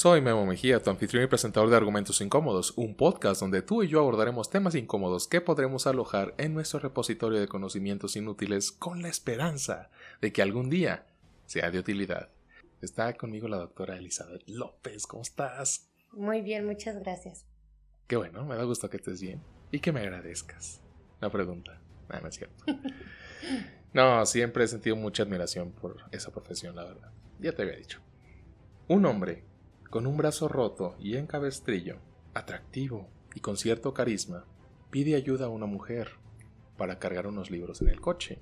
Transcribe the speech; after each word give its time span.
Soy 0.00 0.22
Memo 0.22 0.46
Mejía, 0.46 0.82
tu 0.82 0.88
anfitrión 0.88 1.24
y 1.24 1.26
presentador 1.26 1.68
de 1.68 1.76
Argumentos 1.76 2.22
Incómodos, 2.22 2.72
un 2.78 2.94
podcast 2.94 3.42
donde 3.42 3.60
tú 3.60 3.82
y 3.82 3.88
yo 3.88 4.00
abordaremos 4.00 4.48
temas 4.48 4.74
incómodos 4.74 5.28
que 5.28 5.42
podremos 5.42 5.86
alojar 5.86 6.34
en 6.38 6.54
nuestro 6.54 6.80
repositorio 6.80 7.38
de 7.38 7.48
conocimientos 7.48 8.16
inútiles 8.16 8.72
con 8.72 9.02
la 9.02 9.10
esperanza 9.10 9.90
de 10.22 10.32
que 10.32 10.40
algún 10.40 10.70
día 10.70 11.04
sea 11.44 11.70
de 11.70 11.78
utilidad. 11.78 12.30
Está 12.80 13.12
conmigo 13.12 13.46
la 13.46 13.58
doctora 13.58 13.98
Elizabeth 13.98 14.42
López, 14.46 15.06
¿cómo 15.06 15.20
estás? 15.20 15.90
Muy 16.12 16.40
bien, 16.40 16.64
muchas 16.64 16.98
gracias. 16.98 17.44
Qué 18.06 18.16
bueno, 18.16 18.46
me 18.46 18.56
da 18.56 18.64
gusto 18.64 18.88
que 18.88 18.96
estés 18.96 19.20
bien 19.20 19.42
y 19.70 19.80
que 19.80 19.92
me 19.92 20.00
agradezcas. 20.00 20.80
La 21.20 21.28
pregunta, 21.28 21.78
no, 22.08 22.20
no 22.22 22.28
es 22.28 22.36
cierto. 22.36 22.64
No, 23.92 24.24
siempre 24.24 24.64
he 24.64 24.68
sentido 24.68 24.96
mucha 24.96 25.24
admiración 25.24 25.72
por 25.72 25.96
esa 26.12 26.30
profesión, 26.30 26.76
la 26.76 26.84
verdad. 26.84 27.10
Ya 27.40 27.52
te 27.52 27.62
había 27.62 27.74
dicho. 27.74 27.98
Un 28.86 29.04
hombre 29.04 29.49
con 29.90 30.06
un 30.06 30.16
brazo 30.16 30.46
roto 30.46 30.94
y 31.00 31.16
en 31.16 31.26
cabestrillo, 31.26 31.98
atractivo 32.32 33.08
y 33.34 33.40
con 33.40 33.56
cierto 33.56 33.92
carisma, 33.92 34.44
pide 34.90 35.16
ayuda 35.16 35.46
a 35.46 35.50
una 35.50 35.66
mujer 35.66 36.12
para 36.76 37.00
cargar 37.00 37.26
unos 37.26 37.50
libros 37.50 37.82
en 37.82 37.88
el 37.88 38.00
coche. 38.00 38.38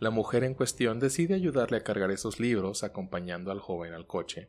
La 0.00 0.10
mujer 0.10 0.42
en 0.42 0.54
cuestión 0.54 0.98
decide 0.98 1.34
ayudarle 1.34 1.78
a 1.78 1.84
cargar 1.84 2.10
esos 2.10 2.40
libros 2.40 2.82
acompañando 2.82 3.52
al 3.52 3.60
joven 3.60 3.94
al 3.94 4.06
coche. 4.06 4.48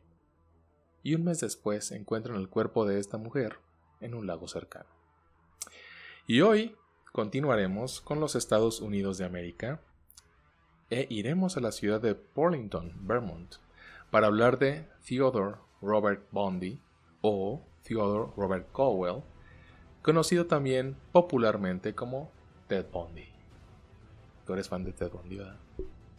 Y 1.04 1.14
un 1.14 1.24
mes 1.24 1.40
después 1.40 1.90
encuentran 1.92 2.36
el 2.36 2.48
cuerpo 2.48 2.84
de 2.84 2.98
esta 2.98 3.16
mujer 3.16 3.60
en 4.00 4.14
un 4.14 4.26
lago 4.26 4.48
cercano. 4.48 4.90
Y 6.26 6.40
hoy 6.40 6.76
continuaremos 7.12 8.00
con 8.00 8.18
los 8.18 8.34
Estados 8.34 8.80
Unidos 8.80 9.18
de 9.18 9.24
América 9.24 9.80
e 10.90 11.06
iremos 11.10 11.56
a 11.56 11.60
la 11.60 11.72
ciudad 11.72 12.00
de 12.00 12.14
Burlington, 12.34 13.06
Vermont, 13.06 13.54
para 14.10 14.26
hablar 14.26 14.58
de 14.58 14.88
Theodore 15.06 15.67
Robert 15.80 16.26
Bundy 16.30 16.80
o 17.20 17.60
Theodore 17.82 18.32
Robert 18.36 18.68
Caldwell, 18.72 19.22
conocido 20.02 20.46
también 20.46 20.96
popularmente 21.12 21.94
como 21.94 22.30
Ted 22.66 22.86
Bundy. 22.92 23.28
¿Tú 24.46 24.52
eres 24.52 24.68
fan 24.68 24.84
de 24.84 24.92
Ted 24.92 25.10
Bundy, 25.10 25.36
verdad? 25.36 25.56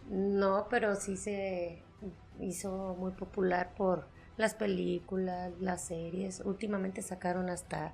No, 0.10 0.68
pero 0.70 0.96
sí 0.96 1.18
se 1.18 1.84
hizo 2.40 2.96
muy 2.98 3.12
popular 3.12 3.74
por 3.76 4.08
las 4.38 4.54
películas, 4.54 5.52
las 5.60 5.86
series. 5.86 6.42
Últimamente 6.46 7.02
sacaron 7.02 7.50
hasta 7.50 7.94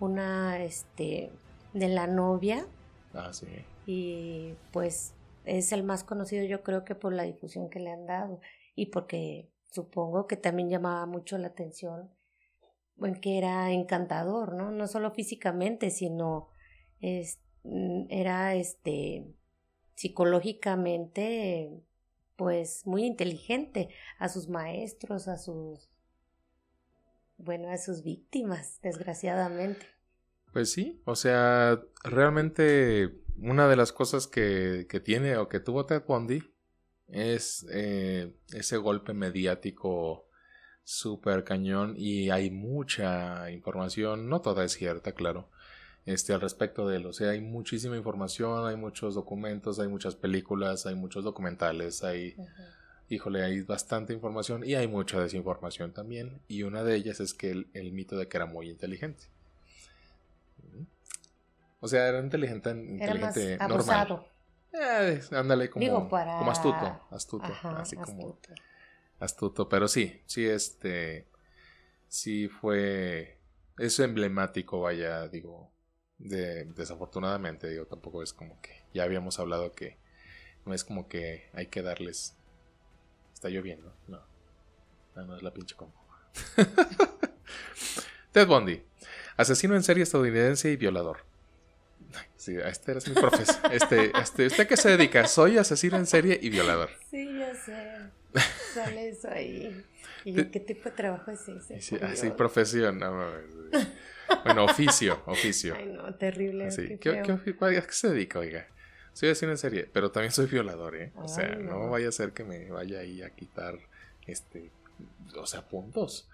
una 0.00 0.62
este 0.62 1.30
de 1.72 1.88
la 1.88 2.06
novia. 2.06 2.66
Ah, 3.12 3.32
sí. 3.32 3.46
Y 3.86 4.54
pues 4.72 5.14
es 5.44 5.72
el 5.72 5.82
más 5.82 6.04
conocido 6.04 6.44
yo 6.44 6.62
creo 6.62 6.84
que 6.84 6.94
por 6.94 7.12
la 7.12 7.24
difusión 7.24 7.68
que 7.68 7.80
le 7.80 7.92
han 7.92 8.06
dado 8.06 8.40
y 8.74 8.86
porque 8.86 9.50
supongo 9.74 10.28
que 10.28 10.36
también 10.36 10.70
llamaba 10.70 11.04
mucho 11.06 11.36
la 11.36 11.48
atención 11.48 12.10
en 13.02 13.20
que 13.20 13.38
era 13.38 13.72
encantador, 13.72 14.54
¿no? 14.54 14.70
No 14.70 14.86
solo 14.86 15.10
físicamente, 15.10 15.90
sino 15.90 16.48
es, 17.00 17.40
mm, 17.64 18.04
era 18.08 18.54
este 18.54 19.26
psicológicamente 19.96 21.82
pues 22.36 22.86
muy 22.86 23.04
inteligente 23.04 23.88
a 24.18 24.28
sus 24.28 24.48
maestros, 24.48 25.28
a 25.28 25.38
sus 25.38 25.90
bueno, 27.36 27.68
a 27.68 27.78
sus 27.78 28.04
víctimas, 28.04 28.78
desgraciadamente. 28.80 29.86
Pues 30.52 30.72
sí, 30.72 31.02
o 31.04 31.16
sea, 31.16 31.80
realmente 32.04 33.20
una 33.38 33.66
de 33.66 33.74
las 33.74 33.92
cosas 33.92 34.28
que, 34.28 34.86
que 34.88 35.00
tiene 35.00 35.36
o 35.36 35.48
que 35.48 35.58
tuvo 35.58 35.84
Ted 35.84 36.04
Bundy 36.06 36.53
es 37.08 37.66
eh, 37.70 38.32
ese 38.52 38.76
golpe 38.76 39.12
mediático 39.12 40.26
súper 40.84 41.44
cañón 41.44 41.94
y 41.96 42.30
hay 42.30 42.50
mucha 42.50 43.50
información, 43.50 44.28
no 44.28 44.40
toda 44.40 44.64
es 44.64 44.72
cierta, 44.72 45.12
claro, 45.12 45.48
este, 46.06 46.34
al 46.34 46.40
respecto 46.40 46.86
de 46.86 46.96
él. 46.96 47.06
O 47.06 47.12
sea, 47.12 47.30
hay 47.30 47.40
muchísima 47.40 47.96
información, 47.96 48.66
hay 48.66 48.76
muchos 48.76 49.14
documentos, 49.14 49.78
hay 49.80 49.88
muchas 49.88 50.14
películas, 50.14 50.86
hay 50.86 50.94
muchos 50.94 51.24
documentales, 51.24 52.04
hay, 52.04 52.36
híjole, 53.08 53.42
hay 53.42 53.62
bastante 53.62 54.12
información 54.12 54.64
y 54.64 54.74
hay 54.74 54.86
mucha 54.86 55.20
desinformación 55.20 55.92
también. 55.92 56.40
Y 56.48 56.62
una 56.62 56.84
de 56.84 56.96
ellas 56.96 57.20
es 57.20 57.32
que 57.32 57.50
el, 57.50 57.92
mito 57.92 58.16
de 58.16 58.28
que 58.28 58.36
era 58.36 58.46
muy 58.46 58.68
inteligente. 58.68 59.24
O 61.80 61.88
sea, 61.88 62.08
era 62.08 62.20
inteligente, 62.20 62.70
inteligente 62.70 63.58
normal. 63.58 64.26
Eh, 64.76 65.20
ándale, 65.30 65.70
como, 65.70 66.08
como 66.08 66.50
astuto, 66.50 67.06
astuto, 67.10 67.46
así 67.62 67.96
como 67.96 68.40
astuto, 69.20 69.68
pero 69.68 69.86
sí, 69.86 70.20
sí, 70.26 70.44
este, 70.44 71.28
sí 72.08 72.48
fue, 72.48 73.38
es 73.78 74.00
emblemático, 74.00 74.80
vaya, 74.80 75.28
digo, 75.28 75.70
de, 76.18 76.64
desafortunadamente, 76.64 77.68
digo, 77.68 77.86
tampoco 77.86 78.24
es 78.24 78.32
como 78.32 78.60
que, 78.60 78.82
ya 78.92 79.04
habíamos 79.04 79.38
hablado 79.38 79.70
que 79.70 79.96
no 80.66 80.74
es 80.74 80.82
como 80.82 81.06
que 81.06 81.48
hay 81.52 81.68
que 81.68 81.82
darles, 81.82 82.36
está 83.32 83.50
lloviendo, 83.50 83.94
no, 84.08 84.22
no, 85.14 85.36
es 85.36 85.42
la 85.44 85.54
pinche 85.54 85.76
como. 85.76 85.92
Ted 88.32 88.48
Bundy, 88.48 88.82
asesino 89.36 89.76
en 89.76 89.84
serie 89.84 90.02
estadounidense 90.02 90.72
y 90.72 90.76
violador. 90.76 91.32
Sí, 92.36 92.56
este 92.56 92.92
eres 92.92 93.08
mi 93.08 93.14
profesor. 93.14 93.56
Este, 93.72 94.12
este, 94.20 94.46
¿Usted 94.46 94.66
qué 94.66 94.76
se 94.76 94.96
dedica? 94.96 95.26
Soy 95.26 95.58
asesino 95.58 95.96
en 95.96 96.06
serie 96.06 96.38
y 96.40 96.50
violador. 96.50 96.90
Sí, 97.10 97.38
ya 97.38 97.54
sé. 97.54 98.40
Sale 98.74 99.08
eso 99.08 99.28
ahí. 99.30 99.84
¿Y 100.24 100.44
qué 100.44 100.60
tipo 100.60 100.84
de 100.84 100.90
trabajo 100.96 101.30
es 101.30 101.48
ese? 101.48 101.80
Sí, 101.80 101.96
así, 102.02 102.30
profesión. 102.30 102.98
bueno, 104.44 104.64
oficio, 104.64 105.22
oficio. 105.26 105.74
Ay, 105.76 105.86
no, 105.86 106.14
terrible. 106.14 106.68
¿Qué, 106.74 106.98
qué, 106.98 107.22
qué, 107.22 107.56
qué, 107.56 107.82
se 107.90 108.10
dedica, 108.10 108.38
oiga? 108.38 108.66
Soy 109.12 109.28
asesino 109.28 109.52
en 109.52 109.58
serie, 109.58 109.88
pero 109.92 110.10
también 110.10 110.32
soy 110.32 110.46
violador, 110.46 110.96
¿eh? 110.96 111.12
O 111.14 111.28
sea, 111.28 111.54
no. 111.54 111.90
vaya 111.90 112.08
a 112.08 112.12
ser 112.12 112.32
que 112.32 112.42
me 112.42 112.68
vaya 112.70 112.98
ahí 112.98 113.22
a 113.22 113.30
quitar, 113.30 113.78
este, 114.26 114.70
o 115.36 115.46
sea, 115.46 115.62
puntos. 115.62 116.28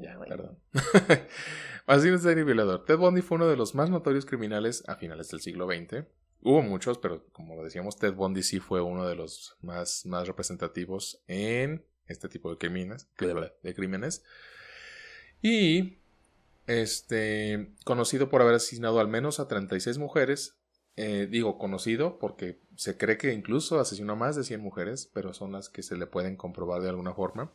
Ya, 0.00 0.18
perdón. 0.18 0.58
Así 1.86 2.18
serie 2.18 2.44
violador. 2.44 2.84
Ted 2.84 2.98
Bundy 2.98 3.22
fue 3.22 3.36
uno 3.36 3.46
de 3.46 3.56
los 3.56 3.74
más 3.74 3.90
notorios 3.90 4.26
criminales 4.26 4.84
a 4.86 4.96
finales 4.96 5.28
del 5.30 5.40
siglo 5.40 5.66
XX. 5.66 6.04
Hubo 6.42 6.62
muchos, 6.62 6.98
pero 6.98 7.24
como 7.32 7.62
decíamos, 7.64 7.96
Ted 7.96 8.14
Bundy 8.14 8.42
sí 8.42 8.60
fue 8.60 8.80
uno 8.80 9.06
de 9.06 9.16
los 9.16 9.56
más, 9.62 10.04
más 10.06 10.26
representativos 10.26 11.22
en 11.26 11.84
este 12.06 12.28
tipo 12.28 12.50
de 12.50 12.58
crímenes. 12.58 13.08
De 13.62 13.74
crímenes. 13.74 14.22
Y 15.40 15.98
este, 16.66 17.70
conocido 17.84 18.28
por 18.28 18.42
haber 18.42 18.54
asesinado 18.54 19.00
al 19.00 19.08
menos 19.08 19.40
a 19.40 19.48
36 19.48 19.98
mujeres. 19.98 20.56
Eh, 20.96 21.28
digo 21.30 21.58
conocido 21.58 22.18
porque 22.18 22.60
se 22.74 22.96
cree 22.96 23.18
que 23.18 23.32
incluso 23.32 23.78
asesinó 23.78 24.14
a 24.14 24.16
más 24.16 24.34
de 24.34 24.42
100 24.42 24.60
mujeres, 24.60 25.08
pero 25.14 25.32
son 25.32 25.52
las 25.52 25.68
que 25.68 25.82
se 25.84 25.96
le 25.96 26.06
pueden 26.06 26.36
comprobar 26.36 26.82
de 26.82 26.88
alguna 26.88 27.14
forma 27.14 27.52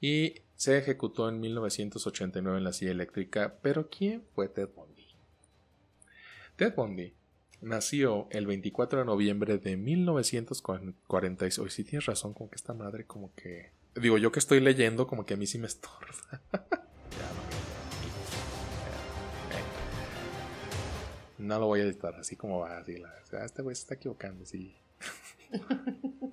y 0.00 0.42
se 0.54 0.78
ejecutó 0.78 1.28
en 1.28 1.40
1989 1.40 2.58
en 2.58 2.64
la 2.64 2.72
silla 2.72 2.90
eléctrica. 2.90 3.58
Pero 3.62 3.88
¿quién 3.90 4.24
fue 4.34 4.48
Ted 4.48 4.70
Bundy? 4.74 5.06
Ted 6.56 6.74
Bundy 6.74 7.14
nació 7.60 8.28
el 8.30 8.46
24 8.46 9.00
de 9.00 9.04
noviembre 9.04 9.58
de 9.58 9.76
1946. 9.76 11.58
Hoy 11.58 11.70
sí 11.70 11.84
tienes 11.84 12.06
razón, 12.06 12.32
como 12.32 12.48
que 12.50 12.56
esta 12.56 12.74
madre 12.74 13.04
como 13.04 13.34
que... 13.34 13.70
Digo, 13.94 14.18
yo 14.18 14.32
que 14.32 14.38
estoy 14.38 14.60
leyendo, 14.60 15.06
como 15.06 15.24
que 15.24 15.34
a 15.34 15.36
mí 15.36 15.46
sí 15.46 15.58
me 15.58 15.66
estorba. 15.66 16.42
no 21.38 21.58
lo 21.58 21.66
voy 21.66 21.80
a 21.80 21.84
editar 21.84 22.14
así 22.16 22.36
como 22.36 22.60
va. 22.60 22.78
Así 22.78 22.96
la, 22.98 23.14
este 23.44 23.62
güey 23.62 23.74
se 23.74 23.82
está 23.82 23.94
equivocando, 23.94 24.44
sí. 24.44 24.76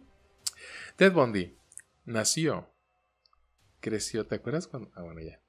Ted 0.97 1.13
Bundy 1.13 1.55
nació 2.05 2.72
creció. 3.83 4.25
¿Te 4.25 4.35
acuerdas 4.35 4.67
cuando.? 4.67 4.89
Ah, 4.95 5.03
bueno, 5.03 5.21
ya. 5.21 5.39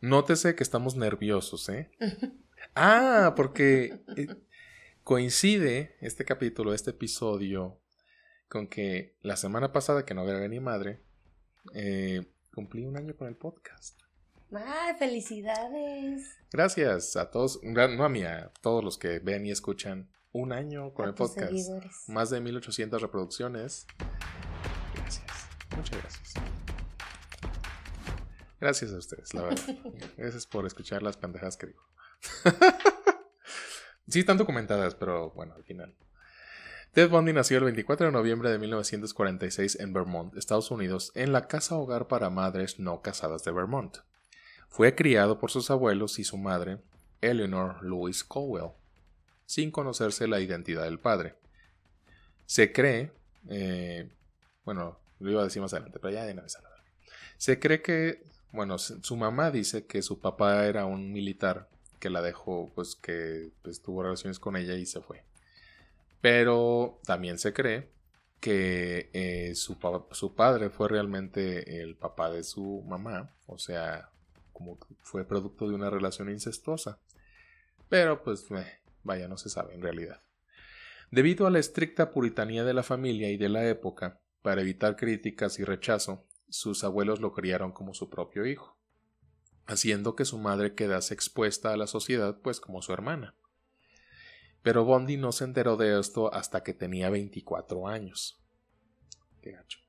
Nótese 0.00 0.56
que 0.56 0.62
estamos 0.62 0.96
nerviosos, 0.96 1.68
¿eh? 1.68 1.90
ah, 2.74 3.34
porque 3.36 4.00
eh, 4.16 4.28
coincide 5.04 5.96
este 6.00 6.24
capítulo, 6.24 6.74
este 6.74 6.90
episodio, 6.90 7.80
con 8.48 8.66
que 8.66 9.16
la 9.22 9.36
semana 9.36 9.72
pasada, 9.72 10.04
que 10.04 10.14
no 10.14 10.24
grabé 10.24 10.48
ni 10.48 10.60
madre, 10.60 11.02
eh, 11.74 12.24
cumplí 12.54 12.86
un 12.86 12.96
año 12.96 13.16
con 13.16 13.28
el 13.28 13.36
podcast. 13.36 14.00
¡Ay, 14.52 14.94
felicidades! 14.98 16.36
Gracias 16.52 17.16
a 17.16 17.30
todos, 17.30 17.60
no 17.62 18.04
a 18.04 18.08
mí, 18.08 18.22
a 18.22 18.52
todos 18.62 18.82
los 18.82 18.96
que 18.96 19.18
ven 19.18 19.44
y 19.44 19.50
escuchan 19.50 20.08
un 20.32 20.52
año 20.52 20.94
con 20.94 21.08
el 21.08 21.14
podcast. 21.14 21.52
Más 22.08 22.30
de 22.30 22.40
1800 22.40 23.02
reproducciones. 23.02 23.86
Muchas 25.76 25.98
gracias. 26.00 26.34
Gracias 28.60 28.92
a 28.92 28.96
ustedes, 28.96 29.34
la 29.34 29.42
verdad. 29.42 29.76
Gracias 30.16 30.46
por 30.46 30.66
escuchar 30.66 31.02
las 31.02 31.16
pendejas 31.16 31.56
que 31.56 31.66
digo. 31.66 31.82
sí, 34.08 34.20
están 34.20 34.38
documentadas, 34.38 34.94
pero 34.94 35.30
bueno, 35.30 35.54
al 35.54 35.64
final. 35.64 35.94
Ted 36.92 37.10
Bundy 37.10 37.34
nació 37.34 37.58
el 37.58 37.64
24 37.64 38.06
de 38.06 38.12
noviembre 38.12 38.50
de 38.50 38.58
1946 38.58 39.80
en 39.80 39.92
Vermont, 39.92 40.34
Estados 40.36 40.70
Unidos, 40.70 41.12
en 41.14 41.32
la 41.32 41.46
casa 41.46 41.76
hogar 41.76 42.08
para 42.08 42.30
madres 42.30 42.78
no 42.78 43.02
casadas 43.02 43.44
de 43.44 43.52
Vermont. 43.52 43.98
Fue 44.68 44.94
criado 44.94 45.38
por 45.38 45.50
sus 45.50 45.70
abuelos 45.70 46.18
y 46.18 46.24
su 46.24 46.38
madre, 46.38 46.78
Eleanor 47.20 47.82
Louise 47.82 48.24
Cowell, 48.26 48.72
sin 49.44 49.70
conocerse 49.70 50.26
la 50.26 50.40
identidad 50.40 50.84
del 50.84 50.98
padre. 50.98 51.34
Se 52.46 52.72
cree, 52.72 53.12
eh, 53.50 54.10
bueno, 54.66 54.98
lo 55.20 55.30
iba 55.30 55.40
a 55.40 55.44
decir 55.44 55.62
más 55.62 55.72
adelante, 55.72 55.98
pero 55.98 56.12
ya 56.12 56.26
de 56.26 56.32
una 56.32 56.42
vez 56.42 56.56
a 56.56 56.62
la 56.62 56.70
Se 57.38 57.58
cree 57.58 57.80
que, 57.80 58.24
bueno, 58.52 58.76
su 58.78 59.16
mamá 59.16 59.50
dice 59.50 59.86
que 59.86 60.02
su 60.02 60.20
papá 60.20 60.66
era 60.66 60.84
un 60.84 61.12
militar 61.12 61.68
que 62.00 62.10
la 62.10 62.20
dejó, 62.20 62.70
pues 62.74 62.96
que 62.96 63.50
pues, 63.62 63.80
tuvo 63.80 64.02
relaciones 64.02 64.38
con 64.38 64.56
ella 64.56 64.74
y 64.74 64.84
se 64.84 65.00
fue. 65.00 65.22
Pero 66.20 67.00
también 67.04 67.38
se 67.38 67.52
cree 67.52 67.88
que 68.40 69.10
eh, 69.12 69.54
su, 69.54 69.78
padre 69.78 70.68
fue 70.68 70.88
realmente 70.88 71.80
el 71.82 71.96
papá 71.96 72.30
de 72.30 72.42
su 72.42 72.82
mamá, 72.86 73.32
o 73.46 73.58
sea, 73.58 74.10
como 74.52 74.78
fue 75.00 75.24
producto 75.24 75.68
de 75.68 75.74
una 75.74 75.90
relación 75.90 76.28
incestuosa. 76.28 76.98
Pero 77.88 78.22
pues, 78.22 78.46
vaya, 79.04 79.28
no 79.28 79.38
se 79.38 79.48
sabe 79.48 79.74
en 79.74 79.82
realidad. 79.82 80.20
Debido 81.12 81.46
a 81.46 81.50
la 81.50 81.60
estricta 81.60 82.10
puritanía 82.10 82.64
de 82.64 82.74
la 82.74 82.82
familia 82.82 83.30
y 83.30 83.36
de 83.36 83.48
la 83.48 83.66
época, 83.68 84.20
para 84.46 84.60
evitar 84.60 84.94
críticas 84.94 85.58
y 85.58 85.64
rechazo, 85.64 86.24
sus 86.48 86.84
abuelos 86.84 87.20
lo 87.20 87.32
criaron 87.32 87.72
como 87.72 87.94
su 87.94 88.08
propio 88.08 88.46
hijo, 88.46 88.78
haciendo 89.66 90.14
que 90.14 90.24
su 90.24 90.38
madre 90.38 90.76
quedase 90.76 91.14
expuesta 91.14 91.72
a 91.72 91.76
la 91.76 91.88
sociedad 91.88 92.38
pues 92.44 92.60
como 92.60 92.80
su 92.80 92.92
hermana. 92.92 93.34
Pero 94.62 94.84
Bondi 94.84 95.16
no 95.16 95.32
se 95.32 95.42
enteró 95.42 95.76
de 95.76 95.98
esto 95.98 96.32
hasta 96.32 96.62
que 96.62 96.74
tenía 96.74 97.10
24 97.10 97.88
años. 97.88 98.40
Qué 99.42 99.50
gacho. 99.50 99.80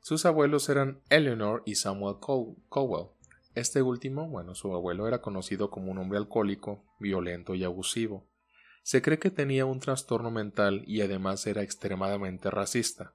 Sus 0.00 0.24
abuelos 0.24 0.70
eran 0.70 1.02
Eleanor 1.10 1.62
y 1.66 1.74
Samuel 1.74 2.16
Cowell. 2.18 3.08
Este 3.54 3.82
último, 3.82 4.26
bueno, 4.26 4.54
su 4.54 4.74
abuelo 4.74 5.06
era 5.06 5.20
conocido 5.20 5.68
como 5.68 5.92
un 5.92 5.98
hombre 5.98 6.16
alcohólico, 6.16 6.82
violento 6.98 7.54
y 7.54 7.62
abusivo. 7.62 8.26
Se 8.82 9.02
cree 9.02 9.18
que 9.18 9.30
tenía 9.30 9.66
un 9.66 9.80
trastorno 9.80 10.30
mental 10.30 10.82
y 10.86 11.02
además 11.02 11.46
era 11.46 11.62
extremadamente 11.62 12.50
racista. 12.50 13.12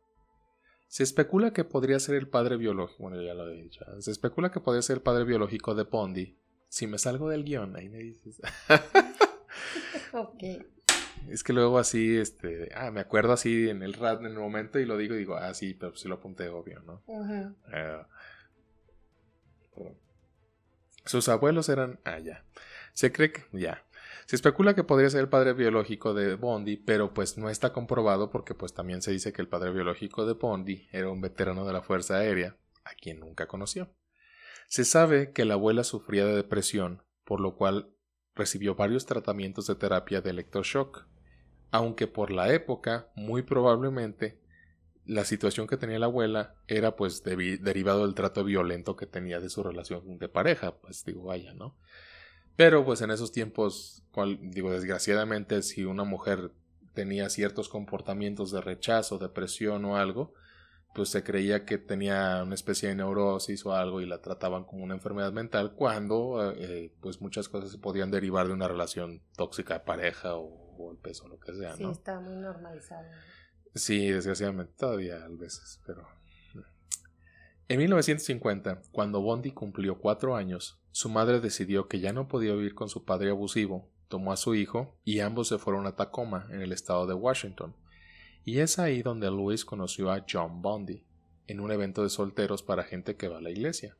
Se 0.91 1.03
especula 1.03 1.53
que 1.53 1.63
podría 1.63 1.97
ser 2.01 2.15
el 2.15 2.27
padre 2.27 2.57
biológico, 2.57 3.03
bueno, 3.03 3.21
ya 3.21 3.33
lo 3.33 3.49
he 3.49 3.55
dicho, 3.55 3.85
se 4.01 4.11
especula 4.11 4.51
que 4.51 4.59
podría 4.59 4.81
ser 4.81 4.97
el 4.97 5.01
padre 5.01 5.23
biológico 5.23 5.73
de 5.73 5.83
Bondi. 5.83 6.37
Si 6.67 6.85
me 6.85 6.97
salgo 6.97 7.29
del 7.29 7.45
guion, 7.45 7.77
ahí 7.77 7.87
me 7.87 7.99
dices. 7.99 8.41
Es 11.29 11.45
que 11.45 11.53
luego 11.53 11.79
así, 11.79 12.17
este, 12.17 12.71
ah, 12.75 12.91
me 12.91 12.99
acuerdo 12.99 13.31
así 13.31 13.69
en 13.69 13.83
el 13.83 13.93
rat 13.93 14.19
en 14.19 14.25
el 14.25 14.33
momento 14.33 14.79
y 14.79 14.85
lo 14.85 14.97
digo 14.97 15.15
y 15.15 15.19
digo, 15.19 15.37
ah, 15.37 15.53
sí, 15.53 15.73
pero 15.75 15.95
sí 15.95 16.09
lo 16.09 16.15
apunté 16.15 16.49
obvio, 16.49 16.81
¿no? 16.81 17.01
Eh, 17.71 18.01
sus 21.05 21.29
abuelos 21.29 21.69
eran, 21.69 22.01
ah, 22.03 22.19
ya. 22.19 22.43
Se 22.91 23.13
cree 23.13 23.31
que, 23.31 23.43
ya. 23.53 23.85
Se 24.31 24.37
especula 24.37 24.73
que 24.73 24.85
podría 24.85 25.09
ser 25.09 25.19
el 25.19 25.27
padre 25.27 25.51
biológico 25.51 26.13
de 26.13 26.35
Bondi, 26.35 26.77
pero 26.77 27.13
pues 27.13 27.37
no 27.37 27.49
está 27.49 27.73
comprobado 27.73 28.29
porque 28.29 28.55
pues 28.55 28.73
también 28.73 29.01
se 29.01 29.11
dice 29.11 29.33
que 29.33 29.41
el 29.41 29.49
padre 29.49 29.73
biológico 29.73 30.25
de 30.25 30.35
Bondi 30.35 30.87
era 30.93 31.09
un 31.09 31.19
veterano 31.19 31.65
de 31.65 31.73
la 31.73 31.81
Fuerza 31.81 32.15
Aérea, 32.15 32.55
a 32.85 32.91
quien 32.93 33.19
nunca 33.19 33.49
conoció. 33.49 33.93
Se 34.69 34.85
sabe 34.85 35.33
que 35.33 35.43
la 35.43 35.55
abuela 35.55 35.83
sufría 35.83 36.25
de 36.25 36.33
depresión, 36.33 37.03
por 37.25 37.41
lo 37.41 37.57
cual 37.57 37.93
recibió 38.33 38.75
varios 38.75 39.05
tratamientos 39.05 39.67
de 39.67 39.75
terapia 39.75 40.21
de 40.21 40.29
electroshock, 40.29 41.07
aunque 41.69 42.07
por 42.07 42.31
la 42.31 42.53
época, 42.53 43.11
muy 43.17 43.41
probablemente, 43.41 44.39
la 45.03 45.25
situación 45.25 45.67
que 45.67 45.75
tenía 45.75 45.99
la 45.99 46.05
abuela 46.05 46.55
era 46.67 46.95
pues 46.95 47.21
derivado 47.25 48.05
del 48.05 48.15
trato 48.15 48.45
violento 48.45 48.95
que 48.95 49.07
tenía 49.07 49.41
de 49.41 49.49
su 49.49 49.61
relación 49.61 50.17
de 50.19 50.29
pareja, 50.29 50.77
pues 50.77 51.03
digo, 51.03 51.23
vaya, 51.23 51.53
¿no? 51.53 51.75
Pero 52.61 52.85
pues 52.85 53.01
en 53.01 53.09
esos 53.09 53.31
tiempos, 53.31 54.03
digo, 54.39 54.71
desgraciadamente, 54.71 55.63
si 55.63 55.83
una 55.83 56.03
mujer 56.03 56.51
tenía 56.93 57.27
ciertos 57.31 57.69
comportamientos 57.69 58.51
de 58.51 58.61
rechazo, 58.61 59.17
depresión 59.17 59.83
o 59.85 59.97
algo, 59.97 60.35
pues 60.93 61.09
se 61.09 61.23
creía 61.23 61.65
que 61.65 61.79
tenía 61.79 62.43
una 62.43 62.53
especie 62.53 62.89
de 62.89 62.93
neurosis 62.93 63.65
o 63.65 63.73
algo 63.73 63.99
y 63.99 64.05
la 64.05 64.21
trataban 64.21 64.65
como 64.65 64.83
una 64.83 64.93
enfermedad 64.93 65.31
mental 65.31 65.73
cuando 65.73 66.53
eh, 66.55 66.93
pues 67.01 67.19
muchas 67.19 67.49
cosas 67.49 67.71
se 67.71 67.79
podían 67.79 68.11
derivar 68.11 68.45
de 68.45 68.53
una 68.53 68.67
relación 68.67 69.23
tóxica 69.35 69.73
de 69.73 69.79
pareja 69.79 70.35
o, 70.35 70.91
el 70.91 70.97
peso 70.97 71.25
o 71.25 71.29
lo 71.29 71.39
que 71.39 71.55
sea, 71.55 71.75
sí, 71.75 71.83
está 71.83 72.19
muy 72.19 72.35
normalizado. 72.35 73.07
Sí, 73.73 74.11
desgraciadamente 74.11 74.73
todavía 74.77 75.25
a 75.25 75.29
veces, 75.29 75.81
pero... 75.87 76.07
En 77.71 77.77
1950, 77.77 78.81
cuando 78.91 79.21
Bondi 79.21 79.51
cumplió 79.51 79.97
cuatro 79.97 80.35
años, 80.35 80.81
su 80.91 81.07
madre 81.07 81.39
decidió 81.39 81.87
que 81.87 82.01
ya 82.01 82.11
no 82.11 82.27
podía 82.27 82.51
vivir 82.51 82.75
con 82.75 82.89
su 82.89 83.05
padre 83.05 83.29
abusivo, 83.29 83.87
tomó 84.09 84.33
a 84.33 84.35
su 84.35 84.55
hijo 84.55 84.97
y 85.05 85.21
ambos 85.21 85.47
se 85.47 85.57
fueron 85.57 85.87
a 85.87 85.95
Tacoma, 85.95 86.49
en 86.51 86.59
el 86.59 86.73
estado 86.73 87.07
de 87.07 87.13
Washington, 87.13 87.73
y 88.43 88.59
es 88.59 88.77
ahí 88.77 89.01
donde 89.03 89.31
Louis 89.31 89.63
conoció 89.63 90.11
a 90.11 90.25
John 90.29 90.61
Bondi, 90.61 91.05
en 91.47 91.61
un 91.61 91.71
evento 91.71 92.03
de 92.03 92.09
solteros 92.09 92.61
para 92.61 92.83
gente 92.83 93.15
que 93.15 93.29
va 93.29 93.37
a 93.37 93.41
la 93.41 93.51
iglesia. 93.51 93.95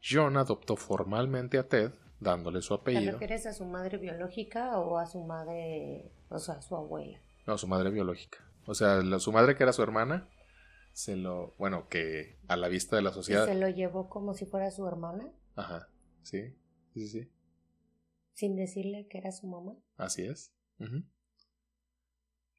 John 0.00 0.36
adoptó 0.36 0.76
formalmente 0.76 1.58
a 1.58 1.66
Ted, 1.66 1.90
dándole 2.20 2.62
su 2.62 2.72
apellido. 2.72 3.18
¿Te 3.18 3.26
refieres 3.26 3.46
a 3.46 3.52
su 3.52 3.64
madre 3.64 3.98
biológica 3.98 4.78
o 4.78 4.98
a 4.98 5.06
su 5.06 5.24
madre, 5.24 6.12
o 6.28 6.38
sea, 6.38 6.54
a 6.54 6.62
su 6.62 6.76
abuela? 6.76 7.18
No, 7.48 7.58
su 7.58 7.66
madre 7.66 7.90
biológica. 7.90 8.38
O 8.64 8.76
sea, 8.76 9.02
su 9.18 9.32
madre 9.32 9.56
que 9.56 9.64
era 9.64 9.72
su 9.72 9.82
hermana, 9.82 10.28
se 10.92 11.16
lo, 11.16 11.54
bueno, 11.58 11.88
que 11.88 12.38
a 12.48 12.56
la 12.56 12.68
vista 12.68 12.96
de 12.96 13.02
la 13.02 13.12
sociedad. 13.12 13.46
¿Se 13.46 13.54
lo 13.54 13.68
llevó 13.68 14.08
como 14.08 14.34
si 14.34 14.46
fuera 14.46 14.70
su 14.70 14.86
hermana? 14.86 15.30
Ajá, 15.54 15.90
sí, 16.22 16.56
sí, 16.94 17.08
sí. 17.08 17.30
Sin 18.34 18.56
decirle 18.56 19.06
que 19.08 19.18
era 19.18 19.32
su 19.32 19.46
mamá. 19.46 19.76
Así 19.96 20.24
es. 20.24 20.54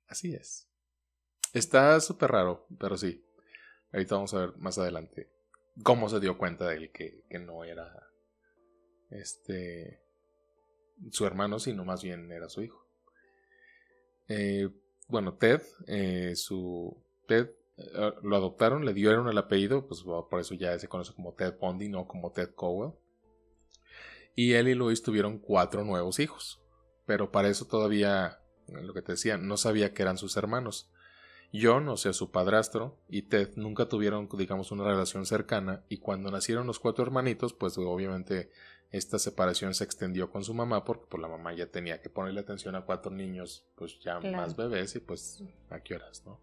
Así 0.07 0.33
es. 0.33 0.69
Está 1.53 1.99
súper 1.99 2.31
raro, 2.31 2.67
pero 2.79 2.97
sí. 2.97 3.25
Ahorita 3.91 4.15
vamos 4.15 4.33
a 4.33 4.39
ver 4.39 4.57
más 4.57 4.77
adelante 4.77 5.29
cómo 5.81 6.09
se 6.09 6.19
dio 6.19 6.37
cuenta 6.37 6.67
de 6.67 6.75
él 6.75 6.91
que, 6.91 7.23
que 7.29 7.39
no 7.39 7.63
era 7.63 8.07
este 9.09 10.01
su 11.11 11.25
hermano, 11.25 11.59
sino 11.59 11.83
más 11.83 12.03
bien 12.03 12.31
era 12.31 12.49
su 12.49 12.61
hijo. 12.61 12.87
Eh, 14.27 14.69
bueno, 15.07 15.35
Ted, 15.35 15.61
eh, 15.87 16.35
su 16.35 16.95
Ted 17.27 17.49
lo 17.75 18.35
adoptaron, 18.35 18.85
le 18.85 18.93
dieron 18.93 19.27
el 19.27 19.37
apellido, 19.37 19.87
pues 19.87 20.03
por 20.03 20.39
eso 20.39 20.53
ya 20.53 20.77
se 20.77 20.87
conoce 20.87 21.13
como 21.13 21.33
Ted 21.33 21.55
Bundy, 21.59 21.89
no 21.89 22.07
como 22.07 22.31
Ted 22.31 22.53
Cowell. 22.55 22.93
Y 24.35 24.53
él 24.53 24.67
y 24.67 24.75
Luis 24.75 25.03
tuvieron 25.03 25.39
cuatro 25.39 25.83
nuevos 25.83 26.19
hijos, 26.19 26.61
pero 27.05 27.31
para 27.31 27.49
eso 27.49 27.65
todavía, 27.65 28.39
lo 28.67 28.93
que 28.93 29.01
te 29.01 29.13
decía, 29.13 29.37
no 29.37 29.57
sabía 29.57 29.93
que 29.93 30.01
eran 30.01 30.17
sus 30.17 30.37
hermanos. 30.37 30.89
John, 31.53 31.87
o 31.89 31.97
sea, 31.97 32.13
su 32.13 32.31
padrastro, 32.31 32.99
y 33.07 33.23
Ted 33.23 33.51
nunca 33.57 33.87
tuvieron, 33.87 34.27
digamos, 34.35 34.71
una 34.71 34.85
relación 34.85 35.27
cercana, 35.27 35.83
y 35.87 35.99
cuando 35.99 36.31
nacieron 36.31 36.65
los 36.65 36.79
cuatro 36.79 37.03
hermanitos, 37.03 37.53
pues 37.53 37.77
obviamente 37.77 38.49
esta 38.89 39.19
separación 39.19 39.75
se 39.75 39.83
extendió 39.83 40.31
con 40.31 40.43
su 40.43 40.55
mamá, 40.55 40.83
porque 40.83 41.05
pues, 41.07 41.21
la 41.21 41.27
mamá 41.27 41.53
ya 41.53 41.67
tenía 41.67 42.01
que 42.01 42.09
ponerle 42.09 42.39
atención 42.39 42.75
a 42.75 42.85
cuatro 42.85 43.11
niños, 43.11 43.67
pues 43.75 43.99
ya 43.99 44.19
más 44.19 44.55
bebés, 44.55 44.95
y 44.95 44.99
pues 44.99 45.43
a 45.69 45.79
qué 45.81 45.95
horas, 45.95 46.23
¿no? 46.25 46.41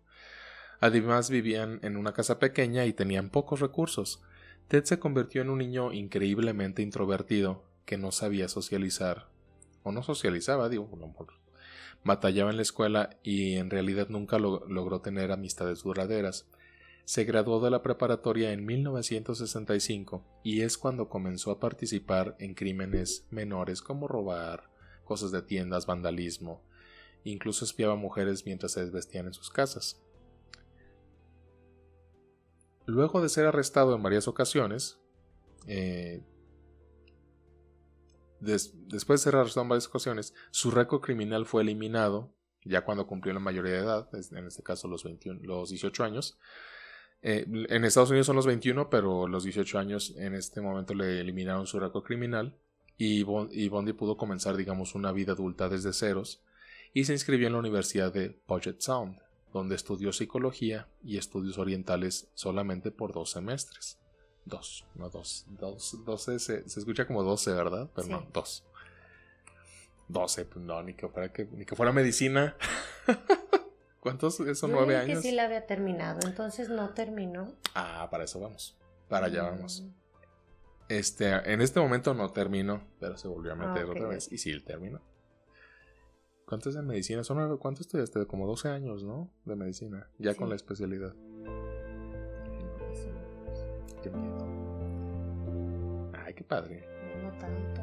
Además 0.81 1.29
vivían 1.29 1.79
en 1.83 1.97
una 1.97 2.13
casa 2.15 2.39
pequeña 2.39 2.87
y 2.87 2.95
tenían 2.95 3.29
pocos 3.29 3.61
recursos. 3.61 4.23
Ted 4.69 4.85
se 4.85 4.99
convirtió 4.99 5.43
en 5.43 5.51
un 5.51 5.59
niño 5.59 5.93
increíblemente 5.93 6.81
introvertido, 6.81 7.65
que 7.85 7.99
no 7.99 8.13
sabía 8.13 8.49
socializar, 8.49 9.27
o 9.83 9.93
no 9.93 10.03
socializaba, 10.03 10.69
digo, 10.69 10.89
batallaba 12.05 12.51
en 12.51 12.57
la 12.57 12.63
escuela 12.63 13.19
y 13.23 13.57
en 13.57 13.69
realidad 13.69 14.09
nunca 14.09 14.39
logró 14.39 15.01
tener 15.01 15.33
amistades 15.33 15.83
duraderas. 15.83 16.47
Se 17.05 17.25
graduó 17.25 17.61
de 17.61 17.71
la 17.71 17.83
preparatoria 17.83 18.53
en 18.53 18.65
1965 18.65 20.25
y 20.45 20.61
es 20.61 20.79
cuando 20.79 21.09
comenzó 21.09 21.51
a 21.51 21.59
participar 21.59 22.37
en 22.39 22.55
crímenes 22.55 23.27
menores 23.31 23.83
como 23.83 24.07
robar, 24.07 24.71
cosas 25.05 25.33
de 25.33 25.43
tiendas, 25.43 25.87
vandalismo. 25.87 26.63
Incluso 27.25 27.65
espiaba 27.65 27.97
mujeres 27.97 28.47
mientras 28.47 28.73
se 28.73 28.85
desvestían 28.85 29.27
en 29.27 29.35
sus 29.35 29.51
casas. 29.51 30.01
Luego 32.91 33.23
de 33.23 33.29
ser 33.29 33.47
arrestado 33.47 33.95
en 33.95 34.03
varias 34.03 34.27
ocasiones, 34.27 34.99
eh, 35.67 36.25
después 38.41 39.21
de 39.21 39.25
ser 39.25 39.37
arrestado 39.37 39.63
en 39.63 39.69
varias 39.69 39.87
ocasiones, 39.87 40.35
su 40.51 40.71
récord 40.71 41.01
criminal 41.01 41.47
fue 41.47 41.63
eliminado 41.63 42.35
ya 42.65 42.83
cuando 42.83 43.07
cumplió 43.07 43.33
la 43.33 43.41
mayoría 43.41 43.73
de 43.73 43.79
edad, 43.79 44.09
en 44.13 44.47
este 44.47 44.63
caso 44.63 44.89
los, 44.89 45.05
21, 45.05 45.41
los 45.45 45.71
18 45.71 46.05
años. 46.05 46.39
Eh, 47.23 47.47
en 47.47 47.85
Estados 47.85 48.11
Unidos 48.11 48.27
son 48.27 48.37
los 48.37 48.47
21, 48.47 48.91
pero 48.91 49.29
los 49.29 49.45
18 49.45 49.79
años 49.79 50.15
en 50.17 50.35
este 50.35 50.61
momento 50.61 50.93
le 50.93 51.21
eliminaron 51.21 51.67
su 51.67 51.79
récord 51.79 52.05
criminal 52.05 52.59
y, 52.99 53.25
y 53.53 53.69
Bondi 53.69 53.93
pudo 53.93 54.17
comenzar, 54.17 54.57
digamos, 54.57 54.95
una 54.95 55.13
vida 55.13 55.33
adulta 55.33 55.69
desde 55.69 55.93
ceros 55.93 56.43
y 56.93 57.05
se 57.05 57.13
inscribió 57.13 57.47
en 57.47 57.53
la 57.53 57.61
Universidad 57.61 58.13
de 58.13 58.31
Puget 58.31 58.81
Sound, 58.81 59.19
donde 59.53 59.75
estudió 59.75 60.13
psicología 60.13 60.89
y 61.03 61.19
estudios 61.19 61.59
orientales 61.59 62.29
solamente 62.35 62.91
por 62.91 63.13
dos 63.13 63.31
semestres. 63.31 63.99
Dos, 64.45 64.87
no 64.95 65.11
dos. 65.11 65.45
Dos, 65.49 66.05
doce 66.05 66.39
se, 66.39 66.69
se 66.69 66.81
escucha 66.81 67.07
como 67.07 67.23
doce, 67.23 67.53
¿verdad? 67.53 67.91
Pero 67.95 68.09
no, 68.09 68.27
dos. 68.33 68.65
Doce, 70.09 70.45
pues 70.45 70.65
no, 70.65 70.83
ni 70.83 70.95
que 70.95 71.09
fuera, 71.09 71.33
que, 71.33 71.47
ni 71.47 71.65
que 71.65 71.77
fuera 71.77 71.93
medicina. 71.93 72.57
¿Cuántos? 74.01 74.41
¿Eso 74.41 74.67
nueve 74.67 74.97
años? 74.97 75.19
que 75.19 75.29
sí 75.29 75.35
la 75.35 75.45
había 75.45 75.67
terminado, 75.67 76.21
entonces 76.27 76.69
no 76.71 76.91
terminó. 76.91 77.55
Ah, 77.75 78.09
para 78.11 78.25
eso 78.25 78.41
vamos. 78.41 78.77
Para 79.09 79.27
allá 79.27 79.43
vamos. 79.43 79.83
Mm. 79.83 80.01
Este, 80.89 81.29
en 81.29 81.61
este 81.61 81.79
momento 81.79 82.15
no 82.15 82.31
terminó, 82.31 82.83
pero 82.99 83.17
se 83.17 83.29
volvió 83.29 83.53
a 83.53 83.55
meter 83.55 83.85
otra 83.85 84.09
vez. 84.09 84.33
Y 84.33 84.39
sí, 84.39 84.59
terminó. 84.61 85.01
¿Cuánto 86.51 86.69
es 86.69 86.75
de 86.75 86.83
medicina? 86.83 87.23
Son, 87.23 87.59
¿Cuánto 87.59 87.83
estudiaste? 87.83 88.27
Como 88.27 88.45
12 88.45 88.71
años, 88.71 89.05
¿no? 89.05 89.33
De 89.45 89.55
medicina, 89.55 90.11
ya 90.19 90.35
con 90.35 90.49
la 90.49 90.57
especialidad. 90.57 91.15
Qué 94.03 94.11
miedo. 94.11 96.11
Ay, 96.13 96.35
qué 96.35 96.43
padre. 96.43 96.85
No, 97.23 97.31
tanto. 97.39 97.83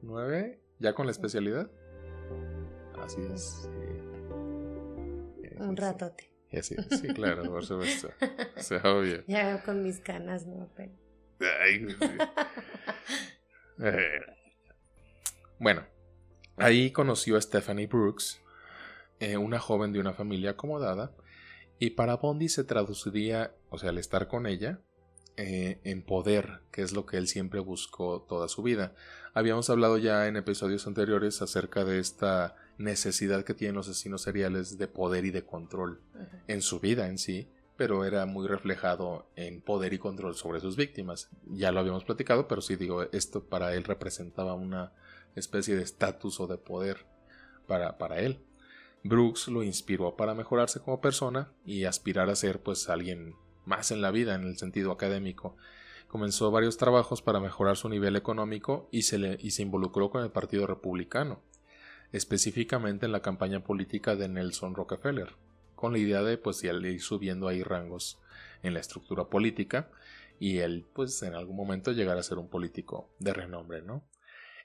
¿Nueve? 0.00 0.62
¿Ya 0.78 0.94
con 0.94 1.04
la 1.04 1.12
especialidad? 1.12 1.70
Así 2.98 3.20
es. 3.34 3.68
Un 5.58 5.76
ratote. 5.76 6.32
Sí, 6.62 6.76
sí, 6.98 7.08
claro, 7.08 7.44
por 7.44 7.66
supuesto. 7.66 8.08
O 8.56 8.62
sea, 8.62 8.80
obvio. 8.84 9.22
Ya 9.26 9.62
con 9.62 9.82
mis 9.82 10.00
canas, 10.00 10.46
no, 10.46 10.66
pero. 10.74 10.92
Ay, 11.40 11.86
eh, 13.80 14.39
bueno, 15.60 15.84
ahí 16.56 16.90
conoció 16.90 17.36
a 17.36 17.40
Stephanie 17.40 17.86
Brooks, 17.86 18.40
eh, 19.20 19.36
una 19.36 19.60
joven 19.60 19.92
de 19.92 20.00
una 20.00 20.14
familia 20.14 20.52
acomodada, 20.52 21.12
y 21.78 21.90
para 21.90 22.16
Bondi 22.16 22.48
se 22.48 22.64
traduciría, 22.64 23.54
o 23.68 23.78
sea, 23.78 23.90
al 23.90 23.98
estar 23.98 24.26
con 24.26 24.46
ella, 24.46 24.80
eh, 25.36 25.80
en 25.84 26.02
poder, 26.02 26.60
que 26.72 26.82
es 26.82 26.92
lo 26.92 27.06
que 27.06 27.16
él 27.18 27.28
siempre 27.28 27.60
buscó 27.60 28.22
toda 28.28 28.48
su 28.48 28.62
vida. 28.62 28.94
Habíamos 29.32 29.70
hablado 29.70 29.96
ya 29.96 30.26
en 30.26 30.36
episodios 30.36 30.86
anteriores 30.86 31.40
acerca 31.40 31.84
de 31.84 31.98
esta 31.98 32.56
necesidad 32.78 33.44
que 33.44 33.54
tienen 33.54 33.76
los 33.76 33.88
asesinos 33.88 34.22
seriales 34.22 34.76
de 34.76 34.88
poder 34.88 35.24
y 35.24 35.30
de 35.30 35.44
control 35.44 36.00
en 36.48 36.62
su 36.62 36.80
vida 36.80 37.06
en 37.08 37.18
sí, 37.18 37.48
pero 37.76 38.04
era 38.04 38.26
muy 38.26 38.48
reflejado 38.48 39.26
en 39.36 39.62
poder 39.62 39.94
y 39.94 39.98
control 39.98 40.34
sobre 40.34 40.60
sus 40.60 40.76
víctimas. 40.76 41.30
Ya 41.46 41.72
lo 41.72 41.80
habíamos 41.80 42.04
platicado, 42.04 42.48
pero 42.48 42.60
sí 42.60 42.76
digo, 42.76 43.04
esto 43.12 43.44
para 43.44 43.74
él 43.74 43.84
representaba 43.84 44.54
una 44.54 44.92
especie 45.36 45.76
de 45.76 45.82
estatus 45.82 46.40
o 46.40 46.46
de 46.46 46.58
poder 46.58 47.06
para, 47.66 47.98
para 47.98 48.20
él. 48.20 48.40
Brooks 49.02 49.48
lo 49.48 49.62
inspiró 49.62 50.16
para 50.16 50.34
mejorarse 50.34 50.80
como 50.80 51.00
persona 51.00 51.52
y 51.64 51.84
aspirar 51.84 52.28
a 52.28 52.36
ser 52.36 52.62
pues 52.62 52.88
alguien 52.88 53.34
más 53.64 53.90
en 53.90 54.02
la 54.02 54.10
vida 54.10 54.34
en 54.34 54.42
el 54.42 54.58
sentido 54.58 54.92
académico. 54.92 55.56
Comenzó 56.08 56.50
varios 56.50 56.76
trabajos 56.76 57.22
para 57.22 57.40
mejorar 57.40 57.76
su 57.76 57.88
nivel 57.88 58.16
económico 58.16 58.88
y 58.90 59.02
se, 59.02 59.18
le, 59.18 59.38
y 59.40 59.52
se 59.52 59.62
involucró 59.62 60.10
con 60.10 60.22
el 60.22 60.30
Partido 60.30 60.66
Republicano, 60.66 61.40
específicamente 62.12 63.06
en 63.06 63.12
la 63.12 63.22
campaña 63.22 63.62
política 63.62 64.16
de 64.16 64.28
Nelson 64.28 64.74
Rockefeller, 64.74 65.36
con 65.76 65.92
la 65.92 65.98
idea 65.98 66.22
de 66.22 66.36
pues 66.36 66.62
ir 66.64 67.00
subiendo 67.00 67.48
ahí 67.48 67.62
rangos 67.62 68.18
en 68.62 68.74
la 68.74 68.80
estructura 68.80 69.24
política 69.24 69.88
y 70.38 70.58
él 70.58 70.86
pues 70.92 71.22
en 71.22 71.34
algún 71.34 71.56
momento 71.56 71.92
llegar 71.92 72.18
a 72.18 72.22
ser 72.22 72.38
un 72.38 72.48
político 72.48 73.08
de 73.18 73.32
renombre, 73.32 73.82
¿no? 73.82 74.02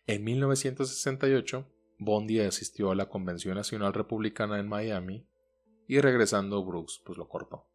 En 0.07 0.23
1968 0.23 1.67
Bondi 1.97 2.39
asistió 2.39 2.91
a 2.91 2.95
la 2.95 3.09
Convención 3.09 3.55
Nacional 3.55 3.93
Republicana 3.93 4.59
en 4.59 4.67
Miami 4.67 5.25
y 5.87 5.99
regresando 5.99 6.63
Brooks 6.63 7.01
pues 7.03 7.17
lo 7.17 7.27
cortó. 7.27 7.67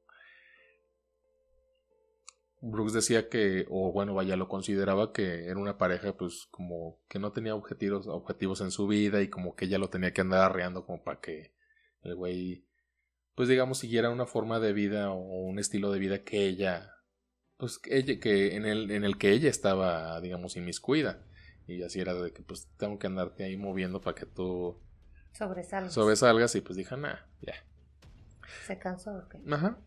Brooks 2.63 2.93
decía 2.93 3.29
que, 3.31 3.67
o 3.71 3.91
bueno, 3.91 4.15
vaya, 4.15 4.37
lo 4.37 4.47
consideraba 4.47 5.13
que 5.13 5.47
era 5.47 5.59
una 5.59 5.79
pareja 5.79 6.17
pues 6.17 6.47
como 6.51 7.01
que 7.09 7.19
no 7.19 7.33
tenía 7.33 7.55
objetivos, 7.55 8.07
objetivos 8.07 8.61
en 8.61 8.71
su 8.71 8.87
vida 8.87 9.23
y 9.23 9.29
como 9.29 9.57
que 9.57 9.65
ella 9.65 9.79
lo 9.79 9.89
tenía 9.89 10.13
que 10.13 10.21
andar 10.21 10.43
arreando 10.43 10.85
como 10.85 11.03
para 11.03 11.21
que 11.21 11.55
el 12.03 12.15
güey 12.15 12.67
pues 13.35 13.49
digamos 13.49 13.79
siguiera 13.79 14.11
una 14.11 14.27
forma 14.27 14.61
de 14.61 14.73
vida 14.73 15.11
o 15.11 15.17
un 15.17 15.59
estilo 15.59 15.91
de 15.91 15.99
vida 15.99 16.23
que 16.23 16.47
ella 16.47 16.93
pues 17.57 17.81
ella, 17.87 18.21
que 18.21 18.55
en 18.55 18.67
el, 18.67 18.91
en 18.91 19.05
el 19.05 19.17
que 19.17 19.33
ella 19.33 19.49
estaba 19.49 20.21
digamos 20.21 20.57
inmiscuida 20.57 21.27
y 21.75 21.83
así 21.83 22.01
era 22.01 22.15
de 22.15 22.33
que 22.33 22.43
pues 22.43 22.69
tengo 22.77 22.99
que 22.99 23.07
andarte 23.07 23.45
ahí 23.45 23.57
moviendo 23.57 24.01
para 24.01 24.15
que 24.15 24.27
tú 24.27 24.79
sobresalgas. 25.33 25.93
Sobresalgas 25.93 26.55
y 26.55 26.61
pues 26.61 26.77
dije, 26.77 26.97
nah, 26.97 27.17
ya. 27.41 27.55
¿Se 28.67 28.79
cansó 28.79 29.15
o 29.15 29.29
qué? 29.29 29.41
Ajá. 29.51 29.79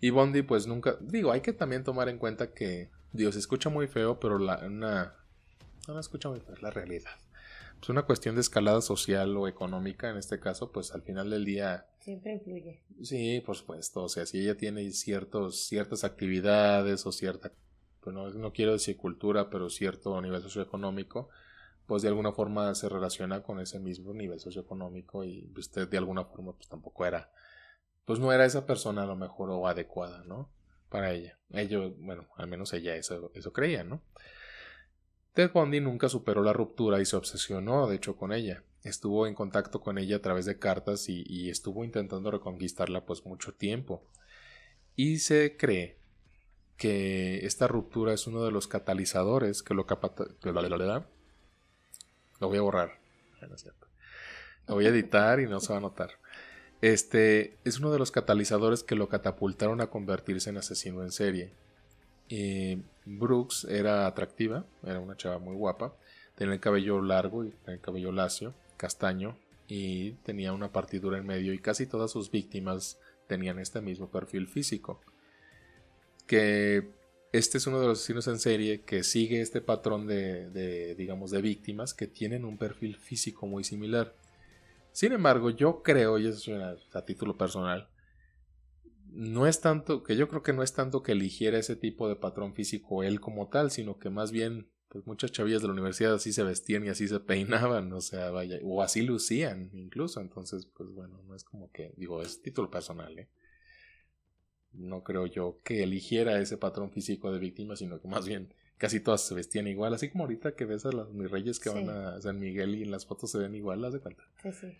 Y 0.00 0.10
Bondi 0.10 0.42
pues 0.42 0.66
nunca, 0.66 0.96
digo, 1.00 1.32
hay 1.32 1.40
que 1.40 1.52
también 1.52 1.84
tomar 1.84 2.08
en 2.08 2.18
cuenta 2.18 2.52
que, 2.52 2.90
Dios, 3.12 3.34
se 3.34 3.40
escucha 3.40 3.68
muy 3.68 3.88
feo, 3.88 4.20
pero 4.20 4.38
la, 4.38 4.58
una, 4.66 5.14
no 5.86 5.94
la 5.94 6.00
escucha 6.00 6.28
muy 6.28 6.40
feo, 6.40 6.54
es 6.54 6.62
la 6.62 6.70
realidad. 6.70 7.10
Pues 7.78 7.90
una 7.90 8.02
cuestión 8.02 8.34
de 8.34 8.40
escalada 8.40 8.80
social 8.80 9.36
o 9.36 9.46
económica, 9.46 10.10
en 10.10 10.16
este 10.16 10.40
caso, 10.40 10.72
pues 10.72 10.92
al 10.92 11.02
final 11.02 11.30
del 11.30 11.44
día... 11.44 11.86
Siempre 12.00 12.34
influye. 12.34 12.82
Sí, 13.02 13.40
por 13.44 13.56
supuesto, 13.56 14.04
o 14.04 14.08
sea, 14.08 14.26
si 14.26 14.40
ella 14.40 14.56
tiene 14.56 14.90
ciertos, 14.90 15.66
ciertas 15.66 16.04
actividades 16.04 17.06
o 17.06 17.12
cierta 17.12 17.52
no, 18.06 18.52
quiero 18.52 18.72
decir 18.72 18.96
cultura, 18.96 19.50
pero 19.50 19.70
cierto 19.70 20.20
nivel 20.20 20.42
socioeconómico, 20.42 21.28
pues 21.86 22.02
de 22.02 22.08
alguna 22.08 22.32
forma 22.32 22.74
se 22.74 22.88
relaciona 22.88 23.42
con 23.42 23.60
ese 23.60 23.78
mismo 23.80 24.12
nivel 24.12 24.40
socioeconómico 24.40 25.24
y 25.24 25.50
usted 25.56 25.88
de 25.88 25.98
alguna 25.98 26.24
forma 26.24 26.52
pues 26.52 26.68
tampoco 26.68 27.06
era, 27.06 27.30
pues 28.04 28.18
no 28.18 28.32
era 28.32 28.44
esa 28.44 28.66
persona 28.66 29.02
a 29.02 29.06
lo 29.06 29.16
mejor 29.16 29.50
o 29.50 29.66
adecuada, 29.66 30.22
¿no? 30.24 30.50
Para 30.88 31.12
ella. 31.12 31.38
Ellos, 31.50 31.92
bueno, 31.98 32.26
al 32.36 32.46
menos 32.46 32.72
ella 32.72 32.94
eso, 32.96 33.30
eso 33.34 33.52
creía, 33.52 33.84
¿no? 33.84 34.02
Ted 35.34 35.50
Bundy 35.52 35.80
nunca 35.80 36.08
superó 36.08 36.42
la 36.42 36.52
ruptura 36.52 37.00
y 37.00 37.04
se 37.04 37.16
obsesionó, 37.16 37.86
de 37.86 37.96
hecho, 37.96 38.16
con 38.16 38.32
ella. 38.32 38.64
Estuvo 38.82 39.26
en 39.26 39.34
contacto 39.34 39.80
con 39.80 39.98
ella 39.98 40.16
a 40.16 40.22
través 40.22 40.46
de 40.46 40.58
cartas 40.58 41.08
y 41.08 41.50
estuvo 41.50 41.84
intentando 41.84 42.30
reconquistarla 42.30 43.04
pues 43.04 43.24
mucho 43.24 43.52
tiempo. 43.54 44.02
Y 44.96 45.18
se 45.18 45.56
cree 45.56 45.97
que 46.78 47.44
esta 47.44 47.66
ruptura 47.66 48.14
es 48.14 48.26
uno 48.26 48.44
de 48.44 48.52
los 48.52 48.68
catalizadores 48.68 49.62
que 49.62 49.74
lo 49.74 49.84
Lo 52.40 52.48
voy 52.48 52.58
a 52.58 52.62
borrar. 52.62 52.98
Lo 54.68 54.74
voy 54.74 54.86
a 54.86 54.90
editar 54.90 55.40
y 55.40 55.46
no 55.46 55.60
se 55.60 55.72
va 55.72 55.78
a 55.78 55.82
notar. 55.82 56.12
Este 56.80 57.58
es 57.64 57.80
uno 57.80 57.90
de 57.90 57.98
los 57.98 58.12
catalizadores 58.12 58.84
que 58.84 58.94
lo 58.94 59.08
catapultaron 59.08 59.80
a 59.80 59.88
convertirse 59.88 60.50
en 60.50 60.58
asesino 60.58 61.02
en 61.02 61.10
serie. 61.10 61.52
Y 62.28 62.82
Brooks 63.04 63.64
era 63.64 64.06
atractiva, 64.06 64.64
era 64.84 65.00
una 65.00 65.16
chava 65.16 65.38
muy 65.38 65.56
guapa, 65.56 65.96
tenía 66.36 66.54
el 66.54 66.60
cabello 66.60 67.02
largo 67.02 67.44
y 67.44 67.52
el 67.66 67.80
cabello 67.80 68.12
lacio, 68.12 68.54
castaño, 68.76 69.36
y 69.66 70.12
tenía 70.22 70.52
una 70.52 70.70
partidura 70.70 71.18
en 71.18 71.26
medio 71.26 71.52
y 71.52 71.58
casi 71.58 71.86
todas 71.86 72.12
sus 72.12 72.30
víctimas 72.30 72.98
tenían 73.26 73.58
este 73.58 73.80
mismo 73.80 74.10
perfil 74.10 74.46
físico 74.46 75.00
que 76.28 76.90
este 77.32 77.58
es 77.58 77.66
uno 77.66 77.80
de 77.80 77.88
los 77.88 77.98
asesinos 77.98 78.28
en 78.28 78.38
serie 78.38 78.82
que 78.82 79.02
sigue 79.02 79.40
este 79.40 79.60
patrón 79.60 80.06
de, 80.06 80.94
digamos, 80.96 81.32
de 81.32 81.42
víctimas 81.42 81.94
que 81.94 82.06
tienen 82.06 82.44
un 82.44 82.56
perfil 82.58 82.96
físico 82.96 83.46
muy 83.46 83.64
similar. 83.64 84.14
Sin 84.92 85.12
embargo, 85.12 85.50
yo 85.50 85.82
creo, 85.82 86.18
y 86.18 86.28
eso 86.28 86.56
es 86.56 86.94
a 86.94 87.04
título 87.04 87.36
personal, 87.36 87.88
no 89.10 89.46
es 89.46 89.60
tanto, 89.60 90.02
que 90.02 90.16
yo 90.16 90.28
creo 90.28 90.42
que 90.42 90.52
no 90.52 90.62
es 90.62 90.74
tanto 90.74 91.02
que 91.02 91.12
eligiera 91.12 91.58
ese 91.58 91.76
tipo 91.76 92.08
de 92.08 92.16
patrón 92.16 92.54
físico 92.54 93.02
él 93.02 93.20
como 93.20 93.48
tal, 93.48 93.70
sino 93.70 93.98
que 93.98 94.10
más 94.10 94.30
bien, 94.30 94.70
pues 94.88 95.06
muchas 95.06 95.32
chavillas 95.32 95.62
de 95.62 95.68
la 95.68 95.72
universidad 95.72 96.14
así 96.14 96.32
se 96.32 96.42
vestían 96.42 96.84
y 96.84 96.88
así 96.88 97.08
se 97.08 97.20
peinaban, 97.20 97.92
o 97.92 98.00
sea, 98.00 98.30
vaya, 98.30 98.58
o 98.62 98.82
así 98.82 99.02
lucían 99.02 99.70
incluso, 99.72 100.20
entonces, 100.20 100.66
pues 100.66 100.90
bueno, 100.90 101.22
no 101.26 101.34
es 101.34 101.44
como 101.44 101.70
que, 101.72 101.92
digo, 101.96 102.22
es 102.22 102.42
título 102.42 102.70
personal, 102.70 103.18
¿eh? 103.18 103.28
No 104.72 105.02
creo 105.02 105.26
yo 105.26 105.58
que 105.64 105.82
eligiera 105.82 106.40
ese 106.40 106.56
patrón 106.56 106.90
físico 106.90 107.32
de 107.32 107.38
víctima, 107.38 107.76
sino 107.76 108.00
que 108.00 108.08
más 108.08 108.26
bien 108.26 108.54
casi 108.76 109.00
todas 109.00 109.22
se 109.22 109.34
vestían 109.34 109.66
igual, 109.66 109.94
así 109.94 110.08
como 110.08 110.24
ahorita 110.24 110.54
que 110.54 110.64
ves 110.64 110.86
a 110.86 110.92
los 110.92 111.12
mis 111.12 111.30
reyes 111.30 111.58
que 111.58 111.70
van 111.70 111.90
a 111.90 112.20
San 112.20 112.38
Miguel 112.38 112.76
y 112.76 112.82
en 112.82 112.90
las 112.90 113.06
fotos 113.06 113.30
se 113.30 113.38
ven 113.38 113.54
igual, 113.54 113.82
¿las 113.82 113.92
de 113.92 114.00
cuenta? 114.00 114.22
Sí, 114.42 114.52
sí. 114.52 114.78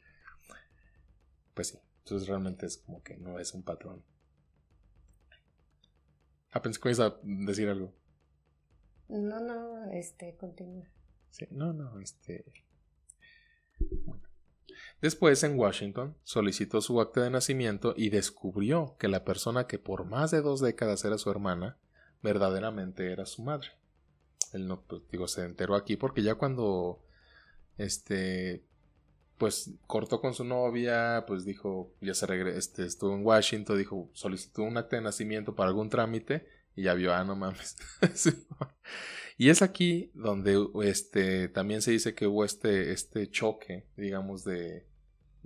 Pues 1.55 1.69
sí, 1.69 1.79
entonces 2.05 2.29
realmente 2.29 2.67
es 2.67 2.79
como 2.79 3.03
que 3.03 3.17
no 3.17 3.39
es 3.39 3.53
un 3.55 3.63
patrón. 3.63 4.03
Ah, 6.53 6.63
pensé 6.63 6.81
que 6.81 6.89
ibas 6.89 7.01
a 7.01 7.19
decir 7.23 7.69
algo. 7.69 7.93
No, 9.09 9.41
no, 9.41 9.91
este, 9.91 10.37
continúa. 10.37 10.87
Sí, 11.31 11.47
no, 11.51 11.73
no, 11.73 11.99
este. 12.01 12.45
Después, 15.01 15.45
en 15.45 15.59
Washington, 15.59 16.17
solicitó 16.25 16.81
su 16.81 17.01
acta 17.01 17.23
de 17.23 17.31
nacimiento 17.31 17.95
y 17.97 18.11
descubrió 18.11 18.97
que 18.99 19.07
la 19.07 19.25
persona 19.25 19.67
que 19.67 19.79
por 19.79 20.05
más 20.05 20.33
de 20.33 20.43
dos 20.43 20.61
décadas 20.61 21.05
era 21.05 21.19
su 21.19 21.31
hermana, 21.31 21.77
verdaderamente 22.23 23.13
era 23.13 23.25
su 23.25 23.43
madre. 23.43 23.69
Él 24.53 24.67
no, 24.67 24.83
pues, 24.83 25.03
digo, 25.11 25.29
se 25.29 25.45
enteró 25.45 25.77
aquí 25.77 25.97
porque 25.97 26.23
ya 26.23 26.35
cuando, 26.35 27.01
este, 27.77 28.65
pues 29.37 29.71
cortó 29.87 30.21
con 30.21 30.35
su 30.35 30.45
novia, 30.45 31.25
pues 31.29 31.45
dijo, 31.45 31.93
ya 32.01 32.15
se 32.15 32.27
regresó, 32.27 32.59
este, 32.59 32.85
estuvo 32.85 33.15
en 33.15 33.25
Washington, 33.25 33.79
dijo, 33.79 34.11
solicitó 34.15 34.63
un 34.63 34.79
acta 34.79 34.97
de 34.97 35.03
nacimiento 35.03 35.55
para 35.55 35.69
algún 35.69 35.91
trámite 35.91 36.49
y 36.75 36.83
ya 36.83 36.95
vio, 36.95 37.15
ah, 37.15 37.23
no 37.23 37.37
mames. 37.37 37.77
y 39.39 39.49
es 39.51 39.63
aquí 39.63 40.11
donde 40.15 40.59
este, 40.83 41.49
también 41.49 41.83
se 41.83 41.93
dice 41.93 42.15
que 42.15 42.27
hubo 42.27 42.45
este, 42.45 42.91
este 42.91 43.31
choque, 43.31 43.87
digamos, 43.97 44.43
de, 44.43 44.88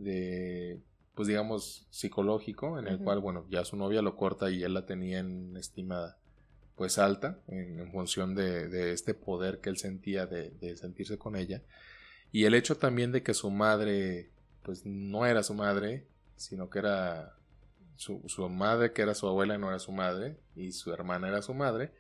de, 0.03 0.81
pues 1.15 1.29
digamos, 1.29 1.87
psicológico, 1.91 2.79
en 2.79 2.87
el 2.89 2.99
cual, 2.99 3.21
bueno, 3.21 3.47
ya 3.51 3.65
su 3.65 3.77
novia 3.77 4.03
lo 4.03 4.17
corta 4.17 4.51
y 4.51 4.63
él 4.63 4.75
la 4.75 4.87
tenía 4.87 5.21
en 5.21 5.57
estimada 5.57 6.19
pues 6.75 6.99
alta 6.99 7.39
en, 7.49 7.93
función 7.93 8.35
de, 8.35 8.69
de, 8.69 8.93
este 8.93 9.15
poder 9.15 9.61
que 9.61 9.69
él 9.69 9.77
sentía 9.77 10.27
de, 10.27 10.51
de 10.51 10.77
sentirse 10.77 11.19
con 11.19 11.37
ella 11.37 11.63
y 12.33 12.47
el 12.47 12.55
hecho 12.55 12.79
también 12.79 13.13
de 13.13 13.23
que 13.23 13.35
su 13.35 13.51
madre, 13.51 14.31
pues 14.63 14.87
no 14.87 15.27
era 15.27 15.43
su 15.43 15.53
madre, 15.53 16.09
sino 16.35 16.71
que 16.71 16.79
era 16.79 17.37
su, 17.95 18.23
su, 18.27 18.49
madre, 18.49 18.95
que 18.95 19.03
era 19.03 19.15
su 19.15 19.29
abuela, 19.29 19.59
no 19.59 19.69
era 19.69 19.79
su 19.79 19.93
madre, 19.93 20.39
y 20.57 20.73
su 20.73 20.93
hermana 20.95 21.29
era 21.29 21.43
su 21.43 21.53
madre, 21.53 21.93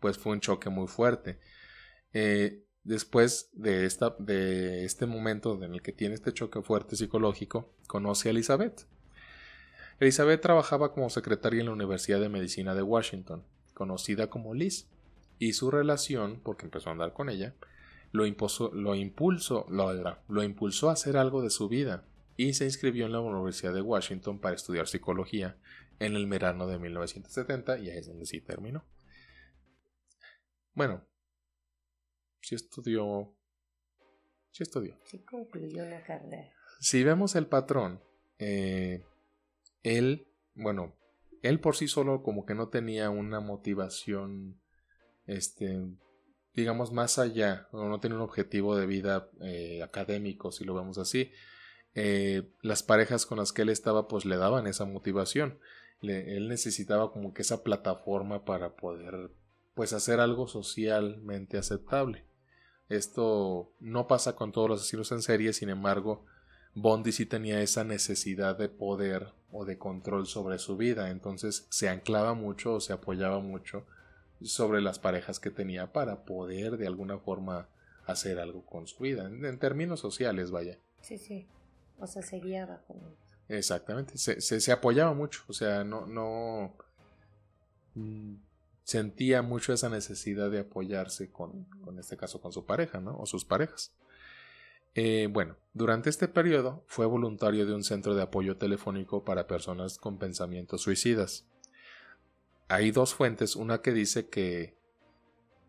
pues 0.00 0.18
fue 0.18 0.32
un 0.32 0.40
choque 0.40 0.70
muy 0.70 0.88
fuerte. 0.88 1.38
Eh, 2.12 2.65
después 2.86 3.50
de, 3.52 3.84
esta, 3.84 4.14
de 4.18 4.84
este 4.84 5.06
momento 5.06 5.62
en 5.62 5.74
el 5.74 5.82
que 5.82 5.92
tiene 5.92 6.14
este 6.14 6.32
choque 6.32 6.62
fuerte 6.62 6.96
psicológico, 6.96 7.68
conoce 7.88 8.28
a 8.28 8.30
Elizabeth. 8.30 8.86
Elizabeth 9.98 10.40
trabajaba 10.40 10.92
como 10.92 11.10
secretaria 11.10 11.60
en 11.60 11.66
la 11.66 11.72
Universidad 11.72 12.20
de 12.20 12.28
Medicina 12.28 12.74
de 12.74 12.82
Washington, 12.82 13.42
conocida 13.74 14.30
como 14.30 14.54
Liz, 14.54 14.86
y 15.38 15.52
su 15.54 15.70
relación, 15.70 16.40
porque 16.42 16.64
empezó 16.64 16.88
a 16.88 16.92
andar 16.92 17.12
con 17.12 17.28
ella, 17.28 17.54
lo, 18.12 18.22
lo, 18.22 18.94
impulsó, 18.94 19.66
lo, 19.68 20.42
impulsó 20.42 20.88
a 20.88 20.92
hacer 20.92 21.16
algo 21.16 21.42
de 21.42 21.50
su 21.50 21.68
vida 21.68 22.04
y 22.36 22.54
se 22.54 22.64
inscribió 22.64 23.06
en 23.06 23.12
la 23.12 23.20
Universidad 23.20 23.74
de 23.74 23.82
Washington 23.82 24.38
para 24.38 24.54
estudiar 24.54 24.86
psicología 24.86 25.56
en 25.98 26.14
el 26.14 26.26
verano 26.26 26.66
de 26.68 26.78
1970 26.78 27.78
y 27.78 27.90
ahí 27.90 27.98
es 27.98 28.06
donde 28.06 28.26
sí 28.26 28.40
terminó. 28.40 28.84
Bueno, 30.74 31.02
sí 32.46 32.54
estudió. 32.54 33.34
Sí 34.52 34.62
estudió. 34.62 34.98
Sí 35.04 35.18
concluyó 35.18 35.84
la 35.84 36.02
carrera. 36.02 36.52
Si 36.80 37.02
vemos 37.02 37.34
el 37.34 37.46
patrón, 37.46 38.00
eh, 38.38 39.04
él, 39.82 40.28
bueno, 40.54 40.94
él 41.42 41.60
por 41.60 41.76
sí 41.76 41.88
solo 41.88 42.22
como 42.22 42.46
que 42.46 42.54
no 42.54 42.68
tenía 42.68 43.10
una 43.10 43.40
motivación 43.40 44.60
este 45.26 45.82
digamos, 46.56 46.90
más 46.90 47.18
allá, 47.18 47.68
o 47.70 47.84
no 47.84 48.00
tiene 48.00 48.16
un 48.16 48.22
objetivo 48.22 48.76
de 48.76 48.86
vida 48.86 49.28
eh, 49.42 49.82
académico, 49.82 50.50
si 50.50 50.64
lo 50.64 50.74
vemos 50.74 50.96
así. 50.96 51.30
Eh, 51.94 52.50
las 52.62 52.82
parejas 52.82 53.26
con 53.26 53.38
las 53.38 53.52
que 53.52 53.62
él 53.62 53.68
estaba, 53.68 54.08
pues 54.08 54.24
le 54.24 54.38
daban 54.38 54.66
esa 54.66 54.86
motivación. 54.86 55.60
él 56.00 56.48
necesitaba 56.48 57.12
como 57.12 57.34
que 57.34 57.42
esa 57.42 57.62
plataforma 57.62 58.44
para 58.44 58.74
poder, 58.74 59.30
pues, 59.74 59.92
hacer 59.92 60.18
algo 60.20 60.48
socialmente 60.48 61.58
aceptable. 61.58 62.25
Esto 62.88 63.72
no 63.80 64.06
pasa 64.06 64.36
con 64.36 64.52
todos 64.52 64.68
los 64.68 64.80
asesinos 64.80 65.10
en 65.12 65.22
serie, 65.22 65.52
sin 65.52 65.70
embargo, 65.70 66.24
Bondi 66.74 67.10
sí 67.12 67.26
tenía 67.26 67.60
esa 67.60 67.84
necesidad 67.84 68.56
de 68.56 68.68
poder 68.68 69.32
o 69.50 69.64
de 69.64 69.78
control 69.78 70.26
sobre 70.26 70.58
su 70.58 70.76
vida, 70.76 71.10
entonces 71.10 71.66
se 71.70 71.88
anclaba 71.88 72.34
mucho 72.34 72.74
o 72.74 72.80
se 72.80 72.92
apoyaba 72.92 73.40
mucho 73.40 73.86
sobre 74.42 74.82
las 74.82 74.98
parejas 74.98 75.40
que 75.40 75.50
tenía 75.50 75.92
para 75.92 76.24
poder 76.24 76.76
de 76.76 76.86
alguna 76.86 77.18
forma 77.18 77.68
hacer 78.04 78.38
algo 78.38 78.64
con 78.64 78.86
su 78.86 79.02
vida, 79.02 79.26
en, 79.26 79.58
términos 79.58 80.00
sociales, 80.00 80.50
vaya. 80.50 80.78
Sí, 81.00 81.18
sí. 81.18 81.48
O 81.98 82.06
sea, 82.06 82.22
seguía 82.22 82.66
bajo. 82.66 82.94
Exactamente. 83.48 84.18
Se, 84.18 84.40
se, 84.40 84.72
apoyaba 84.72 85.14
mucho. 85.14 85.42
O 85.48 85.52
sea, 85.52 85.82
no, 85.82 86.06
no 86.06 86.76
sentía 88.86 89.42
mucho 89.42 89.72
esa 89.72 89.90
necesidad 89.90 90.50
de 90.50 90.60
apoyarse 90.60 91.30
con, 91.30 91.64
con 91.82 91.98
este 91.98 92.16
caso, 92.16 92.40
con 92.40 92.52
su 92.52 92.64
pareja, 92.64 93.00
¿no? 93.00 93.18
O 93.18 93.26
sus 93.26 93.44
parejas. 93.44 93.92
Eh, 94.94 95.28
bueno, 95.30 95.56
durante 95.74 96.08
este 96.08 96.28
periodo 96.28 96.82
fue 96.86 97.04
voluntario 97.04 97.66
de 97.66 97.74
un 97.74 97.84
centro 97.84 98.14
de 98.14 98.22
apoyo 98.22 98.56
telefónico 98.56 99.24
para 99.24 99.46
personas 99.46 99.98
con 99.98 100.18
pensamientos 100.18 100.80
suicidas 100.80 101.44
hay 102.68 102.90
dos 102.90 103.14
fuentes, 103.14 103.56
una 103.56 103.80
que 103.80 103.92
dice 103.92 104.28
que 104.28 104.74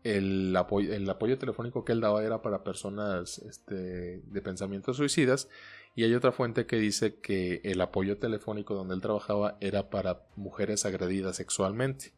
el 0.04 0.56
apoyo, 0.56 0.94
el 0.94 1.10
apoyo 1.10 1.38
telefónico 1.38 1.84
que 1.84 1.92
él 1.92 2.02
daba 2.02 2.24
era 2.24 2.42
para 2.42 2.64
personas 2.64 3.40
este, 3.40 4.22
de 4.22 4.42
pensamientos 4.42 4.98
suicidas 4.98 5.50
y 5.96 6.04
hay 6.04 6.14
otra 6.14 6.32
fuente 6.32 6.66
que 6.66 6.78
dice 6.78 7.16
que 7.16 7.62
el 7.64 7.82
apoyo 7.82 8.18
telefónico 8.18 8.74
donde 8.74 8.96
él 8.96 9.02
trabajaba 9.02 9.58
era 9.60 9.90
para 9.90 10.24
mujeres 10.36 10.86
agredidas 10.86 11.36
sexualmente. 11.36 12.14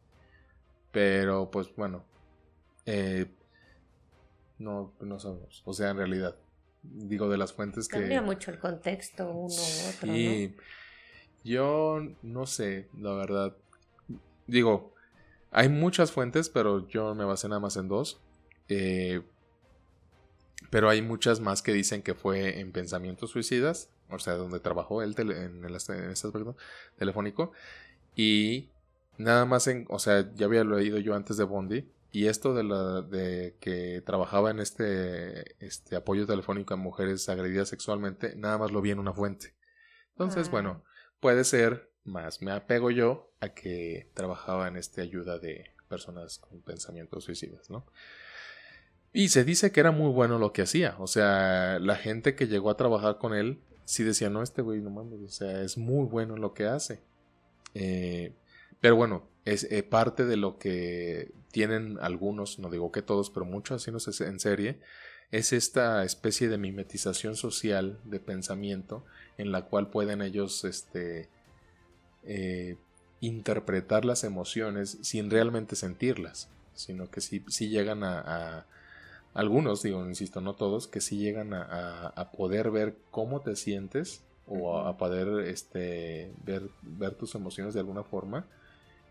Pero 0.92 1.50
pues 1.50 1.74
bueno, 1.76 2.04
eh, 2.86 3.26
no, 4.58 4.92
no 5.00 5.18
sabemos. 5.18 5.62
O 5.64 5.72
sea, 5.72 5.90
en 5.90 5.96
realidad, 5.96 6.36
digo 6.82 7.28
de 7.28 7.38
las 7.38 7.52
fuentes 7.52 7.88
que... 7.88 7.98
Cambia 7.98 8.22
mucho 8.22 8.50
el 8.50 8.58
contexto 8.58 9.30
uno 9.30 9.54
u 9.54 9.88
otro. 9.88 10.16
Y 10.16 10.56
yo 11.44 12.00
no 12.22 12.46
sé, 12.46 12.88
la 12.98 13.12
verdad 13.14 13.56
digo, 14.50 14.92
hay 15.50 15.68
muchas 15.68 16.12
fuentes, 16.12 16.48
pero 16.48 16.86
yo 16.88 17.14
me 17.14 17.24
basé 17.24 17.48
nada 17.48 17.60
más 17.60 17.76
en 17.76 17.88
dos. 17.88 18.20
Eh, 18.68 19.22
pero 20.70 20.88
hay 20.88 21.02
muchas 21.02 21.40
más 21.40 21.62
que 21.62 21.72
dicen 21.72 22.02
que 22.02 22.14
fue 22.14 22.60
en 22.60 22.70
pensamientos 22.70 23.30
suicidas, 23.30 23.90
o 24.10 24.18
sea, 24.18 24.34
donde 24.34 24.60
trabajó 24.60 25.02
él 25.02 25.14
en, 25.18 25.64
el, 25.64 25.74
este 25.74 25.94
aspecto 26.06 26.56
telefónico. 26.96 27.52
Y 28.14 28.68
nada 29.22 29.44
más 29.44 29.66
en, 29.66 29.86
o 29.88 29.98
sea, 29.98 30.32
ya 30.34 30.46
había 30.46 30.64
leído 30.64 30.98
yo 30.98 31.14
antes 31.14 31.36
de 31.36 31.44
Bondi. 31.44 31.90
Y 32.12 32.26
esto 32.26 32.54
de, 32.54 32.64
la, 32.64 33.02
de 33.02 33.56
que 33.60 34.02
trabajaba 34.04 34.50
en 34.50 34.58
este, 34.58 35.64
este 35.64 35.94
apoyo 35.94 36.26
telefónico 36.26 36.74
a 36.74 36.76
mujeres 36.76 37.28
agredidas 37.28 37.68
sexualmente, 37.68 38.34
nada 38.34 38.58
más 38.58 38.72
lo 38.72 38.82
vi 38.82 38.90
en 38.90 38.98
una 38.98 39.12
fuente. 39.12 39.54
Entonces, 40.12 40.48
ah. 40.48 40.50
bueno, 40.50 40.84
puede 41.20 41.44
ser 41.44 41.90
más 42.04 42.42
me 42.42 42.50
apego 42.50 42.90
yo 42.90 43.32
a 43.40 43.50
que 43.50 44.10
trabajaba 44.14 44.68
en 44.68 44.76
esta 44.76 45.02
ayuda 45.02 45.38
de 45.38 45.70
personas 45.88 46.38
con 46.38 46.60
pensamientos 46.62 47.24
suicidas, 47.24 47.70
¿no? 47.70 47.86
Y 49.12 49.28
se 49.28 49.44
dice 49.44 49.72
que 49.72 49.80
era 49.80 49.90
muy 49.90 50.10
bueno 50.12 50.38
lo 50.38 50.52
que 50.52 50.62
hacía, 50.62 50.94
o 50.98 51.06
sea, 51.06 51.78
la 51.80 51.96
gente 51.96 52.36
que 52.36 52.46
llegó 52.46 52.70
a 52.70 52.76
trabajar 52.76 53.18
con 53.18 53.34
él 53.34 53.60
sí 53.84 54.04
decía, 54.04 54.30
no, 54.30 54.42
este 54.42 54.62
güey, 54.62 54.80
no 54.80 54.90
mames, 54.90 55.20
o 55.20 55.28
sea, 55.28 55.62
es 55.62 55.76
muy 55.76 56.06
bueno 56.06 56.36
lo 56.36 56.54
que 56.54 56.66
hace. 56.66 57.02
Eh, 57.74 58.34
pero 58.80 58.96
bueno, 58.96 59.28
es 59.44 59.64
eh, 59.64 59.82
parte 59.82 60.24
de 60.24 60.36
lo 60.36 60.58
que 60.58 61.32
tienen 61.50 61.98
algunos, 62.00 62.58
no 62.58 62.70
digo 62.70 62.92
que 62.92 63.02
todos, 63.02 63.30
pero 63.30 63.46
muchos 63.46 63.76
asesinos 63.76 64.20
en 64.20 64.40
serie, 64.40 64.78
es 65.30 65.52
esta 65.52 66.04
especie 66.04 66.48
de 66.48 66.58
mimetización 66.58 67.36
social 67.36 67.98
de 68.04 68.20
pensamiento 68.20 69.04
en 69.38 69.52
la 69.52 69.66
cual 69.66 69.90
pueden 69.90 70.22
ellos, 70.22 70.64
este, 70.64 71.28
eh, 72.24 72.76
interpretar 73.20 74.04
las 74.04 74.24
emociones 74.24 74.98
sin 75.02 75.30
realmente 75.30 75.76
sentirlas, 75.76 76.48
sino 76.74 77.10
que 77.10 77.20
sí, 77.20 77.42
llegan 77.68 78.02
a, 78.02 78.66
algunos, 79.34 79.82
digo, 79.82 80.04
insisto, 80.06 80.40
no 80.40 80.54
todos, 80.54 80.88
que 80.88 81.00
sí 81.00 81.18
llegan 81.18 81.52
a, 81.54 82.30
poder 82.36 82.70
ver 82.70 82.96
cómo 83.10 83.40
te 83.40 83.54
sientes 83.56 84.22
o 84.46 84.78
a, 84.78 84.96
poder 84.96 85.46
este, 85.46 86.32
ver, 86.44 86.70
ver 86.82 87.14
tus 87.14 87.34
emociones 87.34 87.74
de 87.74 87.80
alguna 87.80 88.02
forma 88.02 88.46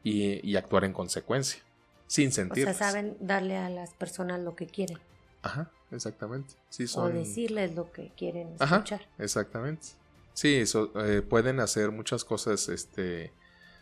y, 0.04 0.56
actuar 0.56 0.86
en 0.86 0.94
consecuencia, 0.94 1.62
sin 2.08 2.32
sentirlas. 2.32 2.76
O 2.76 2.78
sea, 2.78 2.90
saben 2.90 3.18
darle 3.20 3.58
a 3.58 3.70
las 3.70 3.94
personas 3.94 4.40
lo 4.40 4.56
que 4.56 4.68
quieren. 4.68 5.00
Ajá, 5.42 5.72
exactamente. 5.92 6.56
Sí, 6.70 6.86
O 6.96 7.10
decirles 7.10 7.76
lo 7.76 7.92
que 7.92 8.12
quieren 8.16 8.56
escuchar. 8.60 9.02
exactamente. 9.18 9.88
Sí, 10.34 10.64
eh, 10.96 11.22
pueden 11.28 11.60
hacer 11.60 11.92
muchas 11.92 12.24
cosas 12.24 12.70
este, 12.70 13.34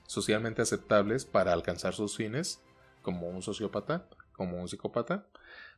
socialmente 0.08 0.62
aceptables 0.62 1.26
para 1.26 1.54
alcanzar 1.54 1.94
sus 1.94 2.16
fines, 2.18 2.62
como 3.02 3.30
un 3.30 3.42
sociópata, 3.42 4.08
como 4.34 4.60
un 4.60 4.68
psicópata, 4.68 5.26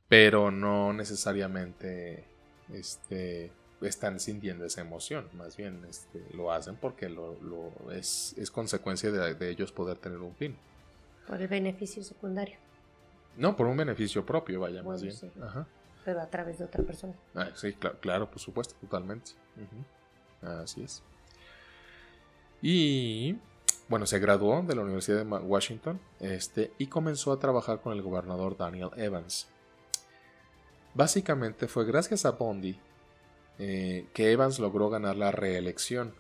pero 0.08 0.52
no 0.52 0.94
necesariamente 0.94 2.26
este, 2.74 3.52
están 3.82 4.20
sintiendo 4.20 4.66
esa 4.66 4.82
emoción, 4.82 5.30
más 5.34 5.56
bien 5.56 5.86
este, 5.90 6.24
lo 6.34 6.52
hacen 6.52 6.76
porque 6.76 7.10
lo, 7.10 7.38
es, 7.92 8.36
consecuencia 8.52 9.12
de, 9.12 9.50
ellos 9.50 9.72
poder 9.72 9.98
tener 9.98 10.20
un 10.20 10.36
fin. 10.36 10.58
Por 11.28 11.42
el 11.42 11.48
beneficio 11.48 12.04
secundario. 12.04 12.58
No, 13.38 13.56
por 13.56 13.68
un 13.68 13.78
beneficio 13.78 14.26
propio, 14.26 14.60
vaya, 14.60 14.84
más 14.84 15.02
bien. 15.02 15.16
Pero 16.04 16.22
a 16.22 16.28
través 16.28 16.58
de 16.58 16.66
otra 16.66 16.84
persona. 16.84 17.14
Ah, 17.36 17.50
sí, 17.56 17.74
claro, 18.02 18.30
por 18.30 18.40
supuesto, 18.40 18.76
totalmente. 18.82 19.32
Así 20.42 20.84
es. 20.84 21.04
Y 22.62 23.38
bueno, 23.88 24.06
se 24.06 24.20
graduó 24.20 24.62
de 24.62 24.76
la 24.76 24.82
Universidad 24.82 25.24
de 25.24 25.24
Washington 25.24 26.00
este, 26.20 26.72
y 26.78 26.88
comenzó 26.88 27.32
a 27.32 27.40
trabajar 27.40 27.82
con 27.82 27.94
el 27.94 28.02
gobernador 28.02 28.58
Daniel 28.58 28.90
Evans. 28.96 29.48
Básicamente 30.94 31.68
fue 31.68 31.86
gracias 31.86 32.26
a 32.26 32.32
Bondi 32.32 32.80
eh, 33.60 34.08
que 34.14 34.32
Evans 34.32 34.60
logró 34.60 34.90
ganar 34.90 35.16
la 35.18 35.32
reelección 35.32 36.14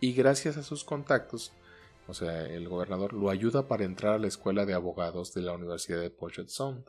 y 0.00 0.14
gracias 0.14 0.56
a 0.56 0.62
sus 0.62 0.82
contactos, 0.82 1.52
o 2.08 2.14
sea, 2.14 2.46
el 2.46 2.68
gobernador 2.68 3.12
lo 3.12 3.30
ayuda 3.30 3.68
para 3.68 3.84
entrar 3.84 4.14
a 4.14 4.18
la 4.18 4.26
escuela 4.26 4.66
de 4.66 4.74
abogados 4.74 5.32
de 5.34 5.42
la 5.42 5.52
Universidad 5.52 6.00
de 6.00 6.10
Puget 6.10 6.48
Sound, 6.48 6.84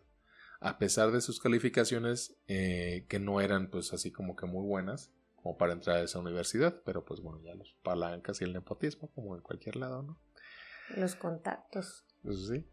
a 0.62 0.78
pesar 0.78 1.12
de 1.12 1.22
sus 1.22 1.40
calificaciones 1.40 2.38
eh, 2.48 3.06
que 3.10 3.20
no 3.20 3.42
eran 3.42 3.70
pues 3.70 3.94
así 3.94 4.12
como 4.12 4.36
que 4.36 4.46
muy 4.46 4.66
buenas 4.66 5.12
como 5.36 5.58
para 5.58 5.74
entrar 5.74 5.98
a 5.98 6.04
esa 6.04 6.20
universidad, 6.20 6.82
pero 6.86 7.04
pues 7.04 7.20
bueno, 7.20 7.42
ya 7.44 7.56
los 7.56 7.76
palancas 7.84 8.42
y 8.42 8.46
el 8.46 8.54
nepotismo 8.54 9.10
como 9.12 9.36
en 9.36 9.42
cualquier 9.42 9.76
lado, 9.76 10.04
¿no? 10.04 10.20
Los 10.96 11.16
contactos. 11.16 12.06
Pues 12.24 12.48
sí. 12.48 12.66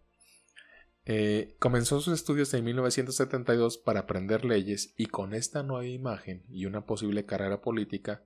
Eh, 1.10 1.56
comenzó 1.58 2.02
sus 2.02 2.12
estudios 2.12 2.52
en 2.52 2.66
1972 2.66 3.78
para 3.78 4.00
aprender 4.00 4.44
leyes 4.44 4.92
y 4.98 5.06
con 5.06 5.32
esta 5.32 5.62
nueva 5.62 5.86
imagen 5.86 6.44
y 6.50 6.66
una 6.66 6.84
posible 6.84 7.24
carrera 7.24 7.62
política, 7.62 8.24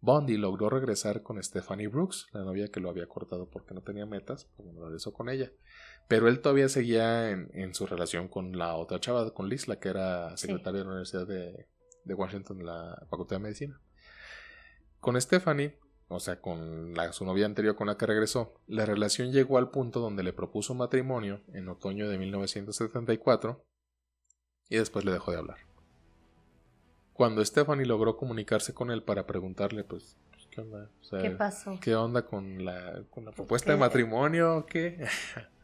Bondi 0.00 0.36
logró 0.36 0.68
regresar 0.68 1.22
con 1.22 1.40
Stephanie 1.40 1.86
Brooks, 1.86 2.26
la 2.32 2.42
novia 2.42 2.72
que 2.72 2.80
lo 2.80 2.90
había 2.90 3.06
cortado 3.06 3.48
porque 3.48 3.72
no 3.72 3.82
tenía 3.82 4.04
metas, 4.04 4.50
pues 4.56 4.66
bueno, 4.66 4.84
regresó 4.84 5.12
con 5.12 5.28
ella. 5.28 5.52
Pero 6.08 6.26
él 6.26 6.40
todavía 6.40 6.68
seguía 6.68 7.30
en, 7.30 7.72
su 7.72 7.86
relación 7.86 8.26
con 8.26 8.58
la 8.58 8.74
otra 8.74 8.98
chava, 8.98 9.32
con 9.32 9.48
Liz, 9.48 9.68
la 9.68 9.78
que 9.78 9.90
era 9.90 10.36
secretaria 10.36 10.80
de 10.80 10.84
la 10.86 10.90
Universidad 10.90 11.28
de, 11.28 11.68
de 12.02 12.14
Washington, 12.14 12.66
la 12.66 13.06
Facultad 13.10 13.36
de 13.36 13.42
Medicina. 13.44 13.80
Con 14.98 15.20
Stephanie 15.20 15.78
o 16.14 16.20
sea, 16.20 16.40
con 16.40 16.94
la, 16.94 17.12
su 17.12 17.24
novia 17.24 17.46
anterior 17.46 17.76
con 17.76 17.86
la 17.86 17.96
que 17.96 18.06
regresó, 18.06 18.54
la 18.66 18.86
relación 18.86 19.32
llegó 19.32 19.58
al 19.58 19.70
punto 19.70 20.00
donde 20.00 20.22
le 20.22 20.32
propuso 20.32 20.74
matrimonio 20.74 21.40
en 21.52 21.68
otoño 21.68 22.08
de 22.08 22.18
1974 22.18 23.64
y 24.68 24.76
después 24.76 25.04
le 25.04 25.12
dejó 25.12 25.32
de 25.32 25.38
hablar. 25.38 25.58
Cuando 27.12 27.44
Stephanie 27.44 27.86
logró 27.86 28.16
comunicarse 28.16 28.74
con 28.74 28.90
él 28.90 29.02
para 29.02 29.26
preguntarle, 29.26 29.84
pues, 29.84 30.16
pues 30.30 30.46
¿qué 30.50 30.60
onda? 30.60 30.90
¿Qué 31.20 31.30
pasó? 31.30 31.78
¿Qué 31.80 31.94
onda 31.94 32.26
con 32.26 32.64
la, 32.64 33.04
con 33.10 33.24
la 33.24 33.30
propuesta 33.30 33.72
de 33.72 33.78
matrimonio 33.78 34.58
o 34.58 34.66
qué? 34.66 35.06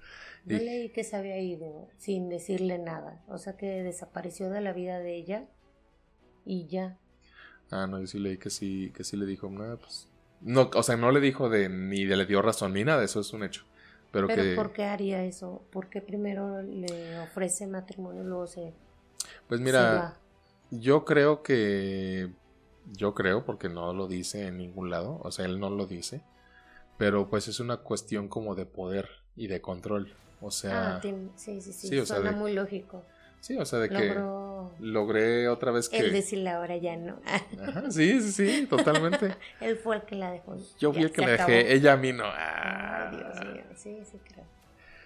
Yo 0.47 0.59
leí 0.59 0.91
que 0.91 1.05
se 1.05 1.17
había 1.17 1.39
ido 1.39 1.89
sin 1.99 2.29
decirle 2.29 2.79
nada, 2.79 3.23
o 3.29 3.39
sea 3.39 3.57
que 3.57 3.83
desapareció 3.83 4.49
de 4.49 4.63
la 4.63 4.73
vida 4.73 4.99
de 4.99 5.17
ella 5.17 5.49
y 6.47 6.67
ya. 6.67 6.99
Ah, 7.71 7.87
no, 7.87 8.01
yo 8.01 8.07
sí 8.07 8.19
leí 8.19 8.39
que 8.39 8.49
sí, 8.49 8.91
que 8.95 9.05
sí 9.05 9.17
le 9.17 9.27
dijo, 9.27 9.51
nada, 9.51 9.77
pues 9.77 10.10
no, 10.40 10.70
o 10.74 10.83
sea, 10.83 10.96
no 10.96 11.11
le 11.11 11.20
dijo 11.20 11.48
de 11.48 11.68
ni 11.68 12.05
le 12.05 12.26
dio 12.26 12.42
razón 12.42 12.74
ni 12.74 12.85
nada, 12.85 13.05
eso 13.05 13.20
es 13.20 13.33
un 13.33 13.44
hecho. 13.44 13.64
Pero, 14.12 14.26
Pero 14.26 14.57
¿por 14.57 14.72
qué 14.72 14.85
haría 14.85 15.24
eso? 15.24 15.62
¿Por 15.70 15.88
qué 15.88 16.00
primero 16.00 16.62
le 16.62 17.20
ofrece 17.20 17.66
matrimonio 17.66 18.22
y 18.22 18.26
luego 18.26 18.46
se... 18.46 18.72
Pues 19.46 19.61
mira, 19.61 20.16
yo 20.70 21.05
creo 21.05 21.42
que... 21.42 22.31
Yo 22.92 23.14
creo, 23.14 23.44
porque 23.44 23.68
no 23.68 23.92
lo 23.92 24.09
dice 24.09 24.48
en 24.48 24.59
ningún 24.59 24.90
lado, 24.90 25.20
o 25.22 25.31
sea, 25.31 25.44
él 25.44 25.61
no 25.61 25.70
lo 25.70 25.87
dice, 25.87 26.22
pero 26.98 27.29
pues 27.29 27.46
es 27.46 27.61
una 27.61 27.76
cuestión 27.76 28.26
como 28.26 28.57
de 28.57 28.66
poder 28.66 29.09
y 29.37 29.46
de 29.46 29.61
control, 29.61 30.12
o 30.40 30.50
sea... 30.50 30.96
Ah, 30.96 31.00
sí, 31.37 31.61
sí, 31.61 31.72
sí, 31.72 32.05
suena 32.07 32.33
muy 32.33 32.53
lógico. 32.53 33.05
Sí, 33.40 33.57
o 33.59 33.64
sea, 33.64 33.79
de 33.79 33.90
que 33.90 34.14
logré 34.79 35.49
otra 35.49 35.73
vez 35.73 35.88
que... 35.88 35.99
Él 35.99 36.12
decirle 36.12 36.51
ahora 36.51 36.77
ya 36.77 36.96
no. 36.96 37.20
Ajá, 37.27 37.90
sí, 37.90 38.20
sí, 38.20 38.33
sí, 38.33 38.66
totalmente. 38.66 39.35
Él 39.61 39.77
fue 39.77 39.96
el 39.96 40.03
que 40.03 40.16
la 40.16 40.31
dejó. 40.31 40.57
Yo 40.79 40.92
fui 40.92 41.03
el 41.03 41.12
que 41.12 41.23
la 41.23 41.33
dejé, 41.33 41.73
ella 41.75 41.94
a 41.94 41.96
mí 41.96 42.12
no. 42.12 42.25
Ah. 42.27 43.11
Dios 43.11 43.53
mío, 43.53 43.64
sí, 43.77 43.99
sí 44.11 44.18
creo. 44.25 44.44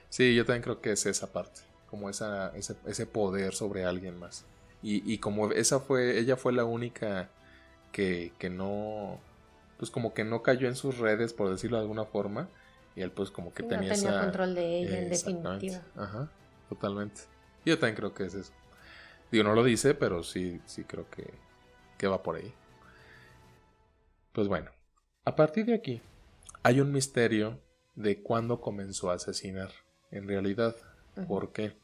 Sí, 0.09 0.35
yo 0.35 0.45
también 0.45 0.63
creo 0.63 0.81
que 0.81 0.93
es 0.93 1.07
esa 1.07 1.33
parte, 1.33 1.63
como 1.91 2.09
esa, 2.09 2.55
ese, 2.57 2.77
ese 2.87 3.07
poder 3.07 3.55
sobre 3.55 3.85
alguien 3.85 4.19
más. 4.19 4.45
Y, 4.83 5.13
y 5.13 5.19
como 5.19 5.51
esa 5.51 5.81
fue, 5.81 6.19
ella 6.19 6.37
fue 6.37 6.53
la 6.53 6.65
única 6.65 7.31
que, 7.91 8.33
que 8.39 8.51
no, 8.51 9.19
pues 9.79 9.91
como 9.91 10.15
que 10.15 10.25
no 10.25 10.43
cayó 10.43 10.69
en 10.69 10.77
sus 10.77 10.99
redes, 10.99 11.33
por 11.33 11.51
decirlo 11.51 11.79
de 11.79 11.83
alguna 11.83 12.05
forma, 12.05 12.49
y 12.97 13.03
él 13.03 13.11
pues 13.11 13.31
como 13.31 13.53
que 13.53 13.63
tenía, 13.63 13.91
no 13.91 13.95
tenía 13.95 14.21
control 14.21 14.55
de 14.55 14.79
ella, 14.81 14.99
en 14.99 15.09
definitiva. 15.09 15.83
Ajá, 15.97 16.29
totalmente. 16.69 17.23
Yo 17.65 17.79
también 17.79 17.97
creo 17.97 18.15
que 18.15 18.25
es 18.25 18.35
eso. 18.35 18.53
Digo, 19.35 19.43
no 19.43 19.55
lo 19.57 19.65
dice, 19.65 19.97
pero 19.97 20.23
sí, 20.23 20.61
sí 20.65 20.85
creo 20.85 21.11
que, 21.11 21.29
que 21.99 22.07
va 22.07 22.23
por 22.23 22.37
ahí. 22.37 22.55
Pues 24.31 24.47
bueno, 24.47 24.71
a 25.25 25.35
partir 25.35 25.67
de 25.67 25.75
aquí, 25.75 26.01
hay 26.63 26.81
un 26.81 26.93
misterio 26.93 27.61
de 27.97 28.23
cuándo 28.23 28.61
comenzó 28.61 29.11
a 29.11 29.15
asesinar. 29.15 29.73
En 30.13 30.29
realidad, 30.29 30.77
¿por 31.27 31.51
qué? 31.51 31.77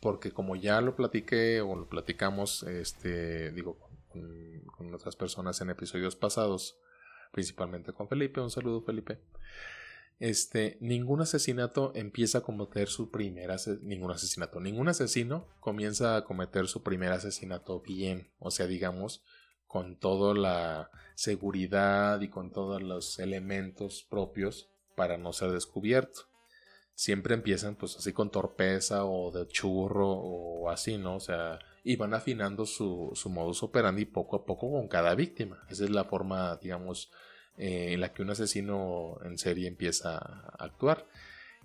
Porque 0.00 0.30
como 0.30 0.54
ya 0.54 0.80
lo 0.80 0.94
platiqué 0.94 1.60
o 1.60 1.74
lo 1.74 1.88
platicamos, 1.88 2.62
este, 2.62 3.50
digo, 3.50 3.76
con, 4.06 4.60
con 4.66 4.94
otras 4.94 5.16
personas 5.16 5.60
en 5.62 5.70
episodios 5.70 6.14
pasados, 6.14 6.78
principalmente 7.32 7.92
con 7.92 8.06
Felipe, 8.06 8.40
un 8.40 8.52
saludo 8.52 8.82
Felipe 8.82 9.18
este, 10.20 10.76
ningún 10.82 11.22
asesinato 11.22 11.92
empieza 11.94 12.38
a 12.38 12.40
cometer 12.42 12.88
su 12.88 13.10
primer 13.10 13.50
ningún 13.80 14.10
asesinato, 14.12 14.60
ningún 14.60 14.88
asesino 14.88 15.48
comienza 15.60 16.14
a 16.14 16.24
cometer 16.24 16.68
su 16.68 16.82
primer 16.82 17.10
asesinato 17.10 17.80
bien, 17.80 18.30
o 18.38 18.50
sea, 18.50 18.66
digamos, 18.66 19.24
con 19.66 19.98
toda 19.98 20.34
la 20.34 20.90
seguridad 21.14 22.20
y 22.20 22.28
con 22.28 22.52
todos 22.52 22.82
los 22.82 23.18
elementos 23.18 24.06
propios 24.08 24.68
para 24.94 25.16
no 25.16 25.32
ser 25.32 25.52
descubierto. 25.52 26.22
Siempre 26.94 27.32
empiezan 27.32 27.76
pues 27.76 27.96
así 27.96 28.12
con 28.12 28.30
torpeza 28.30 29.06
o 29.06 29.30
de 29.30 29.48
churro 29.48 30.10
o 30.10 30.68
así, 30.68 30.98
¿no? 30.98 31.16
O 31.16 31.20
sea, 31.20 31.58
y 31.82 31.96
van 31.96 32.12
afinando 32.12 32.66
su, 32.66 33.12
su 33.14 33.30
modus 33.30 33.62
operandi 33.62 34.04
poco 34.04 34.36
a 34.36 34.44
poco 34.44 34.70
con 34.70 34.86
cada 34.86 35.14
víctima. 35.14 35.64
Esa 35.70 35.84
es 35.84 35.90
la 35.90 36.04
forma, 36.04 36.58
digamos, 36.60 37.10
eh, 37.56 37.92
en 37.92 38.00
la 38.00 38.12
que 38.12 38.22
un 38.22 38.30
asesino 38.30 39.18
en 39.24 39.38
serie 39.38 39.68
empieza 39.68 40.18
a 40.18 40.56
actuar. 40.58 41.06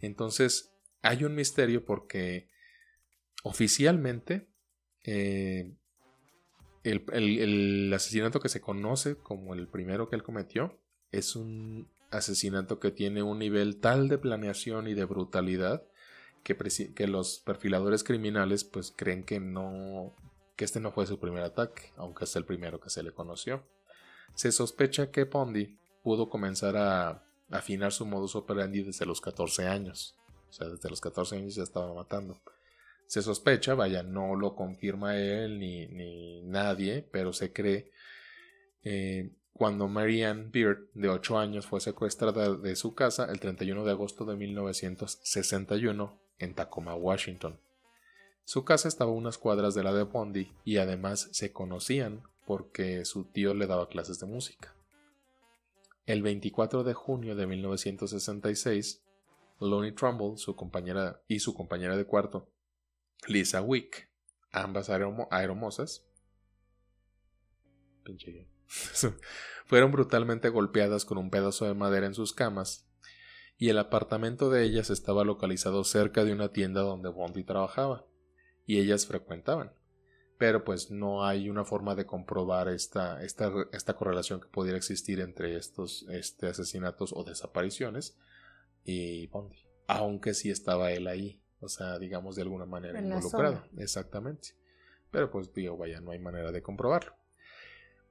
Entonces, 0.02 0.74
hay 1.02 1.24
un 1.24 1.36
misterio 1.36 1.86
porque 1.86 2.50
oficialmente 3.44 4.48
eh, 5.04 5.76
el, 6.84 7.92
asesinato 7.94 8.40
que 8.40 8.50
se 8.50 8.62
conoce 8.62 9.18
como 9.18 9.54
el 9.54 9.68
primero 9.68 10.10
que 10.10 10.16
él 10.16 10.24
cometió 10.24 10.80
es 11.12 11.36
un 11.36 11.90
asesinato 12.12 12.80
que 12.80 12.92
tiene 12.92 13.24
un 13.24 13.40
nivel 13.40 13.80
tal 13.80 14.08
de 14.08 14.18
planeación 14.18 14.88
y 14.88 14.94
de 14.94 15.06
brutalidad 15.06 15.84
que, 16.44 17.08
los 17.08 17.40
perfiladores 17.40 18.04
criminales 18.04 18.64
pues 18.64 18.94
creen 18.96 19.24
que 19.24 19.40
no 19.40 20.16
que 20.56 20.64
este 20.64 20.80
no 20.80 20.92
fue 20.92 21.06
su 21.06 21.20
primer 21.20 21.44
ataque, 21.44 21.92
aunque 21.98 22.24
es 22.24 22.36
el 22.36 22.46
primero 22.46 22.80
que 22.80 22.90
se 22.90 23.04
le 23.04 23.12
conoció. 23.12 23.68
Se 24.34 24.52
sospecha 24.52 25.12
que 25.12 25.26
Pondi 25.26 25.78
pudo 26.04 26.30
comenzar 26.30 26.76
a 26.78 27.24
afinar 27.50 27.92
su 27.92 28.06
modus 28.06 28.36
operandi 28.36 28.84
desde 28.84 29.06
los 29.06 29.22
14 29.22 29.68
años. 29.68 30.16
O 30.50 30.54
sea, 30.54 30.70
desde 30.70 30.90
los 30.90 31.02
14 31.02 31.38
años 31.38 31.56
ya 31.56 31.64
estaba 31.64 31.94
matando. 31.94 32.42
Se 33.08 33.22
sospecha, 33.22 33.76
vaya, 33.76 34.04
no 34.04 34.36
lo 34.36 34.56
confirma 34.56 35.18
él 35.18 35.60
ni, 35.60 36.42
nadie, 36.44 37.08
pero 37.12 37.34
se 37.34 37.54
cree 37.54 37.92
eh, 38.84 39.32
cuando 39.54 39.88
Marianne 39.88 40.50
Beard, 40.52 40.90
de 40.94 41.10
8 41.10 41.38
años, 41.38 41.66
fue 41.66 41.80
secuestrada 41.80 42.56
de 42.56 42.76
su 42.76 42.94
casa 42.94 43.26
el 43.32 43.40
31 43.40 43.86
de 43.86 43.92
agosto 43.92 44.26
de 44.26 44.36
1961 44.36 46.20
en 46.40 46.54
Tacoma, 46.54 46.94
Washington. 46.96 47.60
Su 48.44 48.66
casa 48.66 48.88
estaba 48.88 49.12
a 49.12 49.14
unas 49.14 49.38
cuadras 49.38 49.74
de 49.74 49.84
la 49.84 49.94
de 49.94 50.04
Bondi 50.04 50.52
y 50.66 50.78
además 50.78 51.30
se 51.32 51.54
conocían 51.54 52.24
porque 52.46 53.06
su 53.06 53.26
tío 53.26 53.54
le 53.54 53.68
daba 53.68 53.90
clases 53.90 54.20
de 54.20 54.28
música. 54.28 54.76
El 56.06 56.22
24 56.22 56.84
de 56.84 56.94
junio 56.94 57.36
de 57.36 57.48
1966, 57.48 59.04
Lonnie 59.60 59.92
Trumbull 59.92 60.38
su 60.38 60.56
compañera, 60.56 61.22
y 61.28 61.40
su 61.40 61.54
compañera 61.56 61.98
de 61.98 62.06
cuarto, 62.06 62.48
Lisa 63.28 63.62
Wick, 63.62 64.10
ambas 64.52 64.90
aeromosas, 64.90 66.06
fueron 69.66 69.92
brutalmente 69.92 70.50
golpeadas 70.50 71.06
con 71.06 71.18
un 71.18 71.32
pedazo 71.32 71.66
de 71.66 71.74
madera 71.74 72.06
en 72.06 72.14
sus 72.14 72.34
camas, 72.34 72.88
y 73.58 73.70
el 73.70 73.80
apartamento 73.80 74.52
de 74.52 74.64
ellas 74.64 74.92
estaba 74.92 75.24
localizado 75.24 75.84
cerca 75.84 76.24
de 76.24 76.34
una 76.34 76.50
tienda 76.50 76.82
donde 76.82 77.10
Bondi 77.10 77.44
trabajaba, 77.44 78.06
y 78.68 78.80
ellas 78.80 79.08
frecuentaban 79.08 79.72
pero 80.38 80.64
pues 80.64 80.92
no 80.92 81.26
hay 81.26 81.50
una 81.50 81.64
forma 81.64 81.96
de 81.96 82.06
comprobar 82.06 82.68
esta, 82.68 83.24
esta, 83.24 83.52
esta 83.72 83.94
correlación 83.94 84.42
que 84.42 84.48
pudiera 84.48 84.78
existir 84.78 85.22
entre 85.22 85.56
estos 85.56 86.06
este, 86.10 86.48
asesinatos 86.48 87.14
o 87.14 87.24
desapariciones 87.24 88.18
y 88.84 89.28
Bondi. 89.28 89.58
Aunque 89.88 90.34
sí 90.34 90.50
estaba 90.50 90.92
él 90.92 91.08
ahí, 91.08 91.42
o 91.60 91.70
sea, 91.70 92.00
digamos 92.00 92.36
de 92.36 92.42
alguna 92.42 92.66
manera 92.66 93.00
involucrado. 93.00 93.64
Exactamente. 93.78 94.50
Pero 95.12 95.32
pues 95.32 95.54
digo, 95.54 95.78
vaya, 95.78 96.02
no 96.02 96.12
hay 96.12 96.20
manera 96.20 96.52
de 96.52 96.62
comprobarlo. 96.62 97.16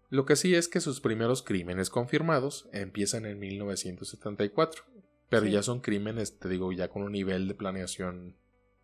Lo 0.08 0.24
que 0.24 0.37
sí 0.37 0.54
es 0.54 0.68
que 0.68 0.80
sus 0.80 1.00
primeros 1.00 1.42
crímenes 1.42 1.90
confirmados 1.90 2.68
empiezan 2.72 3.26
en 3.26 3.38
1974, 3.38 4.84
pero 5.28 5.46
ya 5.46 5.62
son 5.62 5.80
crímenes, 5.80 6.38
te 6.38 6.48
digo, 6.48 6.72
ya 6.72 6.88
con 6.88 7.02
un 7.02 7.12
nivel 7.12 7.48
de 7.48 7.54
planeación 7.54 8.37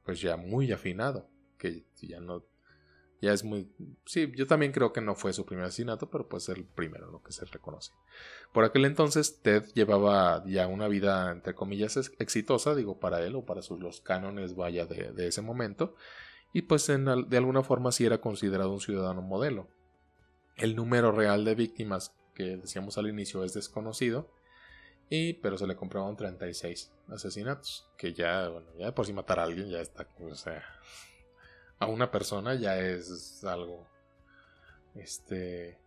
pues 0.05 0.21
ya 0.21 0.37
muy 0.37 0.73
afinado, 0.73 1.29
que 1.57 1.85
ya 2.01 2.21
no 2.21 2.45
ya 3.21 3.33
es 3.33 3.45
muy... 3.45 3.71
Sí, 4.07 4.33
yo 4.35 4.47
también 4.47 4.73
creo 4.73 4.93
que 4.93 5.01
no 5.01 5.15
fue 5.15 5.33
su 5.33 5.45
primer 5.45 5.67
asesinato, 5.67 6.11
pero 6.11 6.29
pues 6.29 6.49
el 6.49 6.65
primero, 6.65 7.11
lo 7.11 7.23
que 7.23 7.33
se 7.33 7.45
reconoce. 7.45 7.93
Por 8.53 8.65
aquel 8.65 8.87
entonces, 8.87 9.41
Ted 9.43 9.65
llevaba 9.75 10.43
ya 10.47 10.67
una 10.67 10.89
vida, 10.89 11.31
entre 11.31 11.55
comillas, 11.55 11.97
exitosa, 12.19 12.75
digo, 12.75 12.99
para 12.99 13.23
él 13.23 13.37
o 13.37 13.45
para 13.45 13.63
sus, 13.63 13.79
los 13.79 14.01
cánones, 14.01 14.57
vaya, 14.57 14.87
de, 14.87 15.13
de 15.13 15.27
ese 15.27 15.43
momento, 15.43 15.95
y 16.53 16.63
pues 16.63 16.89
en, 16.89 17.05
de 17.05 17.37
alguna 17.37 17.63
forma 17.63 17.93
sí 17.93 18.07
era 18.07 18.21
considerado 18.21 18.73
un 18.73 18.81
ciudadano 18.81 19.23
modelo. 19.23 19.69
El 20.57 20.75
número 20.75 21.13
real 21.13 21.45
de 21.45 21.55
víctimas 21.55 22.15
que 22.35 22.57
decíamos 22.57 22.99
al 22.99 23.09
inicio 23.09 23.45
es 23.45 23.55
desconocido, 23.55 24.31
y, 25.11 25.35
pero 25.35 25.59
se 25.59 25.67
le 25.67 25.77
comprobaron 25.77 26.17
36 26.17 26.93
asesinatos, 27.09 27.89
que 27.99 28.15
ya, 28.15 28.49
bueno, 28.49 28.69
ya 28.79 28.95
por 28.95 29.07
si 29.07 29.13
matar 29.13 29.41
a 29.41 29.43
alguien 29.43 29.69
ya 29.69 29.81
está, 29.81 30.09
o 30.21 30.35
sea, 30.35 30.63
a 31.81 31.87
una 31.87 32.11
persona 32.11 32.55
ya 32.55 32.79
es 32.79 33.43
algo, 33.43 33.87
este, 34.95 35.79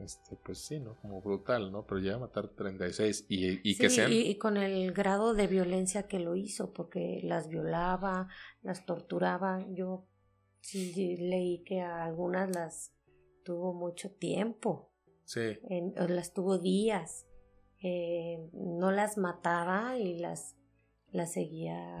este, 0.00 0.36
pues 0.44 0.58
sí, 0.58 0.78
¿no? 0.78 0.96
Como 1.00 1.20
brutal, 1.20 1.72
¿no? 1.72 1.84
Pero 1.86 2.00
ya 2.00 2.18
matar 2.18 2.48
36 2.48 3.26
y, 3.28 3.68
y 3.68 3.76
que 3.76 3.90
sean... 3.90 4.12
Y, 4.12 4.36
con 4.36 4.56
el 4.56 4.92
grado 4.92 5.34
de 5.34 5.46
violencia 5.46 6.06
que 6.06 6.20
lo 6.20 6.36
hizo, 6.36 6.72
porque 6.72 7.20
las 7.22 7.48
violaba, 7.48 8.28
las 8.62 8.86
torturaba. 8.86 9.64
Yo 9.70 10.06
sí 10.60 11.16
leí 11.16 11.64
que 11.64 11.80
a 11.80 12.04
algunas 12.04 12.54
las 12.54 12.92
tuvo 13.44 13.72
mucho 13.72 14.10
tiempo. 14.10 14.92
Sí. 15.24 15.58
las 16.08 16.32
tuvo 16.32 16.58
días. 16.58 17.26
Eh, 17.82 18.48
no 18.52 18.90
las 18.90 19.18
mataba 19.18 19.98
y 19.98 20.18
las, 20.18 20.56
las 21.10 21.32
seguía, 21.32 21.98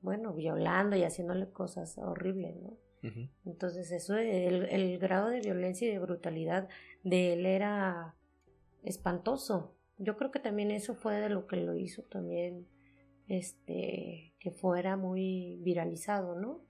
bueno, 0.00 0.34
violando 0.34 0.96
y 0.96 1.02
haciéndole 1.02 1.50
cosas 1.50 1.98
horribles, 1.98 2.56
¿no? 2.56 2.76
Entonces 3.44 3.92
eso, 3.92 4.16
el, 4.16 4.64
el, 4.64 4.98
grado 4.98 5.28
de 5.28 5.40
violencia 5.40 5.86
y 5.86 5.92
de 5.92 6.00
brutalidad 6.00 6.68
de 7.04 7.34
él 7.34 7.46
era 7.46 8.16
espantoso. 8.82 9.76
Yo 9.98 10.16
creo 10.16 10.32
que 10.32 10.40
también 10.40 10.72
eso 10.72 10.94
fue 10.96 11.16
de 11.16 11.28
lo 11.28 11.46
que 11.46 11.56
lo 11.56 11.76
hizo 11.76 12.02
también, 12.02 12.66
este, 13.28 14.34
que 14.40 14.50
fuera 14.50 14.96
muy 14.96 15.58
viralizado, 15.62 16.34
¿no? 16.40 16.64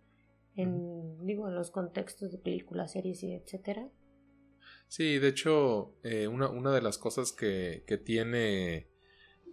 En, 0.54 1.24
digo, 1.24 1.48
en 1.48 1.54
los 1.54 1.70
contextos 1.70 2.32
de 2.32 2.38
películas, 2.38 2.92
series 2.92 3.22
y 3.22 3.32
etcétera. 3.32 3.88
Sí, 4.88 5.18
de 5.18 5.28
hecho, 5.28 5.94
eh, 6.02 6.26
una, 6.26 6.48
una, 6.48 6.72
de 6.72 6.82
las 6.82 6.98
cosas 6.98 7.32
que, 7.32 7.84
que 7.86 7.96
tiene, 7.96 8.88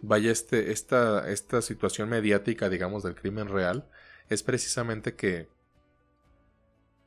vaya, 0.02 0.30
este, 0.30 0.72
esta, 0.72 1.30
esta 1.30 1.62
situación 1.62 2.08
mediática, 2.08 2.68
digamos, 2.68 3.02
del 3.02 3.14
crimen 3.14 3.48
real, 3.48 3.88
es 4.28 4.42
precisamente 4.42 5.14
que 5.14 5.48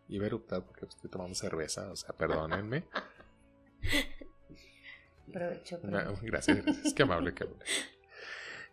iba 0.08 0.24
a 0.24 0.28
eruptar 0.28 0.64
porque 0.64 0.86
estoy 0.86 1.10
tomando 1.10 1.36
cerveza, 1.36 1.92
o 1.92 1.96
sea, 1.96 2.16
perdónenme. 2.16 2.86
Aprovecho. 5.30 5.80
gracias, 5.84 6.66
gracias. 6.66 6.94
Qué 6.94 7.04
amable, 7.04 7.34
qué 7.34 7.44
amable. 7.44 7.66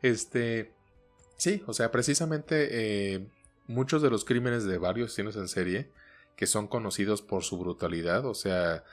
Este, 0.03 0.73
sí, 1.37 1.63
o 1.67 1.75
sea, 1.75 1.91
precisamente 1.91 2.69
eh, 3.15 3.27
muchos 3.67 4.03
de 4.03 4.11
los 4.11 4.25
crímenes 4.25 4.65
de 4.65 4.79
varios 4.79 5.09
asesinos 5.13 5.37
en 5.37 5.49
serie 5.49 5.91
que 6.37 6.47
son 6.47 6.69
conocidos 6.69 7.23
por 7.23 7.45
su 7.45 7.59
brutalidad, 7.59 8.27
o 8.27 8.35
sea, 8.35 8.85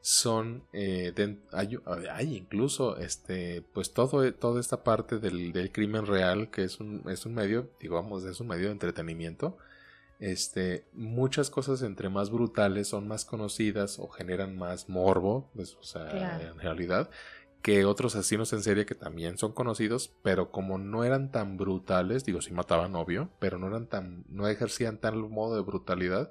son 0.00 0.64
eh, 0.72 1.12
hay, 1.52 2.36
incluso 2.36 2.96
este 2.96 3.62
pues 3.74 3.92
todo 3.92 4.32
toda 4.34 4.60
esta 4.60 4.82
parte 4.82 5.18
del, 5.18 5.52
del, 5.52 5.70
crimen 5.72 6.06
real 6.06 6.50
que 6.50 6.64
es 6.64 6.80
un 6.80 7.02
es 7.10 7.26
un 7.26 7.34
medio 7.34 7.70
digamos 7.80 8.24
es 8.24 8.40
un 8.40 8.48
medio 8.48 8.66
de 8.66 8.72
entretenimiento 8.72 9.58
este, 10.20 10.84
muchas 10.92 11.48
cosas 11.48 11.80
entre 11.80 12.10
más 12.10 12.30
brutales 12.30 12.88
son 12.88 13.08
más 13.08 13.24
conocidas 13.24 13.98
o 13.98 14.08
generan 14.08 14.56
más 14.56 14.90
morbo, 14.90 15.50
pues, 15.54 15.76
o 15.76 15.82
sea, 15.82 16.38
en 16.42 16.58
realidad, 16.58 17.08
que 17.62 17.86
otros 17.86 18.14
asesinos 18.14 18.52
en 18.52 18.62
serie 18.62 18.84
que 18.84 18.94
también 18.94 19.38
son 19.38 19.52
conocidos, 19.52 20.12
pero 20.22 20.50
como 20.50 20.76
no 20.76 21.04
eran 21.04 21.32
tan 21.32 21.56
brutales, 21.56 22.26
digo, 22.26 22.42
sí 22.42 22.52
mataban, 22.52 22.94
obvio, 22.96 23.30
pero 23.38 23.58
no 23.58 23.68
eran 23.68 23.86
tan, 23.86 24.24
no 24.28 24.46
ejercían 24.46 24.98
tal 24.98 25.16
modo 25.30 25.56
de 25.56 25.62
brutalidad 25.62 26.30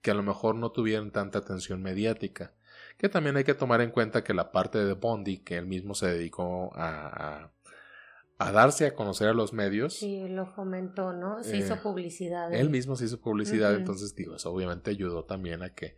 que 0.00 0.12
a 0.12 0.14
lo 0.14 0.22
mejor 0.22 0.54
no 0.54 0.70
tuvieran 0.70 1.10
tanta 1.10 1.40
atención 1.40 1.82
mediática. 1.82 2.52
Que 2.96 3.08
también 3.08 3.36
hay 3.36 3.44
que 3.44 3.54
tomar 3.54 3.80
en 3.80 3.90
cuenta 3.90 4.24
que 4.24 4.34
la 4.34 4.52
parte 4.52 4.84
de 4.84 4.94
Bondi, 4.94 5.38
que 5.38 5.56
él 5.56 5.66
mismo 5.66 5.94
se 5.94 6.06
dedicó 6.06 6.70
a 6.74 7.50
a 8.38 8.52
darse 8.52 8.86
a 8.86 8.94
conocer 8.94 9.28
a 9.28 9.32
los 9.32 9.52
medios. 9.52 9.94
Sí, 9.94 10.28
lo 10.28 10.46
fomentó, 10.46 11.12
¿no? 11.12 11.42
Se 11.42 11.56
hizo 11.56 11.74
eh, 11.74 11.80
publicidad. 11.82 12.52
Él 12.52 12.70
mismo 12.70 12.96
se 12.96 13.04
hizo 13.04 13.20
publicidad, 13.20 13.74
entonces 13.74 14.14
digo, 14.14 14.36
eso 14.36 14.52
obviamente 14.52 14.90
ayudó 14.90 15.24
también 15.24 15.62
a 15.62 15.70
que 15.70 15.96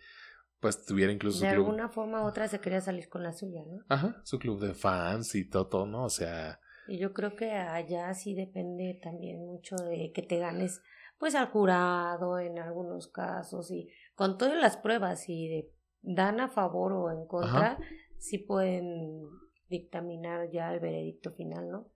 pues 0.60 0.84
tuviera 0.84 1.12
incluso 1.12 1.40
de 1.40 1.48
alguna 1.48 1.90
forma 1.90 2.22
u 2.22 2.26
otra 2.26 2.48
se 2.48 2.60
quería 2.60 2.80
salir 2.80 3.08
con 3.08 3.22
la 3.22 3.32
suya, 3.32 3.62
¿no? 3.66 3.84
Ajá, 3.88 4.20
su 4.24 4.38
club 4.38 4.60
de 4.60 4.74
fans 4.74 5.34
y 5.34 5.48
todo, 5.48 5.86
¿no? 5.86 6.04
O 6.04 6.10
sea... 6.10 6.60
Y 6.88 6.98
yo 6.98 7.12
creo 7.12 7.36
que 7.36 7.52
allá 7.52 8.12
sí 8.14 8.34
depende 8.34 8.98
también 9.02 9.44
mucho 9.44 9.76
de 9.76 10.12
que 10.14 10.22
te 10.22 10.38
ganes 10.38 10.80
pues 11.18 11.34
al 11.34 11.46
jurado 11.46 12.38
en 12.38 12.58
algunos 12.58 13.08
casos 13.08 13.70
y 13.70 13.88
con 14.14 14.38
todas 14.38 14.56
las 14.60 14.76
pruebas 14.76 15.28
y 15.28 15.48
de 15.48 15.70
dan 16.02 16.40
a 16.40 16.48
favor 16.48 16.92
o 16.92 17.10
en 17.10 17.26
contra, 17.26 17.78
sí 18.18 18.38
pueden 18.38 19.28
dictaminar 19.68 20.50
ya 20.50 20.72
el 20.72 20.80
veredicto 20.80 21.32
final, 21.32 21.70
¿no? 21.70 21.90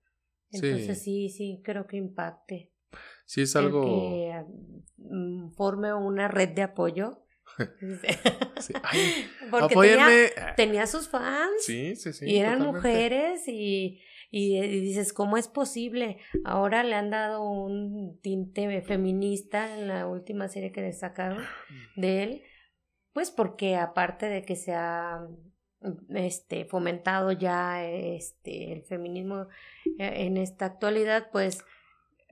Entonces 0.52 1.02
sí, 1.02 1.28
sí, 1.28 1.60
creo 1.64 1.86
que 1.86 1.96
impacte. 1.96 2.72
Sí, 3.24 3.42
es 3.42 3.54
algo... 3.54 3.82
que 3.82 4.44
mm, 4.96 5.52
forme 5.52 5.94
una 5.94 6.28
red 6.28 6.50
de 6.50 6.62
apoyo. 6.62 7.24
sí. 8.60 8.72
Porque 9.50 10.32
tenía, 10.56 10.86
sus 10.86 11.08
fans. 11.08 11.64
Sí, 11.64 11.94
sí, 11.94 12.12
sí. 12.12 12.26
Y 12.28 12.38
eran 12.38 12.62
mujeres 12.62 13.46
y, 13.46 14.00
y, 14.30 14.60
dices, 14.80 15.12
¿cómo 15.12 15.36
es 15.36 15.46
posible? 15.48 16.18
Ahora 16.44 16.82
le 16.82 16.94
han 16.94 17.10
dado 17.10 17.42
un 17.42 18.18
tinte 18.20 18.82
feminista 18.82 19.78
en 19.78 19.88
la 19.88 20.06
última 20.06 20.48
serie 20.48 20.72
que 20.72 20.92
sacaron 20.92 21.44
de 21.96 22.22
él. 22.22 22.42
Pues 23.12 23.30
porque 23.30 23.76
aparte 23.76 24.26
de 24.26 24.42
que 24.42 24.56
se 24.56 24.74
ha 24.74 25.26
este 26.10 26.66
fomentado 26.66 27.32
ya 27.32 27.84
este 27.84 28.72
el 28.72 28.82
feminismo 28.82 29.46
eh, 29.98 30.26
en 30.26 30.36
esta 30.36 30.66
actualidad 30.66 31.28
pues 31.32 31.64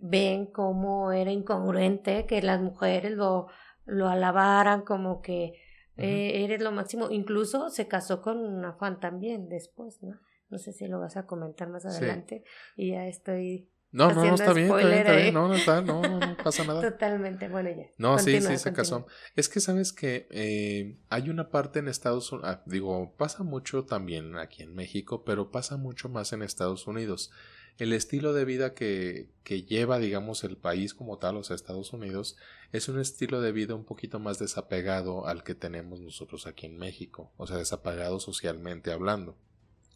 ven 0.00 0.46
cómo 0.46 1.12
era 1.12 1.32
incongruente 1.32 2.26
que 2.26 2.42
las 2.42 2.60
mujeres 2.60 3.12
lo 3.12 3.48
lo 3.86 4.08
alabaran 4.08 4.82
como 4.82 5.22
que 5.22 5.54
eh, 5.96 6.44
eres 6.44 6.62
lo 6.62 6.70
máximo. 6.70 7.10
Incluso 7.10 7.70
se 7.70 7.88
casó 7.88 8.22
con 8.22 8.38
una 8.38 8.74
fan 8.74 9.00
también 9.00 9.48
después 9.48 10.02
no 10.02 10.18
no 10.50 10.58
sé 10.58 10.72
si 10.72 10.86
lo 10.86 11.00
vas 11.00 11.16
a 11.16 11.26
comentar 11.26 11.68
más 11.68 11.84
adelante 11.84 12.44
y 12.76 12.92
ya 12.92 13.06
estoy 13.06 13.68
no, 13.90 14.12
no, 14.12 14.24
no, 14.24 14.34
está 14.34 14.52
bien, 14.52 14.66
está 14.66 14.76
bien, 14.76 14.98
está 14.98 15.16
bien, 15.16 15.34
no, 15.34 15.48
no 15.48 15.54
está, 15.54 15.80
no, 15.80 16.02
no, 16.02 16.36
pasa 16.36 16.62
nada. 16.66 16.82
Totalmente, 16.82 17.48
bueno, 17.48 17.70
ya. 17.70 17.86
No, 17.96 18.18
sí, 18.18 18.40
sí, 18.42 18.58
se 18.58 18.72
casó. 18.74 19.06
Es 19.34 19.48
que 19.48 19.60
sabes 19.60 19.94
que 19.94 20.26
eh, 20.30 20.98
hay 21.08 21.30
una 21.30 21.48
parte 21.48 21.78
en 21.78 21.88
Estados 21.88 22.30
Unidos, 22.30 22.50
ah, 22.50 22.62
digo, 22.66 23.14
pasa 23.16 23.44
mucho 23.44 23.84
también 23.84 24.36
aquí 24.36 24.62
en 24.62 24.74
México, 24.74 25.24
pero 25.24 25.50
pasa 25.50 25.78
mucho 25.78 26.10
más 26.10 26.34
en 26.34 26.42
Estados 26.42 26.86
Unidos. 26.86 27.30
El 27.78 27.92
estilo 27.94 28.34
de 28.34 28.44
vida 28.44 28.74
que, 28.74 29.30
que 29.42 29.62
lleva, 29.62 29.98
digamos, 29.98 30.44
el 30.44 30.58
país 30.58 30.92
como 30.92 31.18
tal, 31.18 31.36
o 31.36 31.42
sea, 31.42 31.56
Estados 31.56 31.92
Unidos, 31.94 32.36
es 32.72 32.88
un 32.88 33.00
estilo 33.00 33.40
de 33.40 33.52
vida 33.52 33.74
un 33.74 33.84
poquito 33.84 34.18
más 34.18 34.38
desapegado 34.38 35.26
al 35.26 35.44
que 35.44 35.54
tenemos 35.54 36.00
nosotros 36.00 36.46
aquí 36.46 36.66
en 36.66 36.76
México, 36.76 37.32
o 37.38 37.46
sea, 37.46 37.56
desapegado 37.56 38.20
socialmente 38.20 38.92
hablando, 38.92 39.38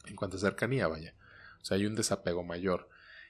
en 0.06 0.16
cuanto 0.16 0.38
a 0.38 0.40
cercanía, 0.40 0.88
vaya. 0.88 1.14
O 1.60 1.64
sea, 1.64 1.76
hay 1.76 1.84
un 1.84 1.94
desapego 1.94 2.42
mayor. 2.42 2.88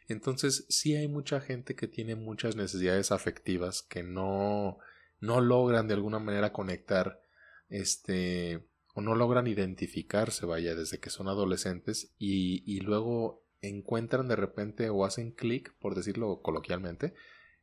Entonces, 0.09 0.67
sí 0.69 0.97
hay 0.97 1.09
mucha 1.09 1.41
gente 1.41 1.75
que 1.75 1.88
tiene 1.88 2.15
muchas 2.15 2.57
necesidades 2.57 3.12
afectivas 3.12 3.83
que 3.83 4.03
no, 4.03 4.79
no 5.21 5.41
logran 5.41 5.88
de 5.88 5.95
alguna 5.95 6.19
manera 6.19 6.53
conectar, 6.53 7.21
este, 7.69 8.67
o 8.95 9.01
no 9.01 9.15
logran 9.15 9.47
identificarse, 9.47 10.47
vaya, 10.47 10.75
desde 10.75 11.01
que 11.01 11.11
son 11.11 11.29
adolescentes 11.29 12.15
y, 12.19 12.62
y 12.67 12.81
luego 12.81 13.45
encuentran 13.61 14.29
de 14.29 14.37
repente 14.37 14.91
o 14.91 15.05
hacen 15.05 15.31
clic, 15.31 15.75
por 15.79 15.95
decirlo 15.95 16.43
coloquialmente, 16.43 17.15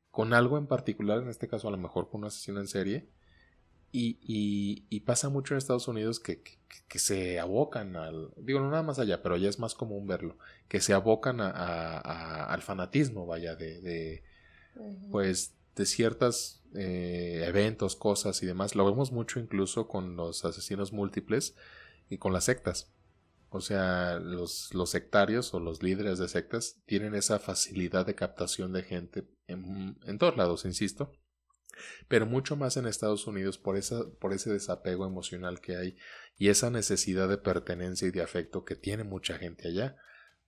con 0.09 0.33
algo 0.33 0.57
en 0.57 0.67
particular, 0.67 1.21
en 1.21 1.29
este 1.29 1.47
caso 1.47 1.67
a 1.67 1.71
lo 1.71 1.77
mejor 1.77 2.09
con 2.09 2.21
una 2.21 2.31
sesión 2.31 2.57
en 2.57 2.67
serie, 2.67 3.09
y, 3.91 4.19
y, 4.21 4.85
y, 4.89 4.99
pasa 5.01 5.29
mucho 5.29 5.53
en 5.53 5.57
Estados 5.57 5.87
Unidos 5.87 6.19
que, 6.19 6.41
que, 6.87 6.99
se 6.99 7.39
abocan 7.39 7.95
al, 7.95 8.31
digo, 8.37 8.59
no 8.59 8.69
nada 8.69 8.83
más 8.83 8.99
allá, 8.99 9.23
pero 9.23 9.37
ya 9.37 9.49
es 9.49 9.59
más 9.59 9.73
común 9.73 10.05
verlo, 10.05 10.37
que 10.67 10.79
se 10.79 10.93
abocan 10.93 11.41
a, 11.41 11.49
a, 11.49 12.45
al 12.45 12.61
fanatismo, 12.61 13.25
vaya, 13.25 13.55
de, 13.55 13.81
de 13.81 14.23
pues, 15.11 15.55
de 15.75 15.85
ciertos 15.85 16.61
eh, 16.75 17.43
eventos, 17.47 17.95
cosas 17.95 18.41
y 18.43 18.45
demás. 18.45 18.75
Lo 18.75 18.85
vemos 18.85 19.11
mucho 19.11 19.39
incluso 19.39 19.87
con 19.87 20.15
los 20.15 20.45
asesinos 20.45 20.93
múltiples 20.93 21.55
y 22.09 22.17
con 22.17 22.33
las 22.33 22.45
sectas. 22.45 22.91
O 23.49 23.61
sea, 23.61 24.19
los, 24.19 24.73
los 24.75 24.91
sectarios 24.91 25.53
o 25.55 25.59
los 25.59 25.81
líderes 25.81 26.19
de 26.19 26.27
sectas 26.27 26.77
tienen 26.85 27.15
esa 27.15 27.39
facilidad 27.39 28.05
de 28.05 28.13
captación 28.13 28.71
de 28.73 28.83
gente 28.83 29.27
en, 29.47 29.97
en 30.05 30.17
todos 30.19 30.37
lados, 30.37 30.65
insisto 30.65 31.11
pero 32.07 32.25
mucho 32.25 32.55
más 32.55 32.77
en 32.77 32.85
Estados 32.85 33.27
Unidos 33.27 33.57
por, 33.57 33.77
esa, 33.77 34.09
por 34.19 34.33
ese 34.33 34.51
desapego 34.51 35.05
emocional 35.05 35.61
que 35.61 35.75
hay 35.75 35.97
y 36.37 36.49
esa 36.49 36.69
necesidad 36.69 37.27
de 37.27 37.37
pertenencia 37.37 38.07
y 38.07 38.11
de 38.11 38.21
afecto 38.21 38.65
que 38.65 38.75
tiene 38.75 39.03
mucha 39.03 39.37
gente 39.37 39.67
allá. 39.67 39.97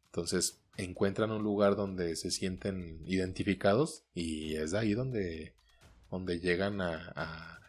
Entonces 0.05 0.61
encuentran 0.77 1.31
un 1.31 1.43
lugar 1.43 1.75
donde 1.75 2.15
se 2.15 2.31
sienten 2.31 3.01
identificados 3.05 4.05
y 4.13 4.55
es 4.55 4.73
ahí 4.73 4.93
donde, 4.93 5.53
donde 6.09 6.39
llegan 6.39 6.81
a, 6.81 7.59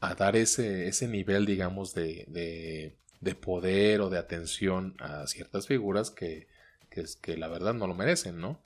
a, 0.00 0.14
dar 0.14 0.36
ese, 0.36 0.88
ese 0.88 1.08
nivel, 1.08 1.46
digamos, 1.46 1.94
de, 1.94 2.24
de, 2.28 2.96
de, 3.20 3.34
poder 3.34 4.00
o 4.00 4.10
de 4.10 4.18
atención 4.18 4.94
a 4.98 5.26
ciertas 5.26 5.66
figuras 5.66 6.10
que, 6.10 6.48
que, 6.90 7.04
que 7.20 7.36
la 7.36 7.48
verdad 7.48 7.74
no 7.74 7.86
lo 7.86 7.94
merecen, 7.94 8.38
¿no? 8.40 8.62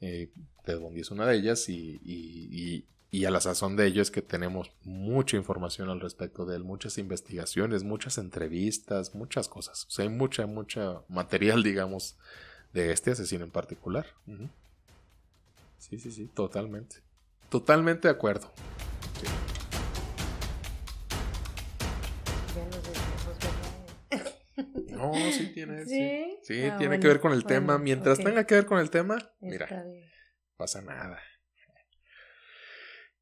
Eh, 0.00 0.30
Ted 0.64 0.78
Bundy 0.78 1.00
es 1.00 1.10
una 1.10 1.26
de 1.26 1.36
ellas 1.36 1.68
y, 1.68 2.86
a 3.26 3.30
la 3.30 3.40
sazón 3.40 3.76
de 3.76 3.86
ello 3.86 4.02
es 4.02 4.10
que 4.10 4.22
tenemos 4.22 4.72
mucha 4.82 5.36
información 5.36 5.88
al 5.88 6.00
respecto 6.00 6.44
de 6.44 6.56
él, 6.56 6.64
muchas 6.64 6.98
investigaciones, 6.98 7.84
muchas 7.84 8.18
entrevistas, 8.18 9.14
muchas 9.14 9.48
cosas. 9.48 9.84
O 9.86 9.90
sea, 9.90 10.02
hay 10.02 10.08
mucha, 10.08 10.46
mucha 10.46 11.02
material, 11.08 11.62
digamos, 11.62 12.18
de 12.72 12.90
este 12.90 13.12
asesino 13.12 13.44
en 13.44 13.52
particular. 13.52 14.06
Sí, 15.78 15.98
sí, 16.00 16.10
sí, 16.10 16.26
totalmente. 16.26 16.96
Totalmente 17.50 18.08
de 18.08 18.14
acuerdo. 18.14 18.50
No, 24.88 25.12
sí 25.32 25.52
tiene. 25.54 25.84
Sí, 25.86 26.38
sí, 26.42 26.64
ah, 26.64 26.76
tiene 26.78 26.98
que 26.98 27.06
ver 27.06 27.20
con 27.20 27.32
el 27.32 27.44
tema. 27.44 27.78
Mientras 27.78 28.18
tenga 28.18 28.44
que 28.44 28.56
ver 28.56 28.66
con 28.66 28.78
el 28.78 28.90
tema, 28.90 29.18
mira, 29.40 29.86
pasa 30.56 30.82
nada. 30.82 31.20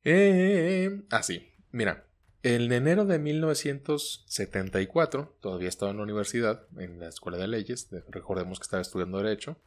Eh, 0.04 1.02
ah, 1.10 1.22
sí, 1.22 1.48
mira. 1.70 2.06
En 2.44 2.72
enero 2.72 3.04
de 3.04 3.20
1974, 3.20 5.36
todavía 5.40 5.68
estaba 5.68 5.92
en 5.92 5.98
la 5.98 6.02
universidad, 6.02 6.66
en 6.76 6.98
la 6.98 7.08
escuela 7.08 7.38
de 7.38 7.46
leyes, 7.46 7.88
recordemos 8.08 8.58
que 8.58 8.64
estaba 8.64 8.80
estudiando 8.80 9.18
derecho, 9.18 9.58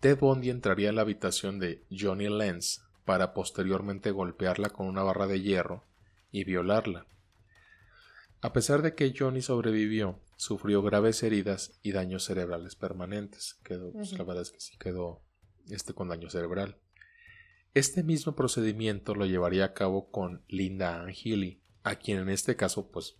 Ted 0.00 0.18
Bundy 0.18 0.50
entraría 0.50 0.90
en 0.90 0.96
la 0.96 1.02
habitación 1.02 1.58
de 1.58 1.84
Johnny 1.90 2.28
Lenz 2.28 2.82
para 3.04 3.34
posteriormente 3.34 4.10
golpearla 4.10 4.70
con 4.70 4.86
una 4.86 5.02
barra 5.02 5.26
de 5.26 5.40
hierro 5.40 5.84
y 6.30 6.44
violarla. 6.44 7.06
A 8.40 8.52
pesar 8.52 8.82
de 8.82 8.94
que 8.94 9.14
Johnny 9.16 9.42
sobrevivió, 9.42 10.18
sufrió 10.36 10.82
graves 10.82 11.22
heridas 11.22 11.78
y 11.82 11.92
daños 11.92 12.24
cerebrales 12.24 12.74
permanentes. 12.74 13.58
Quedó, 13.62 13.92
pues, 13.92 14.12
la 14.12 14.24
verdad 14.24 14.42
es 14.42 14.50
que 14.50 14.60
sí 14.60 14.76
quedó 14.78 15.22
este 15.68 15.94
con 15.94 16.08
daño 16.08 16.30
cerebral. 16.30 16.76
Este 17.74 18.02
mismo 18.02 18.34
procedimiento 18.34 19.14
lo 19.14 19.24
llevaría 19.24 19.64
a 19.64 19.72
cabo 19.72 20.10
con 20.10 20.42
Linda 20.48 21.00
Angeli, 21.00 21.62
a 21.84 21.96
quien 21.96 22.18
en 22.18 22.28
este 22.28 22.54
caso, 22.54 22.90
pues. 22.90 23.16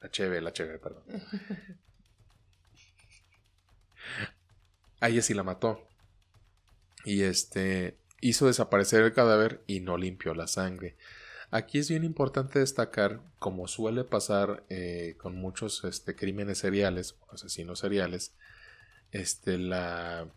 La 0.00 0.10
cheve, 0.10 0.40
la 0.40 0.52
cheve, 0.52 0.78
perdón. 0.78 1.02
a 5.00 5.08
ella 5.08 5.22
sí 5.22 5.34
la 5.34 5.42
mató. 5.42 5.88
Y 7.04 7.22
este. 7.22 7.98
hizo 8.20 8.46
desaparecer 8.46 9.02
el 9.02 9.12
cadáver 9.12 9.64
y 9.66 9.80
no 9.80 9.96
limpió 9.96 10.32
la 10.34 10.46
sangre. 10.46 10.96
Aquí 11.50 11.78
es 11.78 11.88
bien 11.88 12.04
importante 12.04 12.60
destacar, 12.60 13.20
como 13.38 13.66
suele 13.68 14.04
pasar 14.04 14.64
eh, 14.68 15.16
con 15.18 15.34
muchos 15.34 15.82
este, 15.84 16.14
crímenes 16.14 16.58
seriales, 16.58 17.16
asesinos 17.32 17.78
seriales, 17.78 18.34
este, 19.12 19.56
la 19.56 20.30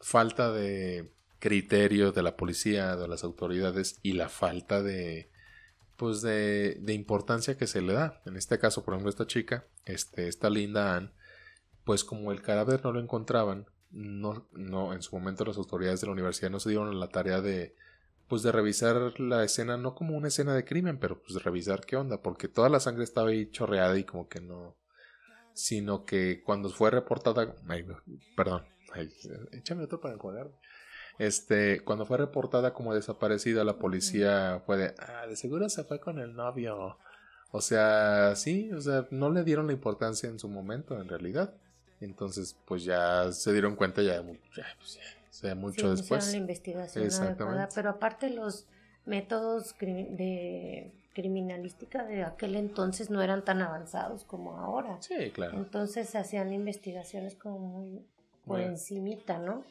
falta 0.00 0.50
de 0.52 1.12
criterio 1.44 2.10
de 2.10 2.22
la 2.22 2.38
policía, 2.38 2.96
de 2.96 3.06
las 3.06 3.22
autoridades 3.22 3.98
y 4.02 4.14
la 4.14 4.30
falta 4.30 4.82
de, 4.82 5.28
pues 5.98 6.22
de, 6.22 6.78
de, 6.80 6.94
importancia 6.94 7.58
que 7.58 7.66
se 7.66 7.82
le 7.82 7.92
da. 7.92 8.22
En 8.24 8.38
este 8.38 8.58
caso, 8.58 8.82
por 8.82 8.94
ejemplo, 8.94 9.10
esta 9.10 9.26
chica, 9.26 9.66
este, 9.84 10.26
esta 10.28 10.48
linda 10.48 10.96
Anne, 10.96 11.10
pues 11.84 12.02
como 12.02 12.32
el 12.32 12.40
cadáver 12.40 12.82
no 12.82 12.92
lo 12.92 13.00
encontraban, 13.00 13.66
no, 13.90 14.48
no, 14.52 14.94
en 14.94 15.02
su 15.02 15.14
momento 15.14 15.44
las 15.44 15.58
autoridades 15.58 16.00
de 16.00 16.06
la 16.06 16.14
universidad 16.14 16.48
no 16.48 16.60
se 16.60 16.70
dieron 16.70 16.98
la 16.98 17.08
tarea 17.08 17.42
de 17.42 17.76
pues 18.26 18.42
de 18.42 18.50
revisar 18.50 19.20
la 19.20 19.44
escena, 19.44 19.76
no 19.76 19.94
como 19.94 20.16
una 20.16 20.28
escena 20.28 20.54
de 20.54 20.64
crimen, 20.64 20.98
pero 20.98 21.20
pues 21.20 21.34
de 21.34 21.40
revisar 21.40 21.84
qué 21.84 21.96
onda, 21.96 22.22
porque 22.22 22.48
toda 22.48 22.70
la 22.70 22.80
sangre 22.80 23.04
estaba 23.04 23.28
ahí 23.28 23.50
chorreada 23.50 23.98
y 23.98 24.04
como 24.04 24.28
que 24.28 24.40
no, 24.40 24.78
sino 25.52 26.06
que 26.06 26.42
cuando 26.42 26.70
fue 26.70 26.90
reportada, 26.90 27.54
perdón, 28.34 28.64
échame 29.52 29.84
otro 29.84 30.00
para 30.00 30.14
encuadrar. 30.14 30.50
Este, 31.18 31.80
cuando 31.80 32.06
fue 32.06 32.18
reportada 32.18 32.74
como 32.74 32.94
desaparecida, 32.94 33.64
la 33.64 33.78
policía 33.78 34.62
fue 34.66 34.76
de, 34.76 34.94
ah, 34.98 35.26
de 35.28 35.36
seguro 35.36 35.68
se 35.68 35.84
fue 35.84 36.00
con 36.00 36.18
el 36.18 36.34
novio. 36.34 36.98
O 37.52 37.60
sea, 37.60 38.34
sí, 38.34 38.72
o 38.72 38.80
sea, 38.80 39.06
no 39.10 39.30
le 39.30 39.44
dieron 39.44 39.68
la 39.68 39.72
importancia 39.72 40.28
en 40.28 40.38
su 40.38 40.48
momento, 40.48 41.00
en 41.00 41.08
realidad. 41.08 41.54
Entonces, 42.00 42.56
pues 42.66 42.84
ya 42.84 43.30
se 43.32 43.52
dieron 43.52 43.76
cuenta 43.76 44.02
ya, 44.02 44.16
ya, 44.56 44.66
pues 44.78 44.94
ya 44.94 45.02
sea 45.30 45.54
mucho 45.54 45.90
después. 45.90 46.30
la 46.32 46.36
investigación 46.36 47.04
Exactamente. 47.04 47.72
pero 47.74 47.90
aparte 47.90 48.30
los 48.30 48.66
métodos 49.04 49.76
de 49.78 50.92
criminalística 51.12 52.04
de 52.04 52.24
aquel 52.24 52.56
entonces 52.56 53.10
no 53.10 53.22
eran 53.22 53.44
tan 53.44 53.62
avanzados 53.62 54.24
como 54.24 54.58
ahora. 54.58 54.98
Sí, 55.00 55.30
claro. 55.32 55.56
Entonces 55.56 56.08
se 56.08 56.18
hacían 56.18 56.52
investigaciones 56.52 57.36
como 57.36 57.58
muy 57.58 58.04
por 58.44 58.60
encimita, 58.60 59.38
¿no? 59.38 59.64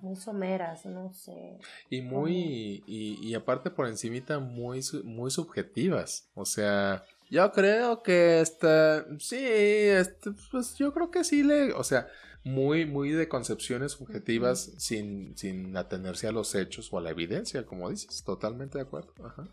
Muy 0.00 0.16
someras, 0.16 0.84
no 0.86 1.12
sé. 1.12 1.58
Y 1.88 2.00
muy, 2.02 2.82
y, 2.86 3.18
y, 3.22 3.34
aparte 3.34 3.70
por 3.70 3.86
encimita 3.86 4.38
muy, 4.38 4.80
muy 5.04 5.30
subjetivas. 5.30 6.28
O 6.34 6.44
sea, 6.44 7.04
yo 7.30 7.52
creo 7.52 8.02
que 8.02 8.40
esta, 8.40 9.06
sí, 9.18 9.38
este, 9.40 10.32
pues 10.50 10.74
yo 10.76 10.92
creo 10.92 11.10
que 11.10 11.22
sí 11.22 11.42
le, 11.44 11.72
o 11.72 11.84
sea, 11.84 12.08
muy, 12.42 12.86
muy 12.86 13.10
de 13.10 13.28
concepciones 13.28 13.92
subjetivas 13.92 14.72
sin, 14.78 15.36
sin 15.36 15.76
atenerse 15.76 16.26
a 16.26 16.32
los 16.32 16.54
hechos 16.54 16.92
o 16.92 16.98
a 16.98 17.00
la 17.00 17.10
evidencia, 17.10 17.64
como 17.64 17.90
dices. 17.90 18.24
Totalmente 18.24 18.78
de 18.78 18.82
acuerdo. 18.82 19.12
Ajá. 19.24 19.48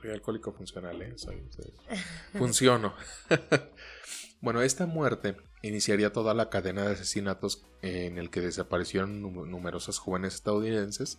Soy 0.00 0.10
alcohólico 0.10 0.52
funcional, 0.52 1.00
¿eh? 1.02 1.14
funciono. 2.32 2.94
bueno, 4.40 4.62
esta 4.62 4.86
muerte 4.86 5.36
iniciaría 5.62 6.12
toda 6.12 6.34
la 6.34 6.50
cadena 6.50 6.82
de 6.82 6.92
asesinatos 6.92 7.66
en 7.82 8.18
el 8.18 8.30
que 8.30 8.40
desaparecieron 8.40 9.22
numerosas 9.22 9.98
jóvenes 9.98 10.34
estadounidenses, 10.34 11.18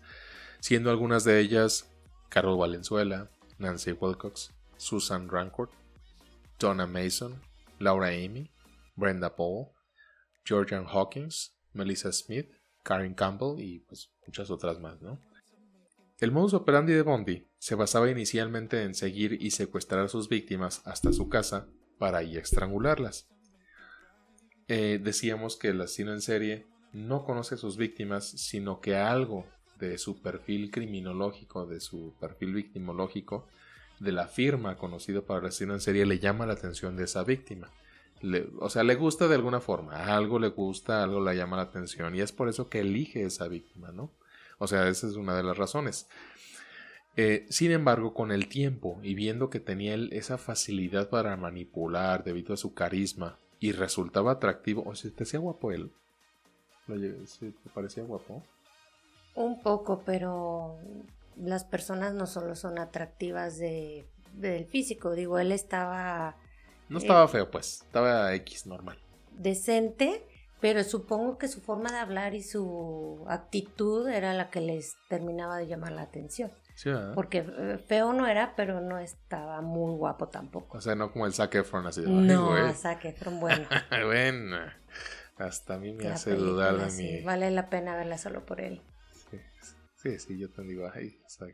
siendo 0.60 0.90
algunas 0.90 1.24
de 1.24 1.40
ellas 1.40 1.92
Carol 2.30 2.58
Valenzuela, 2.58 3.30
Nancy 3.58 3.92
Wilcox, 3.92 4.54
Susan 4.78 5.30
Rancourt, 5.30 5.72
Donna 6.60 6.88
Mason, 6.88 7.42
Laura 7.80 8.08
Amy, 8.08 8.52
Brenda 8.96 9.36
Paul, 9.36 9.68
Georgian 10.44 10.86
Hawkins, 10.88 11.56
Melissa 11.74 12.12
Smith, 12.12 12.50
Karen 12.84 13.14
Campbell 13.14 13.60
y 13.60 13.80
pues 13.80 14.12
muchas 14.26 14.50
otras 14.50 14.80
más, 14.80 15.02
¿no? 15.02 15.20
El 16.20 16.32
modus 16.32 16.54
operandi 16.54 16.94
de 16.94 17.04
Bondi 17.04 17.48
se 17.60 17.76
basaba 17.76 18.10
inicialmente 18.10 18.82
en 18.82 18.96
seguir 18.96 19.38
y 19.40 19.52
secuestrar 19.52 20.06
a 20.06 20.08
sus 20.08 20.30
víctimas 20.30 20.82
hasta 20.86 21.14
su 21.14 21.30
casa 21.30 21.68
para 21.98 22.20
ahí 22.20 22.38
estrangularlas. 22.38 23.28
Eh, 24.68 25.00
decíamos 25.02 25.56
que 25.56 25.70
el 25.70 25.82
asesino 25.82 26.14
en 26.14 26.22
serie 26.22 26.68
no 26.94 27.24
conoce 27.24 27.56
a 27.56 27.58
sus 27.58 27.78
víctimas, 27.78 28.28
sino 28.28 28.82
que 28.82 28.96
algo 28.96 29.46
de 29.80 29.98
su 29.98 30.22
perfil 30.22 30.72
criminológico, 30.72 31.66
de 31.66 31.80
su 31.80 32.16
perfil 32.20 32.54
victimológico, 32.54 33.48
de 34.00 34.12
la 34.12 34.28
firma 34.28 34.78
conocida 34.78 35.22
para 35.22 35.40
el 35.40 35.46
asesino 35.48 35.74
en 35.74 35.82
serie, 35.82 36.06
le 36.06 36.20
llama 36.20 36.46
la 36.46 36.54
atención 36.54 36.96
de 36.96 37.06
esa 37.06 37.24
víctima 37.24 37.72
o 38.60 38.70
sea, 38.70 38.84
le 38.84 38.96
gusta 38.96 39.28
de 39.28 39.36
alguna 39.36 39.60
forma, 39.60 40.16
algo 40.16 40.40
le 40.40 40.50
gusta, 40.50 41.04
algo 41.04 41.24
le 41.24 41.36
llama 41.36 41.58
la 41.58 41.64
atención 41.64 42.16
y 42.16 42.22
es 42.22 42.32
por 42.32 42.50
eso 42.50 42.70
que 42.70 42.80
elige 42.80 43.24
esa 43.24 43.48
víctima, 43.48 43.92
¿no? 43.92 44.12
O 44.58 44.68
sea, 44.68 44.88
esa 44.88 45.08
es 45.08 45.14
una 45.14 45.36
de 45.36 45.44
las 45.44 45.58
razones. 45.58 46.08
Eh, 47.18 47.46
sin 47.50 47.72
embargo, 47.72 48.14
con 48.14 48.32
el 48.32 48.48
tiempo 48.48 49.00
y 49.02 49.16
viendo 49.16 49.50
que 49.50 49.60
tenía 49.60 49.96
él 49.96 50.10
esa 50.14 50.38
facilidad 50.38 51.10
para 51.10 51.36
manipular 51.36 52.24
debido 52.24 52.54
a 52.54 52.58
su 52.58 52.74
carisma 52.74 53.38
y 53.60 53.72
resultaba 53.72 54.34
atractivo, 54.34 54.84
o 54.86 54.96
sea, 54.96 55.12
te 55.12 55.24
hacía 55.24 55.40
guapo 55.40 55.72
él. 55.72 55.92
¿Te 56.86 57.70
parecía 57.74 58.04
guapo? 58.04 58.44
Un 59.36 59.62
poco, 59.62 60.04
pero 60.06 60.78
las 61.36 61.66
personas 61.66 62.14
no 62.14 62.28
solo 62.28 62.56
son 62.56 62.80
atractivas 62.80 63.58
de, 63.58 64.06
del 64.34 64.66
físico, 64.66 65.14
digo, 65.14 65.40
él 65.40 65.52
estaba 65.52 66.38
no 66.90 67.00
estaba 67.00 67.28
feo, 67.28 67.50
pues. 67.52 67.82
Estaba 67.86 68.34
X 68.36 68.66
normal. 68.66 68.98
Decente, 69.32 70.26
pero 70.62 70.84
supongo 70.84 71.38
que 71.38 71.48
su 71.48 71.62
forma 71.62 71.92
de 71.92 71.98
hablar 71.98 72.34
y 72.34 72.44
su 72.44 73.26
actitud 73.28 74.08
era 74.08 74.34
la 74.34 74.50
que 74.50 74.62
les 74.62 74.96
terminaba 75.10 75.58
de 75.58 75.68
llamar 75.68 75.92
la 75.92 76.04
atención. 76.04 76.52
Sí, 76.78 76.92
Porque 77.16 77.40
eh, 77.40 77.80
feo 77.80 78.14
no 78.14 78.28
era, 78.28 78.56
pero 78.56 78.82
no 78.82 79.00
estaba 79.00 79.62
muy 79.62 79.98
guapo 79.98 80.28
tampoco. 80.28 80.78
O 80.78 80.82
sea, 80.82 80.94
no 80.94 81.12
como 81.12 81.26
el 81.26 81.34
Zac 81.34 81.56
Efron 81.56 81.88
así 81.88 82.02
de 82.02 82.08
No, 82.08 82.72
Zac 82.76 83.04
Efron, 83.06 83.40
bueno. 83.40 83.68
bueno, 84.06 84.58
hasta 85.38 85.74
a 85.74 85.80
mí 85.80 85.92
me 85.92 86.08
hace 86.08 86.36
dudar 86.36 86.78
de 86.78 86.92
mí. 86.92 87.24
Vale 87.24 87.50
la 87.50 87.72
pena 87.72 87.96
verla 87.96 88.20
solo 88.20 88.46
por 88.46 88.62
él. 88.62 88.84
Sí. 89.32 89.40
Sí, 89.96 90.20
sí, 90.20 90.38
yo 90.38 90.52
te 90.52 90.62
digo, 90.62 90.88
ay, 90.94 91.20
hasta, 91.26 91.48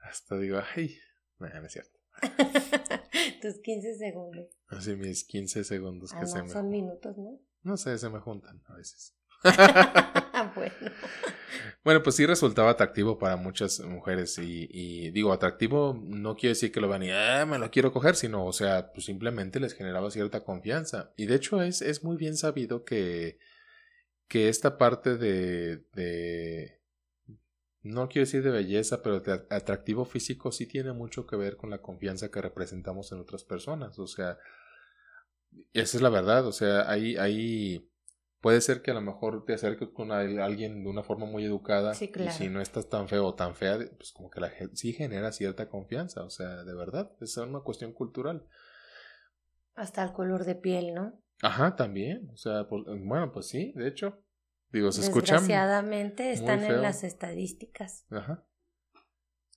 hasta 0.00 0.38
digo, 0.38 0.62
ay, 0.74 0.96
no, 1.38 1.50
no 1.50 1.66
es 1.66 1.72
cierto. 1.72 1.98
Tus 3.42 3.58
15 3.60 3.98
segundos. 3.98 4.46
Así 4.68 4.96
mis 4.96 5.24
15 5.24 5.62
segundos 5.62 6.10
que 6.10 6.20
ah, 6.20 6.26
se 6.26 6.42
me... 6.42 6.48
Son 6.48 6.70
minutos, 6.70 7.18
¿no? 7.18 7.38
No 7.62 7.76
sé, 7.76 7.98
se 7.98 8.08
me 8.08 8.20
juntan 8.20 8.62
a 8.66 8.76
veces. 8.76 9.14
bueno. 10.54 10.74
Bueno, 11.84 12.02
pues 12.02 12.16
sí 12.16 12.24
resultaba 12.24 12.70
atractivo 12.70 13.18
para 13.18 13.36
muchas 13.36 13.80
mujeres 13.80 14.38
y, 14.38 15.10
digo, 15.10 15.34
atractivo 15.34 16.00
no 16.02 16.34
quiere 16.34 16.54
decir 16.54 16.72
que 16.72 16.80
lo 16.80 16.88
vean 16.88 17.02
y 17.02 17.10
ah, 17.10 17.44
me 17.46 17.58
lo 17.58 17.70
quiero 17.70 17.92
coger, 17.92 18.16
sino, 18.16 18.46
o 18.46 18.54
sea, 18.54 18.90
pues 18.92 19.04
simplemente 19.04 19.60
les 19.60 19.74
generaba 19.74 20.10
cierta 20.10 20.44
confianza. 20.44 21.12
Y 21.18 21.26
de 21.26 21.34
hecho 21.34 21.60
es, 21.60 21.82
es 21.82 22.02
muy 22.02 22.16
bien 22.16 22.38
sabido 22.38 22.84
que, 22.86 23.38
que 24.28 24.48
esta 24.48 24.78
parte 24.78 25.18
de, 25.18 25.84
de, 25.92 26.80
no 27.82 28.08
quiero 28.08 28.24
decir 28.24 28.42
de 28.42 28.50
belleza, 28.50 29.02
pero 29.02 29.20
de 29.20 29.44
atractivo 29.50 30.06
físico 30.06 30.52
sí 30.52 30.64
tiene 30.66 30.94
mucho 30.94 31.26
que 31.26 31.36
ver 31.36 31.58
con 31.58 31.68
la 31.68 31.82
confianza 31.82 32.30
que 32.30 32.40
representamos 32.40 33.12
en 33.12 33.20
otras 33.20 33.44
personas. 33.44 33.98
O 33.98 34.06
sea, 34.06 34.38
esa 35.74 35.98
es 35.98 36.02
la 36.02 36.08
verdad. 36.08 36.46
O 36.46 36.52
sea, 36.52 36.90
hay, 36.90 37.16
hay 37.18 37.90
puede 38.44 38.60
ser 38.60 38.82
que 38.82 38.90
a 38.90 38.94
lo 38.94 39.00
mejor 39.00 39.46
te 39.46 39.54
acerques 39.54 39.88
con 39.88 40.12
alguien 40.12 40.84
de 40.84 40.90
una 40.90 41.02
forma 41.02 41.24
muy 41.24 41.46
educada 41.46 41.92
y 41.92 42.30
si 42.30 42.50
no 42.50 42.60
estás 42.60 42.90
tan 42.90 43.08
feo 43.08 43.24
o 43.24 43.34
tan 43.34 43.54
fea, 43.54 43.78
pues 43.96 44.12
como 44.12 44.28
que 44.28 44.38
la 44.38 44.50
gente 44.50 44.76
sí 44.76 44.92
genera 44.92 45.32
cierta 45.32 45.70
confianza, 45.70 46.22
o 46.24 46.28
sea, 46.28 46.62
de 46.62 46.74
verdad, 46.74 47.10
es 47.22 47.34
una 47.38 47.60
cuestión 47.60 47.94
cultural. 47.94 48.46
Hasta 49.74 50.04
el 50.04 50.12
color 50.12 50.44
de 50.44 50.56
piel, 50.56 50.92
¿no? 50.92 51.18
Ajá, 51.40 51.74
también, 51.74 52.28
o 52.34 52.36
sea, 52.36 52.66
bueno, 52.68 53.32
pues 53.32 53.48
sí, 53.48 53.72
de 53.76 53.88
hecho, 53.88 54.22
digo, 54.68 54.92
se 54.92 55.00
escuchan. 55.00 55.38
Desgraciadamente 55.38 56.30
están 56.30 56.64
en 56.64 56.82
las 56.82 57.02
estadísticas. 57.02 58.04
Ajá. 58.10 58.44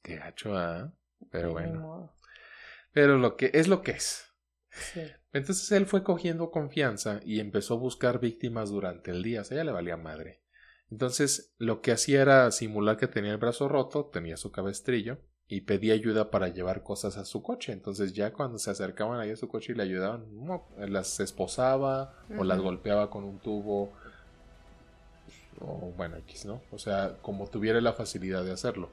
Qué 0.02 0.16
gacho, 0.16 0.56
¿ah? 0.56 0.94
Pero 1.30 1.52
bueno. 1.52 2.16
Pero 2.94 3.18
lo 3.18 3.36
que 3.36 3.52
es 3.54 3.68
lo 3.68 3.82
que 3.82 3.92
es. 3.92 4.24
Sí. 4.70 5.02
Entonces 5.38 5.72
él 5.72 5.86
fue 5.86 6.04
cogiendo 6.04 6.52
confianza 6.52 7.20
y 7.26 7.40
empezó 7.40 7.76
a 7.76 7.78
buscar 7.78 8.20
víctimas 8.20 8.70
durante 8.70 9.12
el 9.12 9.24
día, 9.24 9.42
o 9.42 9.44
sea, 9.44 9.58
ya 9.58 9.64
le 9.64 9.72
valía 9.72 9.98
madre. 9.98 10.42
Entonces 10.90 11.54
lo 11.58 11.82
que 11.82 11.92
hacía 11.92 12.22
era 12.22 12.52
simular 12.52 12.98
que 12.98 13.08
tenía 13.08 13.32
el 13.32 13.38
brazo 13.38 13.68
roto, 13.68 14.06
tenía 14.06 14.38
su 14.38 14.52
cabestrillo 14.52 15.20
y 15.48 15.62
pedía 15.62 15.94
ayuda 15.94 16.32
para 16.32 16.50
llevar 16.50 16.84
cosas 16.84 17.18
a 17.18 17.26
su 17.26 17.42
coche. 17.44 17.72
Entonces 17.72 18.14
ya 18.14 18.34
cuando 18.34 18.58
se 18.58 18.72
acercaban 18.72 19.20
ahí 19.20 19.32
a 19.32 19.36
su 19.36 19.48
coche 19.48 19.74
y 19.74 19.76
le 19.76 19.84
ayudaban, 19.84 20.26
las 20.78 21.20
esposaba 21.20 22.14
o 22.38 22.44
las 22.44 22.60
golpeaba 22.60 23.10
con 23.10 23.24
un 23.24 23.40
tubo 23.40 23.92
o 25.60 25.92
bueno, 25.98 26.18
X, 26.18 26.46
¿no? 26.46 26.62
O 26.72 26.78
sea, 26.78 27.18
como 27.22 27.48
tuviera 27.48 27.82
la 27.82 27.94
facilidad 27.94 28.44
de 28.44 28.52
hacerlo. 28.52 28.90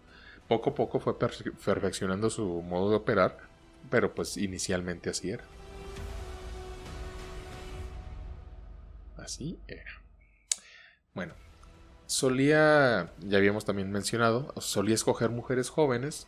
Poco 0.48 0.70
a 0.70 0.74
poco 0.74 1.00
fue 1.00 1.18
perfeccionando 1.18 2.30
su 2.30 2.44
modo 2.62 2.90
de 2.90 2.96
operar, 2.96 3.38
pero 3.90 4.14
pues 4.14 4.36
inicialmente 4.36 5.10
así 5.10 5.30
era. 5.30 5.44
Así 9.24 9.58
era. 9.66 10.02
Bueno, 11.14 11.34
solía, 12.06 13.12
ya 13.20 13.38
habíamos 13.38 13.64
también 13.64 13.90
mencionado, 13.90 14.52
solía 14.60 14.94
escoger 14.94 15.30
mujeres 15.30 15.70
jóvenes, 15.70 16.26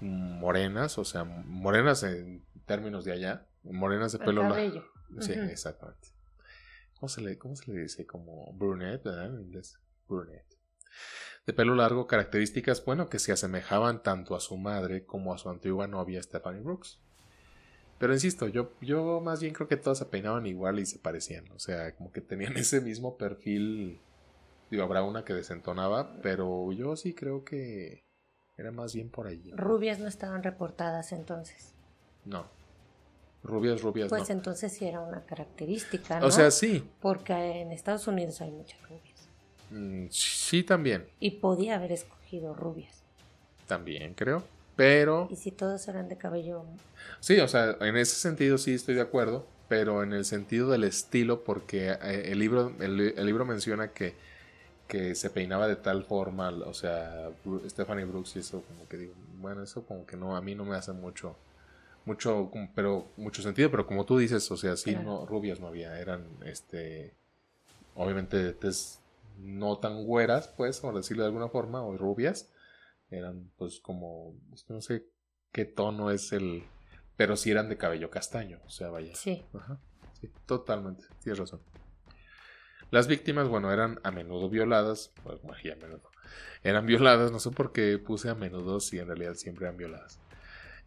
morenas, 0.00 0.98
o 0.98 1.04
sea, 1.04 1.24
morenas 1.24 2.02
en 2.02 2.44
términos 2.66 3.04
de 3.04 3.12
allá, 3.12 3.46
morenas 3.64 4.12
de 4.12 4.18
pelo 4.18 4.48
largo. 4.48 4.84
Sí, 5.20 5.32
exactamente. 5.32 6.08
¿Cómo 6.98 7.08
se, 7.08 7.20
le, 7.20 7.38
¿Cómo 7.38 7.56
se 7.56 7.72
le 7.72 7.82
dice? 7.82 8.06
Como 8.06 8.52
brunette, 8.52 9.04
¿verdad? 9.04 9.34
En 9.34 9.40
inglés. 9.40 9.80
Brunette. 10.06 10.56
De 11.46 11.52
pelo 11.52 11.74
largo, 11.74 12.06
características, 12.06 12.84
bueno, 12.84 13.08
que 13.08 13.18
se 13.18 13.32
asemejaban 13.32 14.02
tanto 14.02 14.36
a 14.36 14.40
su 14.40 14.56
madre 14.56 15.04
como 15.04 15.34
a 15.34 15.38
su 15.38 15.50
antigua 15.50 15.88
novia 15.88 16.22
Stephanie 16.22 16.60
Brooks. 16.60 17.00
Pero 18.02 18.14
insisto, 18.14 18.48
yo, 18.48 18.72
yo 18.80 19.20
más 19.20 19.40
bien 19.40 19.54
creo 19.54 19.68
que 19.68 19.76
todas 19.76 19.98
se 19.98 20.06
peinaban 20.06 20.44
igual 20.44 20.80
y 20.80 20.86
se 20.86 20.98
parecían. 20.98 21.48
O 21.52 21.60
sea, 21.60 21.94
como 21.94 22.10
que 22.10 22.20
tenían 22.20 22.56
ese 22.56 22.80
mismo 22.80 23.16
perfil. 23.16 24.00
Digo, 24.72 24.82
habrá 24.82 25.04
una 25.04 25.24
que 25.24 25.32
desentonaba, 25.34 26.20
pero 26.20 26.72
yo 26.72 26.96
sí 26.96 27.14
creo 27.14 27.44
que 27.44 28.02
era 28.56 28.72
más 28.72 28.92
bien 28.92 29.08
por 29.08 29.28
allí. 29.28 29.52
Rubias 29.52 30.00
no 30.00 30.08
estaban 30.08 30.42
reportadas 30.42 31.12
entonces. 31.12 31.74
No. 32.24 32.44
Rubias, 33.44 33.82
rubias. 33.82 34.08
Pues 34.08 34.30
entonces 34.30 34.72
sí 34.72 34.84
era 34.84 35.00
una 35.00 35.24
característica, 35.24 36.18
¿no? 36.18 36.26
O 36.26 36.32
sea, 36.32 36.50
sí. 36.50 36.84
Porque 37.00 37.32
en 37.32 37.70
Estados 37.70 38.08
Unidos 38.08 38.40
hay 38.40 38.50
muchas 38.50 38.82
rubias. 38.82 39.28
Mm, 39.70 40.06
sí, 40.10 40.64
también. 40.64 41.06
Y 41.20 41.30
podía 41.38 41.76
haber 41.76 41.92
escogido 41.92 42.52
rubias. 42.52 43.04
También, 43.68 44.14
creo. 44.14 44.42
Pero... 44.76 45.28
¿Y 45.30 45.36
si 45.36 45.50
todos 45.50 45.86
eran 45.88 46.08
de 46.08 46.16
cabello? 46.16 46.64
Sí, 47.20 47.38
o 47.40 47.48
sea, 47.48 47.76
en 47.80 47.96
ese 47.96 48.16
sentido 48.16 48.58
sí 48.58 48.74
estoy 48.74 48.94
de 48.94 49.02
acuerdo, 49.02 49.46
pero 49.68 50.02
en 50.02 50.12
el 50.12 50.24
sentido 50.24 50.70
del 50.70 50.84
estilo, 50.84 51.44
porque 51.44 51.90
eh, 51.90 52.32
el 52.32 52.38
libro, 52.38 52.72
el, 52.80 53.24
libro 53.24 53.44
menciona 53.44 53.88
que, 53.88 54.14
que 54.88 55.14
se 55.14 55.30
peinaba 55.30 55.68
de 55.68 55.76
tal 55.76 56.04
forma, 56.04 56.50
o 56.50 56.74
sea, 56.74 57.30
Stephanie 57.68 58.04
Brooks 58.04 58.36
y 58.36 58.38
eso 58.40 58.62
como 58.62 58.88
que 58.88 58.96
digo, 58.96 59.14
bueno, 59.40 59.62
eso 59.62 59.84
como 59.84 60.06
que 60.06 60.16
no, 60.16 60.36
a 60.36 60.40
mí 60.40 60.54
no 60.54 60.64
me 60.64 60.76
hace 60.76 60.92
mucho, 60.92 61.36
mucho, 62.04 62.50
pero 62.74 63.08
mucho 63.16 63.42
sentido, 63.42 63.70
pero 63.70 63.86
como 63.86 64.04
tú 64.04 64.18
dices, 64.18 64.50
o 64.50 64.56
sea, 64.56 64.76
sí, 64.76 64.94
no, 64.94 65.26
rubias 65.26 65.60
no 65.60 65.68
había, 65.68 65.98
eran, 65.98 66.24
este, 66.44 67.14
obviamente, 67.94 68.56
no 69.38 69.78
tan 69.78 70.04
güeras, 70.04 70.48
pues, 70.48 70.80
por 70.80 70.94
decirlo 70.94 71.22
de 71.22 71.28
alguna 71.28 71.48
forma, 71.48 71.82
o 71.82 71.96
rubias, 71.96 72.48
eran 73.12 73.50
pues 73.56 73.80
como, 73.80 74.34
no 74.68 74.80
sé 74.80 75.06
qué 75.52 75.64
tono 75.64 76.10
es 76.10 76.32
el, 76.32 76.64
pero 77.16 77.36
sí 77.36 77.50
eran 77.50 77.68
de 77.68 77.76
cabello 77.76 78.10
castaño, 78.10 78.60
o 78.64 78.70
sea, 78.70 78.90
vaya. 78.90 79.14
Sí. 79.14 79.44
Ajá, 79.54 79.78
sí, 80.20 80.30
totalmente, 80.46 81.04
tienes 81.22 81.38
razón. 81.38 81.60
Las 82.90 83.06
víctimas, 83.06 83.48
bueno, 83.48 83.72
eran 83.72 84.00
a 84.02 84.10
menudo 84.10 84.50
violadas, 84.50 85.12
pues, 85.22 85.40
a 85.42 85.76
menudo, 85.76 86.10
eran 86.62 86.84
violadas, 86.86 87.32
no 87.32 87.38
sé 87.38 87.50
por 87.50 87.72
qué 87.72 87.98
puse 87.98 88.28
a 88.28 88.34
menudo 88.34 88.80
si 88.80 88.98
en 88.98 89.06
realidad 89.06 89.34
siempre 89.34 89.66
eran 89.66 89.76
violadas, 89.78 90.20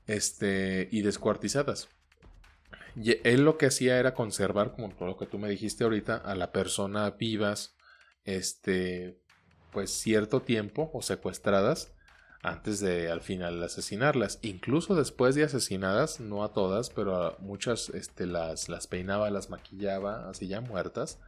este, 0.05 0.87
y 0.91 1.01
descuartizadas. 1.01 1.89
Y 2.95 3.17
él 3.27 3.43
lo 3.43 3.57
que 3.57 3.65
hacía 3.65 3.99
era 3.99 4.13
conservar, 4.13 4.71
como 4.71 4.89
todo 4.89 5.07
lo 5.07 5.17
que 5.17 5.25
tú 5.25 5.37
me 5.37 5.49
dijiste 5.49 5.83
ahorita, 5.83 6.15
a 6.15 6.35
la 6.35 6.51
persona 6.51 7.09
vivas, 7.11 7.75
este, 8.23 9.19
pues 9.71 9.91
cierto 9.91 10.41
tiempo 10.41 10.89
o 10.93 11.01
secuestradas 11.01 11.94
antes 12.45 12.79
de 12.79 13.09
al 13.09 13.21
final 13.21 13.61
asesinarlas. 13.63 14.39
Incluso 14.41 14.95
después 14.95 15.35
de 15.35 15.43
asesinadas, 15.43 16.19
no 16.19 16.43
a 16.43 16.53
todas, 16.53 16.89
pero 16.89 17.15
a 17.15 17.35
muchas 17.39 17.89
este, 17.89 18.25
las, 18.27 18.69
las 18.69 18.87
peinaba, 18.87 19.29
las 19.31 19.49
maquillaba, 19.49 20.29
así 20.29 20.47
ya 20.47 20.61
muertas. 20.61 21.19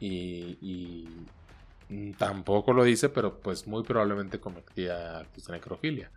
Y, 0.00 0.58
y 0.60 2.12
tampoco 2.18 2.72
lo 2.72 2.84
dice, 2.84 3.08
pero 3.08 3.38
pues 3.38 3.66
muy 3.66 3.82
probablemente 3.84 4.40
cometía 4.40 5.18
actos 5.18 5.46
de 5.46 5.52
necrofilia. 5.52 6.10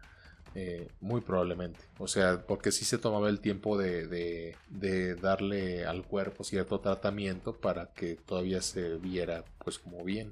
Eh, 0.56 0.88
muy 1.02 1.22
probablemente. 1.22 1.80
O 1.98 2.08
sea, 2.08 2.44
porque 2.46 2.72
sí 2.72 2.86
se 2.86 3.00
tomaba 3.00 3.30
el 3.30 3.40
tiempo 3.40 3.78
de, 3.78 4.08
de, 4.08 4.56
de, 4.70 5.16
darle 5.16 5.86
al 5.86 6.04
cuerpo 6.04 6.44
cierto 6.44 6.80
tratamiento 6.80 7.54
para 7.54 7.88
que 7.88 8.16
todavía 8.16 8.62
se 8.62 8.98
viera 8.98 9.44
pues 9.64 9.80
como 9.80 10.04
bien. 10.04 10.30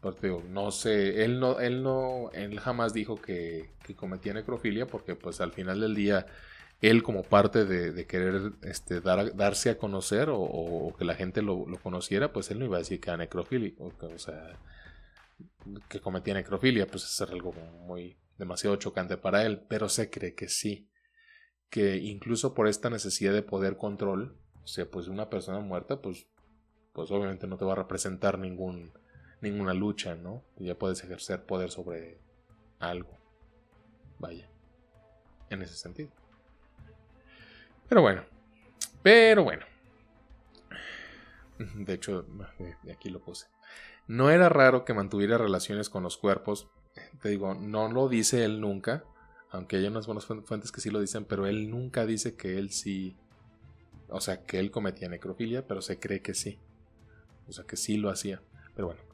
Porque 0.00 0.28
no 0.48 0.70
sé, 0.70 1.24
él 1.24 1.40
no, 1.40 1.58
él 1.58 1.82
no, 1.82 2.30
él 2.32 2.60
jamás 2.60 2.92
dijo 2.92 3.20
que, 3.20 3.70
cometía 3.96 4.34
necrofilia 4.34 4.86
porque 4.86 5.16
pues 5.16 5.40
al 5.40 5.52
final 5.52 5.80
del 5.80 5.94
día 5.94 6.26
él 6.80 7.02
como 7.02 7.22
parte 7.24 7.64
de, 7.64 8.06
querer 8.06 8.52
este, 8.62 9.00
dar, 9.00 9.34
darse 9.34 9.70
a 9.70 9.78
conocer 9.78 10.28
o, 10.30 10.94
que 10.96 11.04
la 11.04 11.16
gente 11.16 11.42
lo, 11.42 11.66
conociera, 11.82 12.32
pues 12.32 12.50
él 12.50 12.60
no 12.60 12.66
iba 12.66 12.76
a 12.76 12.80
decir 12.80 13.00
que 13.00 13.10
era 13.10 13.16
necrofilia, 13.16 13.72
o, 13.78 14.18
sea, 14.18 14.56
que 15.88 16.00
cometía 16.00 16.34
necrofilia, 16.34 16.86
pues 16.86 17.04
es 17.04 17.20
algo 17.22 17.52
muy 17.52 18.16
demasiado 18.36 18.76
chocante 18.76 19.16
para 19.16 19.44
él, 19.44 19.64
pero 19.68 19.88
se 19.88 20.10
cree 20.10 20.34
que 20.34 20.48
sí, 20.48 20.88
que 21.70 21.96
incluso 21.96 22.54
por 22.54 22.68
esta 22.68 22.90
necesidad 22.90 23.32
de 23.32 23.42
poder 23.42 23.76
control, 23.76 24.36
o 24.62 24.66
sea, 24.68 24.88
pues 24.88 25.08
una 25.08 25.28
persona 25.28 25.58
muerta, 25.58 26.00
pues, 26.00 26.28
pues 26.92 27.10
obviamente 27.10 27.48
no 27.48 27.56
te 27.56 27.64
va 27.64 27.72
a 27.72 27.76
representar 27.76 28.38
ningún 28.38 28.92
ninguna 29.40 29.74
lucha, 29.74 30.14
¿no? 30.14 30.42
Ya 30.56 30.76
puedes 30.76 31.02
ejercer 31.02 31.44
poder 31.44 31.70
sobre 31.70 32.18
algo. 32.78 33.16
Vaya. 34.18 34.48
En 35.50 35.62
ese 35.62 35.74
sentido. 35.74 36.10
Pero 37.88 38.02
bueno. 38.02 38.24
Pero 39.02 39.44
bueno. 39.44 39.64
De 41.58 41.94
hecho, 41.94 42.26
aquí 42.92 43.08
lo 43.10 43.20
puse. 43.20 43.46
No 44.06 44.30
era 44.30 44.48
raro 44.48 44.84
que 44.84 44.94
mantuviera 44.94 45.38
relaciones 45.38 45.90
con 45.90 46.02
los 46.02 46.16
cuerpos. 46.16 46.68
Te 47.20 47.28
digo, 47.28 47.54
no 47.54 47.90
lo 47.90 48.08
dice 48.08 48.44
él 48.44 48.60
nunca. 48.60 49.04
Aunque 49.50 49.76
hay 49.76 49.86
unas 49.86 50.06
buenas 50.06 50.26
fuentes 50.26 50.72
que 50.72 50.80
sí 50.80 50.90
lo 50.90 51.00
dicen, 51.00 51.24
pero 51.24 51.46
él 51.46 51.70
nunca 51.70 52.06
dice 52.06 52.34
que 52.34 52.58
él 52.58 52.70
sí. 52.70 53.16
O 54.08 54.20
sea, 54.20 54.44
que 54.44 54.58
él 54.58 54.70
cometía 54.70 55.08
necrofilia, 55.08 55.66
pero 55.66 55.82
se 55.82 55.98
cree 55.98 56.20
que 56.20 56.34
sí. 56.34 56.58
O 57.48 57.52
sea, 57.52 57.64
que 57.64 57.76
sí 57.76 57.96
lo 57.96 58.10
hacía. 58.10 58.42
Pero 58.74 58.88
bueno. 58.88 59.07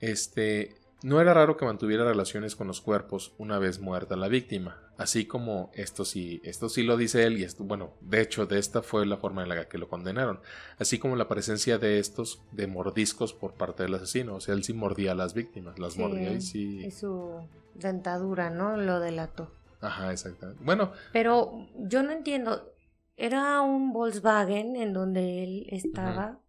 Este, 0.00 0.74
no 1.02 1.20
era 1.20 1.34
raro 1.34 1.56
que 1.56 1.64
mantuviera 1.64 2.04
relaciones 2.04 2.56
con 2.56 2.66
los 2.66 2.80
cuerpos 2.80 3.32
una 3.38 3.58
vez 3.58 3.80
muerta 3.80 4.16
la 4.16 4.28
víctima, 4.28 4.80
así 4.98 5.26
como 5.26 5.70
esto 5.74 6.04
sí, 6.04 6.40
esto 6.44 6.68
sí 6.68 6.82
lo 6.82 6.96
dice 6.96 7.24
él 7.24 7.38
y 7.38 7.44
esto, 7.44 7.64
bueno, 7.64 7.94
de 8.00 8.20
hecho 8.20 8.46
de 8.46 8.58
esta 8.58 8.82
fue 8.82 9.06
la 9.06 9.16
forma 9.16 9.42
en 9.42 9.48
la 9.48 9.68
que 9.68 9.78
lo 9.78 9.88
condenaron, 9.88 10.40
así 10.78 10.98
como 10.98 11.16
la 11.16 11.28
presencia 11.28 11.78
de 11.78 11.98
estos 11.98 12.42
de 12.52 12.66
mordiscos 12.66 13.32
por 13.32 13.54
parte 13.54 13.82
del 13.82 13.94
asesino, 13.94 14.36
o 14.36 14.40
sea, 14.40 14.54
él 14.54 14.64
sí 14.64 14.72
mordía 14.74 15.12
a 15.12 15.14
las 15.14 15.34
víctimas, 15.34 15.78
las 15.78 15.96
mordía 15.96 16.32
y 16.32 16.40
sí. 16.40 16.84
Y 16.84 16.90
su 16.90 17.48
dentadura, 17.74 18.50
¿no? 18.50 18.76
Lo 18.76 19.00
delató. 19.00 19.50
Ajá, 19.80 20.12
exactamente. 20.12 20.62
Bueno. 20.62 20.92
Pero 21.12 21.66
yo 21.78 22.02
no 22.02 22.12
entiendo, 22.12 22.70
era 23.16 23.62
un 23.62 23.92
Volkswagen 23.92 24.76
en 24.76 24.92
donde 24.92 25.42
él 25.42 25.66
estaba. 25.70 26.40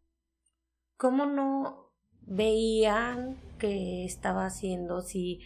¿Cómo 0.98 1.26
no 1.26 1.81
veían 2.22 3.38
que 3.58 4.06
estaba 4.06 4.46
haciendo, 4.46 5.02
si 5.02 5.42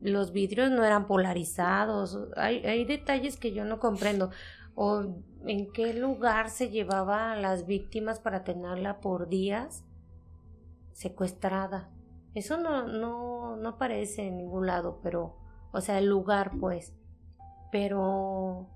los 0.00 0.32
vidrios 0.32 0.70
no 0.70 0.84
eran 0.84 1.06
polarizados, 1.06 2.18
hay, 2.36 2.64
hay 2.64 2.84
detalles 2.84 3.36
que 3.36 3.52
yo 3.52 3.64
no 3.64 3.78
comprendo, 3.78 4.30
o 4.74 5.04
en 5.46 5.72
qué 5.72 5.94
lugar 5.94 6.50
se 6.50 6.70
llevaba 6.70 7.32
a 7.32 7.36
las 7.36 7.66
víctimas 7.66 8.18
para 8.18 8.44
tenerla 8.44 9.00
por 9.00 9.28
días 9.28 9.84
secuestrada. 10.92 11.88
Eso 12.34 12.58
no, 12.58 12.86
no, 12.86 13.56
no 13.56 13.68
aparece 13.70 14.28
en 14.28 14.36
ningún 14.36 14.66
lado, 14.66 15.00
pero, 15.02 15.36
o 15.72 15.80
sea, 15.80 15.98
el 15.98 16.06
lugar, 16.06 16.52
pues, 16.60 16.94
pero 17.72 18.68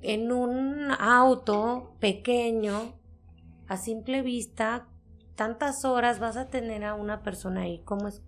en 0.00 0.32
un 0.32 0.90
auto 0.98 1.94
pequeño, 2.00 2.94
a 3.66 3.76
simple 3.76 4.22
vista, 4.22 4.88
tantas 5.38 5.84
horas 5.84 6.18
vas 6.18 6.36
a 6.36 6.48
tener 6.48 6.84
a 6.84 6.94
una 6.94 7.22
persona 7.22 7.62
ahí? 7.62 7.80
¿Cómo 7.84 8.08
es? 8.08 8.20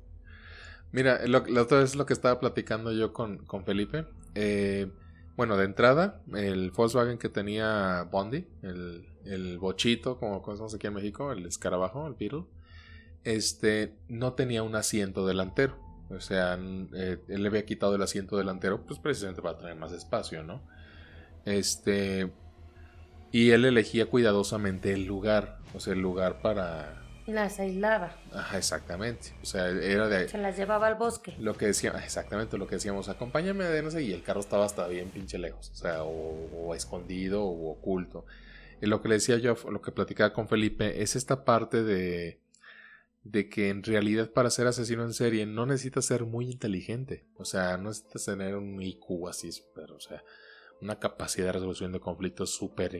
Mira, 0.92 1.26
la 1.26 1.40
otra 1.60 1.80
vez 1.80 1.96
lo 1.96 2.06
que 2.06 2.12
estaba 2.12 2.40
platicando 2.40 2.92
yo 2.92 3.12
con, 3.12 3.44
con 3.44 3.64
Felipe. 3.64 4.06
Eh, 4.34 4.90
bueno, 5.36 5.56
de 5.56 5.64
entrada, 5.64 6.22
el 6.34 6.70
Volkswagen 6.70 7.18
que 7.18 7.28
tenía 7.28 8.08
Bondi, 8.10 8.46
el, 8.62 9.08
el 9.24 9.58
bochito, 9.58 10.18
como 10.18 10.40
conocemos 10.40 10.74
aquí 10.74 10.86
en 10.86 10.94
México, 10.94 11.32
el 11.32 11.46
escarabajo, 11.46 12.06
el 12.06 12.14
Beetle, 12.14 12.44
este, 13.24 13.96
no 14.08 14.34
tenía 14.34 14.62
un 14.62 14.76
asiento 14.76 15.26
delantero. 15.26 15.76
O 16.10 16.20
sea, 16.20 16.58
eh, 16.94 17.18
él 17.28 17.42
le 17.42 17.48
había 17.48 17.64
quitado 17.64 17.96
el 17.96 18.02
asiento 18.02 18.36
delantero, 18.36 18.84
pues 18.86 19.00
precisamente 19.00 19.42
para 19.42 19.58
tener 19.58 19.76
más 19.76 19.92
espacio, 19.92 20.42
¿no? 20.42 20.62
Este. 21.44 22.32
Y 23.32 23.50
él 23.50 23.64
elegía 23.64 24.06
cuidadosamente 24.06 24.92
el 24.92 25.06
lugar, 25.06 25.58
o 25.72 25.80
sea, 25.80 25.92
el 25.92 26.00
lugar 26.00 26.42
para, 26.42 26.99
las 27.30 27.58
aislaba. 27.58 28.16
Ajá, 28.32 28.58
exactamente. 28.58 29.32
O 29.42 29.46
sea, 29.46 29.68
era 29.68 30.08
de... 30.08 30.28
Se 30.28 30.38
las 30.38 30.56
llevaba 30.56 30.86
al 30.86 30.96
bosque. 30.96 31.34
Lo 31.38 31.56
que 31.56 31.66
decíamos, 31.66 32.02
exactamente 32.02 32.58
lo 32.58 32.66
que 32.66 32.76
decíamos, 32.76 33.08
acompáñame 33.08 33.82
no 33.82 33.90
sé, 33.90 34.02
y 34.02 34.12
el 34.12 34.22
carro 34.22 34.40
estaba 34.40 34.64
hasta 34.64 34.86
bien 34.88 35.10
pinche 35.10 35.38
lejos, 35.38 35.70
o 35.70 35.74
sea, 35.74 36.02
o, 36.04 36.74
escondido 36.74 37.42
o 37.42 37.70
oculto. 37.70 38.26
Y 38.80 38.86
lo 38.86 39.02
que 39.02 39.08
le 39.08 39.14
decía 39.16 39.38
yo, 39.38 39.56
lo 39.70 39.80
que 39.82 39.92
platicaba 39.92 40.32
con 40.32 40.48
Felipe, 40.48 41.02
es 41.02 41.16
esta 41.16 41.44
parte 41.44 41.82
de, 41.82 42.40
de 43.24 43.48
que 43.48 43.68
en 43.68 43.82
realidad 43.82 44.30
para 44.30 44.50
ser 44.50 44.66
asesino 44.66 45.02
en 45.02 45.12
serie 45.12 45.46
no 45.46 45.66
necesitas 45.66 46.06
ser 46.06 46.24
muy 46.24 46.50
inteligente, 46.50 47.26
o 47.36 47.44
sea, 47.44 47.76
no 47.76 47.88
necesitas 47.88 48.24
tener 48.24 48.56
un 48.56 48.80
IQ 48.80 49.28
así, 49.28 49.50
pero, 49.74 49.96
o 49.96 50.00
sea, 50.00 50.22
una 50.80 50.98
capacidad 50.98 51.46
de 51.46 51.52
resolución 51.52 51.92
de 51.92 52.00
conflictos 52.00 52.50
súper 52.50 52.94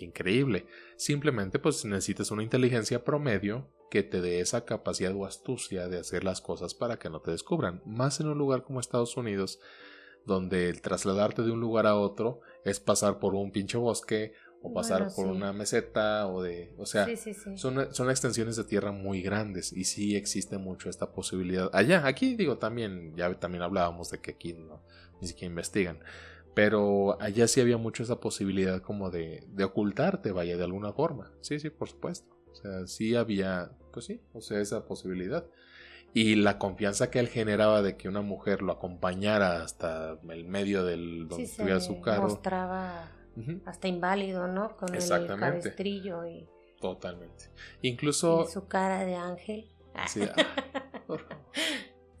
increíble. 0.00 0.66
Simplemente 0.96 1.58
pues 1.58 1.84
necesitas 1.84 2.30
una 2.30 2.42
inteligencia 2.42 3.04
promedio 3.04 3.68
que 3.90 4.02
te 4.02 4.20
dé 4.20 4.40
esa 4.40 4.64
capacidad 4.64 5.14
o 5.14 5.26
astucia 5.26 5.88
de 5.88 5.98
hacer 5.98 6.24
las 6.24 6.40
cosas 6.40 6.74
para 6.74 6.98
que 6.98 7.10
no 7.10 7.20
te 7.20 7.30
descubran. 7.30 7.82
Más 7.84 8.20
en 8.20 8.28
un 8.28 8.38
lugar 8.38 8.64
como 8.64 8.80
Estados 8.80 9.16
Unidos, 9.16 9.60
donde 10.24 10.68
el 10.68 10.80
trasladarte 10.80 11.42
de 11.42 11.50
un 11.50 11.60
lugar 11.60 11.86
a 11.86 11.96
otro 11.96 12.40
es 12.64 12.80
pasar 12.80 13.18
por 13.18 13.34
un 13.34 13.52
pinche 13.52 13.76
bosque 13.76 14.32
o 14.62 14.72
pasar 14.72 15.08
por 15.14 15.26
una 15.26 15.52
meseta 15.52 16.28
o 16.28 16.40
de, 16.40 16.72
o 16.78 16.86
sea, 16.86 17.06
Son, 17.56 17.92
son 17.92 18.10
extensiones 18.10 18.56
de 18.56 18.64
tierra 18.64 18.92
muy 18.92 19.20
grandes 19.20 19.72
y 19.72 19.84
sí 19.84 20.14
existe 20.16 20.56
mucho 20.56 20.88
esta 20.88 21.12
posibilidad. 21.12 21.68
Allá, 21.72 22.06
aquí 22.06 22.36
digo 22.36 22.58
también, 22.58 23.14
ya 23.16 23.34
también 23.34 23.62
hablábamos 23.62 24.10
de 24.10 24.20
que 24.20 24.30
aquí 24.30 24.52
no, 24.52 24.82
ni 25.20 25.26
siquiera 25.26 25.50
investigan, 25.50 25.98
pero 26.54 27.20
allá 27.20 27.48
sí 27.48 27.60
había 27.60 27.78
mucho 27.78 28.02
esa 28.02 28.20
posibilidad 28.20 28.82
como 28.82 29.10
de, 29.10 29.44
de 29.48 29.64
ocultarte, 29.64 30.32
vaya, 30.32 30.56
de 30.56 30.64
alguna 30.64 30.92
forma. 30.92 31.32
Sí, 31.40 31.58
sí, 31.58 31.70
por 31.70 31.88
supuesto. 31.88 32.36
O 32.52 32.54
sea, 32.54 32.86
sí 32.86 33.14
había, 33.14 33.72
pues 33.92 34.06
sí, 34.06 34.20
o 34.32 34.40
sea, 34.40 34.60
esa 34.60 34.86
posibilidad. 34.86 35.46
Y 36.14 36.34
la 36.36 36.58
confianza 36.58 37.10
que 37.10 37.18
él 37.18 37.28
generaba 37.28 37.80
de 37.80 37.96
que 37.96 38.08
una 38.08 38.20
mujer 38.20 38.60
lo 38.60 38.72
acompañara 38.72 39.62
hasta 39.62 40.18
el 40.28 40.44
medio 40.44 40.84
del 40.84 41.26
donde 41.26 41.44
estuviera 41.44 41.80
su 41.80 42.02
carro. 42.02 42.24
mostraba 42.24 43.10
hasta 43.64 43.88
inválido, 43.88 44.46
¿no? 44.46 44.76
Con 44.76 44.94
el 44.94 45.26
cabestrillo 45.38 46.26
y... 46.26 46.46
Totalmente. 46.80 47.46
Incluso... 47.80 48.44
Y 48.46 48.52
su 48.52 48.66
cara 48.66 49.04
de 49.06 49.14
ángel. 49.14 49.70
Sí, 50.06 50.22
ah, 50.36 51.16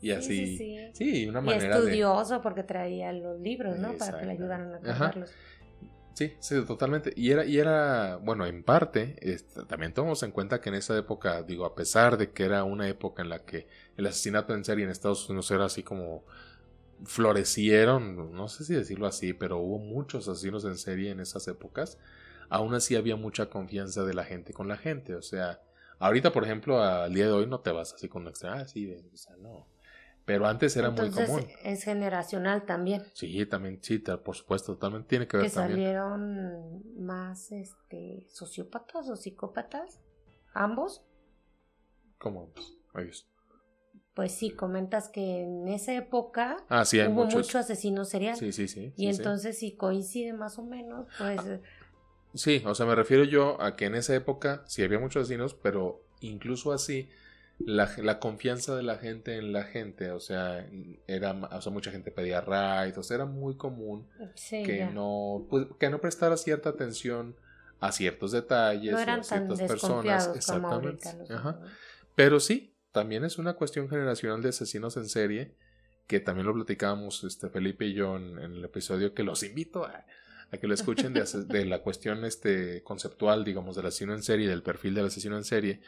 Y 0.02 0.10
así. 0.10 0.58
Sí, 0.58 0.90
sí, 0.92 1.26
una 1.28 1.40
manera. 1.40 1.76
Y 1.76 1.78
estudioso 1.78 2.42
porque 2.42 2.64
traía 2.64 3.12
los 3.12 3.40
libros, 3.40 3.78
¿no? 3.78 3.92
Para 3.94 4.18
que 4.18 4.26
le 4.26 4.32
ayudaran 4.32 4.74
a 4.74 4.80
cargarlos. 4.80 5.30
Sí, 6.14 6.34
sí, 6.40 6.62
totalmente. 6.66 7.12
Y 7.16 7.30
era, 7.30 7.44
y 7.46 7.58
era, 7.58 8.16
bueno, 8.16 8.44
en 8.44 8.62
parte, 8.62 9.16
también 9.66 9.94
tomamos 9.94 10.22
en 10.22 10.30
cuenta 10.30 10.60
que 10.60 10.68
en 10.68 10.74
esa 10.74 10.96
época, 10.98 11.42
digo, 11.42 11.64
a 11.64 11.74
pesar 11.74 12.18
de 12.18 12.32
que 12.32 12.44
era 12.44 12.64
una 12.64 12.86
época 12.88 13.22
en 13.22 13.30
la 13.30 13.44
que 13.44 13.66
el 13.96 14.06
asesinato 14.06 14.54
en 14.54 14.64
serie 14.64 14.84
en 14.84 14.90
Estados 14.90 15.28
Unidos 15.30 15.50
era 15.50 15.64
así 15.64 15.82
como 15.82 16.24
florecieron, 17.04 18.34
no 18.34 18.48
sé 18.48 18.64
si 18.64 18.74
decirlo 18.74 19.06
así, 19.06 19.32
pero 19.32 19.58
hubo 19.58 19.78
muchos 19.78 20.28
asesinos 20.28 20.64
en 20.64 20.76
serie 20.76 21.10
en 21.10 21.20
esas 21.20 21.48
épocas, 21.48 21.98
aún 22.48 22.74
así 22.74 22.94
había 22.94 23.16
mucha 23.16 23.46
confianza 23.48 24.04
de 24.04 24.14
la 24.14 24.24
gente 24.24 24.52
con 24.52 24.68
la 24.68 24.76
gente. 24.76 25.14
O 25.14 25.22
sea, 25.22 25.60
ahorita, 25.98 26.32
por 26.32 26.44
ejemplo, 26.44 26.82
al 26.82 27.12
día 27.12 27.26
de 27.26 27.32
hoy 27.32 27.46
no 27.46 27.60
te 27.60 27.72
vas 27.72 27.94
así 27.94 28.08
con 28.08 28.28
extra, 28.28 28.54
ah, 28.54 28.68
sí, 28.68 28.94
o 29.12 29.16
sea, 29.16 29.36
no. 29.36 29.66
Pero 30.24 30.46
antes 30.46 30.76
era 30.76 30.90
muy 30.90 31.10
común. 31.10 31.46
Es 31.64 31.82
generacional 31.82 32.64
también. 32.64 33.02
Sí, 33.12 33.44
también, 33.46 33.80
sí, 33.82 33.98
por 33.98 34.36
supuesto, 34.36 34.74
totalmente 34.74 35.08
tiene 35.08 35.26
que 35.26 35.36
ver 35.36 35.46
que 35.46 35.50
salieron 35.50 36.82
más 36.96 37.50
este 37.50 38.26
sociópatas 38.30 39.08
o 39.08 39.16
psicópatas, 39.16 40.00
ambos. 40.54 41.02
¿Cómo? 42.18 42.52
Pues 44.14 44.32
sí, 44.32 44.50
comentas 44.50 45.08
que 45.08 45.40
en 45.40 45.66
esa 45.68 45.94
época 45.94 46.58
ah, 46.68 46.84
sí, 46.84 47.00
hubo 47.00 47.24
muchos 47.24 47.54
asesinos 47.56 48.10
seriales. 48.10 48.38
Sí, 48.38 48.52
sí, 48.52 48.68
sí. 48.68 48.92
Y 48.96 49.08
entonces 49.08 49.58
si 49.58 49.74
coincide 49.74 50.34
más 50.34 50.58
o 50.58 50.64
menos, 50.64 51.08
pues... 51.18 51.40
Ah, 51.40 51.58
sí, 52.34 52.62
o 52.64 52.74
sea, 52.74 52.86
me 52.86 52.94
refiero 52.94 53.24
yo 53.24 53.60
a 53.60 53.74
que 53.74 53.86
en 53.86 53.96
esa 53.96 54.14
época 54.14 54.62
sí 54.66 54.84
había 54.84 55.00
muchos 55.00 55.22
asesinos, 55.22 55.54
pero 55.54 56.04
incluso 56.20 56.72
así 56.72 57.08
la, 57.58 57.90
la, 57.98 58.18
confianza 58.18 58.74
de 58.76 58.82
la 58.82 58.96
gente 58.96 59.36
en 59.36 59.52
la 59.52 59.64
gente, 59.64 60.10
o 60.10 60.20
sea, 60.20 60.66
era, 61.06 61.32
o 61.32 61.60
sea, 61.60 61.72
mucha 61.72 61.90
gente 61.90 62.10
pedía 62.10 62.40
rides, 62.40 62.98
o 62.98 63.02
sea, 63.02 63.16
era 63.16 63.26
muy 63.26 63.56
común 63.56 64.08
que 64.50 64.88
no, 64.92 65.46
pues, 65.48 65.66
que 65.78 65.90
no 65.90 66.00
prestara 66.00 66.36
cierta 66.36 66.70
atención 66.70 67.36
a 67.80 67.92
ciertos 67.92 68.32
detalles 68.32 68.94
o 68.94 68.98
a 68.98 69.22
ciertas 69.22 69.62
personas, 69.62 70.30
exactamente. 70.34 71.08
Pero 72.14 72.40
sí, 72.40 72.74
también 72.92 73.24
es 73.24 73.38
una 73.38 73.54
cuestión 73.54 73.88
generacional 73.88 74.42
de 74.42 74.50
asesinos 74.50 74.96
en 74.96 75.08
serie 75.08 75.54
que 76.06 76.20
también 76.20 76.46
lo 76.46 76.54
platicábamos 76.54 77.24
este 77.24 77.48
Felipe 77.48 77.86
y 77.86 77.94
yo 77.94 78.16
en, 78.16 78.38
el 78.38 78.64
episodio 78.64 79.14
que 79.14 79.22
los 79.22 79.42
invito 79.42 79.84
a, 79.84 80.04
a 80.50 80.58
que 80.58 80.66
lo 80.66 80.74
escuchen 80.74 81.14
de, 81.14 81.24
de, 81.46 81.64
la 81.64 81.80
cuestión 81.80 82.24
este 82.24 82.82
conceptual, 82.82 83.44
digamos, 83.44 83.76
del 83.76 83.86
asesino 83.86 84.12
en 84.12 84.22
serie, 84.22 84.48
del 84.48 84.62
perfil 84.62 84.94
del 84.94 85.06
asesino 85.06 85.36
en 85.36 85.44
serie 85.44 85.80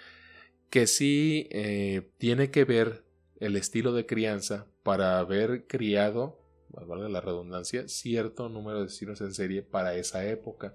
que 0.71 0.87
sí 0.87 1.49
eh, 1.51 2.11
tiene 2.19 2.51
que 2.51 2.65
ver 2.65 3.05
el 3.41 3.57
estilo 3.57 3.93
de 3.93 4.07
crianza 4.07 4.67
para 4.83 5.19
haber 5.19 5.67
criado, 5.67 6.41
valga 6.71 7.09
la 7.09 7.21
redundancia, 7.21 7.89
cierto 7.89 8.49
número 8.49 8.81
de 8.81 8.87
asesinos 8.87 9.21
en 9.21 9.33
serie 9.33 9.63
para 9.63 9.95
esa 9.95 10.27
época, 10.27 10.75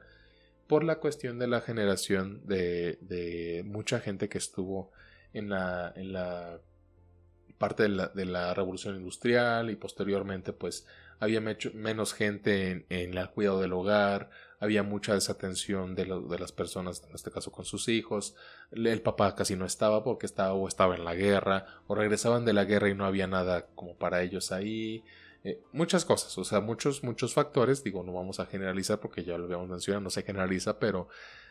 por 0.68 0.84
la 0.84 1.00
cuestión 1.00 1.40
de 1.40 1.48
la 1.48 1.62
generación 1.62 2.42
de, 2.46 3.64
mucha 3.66 4.00
gente 4.00 4.30
que 4.30 4.38
estuvo 4.38 4.92
en 5.34 5.50
la, 5.50 5.92
en 5.96 6.14
la 6.14 6.62
parte 7.58 7.84
de 7.84 7.90
la, 7.90 8.08
de 8.10 8.26
la, 8.26 8.54
revolución 8.54 8.96
industrial 8.96 9.70
y 9.70 9.76
posteriormente 9.76 10.54
pues 10.54 10.86
había 11.20 11.42
menos 11.42 12.14
gente 12.14 12.72
en, 12.72 12.86
en 12.90 13.18
el 13.18 13.30
cuidado 13.32 13.62
del 13.62 13.74
hogar, 13.74 14.30
había 14.60 14.84
mucha 14.84 15.14
desatención 15.14 15.96
de, 15.96 16.06
las 16.06 16.52
personas, 16.52 17.04
en 17.08 17.16
este 17.16 17.32
caso 17.32 17.52
con 17.52 17.66
sus 17.66 17.88
hijos, 17.88 18.36
el 18.72 19.02
papá 19.02 19.36
casi 19.36 19.56
no 19.56 19.66
estaba 19.66 20.04
porque 20.04 20.26
estaba 20.26 20.54
o 20.54 20.68
estaba 20.68 20.96
en 20.96 21.06
la 21.06 21.16
guerra, 21.16 21.66
o 21.88 21.96
regresaban 21.96 22.46
de 22.46 22.54
la 22.54 22.66
guerra 22.66 22.90
y 22.90 22.96
no 22.96 23.06
había 23.06 23.28
nada 23.28 23.68
como 23.76 23.96
para 23.96 24.22
ellos 24.22 24.52
ahí, 24.52 25.04
eh, 25.44 25.62
muchas 25.72 26.04
cosas, 26.04 26.38
o 26.38 26.44
sea, 26.44 26.60
muchos, 26.60 27.04
muchos 27.04 27.34
factores, 27.34 27.84
digo, 27.84 28.04
no 28.04 28.14
vamos 28.14 28.42
a 28.42 28.46
generalizar 28.46 29.00
porque 29.00 29.24
ya 29.24 29.38
lo 29.38 29.46
habíamos 29.46 29.70
mencionado, 29.70 30.02
no 30.02 30.10
se 30.10 30.24
generaliza, 30.24 30.80
pero 30.80 31.08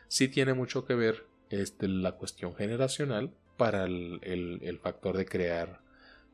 sí 0.08 0.28
tiene 0.28 0.52
mucho 0.52 0.84
que 0.84 0.94
ver 0.94 1.26
este, 1.48 1.88
la 1.88 2.12
cuestión 2.12 2.54
generacional 2.54 3.32
para 3.56 3.84
el, 3.84 4.20
el, 4.22 4.60
el 4.62 4.78
factor 4.78 5.16
de 5.16 5.24
crear 5.24 5.80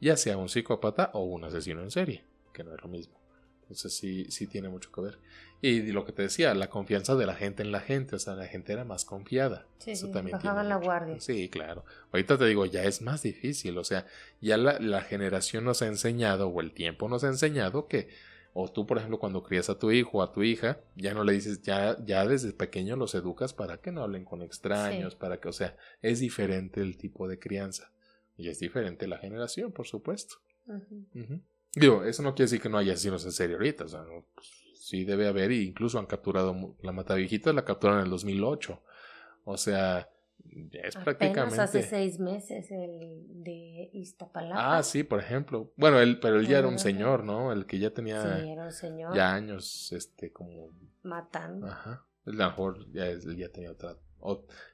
ya 0.01 0.16
sea 0.16 0.37
un 0.37 0.49
psicópata 0.49 1.11
o 1.14 1.25
un 1.25 1.45
asesino 1.45 1.83
en 1.83 1.91
serie, 1.91 2.25
que 2.53 2.64
no 2.64 2.75
es 2.75 2.83
lo 2.83 2.89
mismo. 2.89 3.24
Entonces 3.65 3.95
sí, 3.97 4.27
sí 4.31 4.47
tiene 4.47 4.69
mucho 4.69 4.91
que 4.93 5.01
ver. 5.01 5.19
Y 5.61 5.93
lo 5.93 6.05
que 6.05 6.12
te 6.12 6.23
decía, 6.23 6.55
la 6.55 6.69
confianza 6.69 7.15
de 7.15 7.25
la 7.25 7.35
gente 7.35 7.62
en 7.62 7.73
la 7.73 7.81
gente, 7.81 8.17
o 8.17 8.19
sea, 8.19 8.35
la 8.35 8.47
gente 8.47 8.73
era 8.73 8.85
más 8.85 9.05
confiada. 9.05 9.67
Sí, 9.79 9.93
Eso 9.93 10.11
también 10.11 10.37
bajaban 10.37 10.69
la 10.69 10.77
guardia. 10.77 11.19
Sí, 11.21 11.49
claro. 11.49 11.85
Ahorita 12.12 12.37
te 12.37 12.45
digo, 12.45 12.67
ya 12.67 12.85
es 12.85 13.01
más 13.01 13.23
difícil, 13.23 13.79
o 13.79 13.85
sea, 13.85 14.07
ya 14.41 14.59
la, 14.59 14.79
la 14.79 15.01
generación 15.01 15.65
nos 15.65 15.81
ha 15.81 15.87
enseñado, 15.87 16.49
o 16.49 16.61
el 16.61 16.73
tiempo 16.73 17.09
nos 17.09 17.25
ha 17.25 17.29
enseñado 17.29 17.89
que 17.89 18.09
o 18.57 18.71
tú, 18.71 18.87
por 18.87 18.99
ejemplo, 18.99 19.19
cuando 19.19 19.43
crías 19.43 19.69
a 19.69 19.79
tu 19.79 19.91
hijo 19.91 20.19
o 20.19 20.23
a 20.23 20.33
tu 20.33 20.45
hija, 20.45 20.79
ya 20.95 21.12
no 21.12 21.25
le 21.25 21.33
dices, 21.33 21.61
ya, 21.62 21.97
ya 22.05 22.25
desde 22.25 22.53
pequeño 22.53 22.95
los 22.95 23.17
educas 23.17 23.53
para 23.53 23.79
que 23.79 23.91
no 23.91 24.03
hablen 24.03 24.25
con 24.25 24.43
extraños, 24.43 25.17
para 25.17 25.41
que, 25.41 25.49
o 25.49 25.53
sea, 25.53 25.77
es 26.03 26.21
diferente 26.21 26.81
el 26.81 26.97
tipo 26.97 27.27
de 27.27 27.41
crianza. 27.41 27.91
Y 28.37 28.49
es 28.49 28.61
diferente 28.61 29.09
la 29.09 29.19
generación, 29.19 29.73
por 29.73 29.89
supuesto. 29.89 30.37
Digo, 31.77 32.05
eso 32.05 32.22
no 32.22 32.35
quiere 32.35 32.45
decir 32.45 32.61
que 32.61 32.68
no 32.68 32.79
haya 32.79 32.93
asesinos 32.93 33.25
en 33.25 33.33
serio 33.33 33.57
ahorita, 33.57 33.85
o 33.85 33.89
sea, 33.89 34.05
pues, 34.35 34.49
sí 34.75 35.05
debe 35.05 35.27
haber, 35.27 35.51
e 35.51 35.62
incluso 35.62 35.99
han 35.99 36.07
capturado 36.07 36.77
la 36.83 36.93
Matavijita, 36.93 37.53
la 37.53 37.64
capturaron 37.64 38.01
en 38.01 38.05
el 38.05 38.11
2008. 38.11 38.81
O 39.45 39.57
sea, 39.57 40.09
es 40.72 40.97
prácticamente. 40.97 41.61
hace 41.61 41.83
seis 41.83 42.18
meses 42.18 42.70
el 42.70 43.43
de 43.43 43.91
Iztapalapa. 43.93 44.77
Ah, 44.77 44.83
sí, 44.83 45.03
por 45.03 45.20
ejemplo. 45.20 45.72
Bueno, 45.77 46.01
él, 46.01 46.20
pero 46.20 46.39
él 46.39 46.47
ya 46.47 46.59
era 46.59 46.68
un 46.68 46.79
señor, 46.79 47.25
¿no? 47.25 47.53
El 47.53 47.66
que 47.66 47.79
ya 47.79 47.91
tenía. 47.91 48.22
Sí, 48.22 48.51
era 48.51 48.64
un 48.64 48.72
señor. 48.72 49.14
Ya 49.14 49.35
años, 49.35 49.93
este, 49.93 50.33
como. 50.33 50.70
Matando. 51.03 51.66
Ajá. 51.66 52.07
A 52.27 52.31
lo 52.31 52.47
mejor 52.47 52.91
ya, 52.93 53.07
ya 53.37 53.49
tenía 53.51 53.70
otra. 53.70 53.97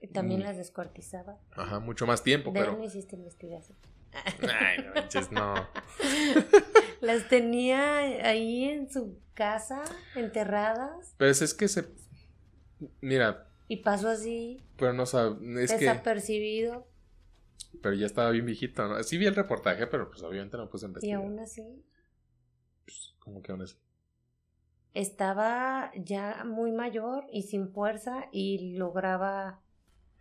y 0.00 0.08
también 0.08 0.40
mm. 0.40 0.44
las 0.44 0.56
descuartizaba. 0.56 1.38
Ajá, 1.52 1.80
mucho 1.80 2.06
más 2.06 2.22
tiempo, 2.22 2.52
pero. 2.52 2.76
no 2.76 2.84
hiciste 2.84 3.16
investigación. 3.16 3.78
Ay, 4.12 4.84
no 4.84 4.94
manches, 4.94 5.30
no. 5.30 5.54
las 7.00 7.28
tenía 7.28 7.98
ahí 7.98 8.64
en 8.64 8.90
su 8.90 9.18
casa, 9.34 9.82
enterradas. 10.14 11.14
Pero 11.16 11.30
es, 11.30 11.42
es 11.42 11.54
que 11.54 11.68
se. 11.68 11.86
Mira, 13.00 13.50
y 13.70 13.76
pasó 13.76 14.08
así. 14.08 14.60
Pero 14.76 14.92
no 14.92 15.06
sabe. 15.06 15.36
Es 15.62 15.70
desapercibido. 15.78 16.88
Pero 17.80 17.94
ya 17.94 18.06
estaba 18.06 18.30
bien 18.30 18.44
viejito, 18.44 18.88
¿no? 18.88 19.00
Sí 19.04 19.16
vi 19.16 19.26
el 19.26 19.36
reportaje, 19.36 19.86
pero 19.86 20.10
pues 20.10 20.22
obviamente 20.24 20.56
no 20.56 20.68
puse 20.68 20.86
investigar. 20.86 21.20
Y 21.20 21.22
aún 21.22 21.38
así. 21.38 21.62
Pues, 22.84 23.14
¿Cómo 23.20 23.42
que 23.42 23.52
aún 23.52 23.62
así? 23.62 23.76
Estaba 24.92 25.92
ya 25.94 26.42
muy 26.44 26.72
mayor 26.72 27.26
y 27.32 27.42
sin 27.44 27.72
fuerza 27.72 28.24
y 28.32 28.76
lograba 28.76 29.60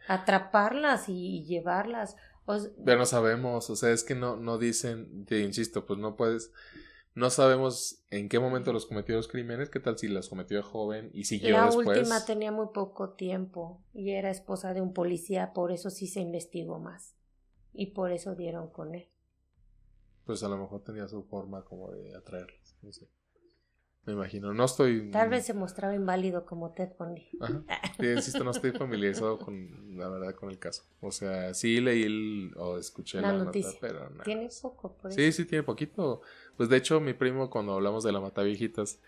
atraparlas 0.07 1.09
y 1.09 1.43
llevarlas. 1.43 2.17
Pero 2.83 2.97
no 2.97 3.05
sabemos, 3.05 3.69
o 3.69 3.75
sea, 3.75 3.91
es 3.91 4.03
que 4.03 4.15
no, 4.15 4.35
no 4.35 4.57
dicen, 4.57 5.25
te 5.25 5.41
insisto, 5.41 5.85
pues 5.85 5.99
no 5.99 6.15
puedes 6.15 6.51
no 7.15 7.29
sabemos 7.29 8.01
en 8.11 8.29
qué 8.29 8.39
momento 8.39 8.71
los 8.71 8.85
cometió 8.85 9.15
los 9.15 9.27
crímenes, 9.27 9.69
qué 9.69 9.79
tal 9.79 9.97
si 9.97 10.07
los 10.07 10.29
cometió 10.29 10.63
joven 10.63 11.09
y 11.13 11.25
siguió 11.25 11.57
La 11.57 11.65
después. 11.65 11.85
La 11.85 11.93
última 11.93 12.25
tenía 12.25 12.51
muy 12.51 12.67
poco 12.73 13.09
tiempo 13.09 13.81
y 13.93 14.11
era 14.11 14.29
esposa 14.29 14.73
de 14.73 14.81
un 14.81 14.93
policía, 14.93 15.51
por 15.53 15.71
eso 15.71 15.89
sí 15.89 16.07
se 16.07 16.21
investigó 16.21 16.79
más. 16.79 17.15
Y 17.73 17.87
por 17.87 18.11
eso 18.11 18.35
dieron 18.35 18.69
con 18.69 18.95
él. 18.95 19.09
Pues 20.25 20.43
a 20.43 20.49
lo 20.49 20.57
mejor 20.57 20.83
tenía 20.83 21.07
su 21.07 21.23
forma 21.23 21.63
como 21.65 21.91
de 21.91 22.15
atraerlos, 22.15 22.75
no 22.81 22.93
sé. 22.93 23.07
Me 24.05 24.13
imagino, 24.13 24.53
no 24.53 24.65
estoy... 24.65 25.11
Tal 25.11 25.29
vez 25.29 25.45
se 25.45 25.53
mostraba 25.53 25.93
inválido 25.93 26.45
como 26.45 26.71
Ted 26.71 26.89
Bundy. 26.97 27.29
Ajá. 27.39 27.63
insisto, 27.99 28.43
no 28.43 28.51
estoy 28.51 28.71
familiarizado 28.71 29.37
con, 29.37 29.97
la 29.97 30.09
verdad, 30.09 30.33
con 30.33 30.49
el 30.49 30.57
caso. 30.57 30.83
O 31.01 31.11
sea, 31.11 31.53
sí 31.53 31.79
leí 31.79 32.03
el, 32.03 32.53
o 32.57 32.77
escuché 32.77 33.21
la, 33.21 33.33
noticia, 33.33 33.77
pero 33.79 34.09
nada. 34.09 34.23
Tiene 34.23 34.49
poco, 34.61 34.93
por 34.93 35.13
Sí, 35.13 35.31
sí, 35.31 35.45
tiene 35.45 35.63
poquito. 35.63 36.21
Pues 36.57 36.69
de 36.69 36.77
hecho, 36.77 36.99
mi 36.99 37.13
primo, 37.13 37.49
cuando 37.49 37.73
hablamos 37.73 38.03
de 38.03 38.11
la 38.11 38.19
mata 38.19 38.41
viejitas, 38.41 38.99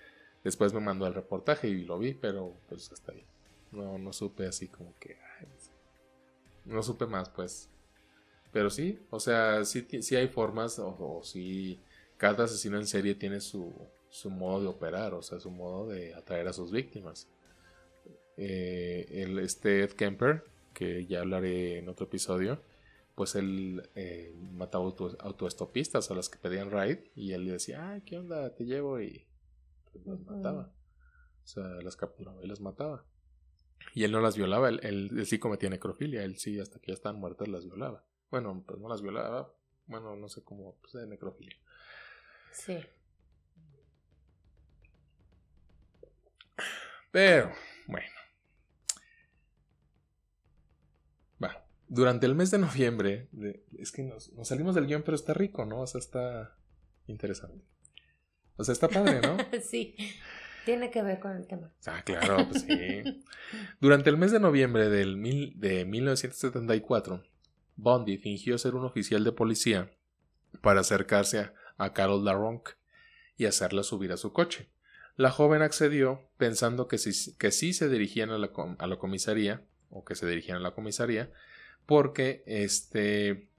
después 0.44 0.74
me 0.74 0.82
mandó 0.82 1.08
el 1.08 1.14
reportaje 1.14 1.68
y 1.68 1.84
lo 1.84 1.98
vi, 1.98 2.14
pero 2.14 2.54
pues 2.68 2.92
hasta 2.92 3.14
ahí. 3.14 3.26
No, 3.72 3.98
no 3.98 4.14
supe 4.14 4.46
así 4.46 4.68
como 4.68 4.94
que... 5.00 5.18
no 6.66 6.84
supe 6.84 7.08
más, 7.08 7.30
pues. 7.30 7.70
Pero 8.52 8.70
sí, 8.70 9.00
o 9.10 9.20
sea, 9.20 9.64
sí, 9.64 9.88
sí 10.02 10.16
hay 10.16 10.28
formas, 10.28 10.78
o, 10.78 10.90
o 11.00 11.24
sí, 11.24 11.80
cada 12.18 12.44
asesino 12.44 12.78
en 12.78 12.86
serie 12.86 13.16
tiene 13.16 13.40
su 13.40 13.74
su 14.12 14.30
modo 14.30 14.62
de 14.62 14.68
operar, 14.68 15.14
o 15.14 15.24
sea, 15.24 15.40
su 15.40 15.50
modo 15.50 15.88
de 15.88 16.14
atraer 16.14 16.48
a 16.48 16.54
sus 16.54 16.72
víctimas. 16.72 17.28
Eh, 18.38 19.08
el, 19.24 19.40
este 19.40 19.84
Ed 19.84 19.92
Kemper, 19.92 20.44
que 20.74 21.06
ya 21.06 21.22
hablaré 21.22 21.80
en 21.80 21.88
otro 21.88 22.06
episodio, 22.06 22.62
pues 23.16 23.36
él 23.36 23.90
eh, 23.96 24.36
mataba 24.54 24.84
autoestopistas 25.20 26.12
a 26.12 26.16
las 26.16 26.28
que 26.28 26.40
pedían 26.40 26.72
ride 26.72 27.10
y 27.16 27.32
él 27.32 27.46
le 27.46 27.54
decía, 27.54 27.90
ay, 27.90 28.02
¿qué 28.02 28.18
onda? 28.18 28.54
Te 28.54 28.66
llevo 28.66 29.00
y 29.02 29.26
pues, 29.92 30.06
las 30.06 30.20
mataba. 30.20 30.74
O 31.44 31.48
sea, 31.48 31.64
las 31.82 31.96
capturaba 31.96 32.44
y 32.44 32.48
las 32.48 32.60
mataba. 32.60 33.06
Y 33.96 34.04
él 34.04 34.12
no 34.12 34.20
las 34.20 34.36
violaba, 34.36 34.70
él, 34.70 34.80
él, 34.84 35.26
sí 35.26 35.40
cometía 35.40 35.70
necrofilia, 35.70 36.24
él 36.24 36.38
sí, 36.38 36.60
hasta 36.60 36.80
que 36.80 36.88
ya 36.88 36.94
estaban 36.94 37.20
muertas, 37.20 37.48
las 37.48 37.66
violaba. 37.66 38.04
Bueno, 38.30 38.64
pues 38.68 38.80
no 38.80 38.90
las 38.90 39.02
violaba, 39.02 39.54
bueno, 39.88 40.16
no 40.16 40.28
sé 40.28 40.44
cómo, 40.44 40.76
pues 40.82 40.94
de 40.94 41.08
necrofilia. 41.08 41.56
Sí. 42.52 42.78
Pero, 47.12 47.52
bueno. 47.88 48.08
Va. 51.44 51.66
Durante 51.88 52.26
el 52.26 52.36
mes 52.36 52.52
de 52.52 52.58
noviembre, 52.58 53.28
es 53.78 53.92
que 53.92 54.04
nos, 54.04 54.32
salimos 54.44 54.76
del 54.76 54.88
guion, 54.88 55.04
pero 55.04 55.16
está 55.16 55.34
rico, 55.34 55.66
¿no? 55.66 55.82
O 55.82 55.88
sea, 55.88 56.00
está 56.00 56.56
interesante. 57.08 57.64
O 58.56 58.64
sea, 58.64 58.74
está 58.74 58.88
padre, 58.88 59.22
¿no? 59.22 59.38
sí. 59.62 59.96
Tiene 60.66 60.92
que 60.92 61.02
ver 61.02 61.20
con 61.20 61.36
el 61.36 61.48
tema. 61.48 61.74
Ah, 61.88 62.04
claro, 62.06 62.48
pues 62.48 62.62
sí. 62.62 63.24
Durante 63.80 64.10
el 64.10 64.18
mes 64.18 64.32
de 64.32 64.40
noviembre 64.40 64.90
del 64.90 65.18
mil, 65.18 65.60
de 65.60 65.86
1974, 65.86 67.24
Bondi 67.76 68.18
fingió 68.18 68.58
ser 68.58 68.76
un 68.76 68.86
oficial 68.86 69.24
de 69.24 69.32
policía 69.32 69.92
para 70.62 70.82
acercarse 70.82 71.40
a, 71.40 71.54
a 71.78 71.94
Carol 71.94 72.24
LaRonque 72.24 72.74
y 73.38 73.46
hacerla 73.46 73.82
subir 73.82 74.12
a 74.12 74.18
su 74.18 74.32
coche. 74.34 74.70
La 75.18 75.32
joven 75.32 75.62
accedió 75.62 76.30
pensando 76.38 76.88
que 76.88 76.98
sí, 76.98 77.36
que 77.38 77.52
sí 77.52 77.74
se 77.74 77.90
dirigían 77.90 78.30
a 78.30 78.38
la, 78.38 78.52
a 78.80 78.88
la, 78.88 78.98
comisaría 78.98 79.62
o 79.90 80.04
que 80.06 80.16
se 80.16 80.28
dirigían 80.28 80.58
a 80.58 80.62
la 80.62 80.72
comisaría 80.72 81.32
porque 81.86 82.44
este 82.46 83.50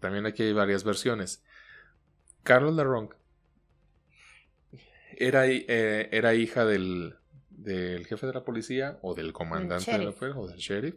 también 0.00 0.26
aquí 0.26 0.42
hay 0.42 0.52
varias 0.52 0.84
versiones. 0.84 1.42
Carlos 2.42 2.74
Laronc 2.74 3.14
era, 5.16 5.46
eh, 5.46 6.08
era 6.12 6.34
hija 6.34 6.64
del, 6.64 7.16
del, 7.50 8.06
jefe 8.06 8.26
de 8.26 8.34
la 8.34 8.44
policía 8.44 8.98
o 9.02 9.14
del 9.14 9.32
comandante 9.32 9.90
de 9.90 9.98
la 9.98 10.12
policía 10.12 10.40
o 10.40 10.46
del 10.46 10.58
sheriff. 10.58 10.96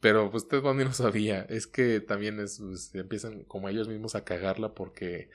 Pero 0.00 0.30
pues 0.30 0.48
Ted 0.48 0.62
Bundy 0.62 0.84
no 0.84 0.92
sabía. 0.92 1.42
Es 1.48 1.66
que 1.66 2.00
también 2.00 2.40
es, 2.40 2.58
pues, 2.58 2.94
empiezan 2.94 3.44
como 3.44 3.68
ellos 3.68 3.88
mismos 3.88 4.14
a 4.14 4.24
cagarla 4.24 4.74
porque 4.74 5.28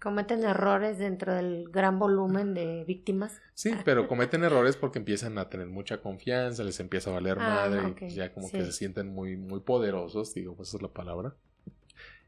Cometen 0.00 0.44
errores 0.44 0.98
dentro 0.98 1.34
del 1.34 1.68
gran 1.70 1.98
volumen 1.98 2.54
de 2.54 2.84
víctimas. 2.84 3.40
Sí, 3.54 3.74
pero 3.84 4.08
cometen 4.08 4.44
errores 4.44 4.76
porque 4.76 4.98
empiezan 4.98 5.38
a 5.38 5.48
tener 5.48 5.66
mucha 5.66 6.00
confianza, 6.00 6.64
les 6.64 6.80
empieza 6.80 7.10
a 7.10 7.14
valer 7.14 7.38
ah, 7.40 7.48
madre 7.48 7.94
y 8.08 8.14
ya 8.14 8.32
como 8.32 8.50
que 8.50 8.64
se 8.64 8.72
sienten 8.72 9.08
muy, 9.08 9.36
muy 9.36 9.60
poderosos, 9.60 10.32
digo, 10.34 10.54
pues 10.54 10.68
esa 10.68 10.78
es 10.78 10.82
la 10.82 10.92
palabra. 10.92 11.34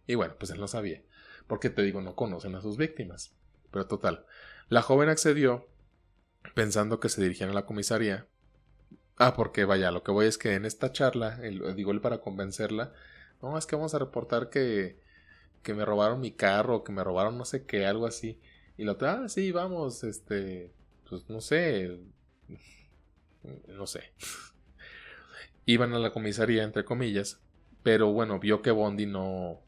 Y 0.07 0.15
bueno, 0.15 0.35
pues 0.39 0.51
él 0.51 0.61
no 0.61 0.69
sabía. 0.69 1.03
Porque 1.47 1.71
te 1.71 1.83
digo, 1.83 2.01
no 2.01 2.15
conocen 2.15 2.55
a 2.55 2.61
sus 2.61 2.77
víctimas. 2.77 3.35
Pero 3.71 3.87
total, 3.87 4.27
la 4.69 4.83
joven 4.83 5.09
accedió 5.09 5.69
pensando 6.55 7.01
que 7.01 7.09
se 7.09 7.23
dirigían 7.23 7.51
a 7.51 7.55
la 7.55 7.67
comisaría. 7.67 8.27
Ah, 9.17 9.35
porque 9.35 9.65
vaya, 9.65 9.91
lo 9.91 10.03
que 10.03 10.13
voy 10.13 10.27
es 10.27 10.39
que 10.39 10.55
en 10.55 10.65
esta 10.65 10.93
charla, 10.93 11.39
digo 11.39 11.91
él 11.93 12.01
para 12.01 12.21
convencerla, 12.21 12.93
no, 13.43 13.57
es 13.59 13.67
que 13.67 13.77
vamos 13.77 13.95
a 13.95 13.99
reportar 13.99 14.49
que 14.51 15.01
que 15.63 15.75
me 15.75 15.85
robaron 15.85 16.21
mi 16.21 16.33
carro, 16.33 16.85
que 16.85 16.93
me 16.93 17.05
robaron 17.05 17.39
no 17.39 17.45
sé 17.45 17.65
qué, 17.67 17.87
algo 17.87 18.07
así. 18.07 18.41
Y 18.77 18.85
la 18.85 18.93
otra, 18.93 19.25
ah, 19.25 19.29
sí, 19.29 19.53
vamos, 19.53 20.05
este, 20.05 20.73
pues 21.09 21.29
no 21.29 21.41
sé, 21.41 21.99
no 23.69 23.87
sé. 23.87 24.13
Iban 25.67 25.93
a 25.93 25.99
la 25.99 26.13
comisaría, 26.13 26.63
entre 26.63 26.85
comillas, 26.85 27.41
pero 27.83 28.13
bueno, 28.13 28.39
vio 28.39 28.63
que 28.63 28.71
Bondi 28.71 29.07
no, 29.07 29.61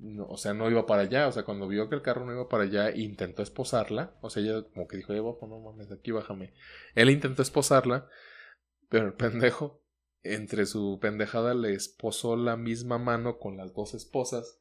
no, 0.00 0.26
o 0.26 0.36
sea, 0.36 0.54
no 0.54 0.70
iba 0.70 0.86
para 0.86 1.02
allá, 1.02 1.28
o 1.28 1.32
sea, 1.32 1.44
cuando 1.44 1.68
vio 1.68 1.88
que 1.88 1.94
el 1.94 2.02
carro 2.02 2.26
no 2.26 2.32
iba 2.32 2.48
para 2.48 2.64
allá, 2.64 2.90
intentó 2.94 3.42
esposarla, 3.42 4.14
o 4.20 4.30
sea, 4.30 4.42
ella 4.42 4.62
como 4.62 4.86
que 4.88 4.98
dijo, 4.98 5.12
eh, 5.14 5.22
no 5.22 5.60
mames, 5.60 5.90
aquí 5.90 6.10
bájame. 6.10 6.52
Él 6.94 7.10
intentó 7.10 7.42
esposarla, 7.42 8.08
pero 8.88 9.06
el 9.06 9.12
pendejo, 9.14 9.82
entre 10.22 10.66
su 10.66 10.98
pendejada, 11.00 11.54
le 11.54 11.74
esposó 11.74 12.36
la 12.36 12.56
misma 12.56 12.98
mano 12.98 13.38
con 13.38 13.56
las 13.56 13.72
dos 13.74 13.94
esposas 13.94 14.60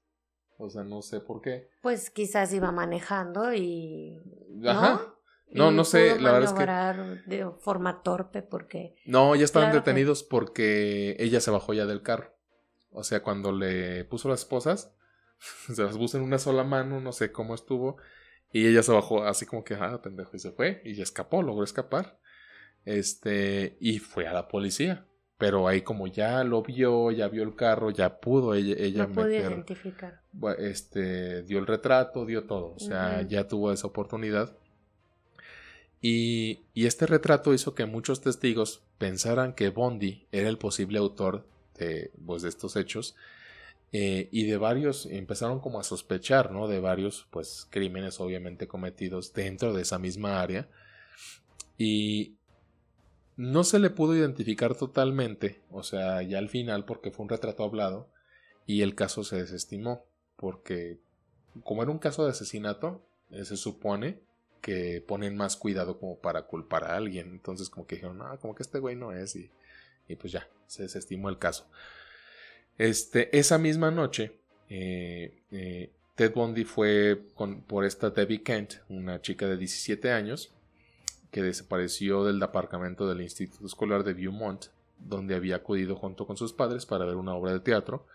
o 0.58 0.70
sea, 0.70 0.84
no 0.84 1.02
sé 1.02 1.20
por 1.20 1.42
qué. 1.42 1.70
Pues 1.82 2.10
quizás 2.10 2.54
iba 2.54 2.72
manejando 2.72 3.54
y. 3.54 4.22
Ajá. 4.66 5.12
No, 5.52 5.72
no, 5.72 5.86
sé, 5.86 6.20
la 6.20 6.34
verdad 6.34 6.50
es 6.50 7.24
que. 7.26 7.30
De 7.30 7.52
forma 7.60 8.02
torpe 8.02 8.42
porque. 8.42 8.96
No, 9.06 9.36
ya 9.36 9.46
estaban 9.46 9.72
detenidos 9.72 10.24
porque 10.24 11.16
ella 11.20 11.40
se 11.40 11.52
bajó 11.52 11.74
ya 11.74 11.86
del 11.86 12.02
carro. 12.02 12.36
O 12.90 13.04
sea, 13.04 13.22
cuando 13.22 13.52
le 13.52 14.06
puso 14.06 14.30
las 14.30 14.40
esposas, 14.40 14.96
se 15.74 15.84
las 15.84 15.98
puso 15.98 16.18
en 16.18 16.24
una 16.24 16.40
sola 16.40 16.64
mano, 16.64 17.00
no 17.00 17.12
sé 17.12 17.32
cómo 17.32 17.54
estuvo. 17.56 17.98
Y 18.52 18.68
ella 18.68 18.84
se 18.84 18.94
bajó 18.94 19.24
así 19.24 19.46
como 19.46 19.64
que, 19.64 19.76
ah, 19.76 20.02
pendejo, 20.02 20.36
y 20.36 20.40
se 20.40 20.52
fue. 20.52 20.82
Y 20.86 21.02
escapó, 21.02 21.42
logró 21.42 21.64
escapar. 21.64 22.20
Este, 22.86 23.78
y 23.82 24.00
fue 24.00 24.28
a 24.28 24.34
la 24.34 24.48
policía. 24.48 25.06
Pero 25.38 25.68
ahí 25.68 25.82
como 25.82 26.08
ya 26.08 26.44
lo 26.44 26.62
vio, 26.62 27.12
ya 27.12 27.28
vio 27.28 27.44
el 27.44 27.56
carro, 27.56 27.90
ya 27.90 28.20
pudo 28.22 28.54
ella, 28.54 28.76
ella 28.78 29.08
no 29.08 29.30
identificar. 29.30 30.22
Este, 30.60 31.44
dio 31.44 31.60
el 31.60 31.68
retrato, 31.68 32.26
dio 32.26 32.46
todo. 32.46 32.74
O 32.76 32.80
sea, 32.80 33.22
ya 33.24 33.48
tuvo 33.48 33.74
esa 33.74 33.88
oportunidad. 33.88 34.56
Y, 36.02 36.62
y, 36.74 36.86
este 36.86 37.08
retrato 37.08 37.54
hizo 37.54 37.74
que 37.74 37.86
muchos 37.86 38.22
testigos 38.22 38.84
pensaran 39.00 39.54
que 39.54 39.70
Bondi 39.70 40.28
era 40.32 40.48
el 40.50 40.58
posible 40.58 41.00
autor 41.00 41.48
de, 41.80 42.12
pues, 42.26 42.44
de 42.44 42.50
estos 42.50 42.76
hechos. 42.76 43.16
Eh, 43.92 44.28
y 44.32 44.46
de 44.46 44.58
varios 44.58 45.06
empezaron 45.06 45.60
como 45.60 45.80
a 45.80 45.84
sospechar, 45.84 46.52
¿no? 46.52 46.68
De 46.68 46.80
varios, 46.80 47.28
pues, 47.32 47.68
crímenes 47.70 48.20
obviamente 48.20 48.68
cometidos 48.68 49.34
dentro 49.34 49.74
de 49.74 49.82
esa 49.82 49.98
misma 49.98 50.42
área. 50.42 50.68
Y 51.78 52.35
no 53.38 53.64
se 53.64 53.80
le 53.80 53.90
pudo 53.90 54.16
identificar 54.16 54.76
totalmente, 54.76 55.62
o 55.72 55.84
sea, 55.84 56.22
ya 56.22 56.38
al 56.38 56.50
final, 56.50 56.86
porque 56.86 57.12
fue 57.12 57.24
un 57.24 57.30
retrato 57.30 57.64
hablado, 57.64 58.10
y 58.66 58.82
el 58.82 58.96
caso 58.96 59.24
se 59.24 59.38
desestimó, 59.38 60.06
porque 60.38 61.00
como 61.64 61.84
era 61.84 61.92
un 61.92 62.00
caso 62.00 62.26
de 62.26 62.32
asesinato, 62.32 63.06
eh, 63.32 63.46
se 63.46 63.58
supone 63.58 64.20
que 64.62 65.04
ponen 65.06 65.38
más 65.38 65.56
cuidado 65.56 66.00
como 66.00 66.18
para 66.18 66.48
culpar 66.48 66.86
a 66.86 66.96
alguien. 66.96 67.32
Entonces 67.32 67.70
como 67.70 67.86
que 67.86 67.96
dijeron, 67.96 68.20
ah, 68.24 68.38
como 68.42 68.56
que 68.56 68.64
este 68.64 68.80
güey 68.80 68.96
no 68.96 69.12
es 69.12 69.36
y, 69.36 69.52
y 70.08 70.16
pues 70.16 70.34
ya, 70.34 70.50
se 70.66 70.84
desestimó 70.84 71.30
el 71.30 71.38
caso. 71.38 71.70
Este, 72.78 73.38
esa 73.38 73.58
misma 73.58 73.92
noche, 73.92 74.40
eh, 74.70 75.44
eh, 75.52 75.92
Ted 76.16 76.34
Bundy 76.34 76.64
fue 76.64 77.22
por 77.68 77.86
esta 77.86 78.10
Debbie 78.10 78.42
Kent, 78.42 78.76
una 78.90 79.22
chica 79.22 79.48
de 79.48 79.58
17 79.58 80.12
años, 80.12 80.55
que 81.36 81.44
desapareció 81.44 82.24
del 82.24 82.42
aparcamiento 82.42 83.10
del 83.10 83.20
Instituto 83.20 83.66
Escolar 83.66 84.06
de 84.06 84.14
Viewmont, 84.14 84.68
donde 84.98 85.36
había 85.36 85.58
acudido 85.58 85.98
junto 85.98 86.26
con 86.26 86.38
sus 86.38 86.54
padres 86.54 86.86
para 86.86 87.04
ver 87.04 87.18
una 87.18 87.34
obra 87.36 87.52
de 87.52 87.60
teatro. 87.60 88.08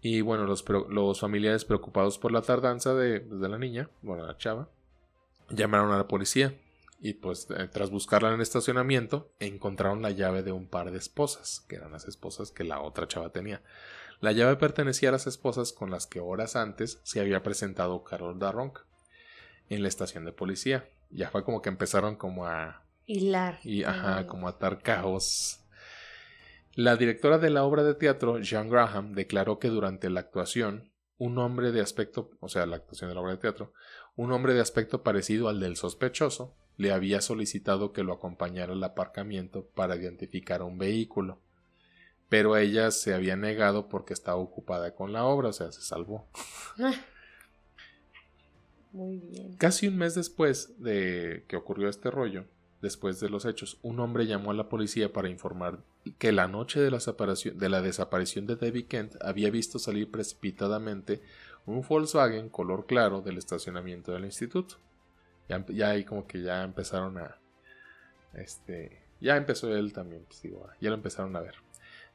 Y 0.00 0.22
bueno, 0.22 0.44
los, 0.44 1.20
familiares 1.20 1.64
preocupados 1.64 2.18
por 2.18 2.32
la 2.32 2.42
tardanza 2.42 2.94
de, 2.94 3.20
de, 3.20 3.48
la 3.48 3.58
niña, 3.58 3.90
bueno, 4.02 4.26
la 4.26 4.36
chava, 4.36 4.68
llamaron 5.50 5.92
a 5.92 5.98
la 5.98 6.08
policía. 6.08 6.52
Y 7.00 7.12
pues 7.12 7.46
eh, 7.56 7.68
tras 7.72 7.90
buscarla 7.90 8.30
en 8.30 8.34
el 8.34 8.40
estacionamiento, 8.40 9.30
encontraron 9.38 10.02
la 10.02 10.10
llave 10.10 10.42
de 10.42 10.50
un 10.50 10.66
par 10.66 10.90
de 10.90 10.98
esposas, 10.98 11.64
que 11.68 11.76
eran 11.76 11.92
las 11.92 12.08
esposas 12.08 12.50
que 12.50 12.64
la 12.64 12.80
otra 12.80 13.06
chava 13.06 13.30
tenía. 13.30 13.62
La 14.20 14.32
llave 14.32 14.56
pertenecía 14.56 15.10
a 15.10 15.12
las 15.12 15.28
esposas 15.28 15.72
con 15.72 15.92
las 15.92 16.08
que 16.08 16.18
horas 16.18 16.56
antes 16.56 16.98
se 17.04 17.20
había 17.20 17.44
presentado 17.44 18.02
Carol 18.02 18.40
Darronk 18.40 18.80
en 19.68 19.82
la 19.82 19.88
estación 19.88 20.24
de 20.24 20.32
policía 20.32 20.88
ya 21.10 21.30
fue 21.30 21.44
como 21.44 21.62
que 21.62 21.68
empezaron 21.68 22.16
como 22.16 22.46
a 22.46 22.82
hilar 23.06 23.60
y 23.62 23.84
ajá, 23.84 24.26
como 24.26 24.46
a 24.46 24.50
atar 24.50 24.82
caos. 24.82 25.60
La 26.74 26.96
directora 26.96 27.38
de 27.38 27.50
la 27.50 27.64
obra 27.64 27.82
de 27.84 27.94
teatro, 27.94 28.38
Jean 28.38 28.68
Graham, 28.68 29.14
declaró 29.14 29.58
que 29.58 29.68
durante 29.68 30.10
la 30.10 30.20
actuación, 30.20 30.92
un 31.16 31.38
hombre 31.38 31.72
de 31.72 31.80
aspecto, 31.80 32.30
o 32.40 32.48
sea, 32.48 32.66
la 32.66 32.76
actuación 32.76 33.08
de 33.08 33.14
la 33.14 33.22
obra 33.22 33.32
de 33.32 33.38
teatro, 33.38 33.72
un 34.14 34.32
hombre 34.32 34.52
de 34.52 34.60
aspecto 34.60 35.02
parecido 35.02 35.48
al 35.48 35.58
del 35.58 35.76
sospechoso, 35.76 36.54
le 36.76 36.92
había 36.92 37.22
solicitado 37.22 37.92
que 37.92 38.02
lo 38.02 38.12
acompañara 38.12 38.74
al 38.74 38.84
aparcamiento 38.84 39.66
para 39.74 39.96
identificar 39.96 40.62
un 40.62 40.76
vehículo. 40.76 41.40
Pero 42.28 42.56
ella 42.56 42.90
se 42.90 43.14
había 43.14 43.36
negado 43.36 43.88
porque 43.88 44.12
estaba 44.12 44.36
ocupada 44.36 44.94
con 44.94 45.12
la 45.12 45.24
obra, 45.24 45.48
o 45.48 45.52
sea, 45.52 45.72
se 45.72 45.80
salvó. 45.80 46.28
Muy 48.96 49.18
bien. 49.18 49.56
Casi 49.58 49.88
un 49.88 49.98
mes 49.98 50.14
después 50.14 50.82
de 50.82 51.44
que 51.48 51.56
ocurrió 51.56 51.90
este 51.90 52.10
rollo, 52.10 52.46
después 52.80 53.20
de 53.20 53.28
los 53.28 53.44
hechos, 53.44 53.78
un 53.82 54.00
hombre 54.00 54.26
llamó 54.26 54.52
a 54.52 54.54
la 54.54 54.70
policía 54.70 55.12
para 55.12 55.28
informar 55.28 55.80
que 56.18 56.32
la 56.32 56.48
noche 56.48 56.80
de 56.80 56.90
la 57.68 57.82
desaparición 57.82 58.46
de, 58.46 58.56
Debbie 58.56 58.86
Kent 58.86 59.16
había 59.20 59.50
visto 59.50 59.78
salir 59.78 60.10
precipitadamente 60.10 61.20
un 61.66 61.82
Volkswagen 61.86 62.48
color 62.48 62.86
claro 62.86 63.20
del 63.20 63.36
estacionamiento 63.36 64.12
del 64.12 64.24
instituto. 64.24 64.76
Ya, 65.46 65.90
ahí 65.90 66.04
como 66.04 66.26
que 66.26 66.40
ya 66.40 66.64
empezaron 66.64 67.18
a... 67.18 67.36
Este... 68.32 69.02
Ya 69.20 69.36
empezó 69.36 69.74
él 69.76 69.92
también, 69.92 70.24
pues 70.26 70.42
ya 70.80 70.88
lo 70.88 70.94
empezaron 70.94 71.36
a 71.36 71.40
ver. 71.40 71.56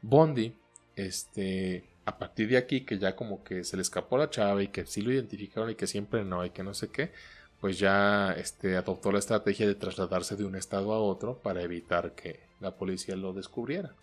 Bondi, 0.02 0.56
este, 0.96 1.91
a 2.06 2.18
partir 2.18 2.50
de 2.50 2.58
aquí, 2.58 2.82
que 2.82 2.98
ya 2.98 3.16
como 3.16 3.44
que 3.44 3.64
se 3.64 3.76
le 3.76 3.82
escapó 3.82 4.18
la 4.18 4.30
chava 4.30 4.64
y 4.64 4.70
que 4.70 4.86
sí 4.86 5.02
lo 5.02 5.12
identificaron 5.12 5.70
y 5.70 5.76
que 5.76 5.88
siempre 5.88 6.24
no 6.24 6.46
y 6.46 6.50
que 6.50 6.64
no 6.64 6.74
sé 6.74 6.90
qué, 6.90 7.12
pues 7.60 7.78
ya 7.78 8.34
este, 8.34 8.76
adoptó 8.76 9.12
la 9.12 9.20
estrategia 9.20 9.68
de 9.68 9.76
trasladarse 9.76 10.36
de 10.36 10.46
un 10.46 10.56
estado 10.56 10.94
a 10.94 11.00
otro 11.00 11.38
para 11.38 11.62
evitar 11.62 12.14
que 12.14 12.40
la 12.60 12.76
policía 12.76 13.16
lo 13.16 13.34
descubriera. 13.34 13.94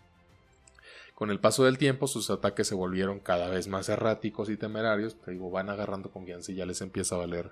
Con 1.14 1.30
el 1.30 1.40
paso 1.40 1.64
del 1.64 1.78
tiempo, 1.78 2.07
sus 2.07 2.30
ataques 2.30 2.68
se 2.68 2.76
volvieron 2.76 3.18
cada 3.18 3.49
vez 3.49 3.66
más 3.66 3.88
erráticos 3.88 4.49
y 4.49 4.57
temerarios. 4.57 5.16
Te 5.16 5.32
digo, 5.32 5.51
van 5.51 5.68
agarrando 5.68 6.12
confianza 6.12 6.53
y 6.53 6.55
ya 6.55 6.64
les 6.64 6.80
empieza 6.80 7.16
a 7.16 7.18
valer. 7.18 7.51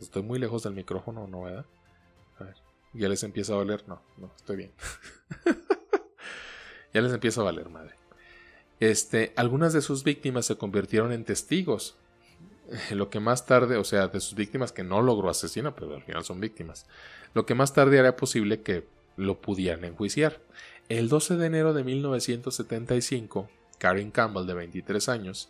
Estoy 0.00 0.22
muy 0.22 0.38
lejos 0.38 0.62
del 0.62 0.74
micrófono, 0.74 1.26
¿no, 1.26 1.42
verdad? 1.42 1.66
A 2.38 2.44
ver, 2.44 2.54
ya 2.92 3.08
les 3.08 3.24
empieza 3.24 3.54
a 3.54 3.56
valer. 3.56 3.82
No, 3.88 4.00
no, 4.16 4.30
estoy 4.36 4.56
bien. 4.56 4.72
ya 6.94 7.00
les 7.00 7.12
empieza 7.12 7.40
a 7.40 7.44
valer, 7.44 7.68
madre. 7.68 8.03
Este, 8.90 9.32
algunas 9.36 9.72
de 9.72 9.80
sus 9.80 10.04
víctimas 10.04 10.44
se 10.44 10.56
convirtieron 10.56 11.10
en 11.10 11.24
testigos. 11.24 11.96
Lo 12.90 13.08
que 13.08 13.18
más 13.18 13.46
tarde, 13.46 13.78
o 13.78 13.84
sea, 13.84 14.08
de 14.08 14.20
sus 14.20 14.34
víctimas 14.34 14.72
que 14.72 14.84
no 14.84 15.00
logró 15.00 15.30
asesinar, 15.30 15.74
pero 15.74 15.94
al 15.94 16.02
final 16.02 16.22
son 16.22 16.38
víctimas. 16.38 16.86
Lo 17.32 17.46
que 17.46 17.54
más 17.54 17.72
tarde 17.72 17.98
haría 17.98 18.14
posible 18.14 18.60
que 18.60 18.86
lo 19.16 19.40
pudieran 19.40 19.84
enjuiciar. 19.84 20.42
El 20.90 21.08
12 21.08 21.36
de 21.36 21.46
enero 21.46 21.72
de 21.72 21.82
1975, 21.82 23.48
Karen 23.78 24.10
Campbell, 24.10 24.46
de 24.46 24.52
23 24.52 25.08
años, 25.08 25.48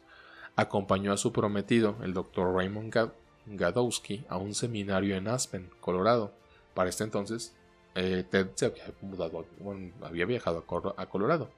acompañó 0.55 1.13
a 1.13 1.17
su 1.17 1.33
prometido, 1.33 1.97
el 2.05 2.15
Dr. 2.15 2.55
Raymond 2.55 2.95
Gadowski, 3.47 4.25
a 4.29 4.37
un 4.37 4.55
seminario 4.55 5.17
en 5.17 5.27
Aspen, 5.27 5.71
Colorado. 5.81 6.33
Para 6.73 6.89
este 6.89 7.03
entonces, 7.03 7.53
eh, 7.97 8.25
Ted 8.31 8.51
se 8.55 8.67
había, 8.67 8.85
mudado, 9.01 9.45
había 10.03 10.25
viajado 10.25 10.65
a 10.97 11.07
Colorado. 11.07 11.51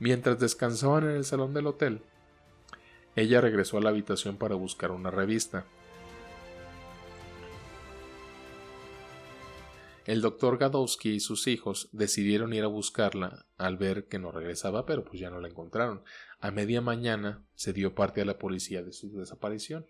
Mientras 0.00 0.38
descansaban 0.38 1.04
en 1.04 1.10
el 1.10 1.26
salón 1.26 1.52
del 1.52 1.66
hotel, 1.66 2.00
ella 3.16 3.42
regresó 3.42 3.76
a 3.76 3.82
la 3.82 3.90
habitación 3.90 4.38
para 4.38 4.54
buscar 4.54 4.92
una 4.92 5.10
revista. 5.10 5.66
El 10.06 10.22
doctor 10.22 10.56
Gadowski 10.56 11.10
y 11.10 11.20
sus 11.20 11.46
hijos 11.46 11.90
decidieron 11.92 12.54
ir 12.54 12.64
a 12.64 12.68
buscarla 12.68 13.44
al 13.58 13.76
ver 13.76 14.06
que 14.06 14.18
no 14.18 14.32
regresaba, 14.32 14.86
pero 14.86 15.04
pues 15.04 15.20
ya 15.20 15.28
no 15.28 15.38
la 15.38 15.48
encontraron. 15.48 16.02
A 16.40 16.50
media 16.50 16.80
mañana 16.80 17.44
se 17.54 17.74
dio 17.74 17.94
parte 17.94 18.22
a 18.22 18.24
la 18.24 18.38
policía 18.38 18.82
de 18.82 18.94
su 18.94 19.12
desaparición. 19.12 19.84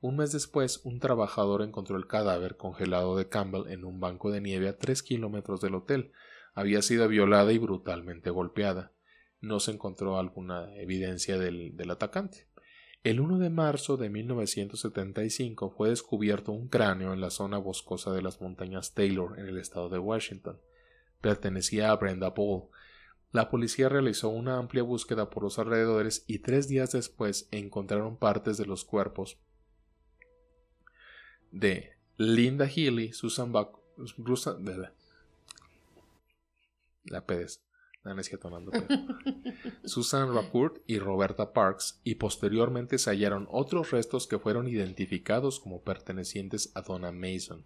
Un 0.00 0.16
mes 0.16 0.32
después, 0.32 0.80
un 0.82 0.98
trabajador 0.98 1.60
encontró 1.60 1.98
el 1.98 2.06
cadáver 2.06 2.56
congelado 2.56 3.18
de 3.18 3.28
Campbell 3.28 3.70
en 3.70 3.84
un 3.84 4.00
banco 4.00 4.30
de 4.30 4.40
nieve 4.40 4.70
a 4.70 4.78
tres 4.78 5.02
kilómetros 5.02 5.60
del 5.60 5.74
hotel. 5.74 6.12
Había 6.54 6.80
sido 6.80 7.06
violada 7.06 7.52
y 7.52 7.58
brutalmente 7.58 8.30
golpeada 8.30 8.92
no 9.42 9.60
se 9.60 9.72
encontró 9.72 10.18
alguna 10.18 10.74
evidencia 10.76 11.36
del, 11.36 11.74
atacante. 11.90 12.46
El 13.02 13.20
1 13.20 13.38
de 13.38 13.50
marzo 13.50 13.96
de 13.96 14.08
1975 14.08 15.70
fue 15.76 15.90
descubierto 15.90 16.52
un 16.52 16.68
cráneo 16.68 17.12
en 17.12 17.20
la 17.20 17.30
zona 17.30 17.58
boscosa 17.58 18.12
de 18.12 18.22
las 18.22 18.40
montañas 18.40 18.94
Taylor 18.94 19.38
en 19.38 19.48
el 19.48 19.58
estado 19.58 19.88
de 19.88 19.98
Washington. 19.98 20.60
Pertenecía 21.20 21.90
a 21.90 21.96
Brenda 21.96 22.30
Ball. 22.30 22.68
La 23.32 23.50
policía 23.50 23.88
realizó 23.88 24.28
una 24.28 24.58
amplia 24.58 24.84
búsqueda 24.84 25.28
por 25.28 25.42
los 25.42 25.58
alrededores 25.58 26.24
y 26.28 26.38
tres 26.38 26.68
días 26.68 26.92
después 26.92 27.48
encontraron 27.50 28.16
partes 28.16 28.56
de 28.56 28.66
los 28.66 28.84
cuerpos 28.84 29.38
de 31.50 31.96
Linda 32.16 32.68
Healy, 32.68 33.12
Susan 33.12 33.50
Buck, 33.50 33.80
la 37.04 37.26
Pérez, 38.02 38.30
Susan 39.84 40.34
Racourt 40.34 40.78
y 40.86 40.98
Roberta 40.98 41.52
Parks, 41.52 42.00
y 42.04 42.16
posteriormente 42.16 42.98
se 42.98 43.10
hallaron 43.10 43.48
otros 43.50 43.90
restos 43.90 44.26
que 44.26 44.38
fueron 44.38 44.68
identificados 44.68 45.60
como 45.60 45.80
pertenecientes 45.80 46.70
a 46.74 46.82
Donna 46.82 47.12
Mason. 47.12 47.64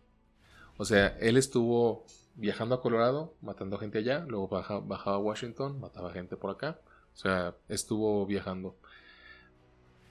O 0.76 0.84
sea, 0.84 1.16
él 1.20 1.36
estuvo 1.36 2.04
viajando 2.34 2.74
a 2.74 2.82
Colorado, 2.82 3.34
matando 3.40 3.78
gente 3.78 3.98
allá, 3.98 4.24
luego 4.28 4.48
bajaba 4.48 5.16
a 5.16 5.20
Washington, 5.20 5.80
mataba 5.80 6.12
gente 6.12 6.36
por 6.36 6.50
acá. 6.50 6.78
O 7.14 7.16
sea, 7.16 7.54
estuvo 7.68 8.26
viajando 8.26 8.76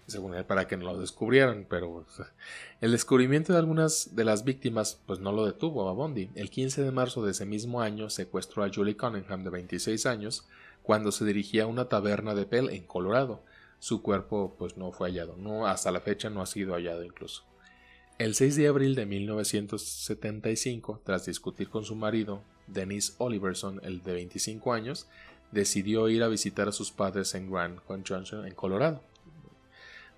según 0.07 0.35
él, 0.35 0.45
para 0.45 0.67
que 0.67 0.77
no 0.77 0.85
lo 0.85 0.99
descubrieran, 0.99 1.65
pero 1.69 2.05
el 2.81 2.91
descubrimiento 2.91 3.53
de 3.53 3.59
algunas 3.59 4.15
de 4.15 4.23
las 4.23 4.43
víctimas 4.43 5.01
pues 5.05 5.19
no 5.19 5.31
lo 5.31 5.45
detuvo 5.45 5.89
a 5.89 5.93
Bondi. 5.93 6.29
El 6.35 6.49
15 6.49 6.83
de 6.83 6.91
marzo 6.91 7.25
de 7.25 7.31
ese 7.31 7.45
mismo 7.45 7.81
año 7.81 8.09
secuestró 8.09 8.63
a 8.63 8.71
Julie 8.73 8.97
Cunningham 8.97 9.43
de 9.43 9.49
26 9.49 10.05
años 10.05 10.47
cuando 10.83 11.11
se 11.11 11.25
dirigía 11.25 11.63
a 11.63 11.67
una 11.67 11.89
taberna 11.89 12.35
de 12.35 12.45
Pell 12.45 12.69
en 12.69 12.83
Colorado. 12.83 13.43
su 13.79 14.01
cuerpo 14.01 14.55
pues 14.57 14.77
no 14.77 14.91
fue 14.91 15.09
hallado. 15.09 15.35
No, 15.37 15.67
hasta 15.67 15.91
la 15.91 15.99
fecha 15.99 16.29
no 16.29 16.41
ha 16.41 16.45
sido 16.45 16.73
hallado 16.73 17.03
incluso. 17.03 17.43
El 18.17 18.33
6 18.33 18.55
de 18.55 18.67
abril 18.67 18.95
de 18.95 19.05
1975, 19.05 21.01
tras 21.03 21.25
discutir 21.25 21.69
con 21.69 21.83
su 21.83 21.95
marido, 21.95 22.41
Dennis 22.65 23.15
Oliverson, 23.17 23.81
el 23.83 24.01
de 24.03 24.13
25 24.13 24.73
años, 24.73 25.07
decidió 25.51 26.07
ir 26.07 26.23
a 26.23 26.29
visitar 26.29 26.69
a 26.69 26.71
sus 26.71 26.91
padres 26.91 27.35
en 27.35 27.51
Grand 27.51 27.79
Junction, 27.85 28.47
en 28.47 28.55
Colorado. 28.55 29.01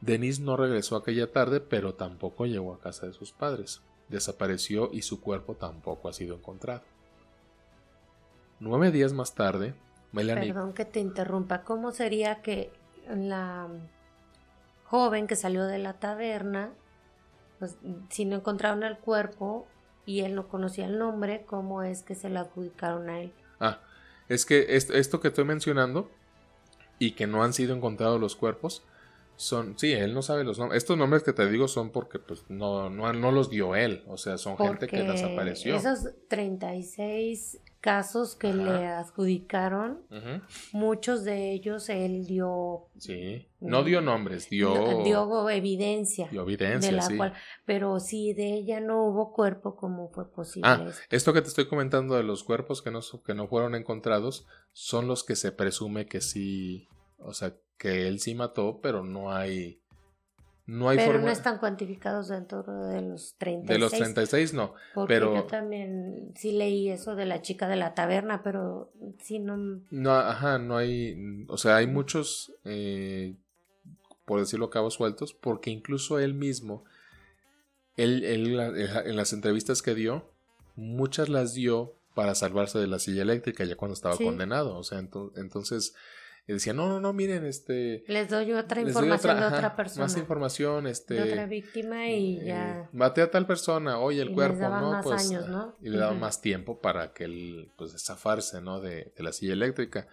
Dennis 0.02 0.39
no 0.39 0.58
regresó 0.58 0.95
aquella 0.95 1.32
tarde, 1.32 1.60
pero 1.60 1.95
tampoco 1.95 2.45
llegó 2.45 2.74
a 2.74 2.80
casa 2.80 3.08
de 3.08 3.14
sus 3.14 3.32
padres. 3.32 3.82
Desapareció 4.10 4.89
y 4.93 5.02
su 5.02 5.22
cuerpo 5.22 5.56
tampoco 5.56 6.08
ha 6.08 6.14
sido 6.14 6.36
encontrado. 6.36 6.82
Nueve 8.60 8.91
días 8.91 9.14
más 9.14 9.36
tarde, 9.36 9.74
Melanie. 10.12 10.54
Perdón 10.54 10.74
que 10.74 10.86
te 10.86 11.00
interrumpa. 11.00 11.64
¿Cómo 11.64 11.91
sería 11.91 12.41
que 12.41 12.72
la 13.10 13.68
joven 14.86 15.28
que 15.28 15.36
salió 15.36 15.66
de 15.66 15.80
la 15.80 15.93
taberna, 15.93 16.72
pues, 17.60 17.76
si 18.10 18.26
no 18.26 18.38
encontraron 18.38 18.84
el 18.84 18.98
cuerpo 18.98 19.68
y 20.06 20.22
él 20.22 20.36
no 20.36 20.48
conocía 20.48 20.86
el 20.86 20.98
nombre, 20.98 21.43
cómo 21.45 21.84
es 21.84 22.02
que 22.04 22.16
se 22.16 22.30
lo 22.30 22.39
adjudicaron 22.39 23.10
a 23.10 23.20
él? 23.20 23.34
Ah, 23.60 23.80
es 24.30 24.45
que 24.45 24.78
esto 24.78 25.20
que 25.20 25.28
estoy 25.28 25.43
mencionando 25.43 26.10
y 27.00 27.12
que 27.12 27.28
no 27.28 27.43
han 27.43 27.54
sido 27.54 27.76
encontrados 27.76 28.20
los 28.20 28.36
cuerpos, 28.36 28.84
son, 29.38 29.78
sí, 29.78 29.94
él 29.94 30.14
no 30.14 30.24
sabe 30.24 30.44
los 30.44 30.58
nombres. 30.58 30.82
Estos 30.82 30.98
nombres 30.98 31.24
que 31.24 31.32
te 31.32 31.48
digo 31.48 31.68
son 31.68 31.92
porque 31.92 32.18
pues 32.18 32.44
no, 32.50 32.90
no, 32.90 33.14
no 33.14 33.32
los 33.32 33.50
dio 33.50 33.76
él, 33.76 34.04
o 34.08 34.18
sea, 34.18 34.38
son 34.38 34.58
gente 34.58 34.88
que 34.88 35.04
desapareció. 35.04 35.76
Esos 35.76 36.10
36 36.28 37.60
casos 37.80 38.36
que 38.36 38.52
le 38.52 38.88
adjudicaron, 38.88 40.02
muchos 40.74 41.24
de 41.24 41.54
ellos 41.54 41.88
él 41.90 42.26
dio... 42.26 42.88
Sí, 42.98 43.48
no 43.60 43.84
dio 43.84 44.02
nombres, 44.02 44.50
dio... 44.50 45.04
Dio 45.04 45.50
evidencia. 45.50 46.28
Dio 46.30 46.42
evidencia, 46.42 46.90
de 46.90 46.98
la 46.98 47.08
Cual, 47.16 47.34
pero 47.66 48.00
si 48.00 48.34
de 48.34 48.56
ella 48.56 48.80
no 48.80 49.06
hubo 49.06 49.32
cuerpo, 49.32 49.76
¿cómo 49.76 50.10
fue 50.10 50.30
posible? 50.30 50.68
Ah, 50.68 50.86
esto? 51.12 51.32
que 51.32 51.42
te 51.42 51.48
estoy 51.48 51.68
comentando 51.68 52.16
de 52.16 52.24
los 52.24 52.44
cuerpos 52.44 52.82
que 52.82 52.90
no, 52.90 53.02
que 53.26 53.36
no 53.36 53.48
fueron 53.48 53.76
encontrados 53.76 54.48
son 54.74 55.08
los 55.08 55.24
que 55.24 55.36
se 55.36 55.52
presume 55.52 56.08
que 56.08 56.22
sí, 56.22 56.90
o 57.28 57.34
sea, 57.34 57.54
que 57.78 58.08
él 58.08 58.20
sí 58.20 58.36
mató, 58.36 58.80
pero 58.82 59.04
no 59.04 59.34
hay 59.34 59.82
no 60.66 60.90
hay 60.90 60.98
pero 60.98 61.20
no 61.20 61.30
están 61.30 61.60
cuantificados 61.60 62.28
dentro 62.28 62.62
de 62.64 63.02
los 63.02 63.36
36. 63.38 63.68
De 63.70 63.80
los 63.80 63.92
36 63.92 64.54
no. 64.54 64.74
pero 65.08 65.34
yo 65.34 65.44
también 65.46 66.34
sí 66.36 66.52
leí 66.52 66.90
eso 66.90 67.16
de 67.16 67.26
la 67.26 67.42
chica 67.42 67.70
de 67.70 67.78
la 67.78 67.94
taberna, 67.94 68.44
pero 68.44 68.92
sí 69.22 69.40
no. 69.40 69.82
No, 69.90 70.12
ajá, 70.14 70.58
no 70.58 70.76
hay. 70.76 71.46
O 71.48 71.58
sea, 71.58 71.78
hay 71.78 71.88
muchos, 71.88 72.54
eh, 72.66 73.36
por 74.26 74.42
decirlo, 74.42 74.70
cabos 74.70 74.96
sueltos, 74.96 75.34
porque 75.34 75.70
incluso 75.70 76.20
él 76.20 76.34
mismo, 76.34 76.84
él, 77.96 78.26
él, 78.26 78.60
en 78.60 79.16
las 79.16 79.32
entrevistas 79.32 79.82
que 79.82 79.96
dio, 79.96 80.30
muchas 80.76 81.30
las 81.30 81.54
dio 81.54 81.94
para 82.14 82.36
salvarse 82.36 82.78
de 82.78 82.88
la 82.88 83.00
silla 83.00 83.22
eléctrica 83.22 83.64
ya 83.64 83.78
cuando 83.78 83.94
estaba 83.94 84.18
condenado. 84.18 84.78
O 84.78 84.84
sea, 84.84 85.00
entonces 85.00 85.94
y 86.48 86.54
decía, 86.54 86.72
no, 86.72 86.88
no, 86.88 87.02
no, 87.02 87.12
miren, 87.12 87.45
este... 87.45 88.06
Les 88.08 88.30
doy 88.30 88.54
otra 88.54 88.80
información 88.80 89.38
de 89.38 89.45
otra 89.45 89.76
persona. 89.76 90.06
Más 90.06 90.16
información, 90.16 90.88
este... 90.88 91.16
De 91.16 91.24
otra 91.24 91.45
víctima 91.45 92.08
y 92.08 92.39
eh, 92.39 92.45
ya... 92.45 92.89
Maté 92.93 93.22
a 93.22 93.30
tal 93.30 93.45
persona, 93.45 94.00
oye, 94.00 94.22
el 94.22 94.32
cuerpo, 94.32 94.70
¿no? 94.70 95.02
pues, 95.04 95.30
Y 95.82 95.89
le 95.89 95.98
daban 95.98 96.22
más 96.22 96.39
tiempo 96.39 96.80
para 96.80 97.12
que 97.12 97.26
él, 97.26 97.70
pues, 97.78 98.02
zafarse, 98.02 98.62
¿no? 98.62 98.80
De, 98.80 99.12
de 99.18 99.24
la 99.24 99.34
silla 99.34 99.52
eléctrica. 99.52 100.08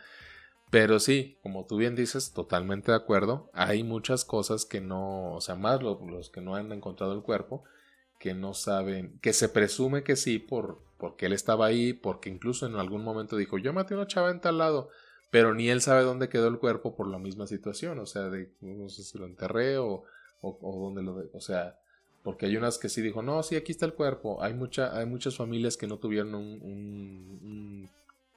Pero 0.71 0.99
sí, 0.99 1.39
como 1.41 1.67
tú 1.67 1.77
bien 1.77 1.95
dices, 1.95 2.33
totalmente 2.33 2.91
de 2.91 2.97
acuerdo. 2.97 3.49
Hay 3.53 3.85
muchas 3.85 4.25
cosas 4.25 4.65
que 4.65 4.81
no, 4.81 5.35
o 5.35 5.41
sea, 5.41 5.55
más 5.55 5.85
los, 5.85 6.31
que 6.31 6.41
no 6.41 6.57
han 6.57 6.73
encontrado 6.73 7.13
el 7.13 7.23
cuerpo, 7.23 7.63
que 8.19 8.35
no 8.35 8.55
saben, 8.55 9.21
que 9.21 9.33
se 9.33 9.49
presume 9.49 10.03
que 10.03 10.17
sí, 10.17 10.41
por, 10.41 10.83
porque 10.99 11.27
él 11.27 11.33
estaba 11.33 11.67
ahí, 11.67 11.93
porque 11.93 12.29
incluso 12.29 12.67
en 12.67 12.75
algún 12.75 13.05
momento 13.05 13.37
dijo, 13.37 13.57
yo 13.57 13.73
maté 13.73 13.95
a 13.95 13.99
una 13.99 14.09
chava 14.09 14.33
en 14.33 14.41
tal 14.41 14.59
lado 14.59 14.91
pero 15.35 15.53
ni 15.53 15.69
él 15.69 15.81
sabe 15.81 16.05
dónde 16.05 16.29
quedó 16.29 16.47
el 16.47 16.61
cuerpo 16.61 16.95
por 16.95 17.09
la 17.09 17.19
misma 17.19 17.49
situación, 17.49 17.99
o 17.99 18.07
sea, 18.07 18.31
de 18.31 18.51
no 18.61 18.89
sé 18.89 19.03
si 19.03 19.19
lo 19.19 19.27
enterré 19.27 19.79
o, 19.79 20.05
o, 20.41 20.81
dónde 20.81 21.03
lo, 21.03 21.29
o 21.33 21.41
sea, 21.41 21.77
porque 22.23 22.47
hay 22.47 22.57
unas 22.57 22.79
que 22.79 22.89
sí 22.89 23.03
dijo, 23.03 23.21
no, 23.21 23.43
sí, 23.43 23.57
aquí 23.57 23.73
está 23.73 23.85
el 23.85 23.95
cuerpo. 23.95 24.41
Hay, 24.45 24.55
mucha, 24.55 24.97
hay 24.97 25.07
muchas 25.07 25.37
familias 25.37 25.77
que 25.77 25.89
no 25.89 25.99
tuvieron 25.99 26.37
un, 26.37 27.91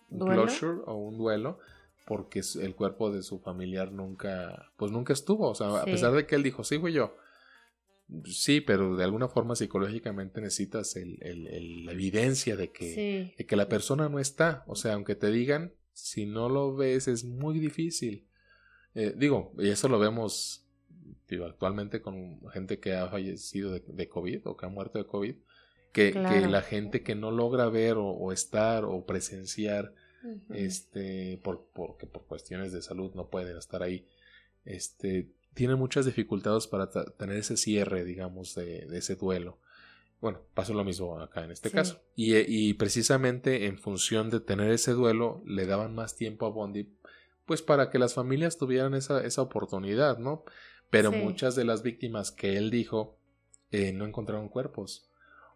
un, 0.10 0.20
closure 0.20 0.82
o 0.88 0.96
un 0.96 1.20
duelo 1.20 1.60
porque 2.08 2.42
el 2.60 2.74
cuerpo 2.74 3.12
de 3.12 3.22
su 3.22 3.38
familiar 3.38 3.92
nunca, 3.92 4.72
pues 4.76 4.92
nunca 4.92 5.14
estuvo. 5.14 5.50
O 5.50 5.54
sea, 5.54 5.82
a 5.82 5.86
pesar 5.86 6.14
de 6.14 6.26
que 6.26 6.34
él 6.34 6.42
dijo, 6.42 6.64
sí, 6.64 6.80
fui 6.80 6.94
yo. 6.94 7.16
Sí, 8.26 8.60
pero 8.60 8.96
de 8.96 9.04
alguna 9.04 9.28
forma 9.28 9.56
psicológicamente 9.56 10.42
necesitas 10.42 10.96
el, 10.96 11.20
el, 11.22 11.86
la 11.86 11.92
evidencia 11.92 12.56
de 12.56 12.72
que, 12.72 13.36
de 13.38 13.46
que 13.46 13.56
la 13.56 13.70
persona 13.70 14.10
no 14.10 14.18
está. 14.18 14.64
O 14.66 14.74
sea, 14.74 14.94
aunque 14.94 15.14
te 15.14 15.30
digan, 15.30 15.74
si 15.98 16.28
no 16.28 16.48
lo 16.48 16.76
ves 16.76 17.08
es 17.08 17.24
muy 17.24 17.60
difícil. 17.60 18.28
Eh, 18.94 19.16
digo, 19.18 19.54
y 19.58 19.70
eso 19.70 19.90
lo 19.90 19.98
vemos 19.98 20.64
actualmente 21.46 22.02
con 22.02 22.40
gente 22.52 22.80
que 22.80 22.94
ha 22.94 23.10
fallecido 23.10 23.72
de, 23.72 24.08
COVID 24.08 24.48
o 24.48 24.56
que 24.56 24.66
ha 24.66 24.70
muerto 24.70 25.00
de 25.00 25.06
COVID, 25.06 25.36
que, 25.92 26.14
que 26.14 26.48
la 26.48 26.62
gente 26.62 27.04
que 27.04 27.16
no 27.16 27.32
logra 27.32 27.68
ver 27.68 27.96
o, 27.98 28.32
estar 28.32 28.86
o 28.86 29.06
presenciar, 29.06 29.94
este, 30.54 31.40
por, 31.44 31.68
porque 31.74 32.06
por 32.06 32.26
cuestiones 32.26 32.72
de 32.72 32.82
salud 32.82 33.14
no 33.16 33.30
pueden 33.30 33.58
estar 33.58 33.82
ahí, 33.82 34.08
este, 34.66 35.32
tiene 35.54 35.76
muchas 35.76 36.06
dificultades 36.06 36.68
para 36.68 36.90
tener 36.90 37.38
ese 37.38 37.58
cierre, 37.58 38.06
digamos, 38.06 38.56
de, 38.56 38.86
de 38.86 39.00
ese 39.00 39.16
duelo. 39.16 39.60
Bueno, 40.20 40.42
pasó 40.54 40.74
lo 40.74 40.84
mismo 40.84 41.20
acá 41.20 41.44
en 41.44 41.52
este 41.52 41.70
caso. 41.70 42.02
Y, 42.16 42.74
precisamente 42.74 43.66
en 43.66 43.78
función 43.78 44.30
de 44.30 44.40
tener 44.40 44.72
ese 44.72 44.94
duelo, 44.94 45.44
le 45.46 45.66
daban 45.66 45.94
más 45.94 46.16
tiempo 46.16 46.46
a 46.46 46.50
Bondi, 46.50 46.92
pues 47.46 47.62
para 47.62 47.90
que 47.90 48.00
las 48.00 48.14
familias 48.14 48.58
tuvieran 48.58 48.94
esa, 48.96 49.24
esa 49.24 49.42
oportunidad, 49.42 50.18
¿no? 50.18 50.44
Pero 50.90 51.12
muchas 51.12 51.56
de 51.56 51.66
las 51.66 51.84
víctimas 51.84 52.32
que 52.32 52.58
él 52.58 52.72
dijo 52.72 53.18
eh, 53.72 53.92
no 53.94 54.06
encontraron 54.06 54.50
cuerpos. 54.50 55.10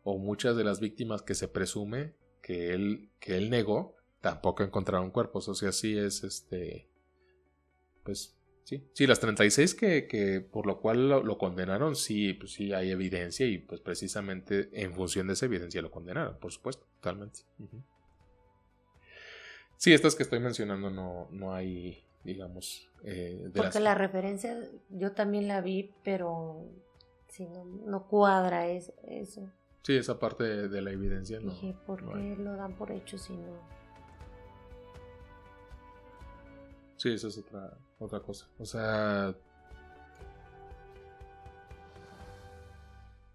O 0.03 0.17
muchas 0.17 0.55
de 0.55 0.63
las 0.63 0.79
víctimas 0.79 1.21
que 1.21 1.35
se 1.35 1.47
presume 1.47 2.15
que 2.41 2.73
él, 2.73 3.11
que 3.19 3.37
él 3.37 3.49
negó, 3.49 3.95
tampoco 4.19 4.63
encontraron 4.63 5.11
cuerpos. 5.11 5.47
O 5.47 5.55
sea, 5.55 5.71
sí 5.71 5.97
es 5.97 6.23
este. 6.23 6.89
Pues 8.03 8.35
Sí, 8.63 8.83
sí, 8.93 9.07
las 9.07 9.19
36 9.19 9.75
que, 9.75 10.07
que 10.07 10.41
por 10.41 10.65
lo 10.65 10.79
cual 10.79 11.09
lo, 11.09 11.37
condenaron, 11.37 11.95
sí, 11.95 12.33
pues 12.33 12.53
sí 12.53 12.73
hay 12.73 12.91
evidencia 12.91 13.45
y 13.45 13.57
pues 13.57 13.81
precisamente 13.81 14.69
en 14.73 14.93
función 14.93 15.27
de 15.27 15.33
esa 15.33 15.45
evidencia 15.45 15.81
lo 15.81 15.91
condenaron, 15.91 16.37
por 16.37 16.51
supuesto, 16.51 16.85
totalmente. 16.95 17.39
Sí, 19.77 19.93
estas 19.93 20.15
que 20.15 20.23
estoy 20.23 20.39
mencionando 20.39 20.89
no, 20.89 21.27
no 21.31 21.53
hay, 21.53 22.03
digamos... 22.23 22.87
Eh, 23.03 23.49
Porque 23.55 23.79
la 23.79 23.95
referencia 23.95 24.55
yo 24.89 25.13
también 25.13 25.47
la 25.47 25.61
vi, 25.61 25.91
pero 26.03 26.67
si 27.27 27.47
no, 27.47 27.65
no 27.65 28.07
cuadra 28.07 28.67
eso. 28.67 28.93
Sí, 29.81 29.97
esa 29.97 30.19
parte 30.19 30.69
de, 30.69 30.81
la 30.81 30.91
evidencia 30.91 31.39
no. 31.39 31.51
Dije, 31.51 31.75
¿por 31.87 32.05
qué 32.13 32.35
lo 32.37 32.55
dan 32.55 32.75
por 32.75 32.91
hecho 32.91 33.17
si 33.17 33.35
no? 33.35 33.81
Sí, 36.97 37.13
eso 37.13 37.29
es 37.29 37.37
otra, 37.39 37.75
otra 38.01 38.19
cosa. 38.19 38.49
O 38.57 38.65
sea, 38.65 39.35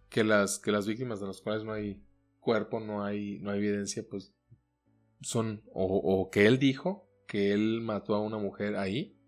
que 0.08 0.24
las, 0.24 0.58
que 0.58 0.72
las 0.72 0.86
víctimas 0.86 1.20
de 1.20 1.26
las 1.26 1.40
cuales 1.40 1.64
no 1.64 1.72
hay 1.72 2.02
cuerpo, 2.40 2.80
no 2.80 3.04
hay, 3.04 3.38
no 3.38 3.50
hay 3.50 3.58
evidencia, 3.58 4.04
pues 4.08 4.34
son, 5.20 5.62
o, 5.72 6.28
que 6.30 6.46
él 6.46 6.58
dijo 6.58 7.08
que 7.26 7.52
él 7.52 7.80
mató 7.80 8.14
a 8.14 8.20
una 8.20 8.38
mujer 8.38 8.76
ahí 8.76 9.18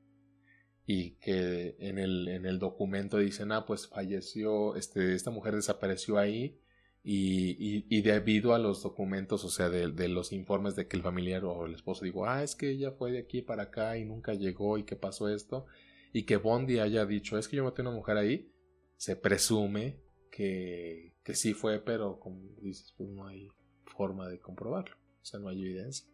y 0.86 1.16
que 1.16 1.76
en 1.80 1.99
el, 1.99 2.28
en 2.28 2.47
el 2.47 2.59
documento 2.59 3.18
dicen, 3.18 3.53
ah, 3.53 3.66
pues 3.66 3.89
falleció, 3.89 4.76
este, 4.76 5.14
esta 5.14 5.30
mujer 5.30 5.55
desapareció 5.55 6.18
ahí 6.18 6.61
y, 7.05 7.84
y, 7.88 8.03
debido 8.03 8.55
a 8.55 8.59
los 8.59 8.82
documentos, 8.82 9.44
o 9.44 9.49
sea, 9.49 9.70
de, 9.70 10.09
los 10.09 10.32
informes 10.32 10.76
de 10.76 10.88
que 10.88 10.96
el 10.96 11.03
familiar 11.03 11.44
o 11.44 11.64
el 11.64 11.74
esposo 11.74 12.05
dijo, 12.05 12.26
ah, 12.26 12.42
es 12.42 12.55
que 12.55 12.70
ella 12.70 12.90
fue 12.92 13.12
de 13.12 13.20
aquí 13.20 13.40
para 13.40 13.64
acá 13.64 13.96
y 13.96 14.05
nunca 14.05 14.34
llegó 14.34 14.78
y 14.78 14.84
que 14.84 14.96
pasó 14.96 15.28
esto, 15.28 15.66
y 16.12 16.24
que 16.24 16.36
Bondi 16.36 16.80
haya 16.80 17.07
dicho, 17.07 17.38
es 17.38 17.49
que 17.49 17.57
yo 17.57 17.64
maté 17.64 17.82
a 17.82 17.86
una 17.86 17.96
mujer 17.96 18.16
ahí, 18.16 18.53
se 18.96 19.16
presume 19.16 20.01
que, 20.30 21.14
que 21.22 21.34
sí 21.34 21.55
fue, 21.55 21.80
pero 21.80 22.18
como 22.18 22.40
dices, 22.61 22.94
pues 22.96 23.09
no 23.11 23.26
hay 23.26 23.49
forma 23.86 24.28
de 24.28 24.38
comprobarlo, 24.40 24.96
o 24.96 25.24
sea, 25.24 25.40
no 25.40 25.49
hay 25.49 25.62
evidencia. 25.62 26.07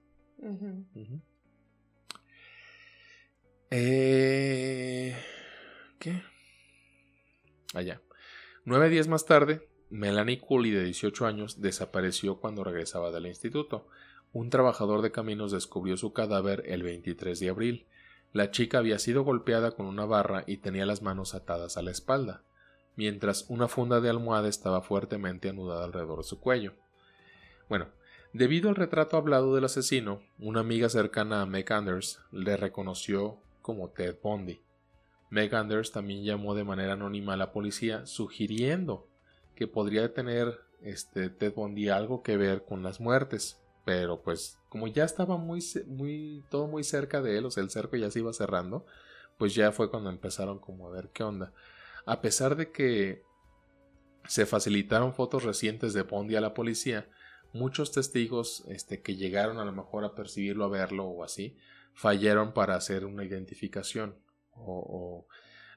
Eh, 3.71 5.17
¿Qué? 5.99 6.23
Allá. 7.73 8.01
Nueve 8.65 8.89
días 8.89 9.09
más 9.09 9.27
tarde, 9.27 9.69
Melanie 9.91 10.41
Cooley, 10.41 10.71
de 10.71 10.85
18 10.85 11.27
años, 11.27 11.61
desapareció 11.61 12.41
cuando 12.41 12.65
regresaba 12.65 13.11
del 13.11 13.27
instituto. 13.27 13.87
Un 14.33 14.51
trabajador 14.51 15.03
de 15.03 15.13
caminos 15.13 15.53
descubrió 15.53 15.97
su 15.97 16.13
cadáver 16.13 16.65
el 16.67 16.83
23 16.83 17.39
de 17.39 17.49
abril. 17.49 17.87
La 18.33 18.51
chica 18.51 18.79
había 18.79 18.99
sido 18.99 19.23
golpeada 19.23 19.73
con 19.73 19.87
una 19.87 20.07
barra 20.07 20.43
y 20.47 20.57
tenía 20.57 20.87
las 20.87 21.03
manos 21.03 21.35
atadas 21.35 21.77
a 21.77 21.83
la 21.83 21.93
espalda, 21.93 22.43
mientras 22.97 23.47
una 23.49 23.69
funda 23.69 24.01
de 24.01 24.11
almohada 24.11 24.49
estaba 24.49 24.83
fuertemente 24.83 25.49
anudada 25.49 25.85
alrededor 25.85 26.19
de 26.19 26.25
su 26.25 26.41
cuello. 26.41 26.73
Bueno, 27.69 27.87
debido 28.33 28.69
al 28.69 28.75
retrato 28.75 29.17
hablado 29.17 29.55
del 29.55 29.65
asesino, 29.65 30.21
una 30.39 30.61
amiga 30.61 30.89
cercana 30.89 31.43
a 31.43 31.47
Meg 31.47 31.73
Anders 31.73 32.21
le 32.33 32.57
reconoció 32.57 33.39
como 33.63 33.91
Ted 33.91 34.17
Bundy. 34.21 34.61
Meg 35.31 35.55
Anders 35.55 35.93
también 35.93 36.25
llamó 36.25 36.57
de 36.57 36.65
manera 36.65 36.95
anónima 36.95 37.35
a 37.35 37.37
la 37.37 37.53
policía 37.53 38.05
sugiriendo 38.07 39.07
que 39.55 39.67
podría 39.67 40.13
tener 40.13 40.61
este 40.83 41.31
Ted 41.31 41.55
Bundy 41.55 41.89
algo 41.89 42.23
que 42.23 42.37
ver 42.37 42.65
con 42.65 42.83
las 42.83 43.01
muertes, 43.01 43.61
pero 43.85 44.23
pues 44.23 44.59
como 44.69 44.87
ya 44.87 45.05
estaba 45.05 45.37
muy, 45.37 45.63
muy, 45.87 46.45
todo 46.51 46.67
muy 46.67 46.85
cerca 46.85 47.23
de 47.23 47.39
él, 47.39 47.47
o 47.47 47.51
sea, 47.51 47.63
el 47.63 47.71
cerco 47.71 47.97
ya 47.97 48.11
se 48.11 48.19
iba 48.21 48.33
cerrando, 48.33 48.87
pues 49.39 49.55
ya 49.55 49.73
fue 49.73 49.91
cuando 49.91 50.11
empezaron 50.11 50.59
como 50.59 50.89
a 50.89 50.91
ver 50.91 51.11
qué 51.11 51.23
onda. 51.23 51.53
A 52.07 52.21
pesar 52.21 52.57
de 52.57 52.71
que 52.71 53.23
se 54.27 54.47
facilitaron 54.47 55.15
fotos 55.15 55.45
recientes 55.45 55.93
de 55.93 56.03
Bondi 56.03 56.37
a 56.37 56.41
la 56.41 56.55
policía, 56.55 57.09
muchos 57.53 57.93
testigos 57.93 58.65
este, 58.69 59.01
que 59.01 59.17
llegaron 59.17 59.59
a 59.59 59.65
lo 59.65 59.73
mejor 59.73 60.05
a 60.05 60.15
percibirlo, 60.15 60.65
a 60.65 60.69
verlo 60.69 61.07
o 61.07 61.25
así, 61.25 61.57
fallaron 61.95 62.53
para 62.53 62.75
hacer 62.75 63.05
una 63.05 63.25
identificación 63.25 64.19
o, 64.51 64.79
o 64.79 65.29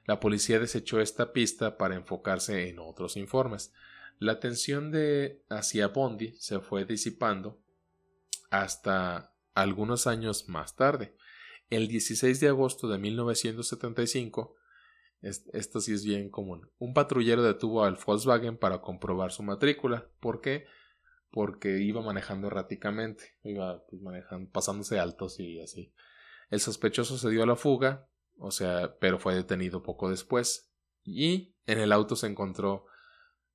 la 0.08 0.20
policía 0.20 0.58
desechó 0.58 1.00
esta 1.00 1.34
pista 1.34 1.76
para 1.76 1.94
enfocarse 1.94 2.70
en 2.70 2.78
otros 2.78 3.18
informes. 3.18 3.74
La 4.18 4.32
atención 4.32 4.90
de 4.90 5.44
hacia 5.50 5.88
Bondi 5.88 6.32
se 6.38 6.60
fue 6.60 6.86
disipando 6.86 7.60
hasta 8.50 9.34
algunos 9.52 10.06
años 10.06 10.48
más 10.48 10.76
tarde. 10.76 11.14
El 11.68 11.88
16 11.88 12.40
de 12.40 12.48
agosto 12.48 12.88
de 12.88 12.96
1975, 12.96 14.56
esto 15.20 15.78
sí 15.82 15.92
es 15.92 16.06
bien 16.06 16.30
común, 16.30 16.70
un 16.78 16.94
patrullero 16.94 17.42
detuvo 17.42 17.84
al 17.84 17.98
Volkswagen 18.02 18.56
para 18.56 18.80
comprobar 18.80 19.30
su 19.30 19.42
matrícula. 19.42 20.08
¿Por 20.20 20.40
qué? 20.40 20.64
Porque 21.30 21.80
iba 21.80 22.00
manejando 22.00 22.46
erráticamente, 22.46 23.36
iba 23.42 23.84
pues, 23.84 24.00
manejando, 24.00 24.50
pasándose 24.50 24.98
altos 24.98 25.38
y 25.38 25.60
así. 25.60 25.92
El 26.48 26.60
sospechoso 26.60 27.18
se 27.18 27.28
dio 27.28 27.42
a 27.42 27.46
la 27.46 27.56
fuga, 27.56 28.08
o 28.38 28.50
sea, 28.50 28.96
pero 28.98 29.18
fue 29.18 29.34
detenido 29.34 29.82
poco 29.82 30.10
después. 30.10 30.70
Y 31.04 31.54
en 31.66 31.78
el 31.78 31.92
auto 31.92 32.16
se 32.16 32.26
encontró, 32.26 32.86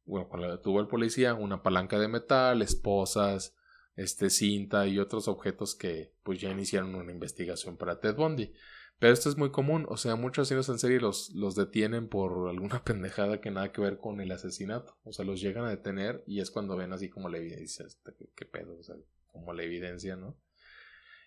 bueno, 0.05 0.27
cuando 0.29 0.49
detuvo 0.49 0.79
el 0.79 0.87
policía, 0.87 1.33
una 1.33 1.63
palanca 1.63 1.99
de 1.99 2.07
metal, 2.07 2.61
esposas, 2.61 3.55
este, 3.95 4.29
cinta 4.29 4.87
y 4.87 4.99
otros 4.99 5.27
objetos 5.27 5.75
que 5.75 6.13
pues 6.23 6.41
ya 6.41 6.49
iniciaron 6.49 6.95
una 6.95 7.11
investigación 7.11 7.77
para 7.77 7.99
Ted 7.99 8.15
Bundy. 8.15 8.53
Pero 8.99 9.13
esto 9.13 9.29
es 9.29 9.37
muy 9.37 9.51
común, 9.51 9.85
o 9.89 9.97
sea, 9.97 10.15
muchos 10.15 10.43
asesinos 10.43 10.69
en 10.69 10.79
serie 10.79 10.99
los, 10.99 11.31
los 11.31 11.55
detienen 11.55 12.07
por 12.07 12.47
alguna 12.49 12.83
pendejada 12.85 13.41
que 13.41 13.51
nada 13.51 13.71
que 13.71 13.81
ver 13.81 13.97
con 13.97 14.21
el 14.21 14.31
asesinato. 14.31 14.97
O 15.03 15.11
sea, 15.11 15.25
los 15.25 15.41
llegan 15.41 15.65
a 15.65 15.69
detener 15.69 16.23
y 16.25 16.39
es 16.39 16.51
cuando 16.51 16.77
ven 16.77 16.93
así 16.93 17.09
como 17.09 17.29
la 17.29 17.37
evidencia, 17.37 17.85
este, 17.85 18.13
qué 18.35 18.45
pedo, 18.45 18.77
o 18.77 18.83
sea, 18.83 18.95
como 19.27 19.53
la 19.53 19.63
evidencia, 19.63 20.15
¿no? 20.15 20.37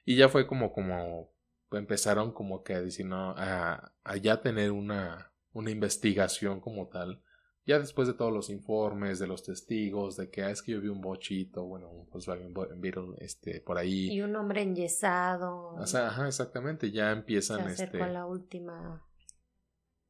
Y 0.04 0.16
ya 0.16 0.28
fue 0.28 0.46
como, 0.46 0.72
como, 0.72 1.36
empezaron 1.72 2.32
como 2.32 2.62
que 2.62 2.74
a 2.74 2.82
decir, 2.82 3.06
no, 3.06 3.34
a, 3.36 3.92
a 4.04 4.16
ya 4.16 4.40
tener 4.40 4.72
una, 4.72 5.32
una 5.52 5.70
investigación 5.70 6.60
como 6.60 6.88
tal 6.88 7.22
ya 7.66 7.80
después 7.80 8.06
de 8.06 8.14
todos 8.14 8.32
los 8.32 8.48
informes, 8.48 9.18
de 9.18 9.26
los 9.26 9.42
testigos, 9.42 10.16
de 10.16 10.30
que 10.30 10.44
ah, 10.44 10.50
es 10.50 10.62
que 10.62 10.72
yo 10.72 10.80
vi 10.80 10.86
un 10.86 11.00
bochito, 11.00 11.64
bueno, 11.64 11.90
un 11.90 12.08
Volkswagen 12.08 12.54
Beetle, 12.80 13.16
este, 13.18 13.60
por 13.60 13.76
ahí. 13.76 14.08
Y 14.08 14.22
un 14.22 14.36
hombre 14.36 14.62
enyesado. 14.62 15.74
O 15.74 15.86
sea, 15.86 16.06
ajá, 16.06 16.28
exactamente, 16.28 16.92
ya 16.92 17.10
empiezan, 17.10 17.64
se 17.64 17.72
acercó 17.72 17.96
este. 17.96 18.08
a 18.08 18.12
la 18.12 18.26
última 18.26 19.04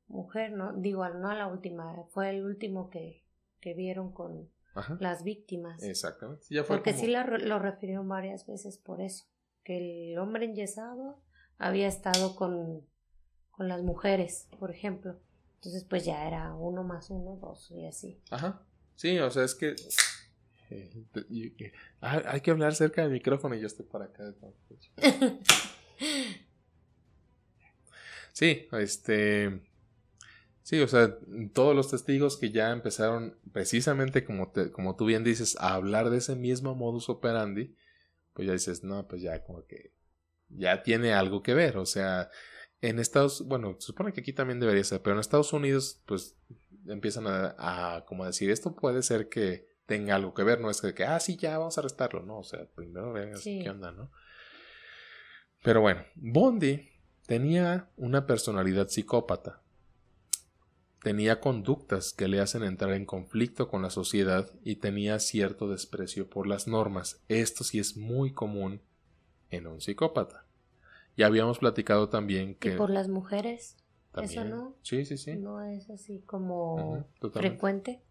mujer, 0.06 0.52
¿no? 0.52 0.74
Digo, 0.74 1.08
no 1.08 1.30
a 1.30 1.34
la 1.34 1.46
última, 1.46 2.04
fue 2.10 2.28
el 2.28 2.44
último 2.44 2.90
que, 2.90 3.24
que 3.60 3.72
vieron 3.72 4.12
con 4.12 4.50
las 5.00 5.24
víctimas. 5.24 5.82
Exactamente. 5.82 6.44
Ya 6.50 6.62
fue 6.62 6.76
Porque 6.76 6.92
sí 6.92 7.06
lo 7.06 7.58
refirieron 7.58 8.06
varias 8.06 8.46
veces 8.46 8.76
por 8.76 9.00
eso, 9.00 9.24
que 9.64 10.10
el 10.12 10.18
hombre 10.18 10.44
enyesado 10.44 11.22
había 11.58 11.88
estado 11.88 12.36
con, 12.36 12.86
con 13.50 13.68
las 13.68 13.82
mujeres, 13.82 14.48
por 14.58 14.70
ejemplo. 14.70 15.18
Entonces, 15.56 15.84
pues 15.84 16.04
ya 16.04 16.26
era 16.26 16.54
uno 16.54 16.84
más 16.84 17.10
uno, 17.10 17.36
dos 17.36 17.70
y 17.70 17.86
así. 17.86 18.20
Ajá. 18.30 18.62
Sí, 18.94 19.18
o 19.18 19.30
sea, 19.30 19.44
es 19.44 19.54
que. 19.54 19.76
Eh, 20.70 21.72
hay 22.00 22.40
que 22.40 22.50
hablar 22.50 22.74
cerca 22.74 23.02
del 23.02 23.12
micrófono 23.12 23.54
y 23.54 23.60
yo 23.60 23.66
estoy 23.66 23.86
por 23.86 24.02
acá. 24.02 24.34
sí, 28.32 28.68
este. 28.72 29.62
Sí, 30.62 30.80
o 30.80 30.88
sea, 30.88 31.16
todos 31.52 31.76
los 31.76 31.90
testigos 31.90 32.36
que 32.36 32.50
ya 32.50 32.72
empezaron, 32.72 33.38
precisamente 33.52 34.24
como, 34.24 34.52
como 34.72 34.96
tú 34.96 35.04
bien 35.04 35.22
dices, 35.22 35.56
a 35.60 35.74
hablar 35.74 36.10
de 36.10 36.18
ese 36.18 36.34
mismo 36.34 36.74
modus 36.74 37.08
operandi, 37.08 37.76
pues 38.32 38.48
ya 38.48 38.52
dices, 38.52 38.82
no, 38.82 39.06
pues 39.06 39.22
ya 39.22 39.44
como 39.44 39.64
que 39.66 39.92
ya 40.48 40.82
tiene 40.82 41.12
algo 41.12 41.42
que 41.42 41.54
ver, 41.54 41.78
o 41.78 41.86
sea, 41.86 42.30
en 42.80 42.98
Estados, 42.98 43.46
bueno, 43.46 43.76
se 43.78 43.86
supone 43.86 44.12
que 44.12 44.20
aquí 44.20 44.32
también 44.32 44.60
debería 44.60 44.84
ser, 44.84 45.02
pero 45.02 45.14
en 45.14 45.20
Estados 45.20 45.52
Unidos, 45.52 46.02
pues 46.06 46.36
empiezan 46.86 47.24
a, 47.26 48.04
como 48.06 48.24
decir, 48.24 48.50
esto 48.50 48.74
puede 48.74 49.02
ser 49.02 49.28
que 49.28 49.68
tenga 49.86 50.14
algo 50.14 50.34
que 50.34 50.44
ver, 50.44 50.60
no 50.60 50.70
es 50.70 50.80
que, 50.80 51.04
ah, 51.04 51.20
sí, 51.20 51.36
ya 51.36 51.58
vamos 51.58 51.76
a 51.76 51.80
arrestarlo, 51.80 52.22
no, 52.22 52.38
o 52.38 52.44
sea, 52.44 52.66
primero 52.74 53.12
vean 53.12 53.32
qué 53.42 53.68
onda, 53.68 53.92
¿no? 53.92 54.10
Pero 55.62 55.80
bueno, 55.80 56.04
Bondi 56.14 56.90
tenía 57.26 57.90
una 57.96 58.26
personalidad 58.26 58.88
psicópata, 58.88 59.62
tenía 61.02 61.40
conductas 61.40 62.12
que 62.12 62.28
le 62.28 62.40
hacen 62.40 62.62
entrar 62.62 62.92
en 62.92 63.04
conflicto 63.04 63.68
con 63.68 63.82
la 63.82 63.90
sociedad 63.90 64.52
y 64.64 64.76
tenía 64.76 65.18
cierto 65.18 65.68
desprecio 65.68 66.28
por 66.28 66.48
las 66.48 66.66
normas. 66.66 67.22
Esto 67.28 67.62
sí 67.62 67.78
es 67.78 67.96
muy 67.96 68.32
común 68.32 68.82
en 69.50 69.66
un 69.66 69.80
psicópata. 69.80 70.46
Ya 71.16 71.26
habíamos 71.26 71.58
platicado 71.58 72.08
también 72.08 72.54
que... 72.54 72.74
¿Y 72.74 72.76
por 72.76 72.90
las 72.90 73.08
mujeres? 73.08 73.76
¿Eso 74.22 74.44
no? 74.44 74.76
Sí, 74.82 75.04
sí, 75.04 75.16
sí. 75.16 75.36
No 75.36 75.62
es 75.62 75.90
así 75.90 76.20
como 76.20 77.06
frecuente. 77.32 78.02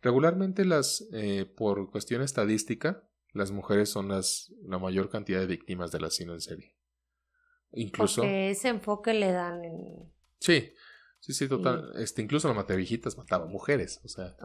Regularmente 0.00 0.64
las, 0.64 1.06
eh, 1.12 1.44
por 1.44 1.90
cuestión 1.90 2.22
estadística, 2.22 3.02
las 3.32 3.50
mujeres 3.50 3.90
son 3.90 4.08
las, 4.08 4.52
la 4.62 4.78
mayor 4.78 5.10
cantidad 5.10 5.40
de 5.40 5.46
víctimas 5.46 5.90
del 5.90 6.04
asesino 6.04 6.34
en 6.34 6.40
serie. 6.40 6.74
Incluso... 7.72 8.22
Porque 8.22 8.50
ese 8.50 8.68
enfoque 8.68 9.12
le 9.12 9.32
dan 9.32 9.64
en... 9.64 10.12
Sí, 10.38 10.72
sí, 11.18 11.32
sí, 11.32 11.48
total. 11.48 11.92
Este, 11.96 12.22
incluso 12.22 12.48
las 12.48 12.56
matevijitas 12.56 13.18
mataban 13.18 13.50
mujeres, 13.50 14.00
o 14.04 14.08
sea... 14.08 14.36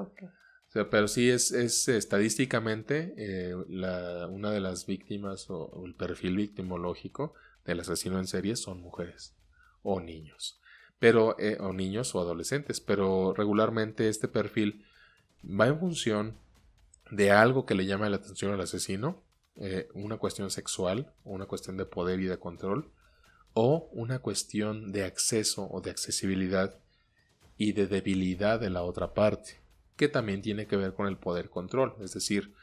Pero 0.73 1.07
sí 1.07 1.29
es, 1.29 1.51
es 1.51 1.87
estadísticamente 1.87 3.13
eh, 3.17 3.55
la, 3.69 4.27
una 4.27 4.49
de 4.49 4.59
las 4.59 4.87
víctimas 4.87 5.49
o 5.49 5.83
el 5.85 5.93
perfil 5.93 6.35
victimológico 6.35 7.35
del 7.65 7.79
asesino 7.79 8.17
en 8.17 8.25
serie 8.25 8.55
son 8.55 8.81
mujeres 8.81 9.35
o 9.83 9.99
niños. 9.99 10.59
Pero, 10.97 11.37
eh, 11.37 11.57
o 11.59 11.73
niños 11.73 12.15
o 12.15 12.21
adolescentes, 12.21 12.79
pero 12.79 13.33
regularmente 13.33 14.09
este 14.09 14.27
perfil 14.27 14.85
va 15.43 15.67
en 15.67 15.79
función 15.79 16.37
de 17.11 17.31
algo 17.31 17.65
que 17.65 17.75
le 17.75 17.85
llama 17.85 18.09
la 18.09 18.15
atención 18.15 18.53
al 18.53 18.61
asesino, 18.61 19.21
eh, 19.57 19.89
una 19.93 20.17
cuestión 20.17 20.49
sexual, 20.49 21.13
una 21.23 21.45
cuestión 21.45 21.77
de 21.77 21.85
poder 21.85 22.19
y 22.19 22.25
de 22.25 22.39
control, 22.39 22.89
o 23.53 23.89
una 23.91 24.19
cuestión 24.19 24.91
de 24.91 25.03
acceso 25.03 25.67
o 25.69 25.81
de 25.81 25.91
accesibilidad 25.91 26.79
y 27.57 27.73
de 27.73 27.85
debilidad 27.85 28.59
de 28.59 28.71
la 28.71 28.81
otra 28.81 29.13
parte, 29.13 29.62
que 29.95 30.07
también 30.07 30.41
tiene 30.41 30.67
que 30.67 30.75
ver 30.75 30.93
con 30.93 31.07
el 31.07 31.17
poder 31.17 31.49
control, 31.49 31.95
es 32.01 32.13
decir, 32.13 32.53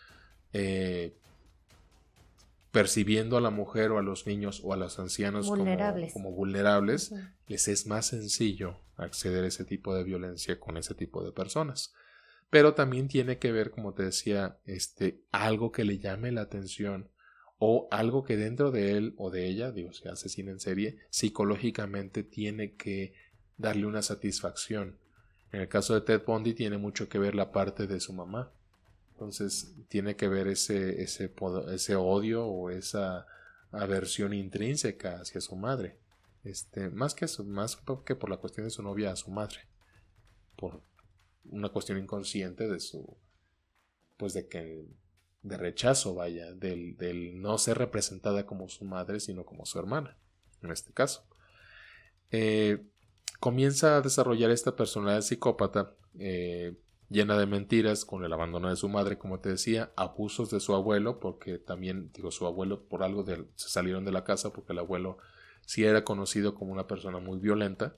eh, 0.53 1.15
percibiendo 2.73 3.37
a 3.37 3.41
la 3.41 3.51
mujer 3.51 3.91
o 3.91 3.99
a 3.99 4.03
los 4.03 4.27
niños 4.27 4.61
o 4.63 4.73
a 4.73 4.77
los 4.77 4.99
ancianos 4.99 5.49
Como, 6.13 6.31
vulnerables, 6.33 7.13
les 7.47 7.69
es 7.69 7.87
más 7.87 8.07
sencillo 8.07 8.79
acceder 8.97 9.45
a 9.45 9.49
ese 9.49 9.65
tipo 9.65 9.95
de 9.95 10.05
violencia 10.05 10.61
con 10.61 10.77
ese 10.77 10.95
tipo 10.95 11.25
de 11.25 11.33
personas. 11.33 11.93
Pero 12.49 12.75
también 12.75 13.09
tiene 13.09 13.39
que 13.39 13.53
ver, 13.53 13.71
como 13.71 13.95
te 13.95 14.05
decía, 14.05 14.59
este, 14.65 15.23
algo 15.31 15.73
que 15.73 15.85
le 15.85 15.99
llame 15.99 16.33
la 16.33 16.43
atención 16.43 17.09
o 17.59 17.89
algo 17.91 18.25
que 18.25 18.37
dentro 18.37 18.71
de 18.71 18.93
él 18.93 19.15
o 19.19 19.31
de 19.31 19.47
ella, 19.47 19.71
digo, 19.71 19.93
si 19.93 20.09
asesina 20.09 20.51
en 20.51 20.61
serie, 20.61 20.99
psicológicamente 21.11 22.23
tiene 22.23 22.75
que 22.75 23.15
darle 23.57 23.87
una 23.87 24.03
satisfacción. 24.03 24.99
En 25.53 25.63
el 25.63 25.69
caso 25.69 25.95
de 25.95 26.01
Ted 26.03 26.23
Bundy 26.25 26.55
tiene 26.55 26.79
mucho 26.79 27.09
que 27.09 27.19
ver 27.19 27.35
la 27.35 27.53
parte 27.53 27.87
de 27.87 28.01
su 28.01 28.13
mamá. 28.13 28.53
Entonces 29.13 29.75
tiene 29.89 30.17
que 30.17 30.29
ver 30.29 30.49
ese, 30.49 31.03
ese, 31.03 31.33
ese 31.73 31.97
odio 31.97 32.47
o 32.47 32.71
esa 32.71 33.27
aversión 33.71 34.33
intrínseca 34.33 35.21
hacia 35.21 35.41
su 35.41 35.57
madre. 35.57 35.99
Este, 36.45 36.89
más 36.91 37.15
que 37.15 37.27
más 37.45 37.77
que 38.05 38.15
por 38.15 38.31
la 38.31 38.39
cuestión 38.39 38.67
de 38.67 38.71
su 38.71 38.83
novia 38.83 39.13
a 39.13 39.17
su 39.17 39.31
madre. 39.31 39.61
Por 40.57 40.83
una 41.45 41.69
cuestión 41.69 41.99
inconsciente 41.99 42.69
de 42.69 42.81
su 42.81 43.17
pues 44.17 44.35
de 44.35 44.47
que 44.49 44.85
de 45.43 45.57
rechazo 45.57 46.15
vaya, 46.15 46.53
del, 46.53 46.97
del 46.99 47.41
no 47.41 47.57
ser 47.57 47.79
representada 47.79 48.45
como 48.45 48.69
su 48.69 48.85
madre, 48.85 49.19
sino 49.21 49.45
como 49.47 49.65
su 49.65 49.79
hermana, 49.79 50.19
en 50.63 50.71
este 50.71 50.93
caso. 50.93 51.27
eh, 52.31 52.85
comienza 53.41 53.97
a 53.97 54.03
desarrollar 54.03 54.51
esta 54.51 54.77
personalidad 54.77 55.23
psicópata 55.23 55.95
eh, 56.19 56.75
llena 57.09 57.37
de 57.39 57.47
mentiras, 57.47 58.05
con 58.05 58.25
el 58.25 58.33
abandono 58.33 58.69
de 58.69 58.77
su 58.77 58.89
madre, 58.89 59.19
como 59.19 59.41
te 59.41 59.49
decía, 59.49 59.91
abusos 59.97 60.51
de 60.51 60.61
su 60.61 60.75
abuelo, 60.75 61.19
porque 61.19 61.59
también, 61.59 62.11
digo, 62.15 62.31
su 62.31 62.47
abuelo 62.47 62.85
por 62.85 63.03
algo 63.03 63.25
se 63.27 63.69
salieron 63.69 64.05
de 64.05 64.13
la 64.13 64.23
casa, 64.23 64.53
porque 64.53 64.75
el 64.75 64.79
abuelo 64.79 65.19
sí 65.67 65.85
era 65.85 66.05
conocido 66.05 66.55
como 66.55 66.73
una 66.73 66.87
persona 66.87 67.19
muy 67.19 67.39
violenta, 67.39 67.97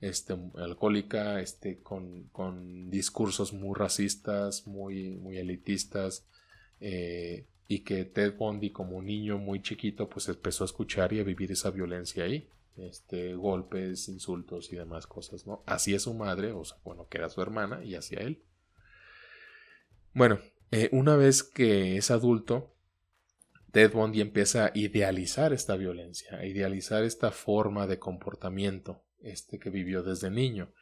este, 0.00 0.34
alcohólica, 0.54 1.40
este, 1.40 1.80
con, 1.82 2.28
con 2.30 2.88
discursos 2.88 3.52
muy 3.52 3.74
racistas, 3.76 4.66
muy, 4.66 5.16
muy 5.16 5.38
elitistas, 5.38 6.24
eh, 6.80 7.46
y 7.66 7.80
que 7.80 8.04
Ted 8.04 8.36
Bundy 8.36 8.70
como 8.70 8.96
un 8.96 9.06
niño 9.06 9.36
muy 9.38 9.60
chiquito 9.60 10.08
pues 10.08 10.28
empezó 10.28 10.64
a 10.64 10.66
escuchar 10.66 11.12
y 11.12 11.20
a 11.20 11.24
vivir 11.24 11.52
esa 11.52 11.70
violencia 11.70 12.24
ahí 12.24 12.48
este 12.78 13.34
golpes 13.34 14.08
insultos 14.08 14.72
y 14.72 14.76
demás 14.76 15.06
cosas 15.06 15.46
no 15.46 15.62
así 15.66 15.94
es 15.94 16.02
su 16.02 16.14
madre 16.14 16.52
o 16.52 16.64
sea 16.64 16.78
bueno 16.84 17.08
que 17.08 17.18
era 17.18 17.28
su 17.28 17.40
hermana 17.42 17.84
y 17.84 17.94
hacia 17.94 18.20
él. 18.20 18.44
Bueno 20.12 20.38
eh, 20.70 20.88
una 20.92 21.16
vez 21.16 21.42
que 21.42 21.96
es 21.96 22.10
adulto 22.10 22.74
Ted 23.72 23.92
Bundy 23.92 24.20
empieza 24.20 24.66
a 24.66 24.72
idealizar 24.74 25.52
esta 25.52 25.76
violencia 25.76 26.38
a 26.38 26.46
idealizar 26.46 27.04
esta 27.04 27.30
forma 27.30 27.86
de 27.86 27.98
comportamiento 27.98 29.02
este 29.20 29.58
que 29.58 29.70
vivió 29.70 30.02
desde 30.02 30.30
niño. 30.30 30.72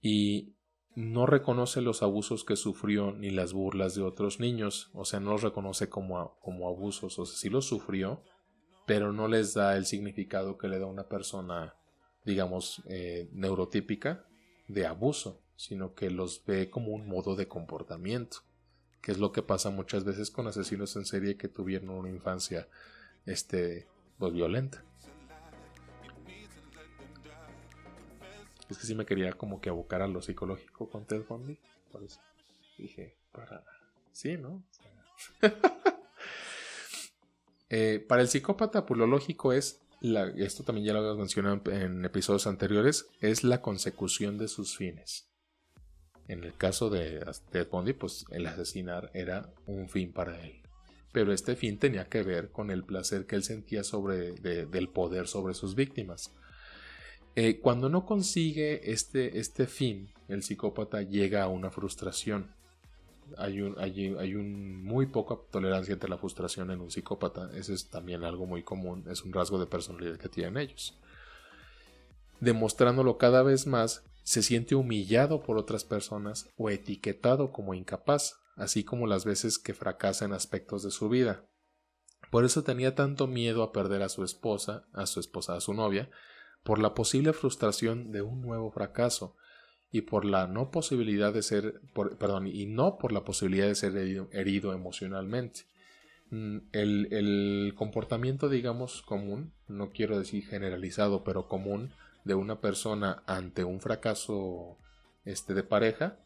Y 0.00 0.54
no 0.94 1.26
reconoce 1.26 1.80
los 1.80 2.02
abusos 2.02 2.44
que 2.44 2.56
sufrió 2.56 3.12
ni 3.12 3.30
las 3.30 3.52
burlas 3.52 3.94
de 3.94 4.02
otros 4.02 4.40
niños, 4.40 4.90
o 4.94 5.04
sea, 5.04 5.20
no 5.20 5.32
los 5.32 5.42
reconoce 5.42 5.88
como, 5.88 6.38
como 6.40 6.68
abusos, 6.68 7.18
o 7.18 7.26
sea, 7.26 7.36
sí 7.36 7.50
los 7.50 7.66
sufrió, 7.66 8.22
pero 8.86 9.12
no 9.12 9.28
les 9.28 9.52
da 9.54 9.76
el 9.76 9.84
significado 9.84 10.56
que 10.56 10.68
le 10.68 10.78
da 10.78 10.86
una 10.86 11.08
persona, 11.08 11.74
digamos, 12.24 12.82
eh, 12.88 13.28
neurotípica 13.32 14.24
de 14.68 14.86
abuso, 14.86 15.42
sino 15.56 15.94
que 15.94 16.10
los 16.10 16.44
ve 16.44 16.70
como 16.70 16.92
un 16.92 17.08
modo 17.08 17.34
de 17.34 17.48
comportamiento, 17.48 18.38
que 19.02 19.12
es 19.12 19.18
lo 19.18 19.32
que 19.32 19.42
pasa 19.42 19.70
muchas 19.70 20.04
veces 20.04 20.30
con 20.30 20.46
asesinos 20.46 20.94
en 20.96 21.04
serie 21.04 21.36
que 21.36 21.48
tuvieron 21.48 21.90
una 21.90 22.08
infancia, 22.08 22.68
este, 23.26 23.88
pues 24.18 24.32
violenta. 24.32 24.82
Es 28.68 28.78
que 28.78 28.86
sí 28.86 28.94
me 28.94 29.06
quería 29.06 29.32
como 29.32 29.60
que 29.60 29.68
abocar 29.68 30.02
a 30.02 30.08
lo 30.08 30.22
psicológico 30.22 30.88
con 30.88 31.06
Ted 31.06 31.24
Bundy. 31.28 31.58
Por 31.92 32.02
eso 32.02 32.20
dije, 32.78 33.16
para... 33.32 33.62
Sí, 34.12 34.36
¿no? 34.36 34.62
Eh, 37.68 38.04
para 38.06 38.22
el 38.22 38.28
psicópata, 38.28 38.86
pues 38.86 38.98
lo 38.98 39.06
lógico 39.06 39.52
es, 39.52 39.82
la, 40.00 40.28
esto 40.36 40.62
también 40.62 40.86
ya 40.86 40.92
lo 40.92 41.00
habíamos 41.00 41.18
mencionado 41.18 41.60
en 41.72 42.04
episodios 42.04 42.46
anteriores, 42.46 43.06
es 43.20 43.44
la 43.44 43.60
consecución 43.62 44.38
de 44.38 44.48
sus 44.48 44.76
fines. 44.76 45.28
En 46.28 46.42
el 46.42 46.56
caso 46.56 46.90
de 46.90 47.24
Ted 47.50 47.68
Bundy, 47.70 47.92
pues 47.92 48.24
el 48.30 48.46
asesinar 48.46 49.10
era 49.14 49.52
un 49.66 49.88
fin 49.88 50.12
para 50.12 50.40
él. 50.40 50.62
Pero 51.12 51.32
este 51.32 51.56
fin 51.56 51.78
tenía 51.78 52.08
que 52.08 52.22
ver 52.22 52.50
con 52.50 52.70
el 52.70 52.84
placer 52.84 53.26
que 53.26 53.36
él 53.36 53.44
sentía 53.44 53.84
sobre, 53.84 54.32
del 54.32 54.88
poder 54.88 55.28
sobre 55.28 55.54
sus 55.54 55.74
víctimas. 55.74 56.32
Eh, 57.36 57.60
cuando 57.60 57.88
no 57.88 58.04
consigue 58.04 58.90
este, 58.90 59.38
este 59.38 59.66
fin, 59.66 60.10
el 60.28 60.42
psicópata 60.42 61.02
llega 61.02 61.42
a 61.42 61.48
una 61.48 61.70
frustración. 61.70 62.55
Hay, 63.36 63.60
un, 63.60 63.76
hay, 63.78 64.34
un 64.34 64.84
muy 64.84 65.06
poca 65.06 65.36
tolerancia 65.50 65.94
ante 65.94 66.08
la 66.08 66.18
frustración 66.18 66.70
en 66.70 66.80
un 66.80 66.90
psicópata. 66.90 67.50
Eso 67.54 67.72
es 67.72 67.88
también 67.88 68.24
algo 68.24 68.46
muy 68.46 68.62
común, 68.62 69.04
es 69.10 69.22
un 69.22 69.32
rasgo 69.32 69.58
de 69.58 69.66
personalidad 69.66 70.16
que 70.16 70.28
tienen 70.28 70.56
ellos. 70.56 70.98
Demostrándolo 72.40 73.18
cada 73.18 73.42
vez 73.42 73.66
más, 73.66 74.04
se 74.22 74.42
siente 74.42 74.74
humillado 74.74 75.42
por 75.42 75.58
otras 75.58 75.84
personas 75.84 76.48
o 76.56 76.70
etiquetado 76.70 77.52
como 77.52 77.74
incapaz, 77.74 78.40
así 78.56 78.84
como 78.84 79.06
las 79.06 79.24
veces 79.24 79.58
que 79.58 79.74
fracasa 79.74 80.24
en 80.24 80.32
aspectos 80.32 80.82
de 80.82 80.90
su 80.90 81.08
vida. 81.08 81.46
Por 82.30 82.44
eso 82.44 82.62
tenía 82.62 82.94
tanto 82.94 83.26
miedo 83.26 83.62
a 83.62 83.72
perder 83.72 84.02
a 84.02 84.08
su 84.08 84.24
esposa, 84.24 84.86
a 84.92 85.06
su 85.06 85.20
esposa, 85.20 85.54
a 85.54 85.60
su 85.60 85.74
novia, 85.74 86.10
por 86.64 86.80
la 86.80 86.94
posible 86.94 87.32
frustración 87.32 88.10
de 88.10 88.22
un 88.22 88.42
nuevo 88.42 88.70
fracaso 88.70 89.36
y 89.92 90.02
por 90.02 90.24
la 90.24 90.46
no 90.46 90.70
posibilidad 90.70 91.32
de 91.32 91.42
ser, 91.42 91.80
perdón, 92.18 92.46
y 92.46 92.66
no 92.66 92.98
por 92.98 93.12
la 93.12 93.24
posibilidad 93.24 93.66
de 93.66 93.74
ser 93.74 93.96
herido, 93.96 94.72
emocionalmente. 94.72 95.62
Mm, 96.30 96.58
el, 96.72 97.08
el, 97.12 97.74
comportamiento, 97.76 98.48
digamos, 98.48 99.02
común, 99.02 99.52
no 99.68 99.90
quiero 99.90 100.18
decir 100.18 100.44
generalizado, 100.44 101.22
pero 101.24 101.48
común, 101.48 101.92
de 102.24 102.34
una 102.34 102.60
persona 102.60 103.22
ante 103.26 103.62
un 103.62 103.80
fracaso 103.80 104.76
este, 105.24 105.54
de 105.54 105.62
pareja, 105.62 106.18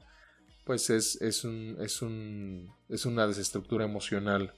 pues 0.65 0.89
es, 0.89 1.21
es, 1.21 1.45
un, 1.45 1.77
es, 1.81 2.01
un, 2.01 2.73
es 2.89 3.05
una 3.05 3.27
desestructura 3.27 3.85
emocional 3.85 4.55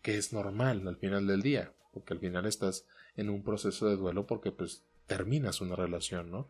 que 0.00 0.16
es 0.16 0.32
normal 0.32 0.86
al 0.86 0.96
final 0.96 1.26
del 1.26 1.42
día, 1.42 1.72
porque 1.92 2.14
al 2.14 2.20
final 2.20 2.46
estás 2.46 2.86
en 3.16 3.28
un 3.28 3.42
proceso 3.42 3.88
de 3.88 3.96
duelo 3.96 4.26
porque 4.26 4.52
pues 4.52 4.84
terminas 5.06 5.60
una 5.60 5.76
relación, 5.76 6.30
¿no? 6.30 6.48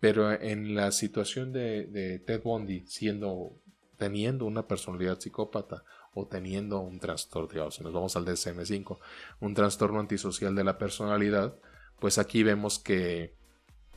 Pero 0.00 0.32
en 0.32 0.74
la 0.74 0.92
situación 0.92 1.52
de, 1.52 2.22
Ted 2.26 2.42
Bundy, 2.42 2.84
siendo, 2.86 3.52
teniendo 3.96 4.44
una 4.44 4.66
personalidad 4.66 5.18
psicópata 5.18 5.84
o 6.14 6.26
teniendo 6.26 6.80
un 6.80 6.98
trastorno, 7.00 7.48
digamos, 7.48 7.74
si 7.74 7.82
nos 7.82 7.92
vamos 7.92 8.16
al 8.16 8.24
DSM-5, 8.26 8.98
un 9.40 9.54
trastorno 9.54 10.00
antisocial 10.00 10.54
de 10.54 10.64
la 10.64 10.78
personalidad, 10.78 11.56
pues 11.98 12.18
aquí 12.18 12.42
vemos 12.42 12.78
que 12.78 13.34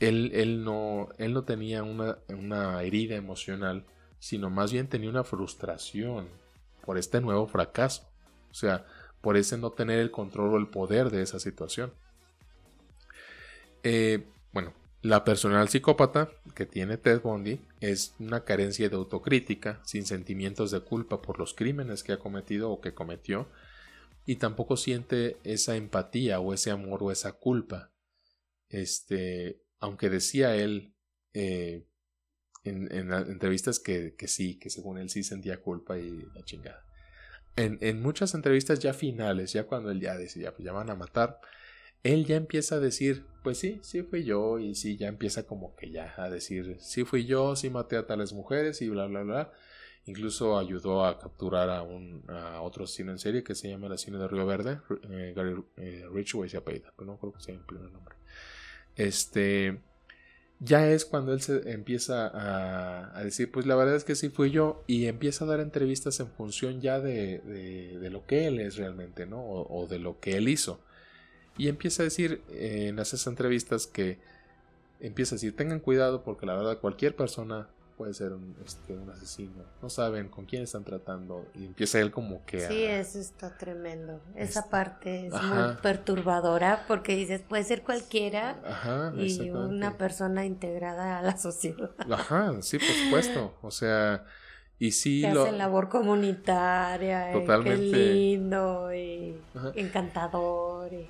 él, 0.00 0.30
él, 0.34 0.64
no, 0.64 1.08
él 1.18 1.34
no 1.34 1.44
tenía 1.44 1.82
una, 1.82 2.18
una 2.28 2.82
herida 2.82 3.16
emocional, 3.16 3.84
sino 4.18 4.50
más 4.50 4.72
bien 4.72 4.88
tenía 4.88 5.10
una 5.10 5.24
frustración 5.24 6.28
por 6.84 6.96
este 6.96 7.20
nuevo 7.20 7.46
fracaso. 7.46 8.08
O 8.50 8.54
sea, 8.54 8.86
por 9.20 9.36
ese 9.36 9.58
no 9.58 9.70
tener 9.70 9.98
el 9.98 10.10
control 10.10 10.54
o 10.54 10.58
el 10.58 10.68
poder 10.68 11.10
de 11.10 11.22
esa 11.22 11.38
situación. 11.38 11.92
Eh, 13.82 14.26
bueno, 14.52 14.72
la 15.02 15.24
personal 15.24 15.68
psicópata 15.68 16.30
que 16.54 16.66
tiene 16.66 16.96
Ted 16.96 17.20
Bundy 17.22 17.60
es 17.80 18.14
una 18.18 18.44
carencia 18.44 18.88
de 18.88 18.96
autocrítica, 18.96 19.80
sin 19.84 20.04
sentimientos 20.04 20.70
de 20.72 20.80
culpa 20.80 21.22
por 21.22 21.38
los 21.38 21.54
crímenes 21.54 22.02
que 22.02 22.12
ha 22.12 22.18
cometido 22.18 22.70
o 22.70 22.80
que 22.80 22.94
cometió, 22.94 23.48
y 24.26 24.36
tampoco 24.36 24.76
siente 24.76 25.38
esa 25.44 25.76
empatía 25.76 26.40
o 26.40 26.52
ese 26.52 26.70
amor 26.70 27.02
o 27.02 27.12
esa 27.12 27.32
culpa. 27.32 27.92
Este, 28.68 29.62
aunque 29.78 30.10
decía 30.10 30.56
él 30.56 30.94
eh, 31.32 31.86
en, 32.64 33.12
entrevistas 33.12 33.78
que, 33.78 34.14
sí, 34.26 34.58
que 34.58 34.68
según 34.68 34.98
él 34.98 35.10
sí 35.10 35.22
sentía 35.22 35.62
culpa 35.62 35.98
y 35.98 36.26
la 36.34 36.42
chingada. 36.44 36.84
En, 37.56 37.78
en, 37.80 38.02
muchas 38.02 38.34
entrevistas 38.34 38.80
ya 38.80 38.92
finales, 38.92 39.52
ya 39.52 39.64
cuando 39.64 39.90
él 39.90 40.00
ya 40.00 40.16
decía, 40.16 40.52
pues 40.52 40.64
ya 40.64 40.72
van 40.72 40.90
a 40.90 40.94
matar, 40.94 41.40
él 42.02 42.26
ya 42.26 42.36
empieza 42.36 42.76
a 42.76 42.80
decir, 42.80 43.24
pues 43.42 43.58
sí, 43.58 43.78
sí 43.82 44.02
fui 44.02 44.24
yo, 44.24 44.58
y 44.58 44.74
sí, 44.74 44.96
ya 44.96 45.08
empieza 45.08 45.44
como 45.44 45.74
que 45.76 45.90
ya 45.90 46.14
a 46.16 46.30
decir, 46.30 46.76
sí 46.80 47.04
fui 47.04 47.26
yo, 47.26 47.56
sí 47.56 47.70
maté 47.70 47.96
a 47.96 48.06
tales 48.06 48.32
mujeres 48.32 48.82
y 48.82 48.88
bla, 48.88 49.06
bla, 49.06 49.22
bla. 49.22 49.52
Incluso 50.06 50.58
ayudó 50.58 51.04
a 51.04 51.18
capturar 51.18 51.68
a, 51.68 51.82
un, 51.82 52.24
a 52.28 52.62
otro 52.62 52.86
cine 52.86 53.12
en 53.12 53.18
serie 53.18 53.42
que 53.42 53.54
se 53.54 53.68
llama 53.68 53.88
el 53.88 53.98
cine 53.98 54.18
de 54.18 54.26
Río 54.26 54.46
Verde, 54.46 54.80
eh, 55.10 55.34
Gary 55.36 55.62
eh, 55.76 56.06
Richway 56.10 56.48
se 56.48 56.56
apellida, 56.56 56.92
pero 56.96 57.12
no 57.12 57.18
creo 57.18 57.32
que 57.34 57.42
sea 57.42 57.54
el 57.54 57.60
primer 57.60 57.90
nombre. 57.90 58.14
Este, 58.96 59.80
ya 60.60 60.88
es 60.90 61.04
cuando 61.04 61.34
él 61.34 61.42
se 61.42 61.70
empieza 61.72 62.30
a, 63.14 63.22
decir, 63.22 63.50
pues 63.50 63.66
la 63.66 63.76
verdad 63.76 63.96
es 63.96 64.04
que 64.04 64.14
sí 64.14 64.30
fui 64.30 64.50
yo, 64.50 64.82
y 64.86 65.06
empieza 65.06 65.44
a 65.44 65.48
dar 65.48 65.60
entrevistas 65.60 66.18
en 66.20 66.28
función 66.28 66.80
ya 66.80 67.00
de, 67.00 67.40
de, 67.40 68.10
lo 68.10 68.24
que 68.24 68.46
él 68.46 68.60
es 68.60 68.76
realmente, 68.76 69.26
¿no? 69.26 69.42
o 69.42 69.86
de 69.86 69.98
lo 69.98 70.20
que 70.20 70.38
él 70.38 70.48
hizo. 70.48 70.80
Y 71.58 71.68
empieza 71.68 72.02
a 72.02 72.04
decir 72.04 72.42
eh, 72.50 72.86
en 72.88 72.98
esas 72.98 73.26
entrevistas 73.26 73.86
que 73.86 74.18
empieza 75.00 75.34
a 75.34 75.36
decir, 75.36 75.54
tengan 75.54 75.80
cuidado 75.80 76.22
porque 76.22 76.46
la 76.46 76.54
verdad 76.54 76.78
cualquier 76.78 77.14
persona 77.14 77.68
puede 77.98 78.14
ser 78.14 78.32
un, 78.32 78.56
este, 78.64 78.96
un 78.96 79.10
asesino. 79.10 79.64
No 79.82 79.90
saben 79.90 80.28
con 80.28 80.46
quién 80.46 80.62
están 80.62 80.84
tratando. 80.84 81.46
Y 81.54 81.66
empieza 81.66 81.98
él 82.00 82.12
como 82.12 82.44
que... 82.46 82.60
Sí, 82.60 82.84
eso 82.84 83.18
está 83.18 83.58
tremendo. 83.58 84.22
Esa 84.36 84.70
parte 84.70 85.26
es 85.26 85.32
muy 85.32 85.74
perturbadora 85.82 86.84
porque 86.86 87.16
dices, 87.16 87.42
puede 87.42 87.64
ser 87.64 87.82
cualquiera 87.82 88.60
Ajá, 88.64 89.12
y 89.16 89.50
una 89.50 89.98
persona 89.98 90.46
integrada 90.46 91.18
a 91.18 91.22
la 91.22 91.36
sociedad. 91.36 91.90
Ajá, 92.10 92.62
sí, 92.62 92.78
por 92.78 92.88
supuesto. 92.88 93.58
O 93.62 93.70
sea... 93.70 94.24
Y 94.80 94.92
sí 94.92 95.22
que 95.22 95.34
lo... 95.34 95.50
labor 95.50 95.88
comunitaria. 95.88 97.32
Totalmente. 97.32 97.90
qué 97.90 97.96
lindo 97.96 98.94
y 98.94 99.36
encantador. 99.74 100.92
Y 100.92 101.08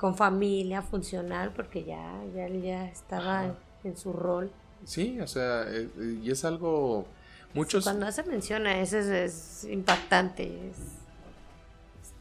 con 0.00 0.16
familia 0.16 0.80
funcional 0.80 1.52
porque 1.54 1.84
ya, 1.84 2.22
ya, 2.34 2.48
ya 2.48 2.86
estaba 2.86 3.54
en 3.84 3.96
su 3.98 4.14
rol. 4.14 4.50
Sí, 4.86 5.20
o 5.20 5.26
sea, 5.26 5.64
eh, 5.68 5.90
y 6.22 6.30
es 6.30 6.46
algo... 6.46 7.04
Muchos... 7.52 7.84
Cuando 7.84 8.10
se 8.10 8.22
menciona 8.22 8.80
eso 8.80 8.96
es, 8.96 9.64
impactante, 9.64 10.70
es, 10.70 10.76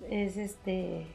es, 0.09 0.35
este 0.35 1.07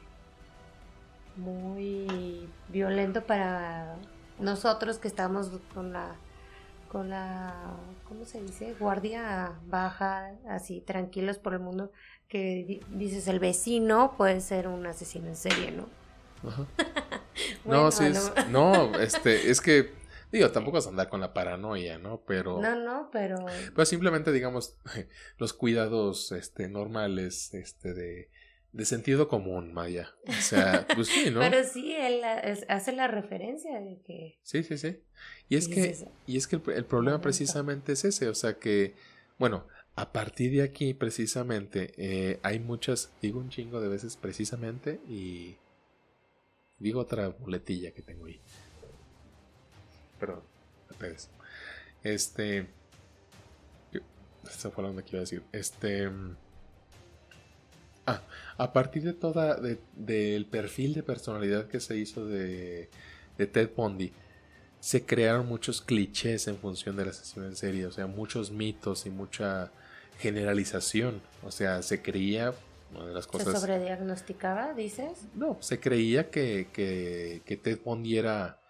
muy 1.35 2.49
violento 2.69 3.21
para 3.21 3.97
nosotros 4.39 4.97
que 4.97 5.07
estamos 5.07 5.51
con 5.73 5.93
la 5.93 6.15
con 6.89 7.09
la 7.09 7.75
¿cómo 8.07 8.25
se 8.25 8.41
dice? 8.41 8.73
guardia 8.79 9.51
baja, 9.67 10.31
así 10.47 10.79
tranquilos 10.79 11.37
por 11.37 11.53
el 11.53 11.59
mundo, 11.59 11.91
que 12.29 12.81
dices 12.89 13.27
el 13.27 13.39
vecino 13.39 14.15
puede 14.17 14.39
ser 14.39 14.69
un 14.69 14.87
asesino 14.87 15.27
en 15.27 15.35
serie, 15.35 15.71
¿no? 15.71 16.04
no, 17.65 17.91
sí, 17.91 18.05
es, 18.05 18.31
no, 18.49 18.99
este, 18.99 19.49
es 19.49 19.61
que 19.61 20.05
Digo, 20.35 20.51
tampoco 20.51 20.79
es 20.79 20.87
andar 20.87 21.07
con 21.07 21.21
la 21.21 21.33
paranoia, 21.33 21.97
¿no? 21.97 22.21
Pero. 22.27 22.59
No, 22.61 22.75
no, 22.75 23.09
pero. 23.09 23.37
Pues 23.73 23.87
simplemente, 23.87 24.33
digamos, 24.33 24.75
los 25.37 25.53
cuidados 25.53 26.33
este, 26.33 26.67
normales, 26.67 27.53
este, 27.53 27.93
de, 27.93 28.29
de 28.73 28.85
sentido 28.85 29.29
común, 29.29 29.73
Maya. 29.73 30.13
O 30.27 30.33
sea, 30.33 30.85
pues 30.93 31.07
sí, 31.07 31.31
¿no? 31.31 31.39
pero 31.49 31.63
sí, 31.63 31.95
él 31.95 32.21
hace 32.67 32.91
la 32.91 33.07
referencia 33.07 33.79
de 33.79 34.01
que. 34.05 34.37
Sí, 34.43 34.63
sí, 34.63 34.77
sí. 34.77 34.99
Y 35.47 35.55
es 35.55 35.69
que, 35.69 35.95
y 36.27 36.35
es 36.35 36.47
que 36.47 36.57
el, 36.73 36.83
problema 36.85 37.21
precisamente 37.21 37.93
es 37.93 38.03
ese, 38.03 38.27
o 38.27 38.35
sea 38.35 38.55
que, 38.55 38.93
bueno, 39.39 39.65
a 39.95 40.11
partir 40.11 40.51
de 40.51 40.63
aquí, 40.63 40.93
precisamente, 40.93 41.93
eh, 41.95 42.39
hay 42.43 42.59
muchas, 42.59 43.13
digo 43.21 43.39
un 43.39 43.49
chingo 43.49 43.79
de 43.79 43.87
veces 43.87 44.17
precisamente, 44.17 44.99
y 45.07 45.55
digo 46.79 47.01
otra 47.01 47.33
muletilla 47.39 47.91
que 47.91 48.01
tengo 48.01 48.25
ahí 48.25 48.41
perdón, 50.19 50.41
Este. 52.03 52.67
Esta 54.43 54.69
fue 54.69 54.83
la 54.83 54.89
onda 54.91 55.03
que 55.03 55.11
iba 55.11 55.19
a 55.19 55.21
decir. 55.21 55.43
Este. 55.51 56.09
Ah, 58.05 58.21
a 58.57 58.73
partir 58.73 59.03
de 59.03 59.13
toda. 59.13 59.59
del 59.95 60.45
perfil 60.45 60.93
de 60.93 61.03
personalidad 61.03 61.67
que 61.67 61.79
se 61.79 61.97
hizo 61.97 62.25
de, 62.25 62.89
de 63.37 63.47
Ted 63.47 63.71
Bundy, 63.75 64.13
se 64.79 65.05
crearon 65.05 65.47
muchos 65.47 65.81
clichés 65.81 66.47
en 66.47 66.57
función 66.57 66.95
de 66.95 67.05
la 67.05 67.13
sesión 67.13 67.45
en 67.45 67.55
serie. 67.55 67.85
O 67.87 67.91
sea, 67.91 68.07
muchos 68.07 68.51
mitos 68.51 69.05
y 69.05 69.09
mucha 69.09 69.71
generalización. 70.19 71.21
O 71.43 71.51
sea, 71.51 71.81
se 71.81 72.01
creía. 72.01 72.53
Una 72.93 73.05
de 73.07 73.13
las 73.13 73.27
cosas. 73.27 73.53
¿Se 73.53 73.59
sobrediagnosticaba, 73.59 74.73
dices? 74.73 75.27
No, 75.33 75.57
se 75.59 75.79
creía 75.79 76.29
que, 76.29 76.69
que, 76.71 77.41
que 77.45 77.57
Ted 77.57 77.79
Bundy 77.83 78.17
era 78.17 78.61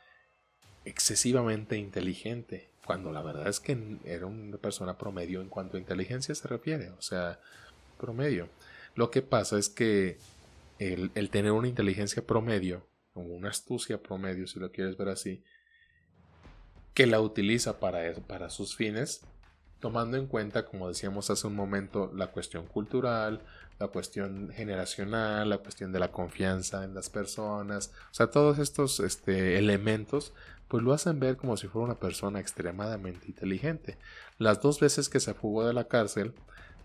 excesivamente 0.85 1.77
inteligente, 1.77 2.69
cuando 2.85 3.11
la 3.11 3.21
verdad 3.21 3.47
es 3.47 3.59
que 3.59 3.97
era 4.05 4.27
una 4.27 4.57
persona 4.57 4.97
promedio 4.97 5.41
en 5.41 5.49
cuanto 5.49 5.77
a 5.77 5.79
inteligencia 5.79 6.33
se 6.35 6.47
refiere, 6.47 6.91
o 6.91 7.01
sea, 7.01 7.39
promedio. 7.99 8.49
Lo 8.93 9.11
que 9.11 9.21
pasa 9.21 9.57
es 9.57 9.69
que 9.69 10.17
el, 10.79 11.11
tener 11.29 11.51
una 11.51 11.67
inteligencia 11.67 12.25
promedio, 12.25 12.87
o 13.13 13.21
una 13.21 13.49
astucia 13.49 14.01
promedio, 14.01 14.47
si 14.47 14.59
lo 14.59 14.71
quieres 14.71 14.97
ver 14.97 15.09
así, 15.09 15.43
que 16.93 17.07
la 17.07 17.19
utiliza 17.19 17.79
para, 17.79 18.13
para 18.27 18.49
sus 18.49 18.75
fines, 18.75 19.21
tomando 19.79 20.17
en 20.17 20.27
cuenta, 20.27 20.65
como 20.65 20.87
decíamos 20.87 21.29
hace 21.29 21.47
un 21.47 21.55
momento, 21.55 22.11
la 22.15 22.27
cuestión 22.27 22.67
cultural, 22.67 23.41
la 23.80 23.88
cuestión 23.88 24.49
generacional, 24.52 25.49
la 25.49 25.57
cuestión 25.57 25.91
de 25.91 25.99
la 25.99 26.11
confianza 26.11 26.84
en 26.84 26.93
las 26.93 27.10
personas, 27.10 27.91
o 28.11 28.14
sea, 28.14 28.27
todos 28.27 28.60
estos 28.60 28.99
este, 28.99 29.57
elementos 29.57 30.34
pues 30.68 30.84
lo 30.84 30.93
hacen 30.93 31.19
ver 31.19 31.38
como 31.38 31.57
si 31.57 31.68
fuera 31.68 31.85
una 31.85 31.99
persona 31.99 32.39
extremadamente 32.39 33.27
inteligente. 33.27 33.97
Las 34.38 34.61
dos 34.61 34.80
veces 34.80 35.10
que 35.10 35.19
se 35.19 35.34
fugó 35.34 35.65
de 35.65 35.73
la 35.73 35.88
cárcel, 35.88 36.34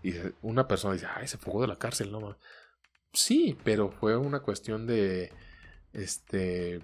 y 0.03 0.13
una 0.41 0.67
persona 0.67 0.93
dice, 0.93 1.07
ay, 1.15 1.27
se 1.27 1.37
fugó 1.37 1.61
de 1.61 1.67
la 1.67 1.77
cárcel, 1.77 2.11
no 2.11 2.37
Sí, 3.13 3.57
pero 3.63 3.89
fue 3.91 4.15
una 4.15 4.39
cuestión 4.41 4.87
de, 4.87 5.31
este, 5.93 6.81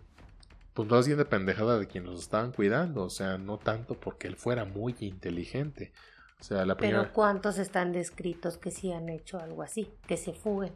pues 0.74 0.90
más 0.90 1.08
bien 1.08 1.18
de 1.18 1.26
pendejada 1.26 1.80
de 1.80 1.88
quienes 1.88 2.12
los 2.12 2.22
estaban 2.22 2.52
cuidando, 2.52 3.04
o 3.04 3.10
sea, 3.10 3.38
no 3.38 3.58
tanto 3.58 4.00
porque 4.00 4.28
él 4.28 4.36
fuera 4.36 4.66
muy 4.66 4.96
inteligente. 5.00 5.94
O 6.40 6.44
sea, 6.44 6.66
la 6.66 6.78
primera... 6.78 7.02
Pero 7.02 7.14
¿cuántos 7.14 7.58
están 7.58 7.92
descritos 7.92 8.58
que 8.58 8.72
sí 8.72 8.92
han 8.92 9.10
hecho 9.10 9.40
algo 9.40 9.64
así, 9.64 9.90
que 10.08 10.18
se 10.18 10.34
fuguen? 10.34 10.74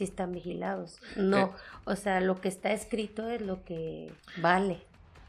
si 0.00 0.04
están 0.04 0.32
vigilados. 0.32 0.98
No, 1.16 1.38
eh. 1.38 1.50
o 1.84 1.94
sea, 1.94 2.22
lo 2.22 2.40
que 2.40 2.48
está 2.48 2.72
escrito 2.72 3.28
es 3.28 3.42
lo 3.42 3.64
que 3.64 4.10
vale. 4.40 4.82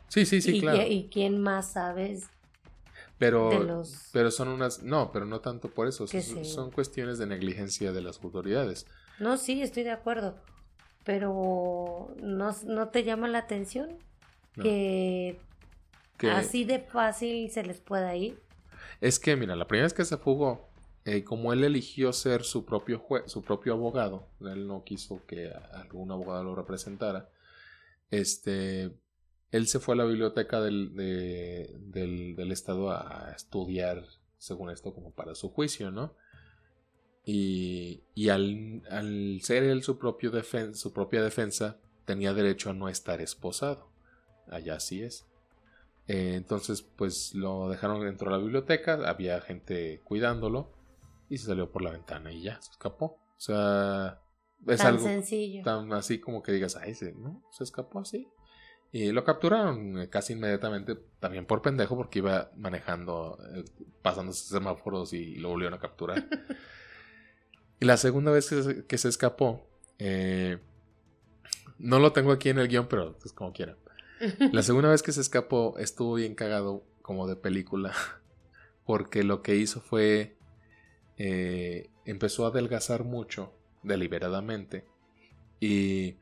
Sí, 0.08 0.26
sí, 0.26 0.42
sí, 0.42 0.62
claro. 0.62 0.82
¿Y 0.88 1.10
quién 1.12 1.42
más 1.42 1.74
sabes? 1.74 2.30
Pero, 3.18 3.84
pero 4.14 4.32
son 4.32 4.48
unas, 4.48 4.82
no, 4.82 5.12
pero 5.12 5.26
no 5.26 5.42
tanto 5.42 5.70
por 5.70 5.88
eso, 5.88 6.08
son, 6.08 6.72
cuestiones 6.72 7.20
de 7.20 7.28
negligencia 7.28 7.92
de 7.92 8.02
las 8.02 8.24
autoridades. 8.24 8.88
No, 9.20 9.38
sí, 9.38 9.62
estoy 9.62 9.84
de 9.84 9.92
acuerdo, 9.92 10.38
pero 11.04 12.16
¿no, 12.22 12.56
no 12.66 12.88
te 12.90 13.04
llama 13.04 13.28
la 13.28 13.40
atención 13.40 13.98
que, 14.56 15.38
que 16.18 16.32
así 16.32 16.64
de 16.64 16.80
fácil 16.80 17.52
se 17.52 17.64
les 17.64 17.80
pueda 17.80 18.16
ir? 18.16 18.42
Es 19.02 19.20
que, 19.20 19.36
mira, 19.36 19.56
la 19.56 19.68
primera 19.68 19.86
vez 19.86 19.94
que 19.94 20.06
se 20.06 20.18
fugó, 20.18 20.70
eh, 21.06 21.24
como 21.24 21.52
él 21.52 21.64
eligió 21.64 22.14
ser 22.14 22.44
su 22.44 22.66
propio, 22.66 23.04
su 23.26 23.42
propio 23.42 23.74
abogado, 23.74 24.28
él 24.42 24.68
no 24.68 24.84
quiso 24.84 25.26
que 25.26 25.52
algún 25.74 26.12
abogado 26.12 26.44
lo 26.44 26.56
representara, 26.56 27.28
este, 28.12 28.92
él 29.52 29.68
se 29.68 29.80
fue 29.80 29.96
a 29.96 29.98
la 29.98 30.06
biblioteca 30.06 30.62
del, 30.62 30.96
del, 30.96 32.52
estado 32.52 32.92
a 32.92 33.34
estudiar, 33.36 34.06
según 34.38 34.70
esto, 34.70 34.94
como 34.94 35.12
para 35.12 35.34
su 35.34 35.50
juicio, 35.50 35.90
¿no? 35.90 36.16
Y, 37.26 38.04
y 38.14 38.30
al, 38.30 38.84
al, 38.90 39.40
ser 39.42 39.64
él 39.64 39.84
su, 39.84 39.98
propio 39.98 40.32
su 40.74 40.94
propia 40.94 41.24
defensa, 41.24 41.80
tenía 42.06 42.34
derecho 42.34 42.70
a 42.70 42.74
no 42.74 42.90
estar 42.90 43.22
esposado. 43.22 43.90
Allá 44.48 44.80
sí 44.80 45.02
es. 45.02 45.26
Eh, 46.12 46.36
entonces, 46.36 46.82
pues 46.82 47.34
lo 47.34 47.70
dejaron 47.70 48.04
dentro 48.04 48.30
de 48.30 48.38
la 48.38 48.44
biblioteca, 48.44 49.00
había 49.06 49.40
gente 49.40 50.02
cuidándolo 50.04 50.70
y 51.30 51.38
se 51.38 51.46
salió 51.46 51.72
por 51.72 51.84
la 51.84 51.92
ventana 51.92 52.34
y 52.34 52.42
ya, 52.42 52.62
se 52.62 52.72
escapó. 52.72 53.06
O 53.06 53.40
sea, 53.40 54.20
es 54.68 54.80
tan 54.80 54.88
algo 54.88 55.04
sencillo. 55.04 55.64
tan 55.64 55.94
así 55.94 56.20
como 56.20 56.44
que 56.44 56.52
digas, 56.52 56.76
ay, 56.76 56.98
¿no? 57.16 57.42
Se 57.50 57.64
escapó 57.64 58.02
así. 58.02 58.28
Y 58.92 59.14
lo 59.14 59.24
capturaron 59.24 60.00
eh, 60.00 60.10
casi 60.10 60.34
inmediatamente, 60.34 60.98
también 61.22 61.46
por 61.46 61.62
pendejo, 61.62 61.96
porque 61.96 62.20
iba 62.20 62.52
manejando, 62.58 63.40
eh, 63.56 63.64
pasando 64.02 64.34
semáforos 64.34 65.14
y 65.14 65.36
lo 65.36 65.48
volvieron 65.48 65.76
a 65.76 65.80
capturar. 65.80 66.28
y 67.80 67.86
la 67.86 67.96
segunda 67.96 68.34
vez 68.34 68.54
que 68.86 68.98
se, 68.98 69.08
escapó, 69.08 69.66
eh, 69.98 70.60
no 71.80 72.00
lo 72.00 72.12
tengo 72.12 72.34
aquí 72.34 72.50
en 72.50 72.60
el 72.60 72.68
guion, 72.68 72.88
pero 72.90 73.12
es 73.12 73.16
pues, 73.22 73.32
como 73.32 73.54
quiera. 73.54 73.78
La 74.52 74.64
segunda 74.64 74.90
vez 74.90 75.02
que 75.02 75.12
se 75.12 75.22
escapó 75.22 75.78
estuvo 75.78 76.16
bien 76.16 76.36
cagado, 76.36 76.84
como 77.02 77.28
de 77.28 77.36
película, 77.36 77.94
porque 78.86 79.24
lo 79.24 79.42
que 79.42 79.56
hizo 79.56 79.82
fue 79.82 80.38
eh, 81.18 81.90
empezó 82.06 82.46
a 82.46 82.50
adelgazar 82.50 83.04
mucho 83.04 83.54
deliberadamente 83.84 84.86
y 85.60 86.18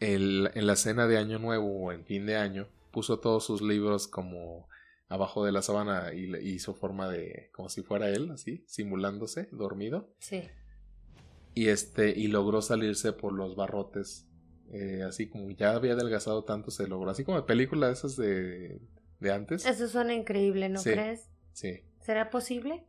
en 0.00 0.66
la 0.66 0.76
cena 0.76 1.06
de 1.06 1.18
Año 1.18 1.38
Nuevo 1.38 1.84
o 1.84 1.92
en 1.92 2.04
fin 2.04 2.24
de 2.26 2.36
año 2.36 2.68
puso 2.90 3.20
todos 3.20 3.44
sus 3.44 3.60
libros 3.60 4.08
como 4.08 4.66
abajo 5.08 5.44
de 5.44 5.52
la 5.52 5.62
sábana 5.62 6.12
y 6.14 6.34
hizo 6.48 6.74
forma 6.74 7.08
de 7.10 7.50
como 7.52 7.68
si 7.68 7.82
fuera 7.82 8.08
él 8.08 8.30
así 8.30 8.64
simulándose 8.66 9.48
dormido. 9.52 10.08
Sí. 10.18 10.42
Y 11.54 11.68
este 11.68 12.10
y 12.18 12.28
logró 12.28 12.62
salirse 12.62 13.12
por 13.12 13.32
los 13.32 13.56
barrotes 13.56 14.26
eh, 14.72 15.02
así 15.06 15.28
como 15.28 15.50
ya 15.50 15.72
había 15.72 15.92
adelgazado 15.92 16.44
tanto 16.44 16.70
se 16.70 16.86
logró 16.86 17.10
así 17.10 17.24
como 17.24 17.38
de 17.38 17.44
película 17.44 17.90
esas 17.90 18.16
de, 18.16 18.80
de 19.20 19.32
antes 19.32 19.64
eso 19.64 19.88
suena 19.88 20.14
increíble 20.14 20.68
no 20.68 20.82
crees 20.82 21.28
sí 21.52 21.82
será 22.00 22.30
posible 22.30 22.84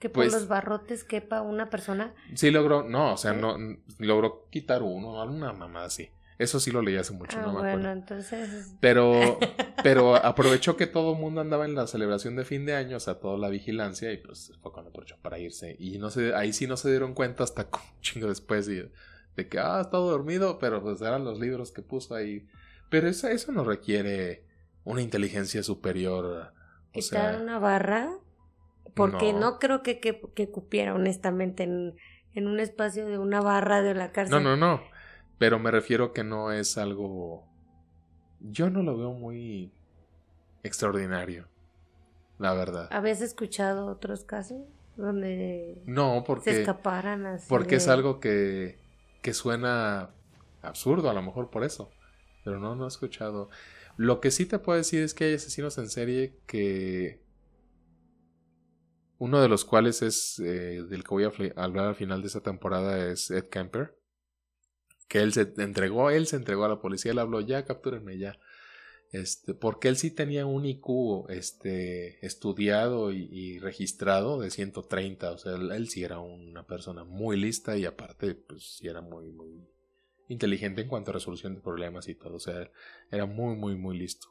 que 0.00 0.08
por 0.08 0.24
pues 0.24 0.32
los 0.32 0.48
barrotes 0.48 1.04
quepa 1.04 1.42
una 1.42 1.68
persona. 1.68 2.14
Sí 2.34 2.50
logró, 2.50 2.82
no, 2.82 3.12
o 3.12 3.16
sea, 3.18 3.34
no 3.34 3.56
logró 3.98 4.48
quitar 4.50 4.82
uno, 4.82 5.22
una 5.22 5.52
mamá 5.52 5.84
así. 5.84 6.08
Eso 6.38 6.58
sí 6.58 6.70
lo 6.70 6.80
leí 6.80 6.96
hace 6.96 7.12
mucho, 7.12 7.36
ah, 7.38 7.42
no 7.42 7.52
me 7.52 7.58
bueno, 7.58 7.92
entonces. 7.92 8.72
Pero, 8.80 9.38
pero 9.82 10.16
aprovechó 10.16 10.74
que 10.74 10.86
todo 10.86 11.12
el 11.12 11.18
mundo 11.18 11.42
andaba 11.42 11.66
en 11.66 11.74
la 11.74 11.86
celebración 11.86 12.34
de 12.34 12.46
fin 12.46 12.64
de 12.64 12.74
año, 12.74 12.96
o 12.96 13.00
sea, 13.00 13.16
toda 13.16 13.36
la 13.36 13.50
vigilancia, 13.50 14.10
y 14.10 14.16
pues 14.16 14.54
fue 14.62 14.72
cuando 14.72 14.88
aprovechó 14.88 15.18
para 15.20 15.38
irse. 15.38 15.76
Y 15.78 15.98
no 15.98 16.08
sé, 16.08 16.34
ahí 16.34 16.54
sí 16.54 16.66
no 16.66 16.78
se 16.78 16.88
dieron 16.88 17.12
cuenta 17.12 17.44
hasta 17.44 17.64
un 17.64 18.00
chingo 18.00 18.28
después 18.28 18.64
de, 18.64 18.90
de 19.36 19.48
que, 19.48 19.58
ah, 19.58 19.80
estado 19.80 20.10
dormido, 20.10 20.58
pero 20.58 20.82
pues 20.82 21.00
eran 21.00 21.24
los 21.24 21.38
libros 21.38 21.72
que 21.72 21.82
puso 21.82 22.14
ahí. 22.14 22.46
Pero 22.90 23.08
eso, 23.08 23.28
eso 23.28 23.52
no 23.52 23.64
requiere 23.64 24.44
una 24.84 25.02
inteligencia 25.02 25.62
superior. 25.62 26.52
O 26.88 26.92
Quitar 26.92 27.40
una 27.40 27.58
barra 27.58 28.10
porque 28.94 29.32
no, 29.32 29.58
creo 29.58 29.82
que, 29.82 30.00
que, 30.00 30.20
que, 30.34 30.50
cupiera 30.50 30.94
honestamente 30.94 31.62
en, 31.62 31.96
en, 32.34 32.46
un 32.46 32.60
espacio 32.60 33.06
de 33.06 33.18
una 33.18 33.40
barra 33.40 33.82
de 33.82 33.94
la 33.94 34.12
cárcel. 34.12 34.42
No, 34.42 34.56
no, 34.56 34.56
no. 34.56 34.82
Pero 35.38 35.58
me 35.58 35.70
refiero 35.70 36.12
que 36.12 36.24
no 36.24 36.52
es 36.52 36.76
algo... 36.76 37.46
Yo 38.40 38.70
no 38.70 38.82
lo 38.82 38.96
veo 38.96 39.12
muy 39.12 39.72
extraordinario, 40.62 41.46
la 42.38 42.54
verdad. 42.54 42.88
¿Habías 42.90 43.20
escuchado 43.20 43.86
otros 43.86 44.24
casos 44.24 44.62
donde 44.96 45.82
no, 45.86 46.24
porque, 46.26 46.52
se 46.52 46.60
escaparan 46.60 47.26
así? 47.26 47.46
Porque 47.48 47.76
es 47.76 47.88
algo 47.88 48.18
que, 48.18 48.79
que 49.22 49.34
suena 49.34 50.10
absurdo, 50.62 51.10
a 51.10 51.14
lo 51.14 51.22
mejor 51.22 51.50
por 51.50 51.64
eso. 51.64 51.90
Pero 52.44 52.58
no, 52.58 52.74
no 52.74 52.84
he 52.84 52.88
escuchado. 52.88 53.50
Lo 53.96 54.20
que 54.20 54.30
sí 54.30 54.46
te 54.46 54.58
puedo 54.58 54.78
decir 54.78 55.02
es 55.02 55.14
que 55.14 55.24
hay 55.24 55.34
asesinos 55.34 55.76
en 55.78 55.90
serie 55.90 56.38
que 56.46 57.22
uno 59.18 59.42
de 59.42 59.48
los 59.48 59.66
cuales 59.66 60.00
es 60.00 60.38
eh, 60.38 60.82
del 60.88 61.04
que 61.04 61.10
voy 61.10 61.24
a 61.24 61.32
hablar 61.62 61.88
al 61.88 61.94
final 61.94 62.22
de 62.22 62.28
esta 62.28 62.40
temporada 62.40 63.10
es 63.10 63.30
Ed 63.30 63.48
Kemper. 63.50 63.94
Que 65.08 65.18
él 65.18 65.32
se 65.32 65.52
entregó, 65.58 66.10
él 66.10 66.26
se 66.26 66.36
entregó 66.36 66.64
a 66.64 66.68
la 66.68 66.80
policía, 66.80 67.12
él 67.12 67.18
habló, 67.18 67.40
ya 67.40 67.64
captúrenme 67.64 68.16
ya. 68.16 68.38
Este, 69.12 69.54
porque 69.54 69.88
él 69.88 69.96
sí 69.96 70.12
tenía 70.12 70.46
un 70.46 70.64
IQ 70.64 71.28
este, 71.30 72.24
estudiado 72.24 73.10
y, 73.12 73.58
registrado 73.58 74.40
de 74.40 74.50
130. 74.50 75.32
O 75.32 75.38
sea, 75.38 75.54
él, 75.54 75.88
sí 75.88 76.04
era 76.04 76.20
una 76.20 76.66
persona 76.66 77.04
muy 77.04 77.36
lista 77.36 77.76
y 77.76 77.86
aparte, 77.86 78.34
pues 78.34 78.76
sí 78.78 78.86
era 78.86 79.00
muy, 79.00 79.30
muy 79.32 79.66
inteligente 80.28 80.82
en 80.82 80.88
cuanto 80.88 81.10
a 81.10 81.14
resolución 81.14 81.54
de 81.54 81.60
problemas 81.60 82.08
y 82.08 82.14
todo. 82.14 82.36
O 82.36 82.40
sea, 82.40 82.70
era 83.10 83.26
muy, 83.26 83.56
muy, 83.56 83.74
muy 83.76 83.98
listo. 83.98 84.28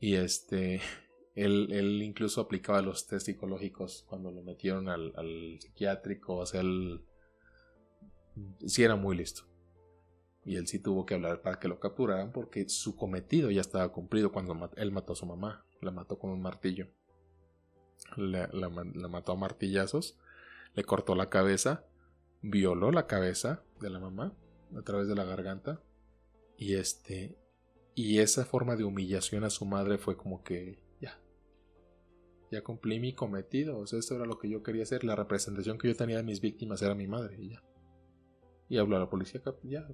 Y 0.00 0.14
este, 0.14 0.80
él, 1.34 1.68
él 1.70 2.02
incluso 2.02 2.40
aplicaba 2.40 2.80
los 2.80 3.06
test 3.06 3.26
psicológicos 3.26 4.04
cuando 4.08 4.30
lo 4.30 4.42
metieron 4.42 4.88
al, 4.88 5.12
al 5.16 5.58
psiquiátrico. 5.60 6.36
O 6.36 6.46
sea, 6.46 6.62
él 6.62 7.02
sí 8.66 8.82
era 8.82 8.96
muy 8.96 9.14
listo. 9.14 9.49
Y 10.44 10.56
él 10.56 10.66
sí 10.66 10.78
tuvo 10.78 11.04
que 11.04 11.14
hablar 11.14 11.42
para 11.42 11.58
que 11.58 11.68
lo 11.68 11.78
capturaran 11.78 12.32
porque 12.32 12.68
su 12.68 12.96
cometido 12.96 13.50
ya 13.50 13.60
estaba 13.60 13.92
cumplido 13.92 14.32
cuando 14.32 14.70
él 14.76 14.92
mató 14.92 15.12
a 15.12 15.16
su 15.16 15.26
mamá. 15.26 15.64
La 15.80 15.90
mató 15.90 16.18
con 16.18 16.30
un 16.30 16.40
martillo. 16.40 16.88
La, 18.16 18.48
mató 19.08 19.32
a 19.32 19.36
martillazos. 19.36 20.18
Le 20.74 20.84
cortó 20.84 21.14
la 21.14 21.28
cabeza. 21.28 21.84
Violó 22.42 22.90
la 22.90 23.06
cabeza 23.06 23.62
de 23.80 23.90
la 23.90 24.00
mamá 24.00 24.34
a 24.76 24.82
través 24.82 25.08
de 25.08 25.14
la 25.14 25.24
garganta. 25.24 25.82
Y 26.56 26.74
este. 26.74 27.36
Y 27.94 28.18
esa 28.18 28.46
forma 28.46 28.76
de 28.76 28.84
humillación 28.84 29.44
a 29.44 29.50
su 29.50 29.66
madre 29.66 29.98
fue 29.98 30.16
como 30.16 30.42
que. 30.42 30.82
Ya. 31.00 31.20
Ya 32.50 32.62
cumplí 32.62 32.98
mi 32.98 33.14
cometido. 33.14 33.78
O 33.78 33.84
era 33.84 34.24
lo 34.24 34.38
que 34.38 34.48
yo 34.48 34.62
quería 34.62 34.84
hacer. 34.84 35.04
La 35.04 35.16
representación 35.16 35.76
que 35.76 35.88
yo 35.88 35.96
tenía 35.96 36.16
de 36.16 36.22
mis 36.22 36.40
víctimas 36.40 36.80
era 36.80 36.94
mi 36.94 37.06
madre. 37.06 37.36
Y 37.38 37.50
ya. 37.50 37.62
Y 38.70 38.78
habló 38.78 38.96
a 38.96 39.00
la 39.00 39.10
policía. 39.10 39.42
Ya. 39.64 39.86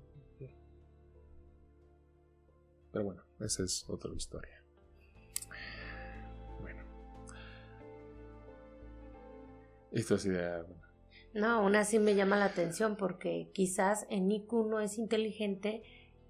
Pero 2.96 3.04
bueno, 3.04 3.22
esa 3.40 3.62
es 3.62 3.84
otra 3.90 4.10
historia. 4.14 4.58
Bueno. 6.62 6.82
Esto 9.92 10.14
es 10.14 10.24
idea. 10.24 10.64
No, 11.34 11.46
aún 11.46 11.76
así 11.76 11.98
me 11.98 12.14
llama 12.14 12.38
la 12.38 12.46
atención 12.46 12.96
porque 12.96 13.50
quizás 13.52 14.06
en 14.08 14.32
IQ 14.32 14.50
no 14.70 14.80
es 14.80 14.96
inteligente, 14.96 15.82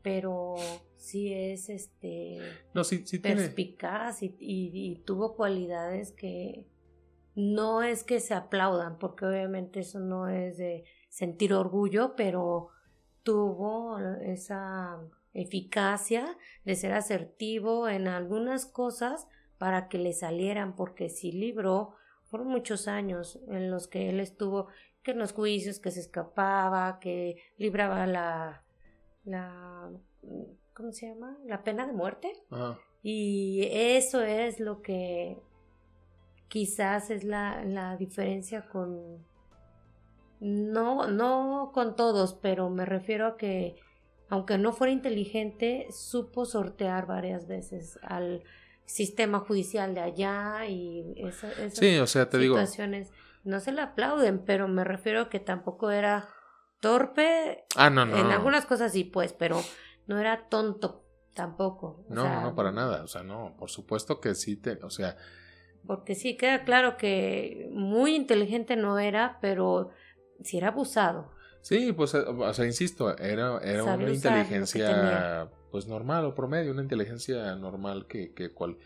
pero 0.03 0.57
sí 0.97 1.33
es 1.33 1.69
este 1.69 2.41
no, 2.75 2.83
sí, 2.83 3.07
sí 3.07 3.21
perspicaz 3.21 4.25
y, 4.25 5.03
tuvo 5.07 5.37
cualidades 5.37 6.11
que 6.11 6.67
no 7.37 7.85
es 7.85 8.03
que 8.03 8.19
se 8.19 8.35
aplaudan, 8.35 8.99
porque 8.99 9.25
obviamente 9.25 9.79
eso 9.81 10.01
no 10.01 10.27
es 10.29 10.57
de 10.57 10.83
sentir 11.11 11.55
orgullo, 11.55 12.17
pero 12.17 12.71
tuvo 13.23 14.01
esa 14.21 14.99
eficacia 15.37 16.37
de 16.65 16.75
ser 16.75 16.93
asertivo 16.93 17.89
en 17.89 18.09
algunas 18.09 18.67
cosas 18.67 19.29
para 19.59 19.89
que 19.89 19.99
le 19.99 20.13
salieran, 20.13 20.75
porque 20.75 21.09
si 21.09 21.31
libró, 21.31 21.95
fueron 22.25 22.49
muchos 22.49 22.89
años 22.89 23.39
en 23.49 23.71
los 23.71 23.87
que 23.87 24.09
él 24.09 24.21
estuvo, 24.21 24.69
que 25.03 25.13
en 25.13 25.19
los 25.19 25.33
juicios, 25.33 25.79
que 25.79 25.91
se 25.91 26.01
escapaba, 26.01 26.99
que 26.99 27.37
libraba 27.59 28.07
la, 28.07 28.65
la, 29.25 29.91
¿cómo 30.75 30.93
se 30.93 31.09
llama? 31.09 31.39
La 31.45 31.63
pena 31.63 31.87
de 31.87 31.93
muerte. 31.93 32.33
Y 33.03 33.69
eso 33.71 34.23
es 34.23 34.59
lo 34.59 34.83
que 34.83 35.39
quizás 36.49 37.11
es 37.11 37.25
la, 37.25 37.65
la 37.65 37.97
diferencia 37.97 38.69
con, 38.69 39.25
no, 40.41 41.07
no 41.07 41.71
con 41.73 41.95
todos, 41.95 42.35
pero 42.35 42.71
me 42.71 42.85
refiero 42.85 43.27
a 43.27 43.37
que 43.37 43.77
aunque 44.29 44.59
no 44.59 44.73
fuera 44.73 44.93
inteligente, 44.93 45.87
supo 45.91 46.45
sortear 46.45 47.07
varias 47.07 47.47
veces 47.47 47.99
al 48.03 48.43
sistema 48.85 49.41
judicial 49.41 49.95
de 49.95 50.01
allá 50.01 50.67
y 50.67 51.15
esas 51.17 51.53
sí, 51.75 51.99
o 51.99 52.07
sea, 52.07 52.29
te 52.29 52.39
situaciones 52.39 53.11
no 53.47 53.61
se 53.61 53.73
le 53.73 53.81
aplauden, 53.81 54.45
pero 54.45 54.69
me 54.69 54.85
refiero 54.85 55.23
a 55.23 55.29
que 55.31 55.39
tampoco 55.39 55.91
era 55.93 56.29
torpe. 56.81 57.65
Ah, 57.77 57.89
no, 57.89 58.05
no. 58.05 58.17
En 58.17 58.27
algunas 58.27 58.67
cosas 58.67 58.93
sí, 58.93 59.05
pues, 59.05 59.33
pero 59.33 59.63
no 60.09 60.19
era 60.19 60.49
tonto 60.49 61.05
tampoco. 61.33 62.05
no, 62.09 62.41
no, 62.43 62.55
para 62.55 62.73
nada. 62.73 63.05
O 63.05 63.07
sea, 63.07 63.23
no, 63.23 63.55
por 63.57 63.71
supuesto 63.71 64.21
que 64.21 64.35
sí 64.35 64.57
te, 64.57 64.83
o 64.83 64.91
sea. 64.91 65.17
Porque 65.87 66.17
sí, 66.17 66.37
queda 66.37 66.65
claro 66.65 66.97
que 66.97 67.69
muy 67.73 68.17
inteligente 68.17 68.75
no 68.75 68.99
era, 68.99 69.39
pero 69.41 69.91
sí 70.43 70.59
era 70.59 70.69
abusado. 70.69 71.31
Sí, 71.67 71.93
pues, 71.93 72.15
eh, 72.15 72.19
o 72.19 72.55
sea, 72.55 72.65
insisto, 72.65 73.19
era, 73.19 73.59
era 73.59 73.83
una 73.83 74.09
inteligencia, 74.09 75.51
pues, 75.73 75.89
normal 75.89 76.25
o 76.25 76.33
promedio, 76.33 76.71
una 76.71 76.83
inteligencia 76.83 77.57
normal 77.57 78.07
que, 78.07 78.33
que, 78.35 78.53
cual, 78.53 78.79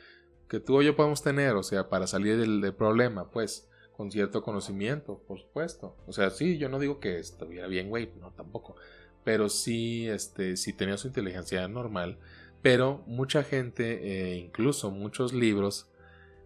que 0.48 0.60
tú 0.60 0.78
o 0.78 0.80
yo 0.80 0.96
podemos 0.96 1.22
tener, 1.22 1.56
o 1.56 1.62
sea, 1.62 1.90
para 1.90 2.06
salir 2.06 2.38
del, 2.38 2.72
problema, 2.72 3.30
pues, 3.30 3.68
con 3.94 4.10
cierto 4.10 4.42
conocimiento, 4.42 5.22
por 5.28 5.38
supuesto. 5.38 5.94
O 6.06 6.14
sea, 6.14 6.30
sí, 6.30 6.56
yo 6.56 6.70
no 6.70 6.78
digo 6.78 7.00
que 7.00 7.18
estuviera 7.18 7.66
bien, 7.66 7.90
güey, 7.90 8.08
no, 8.18 8.30
tampoco. 8.30 8.76
Pero 9.24 9.50
sí, 9.50 10.08
este, 10.08 10.56
sí 10.56 10.72
tenía 10.72 10.96
su 10.96 11.08
inteligencia 11.08 11.68
normal. 11.68 12.16
Pero 12.62 13.04
mucha 13.06 13.42
gente, 13.42 14.32
eh, 14.32 14.36
incluso 14.38 14.90
muchos 14.90 15.34
libros 15.34 15.90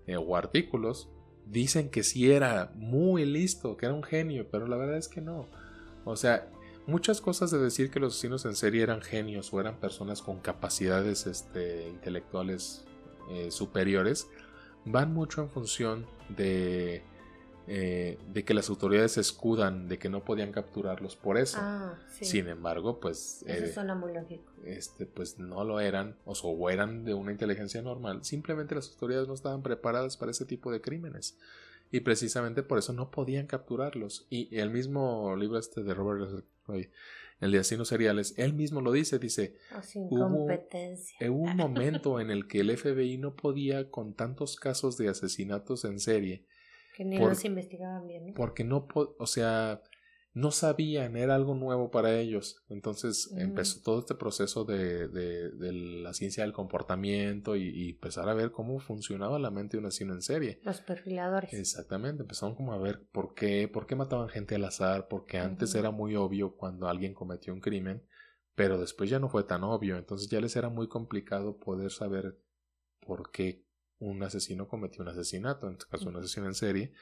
eh, 0.08 0.16
o 0.16 0.34
artículos, 0.34 1.08
dicen 1.46 1.90
que 1.90 2.02
sí 2.02 2.32
era 2.32 2.72
muy 2.74 3.24
listo, 3.24 3.76
que 3.76 3.86
era 3.86 3.94
un 3.94 4.02
genio, 4.02 4.48
pero 4.50 4.66
la 4.66 4.76
verdad 4.76 4.96
es 4.96 5.06
que 5.06 5.20
no. 5.20 5.46
O 6.04 6.16
sea, 6.16 6.48
muchas 6.86 7.20
cosas 7.20 7.50
de 7.50 7.58
decir 7.58 7.90
que 7.90 8.00
los 8.00 8.14
asesinos 8.14 8.44
en 8.44 8.54
serie 8.54 8.82
eran 8.82 9.00
genios 9.00 9.52
o 9.52 9.60
eran 9.60 9.76
personas 9.76 10.22
con 10.22 10.40
capacidades 10.40 11.26
este, 11.26 11.88
intelectuales 11.88 12.84
eh, 13.30 13.50
superiores 13.50 14.28
van 14.84 15.14
mucho 15.14 15.42
en 15.42 15.48
función 15.48 16.06
de, 16.28 17.02
eh, 17.66 18.18
de 18.32 18.44
que 18.44 18.52
las 18.52 18.68
autoridades 18.68 19.16
escudan 19.16 19.88
de 19.88 19.98
que 19.98 20.10
no 20.10 20.24
podían 20.24 20.52
capturarlos 20.52 21.16
por 21.16 21.38
eso. 21.38 21.58
Ah, 21.60 21.94
Sin 22.20 22.48
embargo, 22.48 23.00
pues... 23.00 23.42
Eso 23.46 23.64
eh, 23.64 23.72
suena 23.72 23.94
muy 23.94 24.12
lógico. 24.12 24.52
Este, 24.64 25.06
pues 25.06 25.38
no 25.38 25.64
lo 25.64 25.80
eran, 25.80 26.16
o, 26.26 26.32
o 26.32 26.70
eran 26.70 27.04
de 27.04 27.14
una 27.14 27.32
inteligencia 27.32 27.80
normal. 27.80 28.24
Simplemente 28.24 28.74
las 28.74 28.90
autoridades 28.90 29.28
no 29.28 29.34
estaban 29.34 29.62
preparadas 29.62 30.16
para 30.16 30.30
ese 30.30 30.44
tipo 30.44 30.70
de 30.70 30.80
crímenes 30.80 31.38
y 31.94 32.00
precisamente 32.00 32.64
por 32.64 32.78
eso 32.78 32.92
no 32.92 33.12
podían 33.12 33.46
capturarlos. 33.46 34.26
Y 34.28 34.58
el 34.58 34.70
mismo 34.70 35.36
libro 35.36 35.60
este 35.60 35.84
de 35.84 35.94
Robert 35.94 36.44
el 37.40 37.52
de 37.52 37.58
asesinos 37.58 37.86
seriales, 37.86 38.34
él 38.36 38.52
mismo 38.52 38.80
lo 38.80 38.90
dice, 38.90 39.20
dice, 39.20 39.54
oh, 39.72 40.00
hubo, 40.10 40.24
un 40.24 41.56
momento 41.56 42.18
en 42.18 42.32
el 42.32 42.48
que 42.48 42.62
el 42.62 42.76
FBI 42.76 43.18
no 43.18 43.36
podía 43.36 43.92
con 43.92 44.12
tantos 44.12 44.56
casos 44.56 44.96
de 44.96 45.08
asesinatos 45.08 45.84
en 45.84 46.00
serie. 46.00 46.46
Que 46.96 47.04
ni 47.04 47.16
los 47.16 47.44
investigaban 47.44 48.08
bien. 48.08 48.34
Porque 48.34 48.64
no, 48.64 48.88
o 48.92 49.26
sea, 49.28 49.80
no 50.34 50.50
sabían, 50.50 51.16
era 51.16 51.36
algo 51.36 51.54
nuevo 51.54 51.92
para 51.92 52.18
ellos. 52.18 52.64
Entonces 52.68 53.32
empezó 53.36 53.80
todo 53.82 54.00
este 54.00 54.16
proceso 54.16 54.64
de, 54.64 55.06
de, 55.06 55.72
la 55.72 56.12
ciencia 56.12 56.42
del 56.42 56.52
comportamiento 56.52 57.54
y, 57.54 57.90
empezar 57.90 58.28
a 58.28 58.34
ver 58.34 58.50
cómo 58.50 58.80
funcionaba 58.80 59.38
la 59.38 59.52
mente 59.52 59.76
de 59.76 59.82
un 59.82 59.86
asesino 59.86 60.12
en 60.12 60.22
serie. 60.22 60.60
Los 60.64 60.80
perfiladores. 60.80 61.54
Exactamente, 61.54 62.22
empezaron 62.22 62.56
como 62.56 62.72
a 62.72 62.78
ver 62.78 63.06
por 63.12 63.34
qué, 63.34 63.68
por 63.68 63.86
qué 63.86 63.94
mataban 63.94 64.28
gente 64.28 64.56
al 64.56 64.64
azar, 64.64 65.06
porque 65.08 65.38
antes 65.38 65.72
era 65.76 65.92
muy 65.92 66.16
obvio 66.16 66.56
cuando 66.56 66.88
alguien 66.88 67.14
cometió 67.14 67.54
un 67.54 67.60
crimen, 67.60 68.04
pero 68.56 68.76
después 68.76 69.08
ya 69.08 69.20
no 69.20 69.28
fue 69.28 69.44
tan 69.44 69.62
obvio, 69.62 69.96
entonces 69.96 70.28
ya 70.28 70.40
les 70.40 70.56
era 70.56 70.68
muy 70.68 70.88
complicado 70.88 71.58
poder 71.58 71.92
saber 71.92 72.40
por 73.06 73.30
qué 73.30 73.64
un 74.00 74.20
asesino 74.24 74.66
cometió 74.66 75.02
un 75.02 75.08
asesinato, 75.08 75.68
en 75.68 75.74
este 75.74 75.86
caso 75.88 76.08
un 76.08 76.16
asesino 76.16 76.46
en 76.46 76.54
serie, 76.54 76.92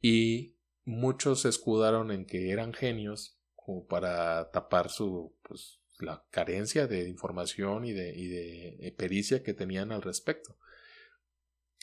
y 0.00 0.55
muchos 0.86 1.42
se 1.42 1.50
escudaron 1.50 2.10
en 2.10 2.24
que 2.24 2.50
eran 2.50 2.72
genios 2.72 3.38
como 3.54 3.86
para 3.86 4.50
tapar 4.50 4.88
su 4.88 5.34
pues 5.42 5.80
la 5.98 6.24
carencia 6.30 6.86
de 6.86 7.08
información 7.08 7.84
y 7.84 7.92
de, 7.92 8.14
y 8.14 8.26
de 8.26 8.94
pericia 8.96 9.42
que 9.42 9.54
tenían 9.54 9.92
al 9.92 10.02
respecto. 10.02 10.56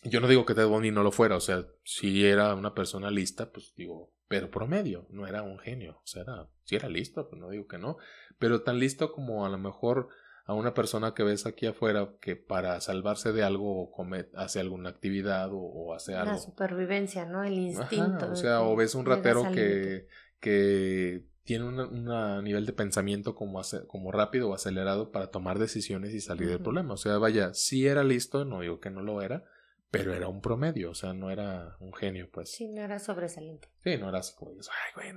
Yo 0.04 0.20
no 0.20 0.28
digo 0.28 0.46
que 0.46 0.54
Ted 0.54 0.68
Bundy 0.68 0.92
no 0.92 1.04
lo 1.04 1.12
fuera, 1.12 1.36
o 1.36 1.40
sea, 1.40 1.66
si 1.84 2.26
era 2.26 2.54
una 2.56 2.74
persona 2.74 3.10
lista, 3.10 3.52
pues 3.52 3.74
digo, 3.76 4.14
pero 4.28 4.52
promedio, 4.52 5.08
no 5.10 5.28
era 5.28 5.44
un 5.44 5.60
genio, 5.60 6.02
o 6.04 6.08
sea, 6.08 6.24
era, 6.24 6.50
si 6.64 6.76
era 6.76 6.90
listo, 6.90 7.30
pues 7.30 7.40
no 7.40 7.50
digo 7.50 7.68
que 7.68 7.78
no, 7.78 7.98
pero 8.38 8.64
tan 8.64 8.80
listo 8.80 9.12
como 9.12 9.46
a 9.46 9.50
lo 9.50 9.58
mejor 9.58 10.10
a 10.46 10.54
una 10.54 10.74
persona 10.74 11.14
que 11.14 11.24
ves 11.24 11.46
aquí 11.46 11.66
afuera 11.66 12.16
que 12.20 12.36
para 12.36 12.80
salvarse 12.82 13.32
de 13.32 13.44
algo 13.44 13.92
hace 14.36 14.60
alguna 14.60 14.90
actividad 14.90 15.50
o, 15.52 15.94
hace 15.94 16.16
algo. 16.16 16.34
La 16.34 16.38
supervivencia, 16.38 17.26
¿no? 17.26 17.44
El 17.44 17.60
instinto. 17.60 18.32
o 18.32 18.36
sea, 18.36 18.62
o 18.62 18.76
ves 18.76 18.96
un 18.96 19.06
ratero 19.06 19.52
que, 19.52 20.08
que 20.40 21.26
tiene 21.44 21.66
un 21.66 22.44
nivel 22.44 22.66
de 22.66 22.74
pensamiento 22.74 23.36
como, 23.36 23.62
como 23.88 24.12
rápido 24.12 24.50
o 24.50 24.54
acelerado 24.54 25.12
para 25.12 25.28
tomar 25.28 25.60
decisiones 25.60 26.14
y 26.14 26.20
salir 26.20 26.50
del 26.50 26.62
problema. 26.62 26.94
O 26.94 26.98
sea, 26.98 27.18
vaya, 27.18 27.54
sí 27.54 27.88
era 27.88 28.04
listo, 28.04 28.44
no 28.44 28.62
digo 28.62 28.80
que 28.80 28.90
no 28.90 29.02
lo 29.02 29.22
era, 29.22 29.46
pero 29.92 30.14
era 30.14 30.28
un 30.28 30.42
promedio, 30.42 30.92
o 30.92 30.96
sea, 30.96 31.14
no 31.14 31.30
era 31.30 31.78
un 31.80 31.94
genio, 31.94 32.30
pues. 32.32 32.52
Sí, 32.52 32.68
no 32.68 32.82
era 32.82 33.00
sobresaliente. 33.00 33.70
Sí, 33.84 33.98
no 33.98 34.10
era 34.10 34.20
así 34.20 34.34
como, 34.36 34.52
ay, 34.52 35.14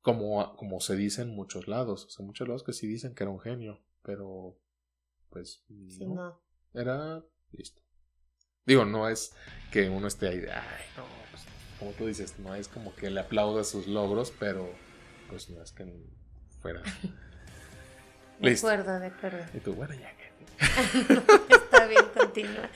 como, 0.00 0.56
como 0.56 0.80
se 0.80 0.96
dice 0.96 1.22
en 1.22 1.34
muchos 1.34 1.68
lados, 1.68 2.06
o 2.06 2.08
sea, 2.10 2.26
muchos 2.26 2.48
lados 2.48 2.64
que 2.64 2.72
sí 2.72 2.86
dicen 2.86 3.14
que 3.14 3.22
era 3.22 3.30
un 3.30 3.40
genio, 3.40 3.80
pero 4.02 4.58
pues 5.30 5.64
sí, 5.66 6.06
no. 6.06 6.40
Era 6.74 7.22
listo. 7.52 7.82
Digo, 8.64 8.84
no 8.84 9.08
es 9.08 9.34
que 9.70 9.88
uno 9.88 10.06
esté 10.06 10.28
ahí, 10.28 10.38
ay, 10.38 10.84
no, 10.96 11.04
pues, 11.30 11.42
como 11.78 11.90
tú 11.92 12.06
dices, 12.06 12.38
no 12.38 12.54
es 12.54 12.68
como 12.68 12.94
que 12.94 13.10
le 13.10 13.20
aplauda 13.20 13.64
sus 13.64 13.86
logros, 13.86 14.32
pero 14.38 14.70
pues 15.28 15.50
no 15.50 15.62
es 15.62 15.72
que 15.72 15.86
fuera. 16.60 16.82
de 18.40 18.52
acuerdo, 18.52 19.00
de 19.00 19.06
acuerdo. 19.06 19.44
Y 19.54 19.60
tú, 19.60 19.74
bueno, 19.74 19.94
ya 19.94 20.12
Está 21.48 21.86
bien, 21.86 22.04
continúa. 22.16 22.70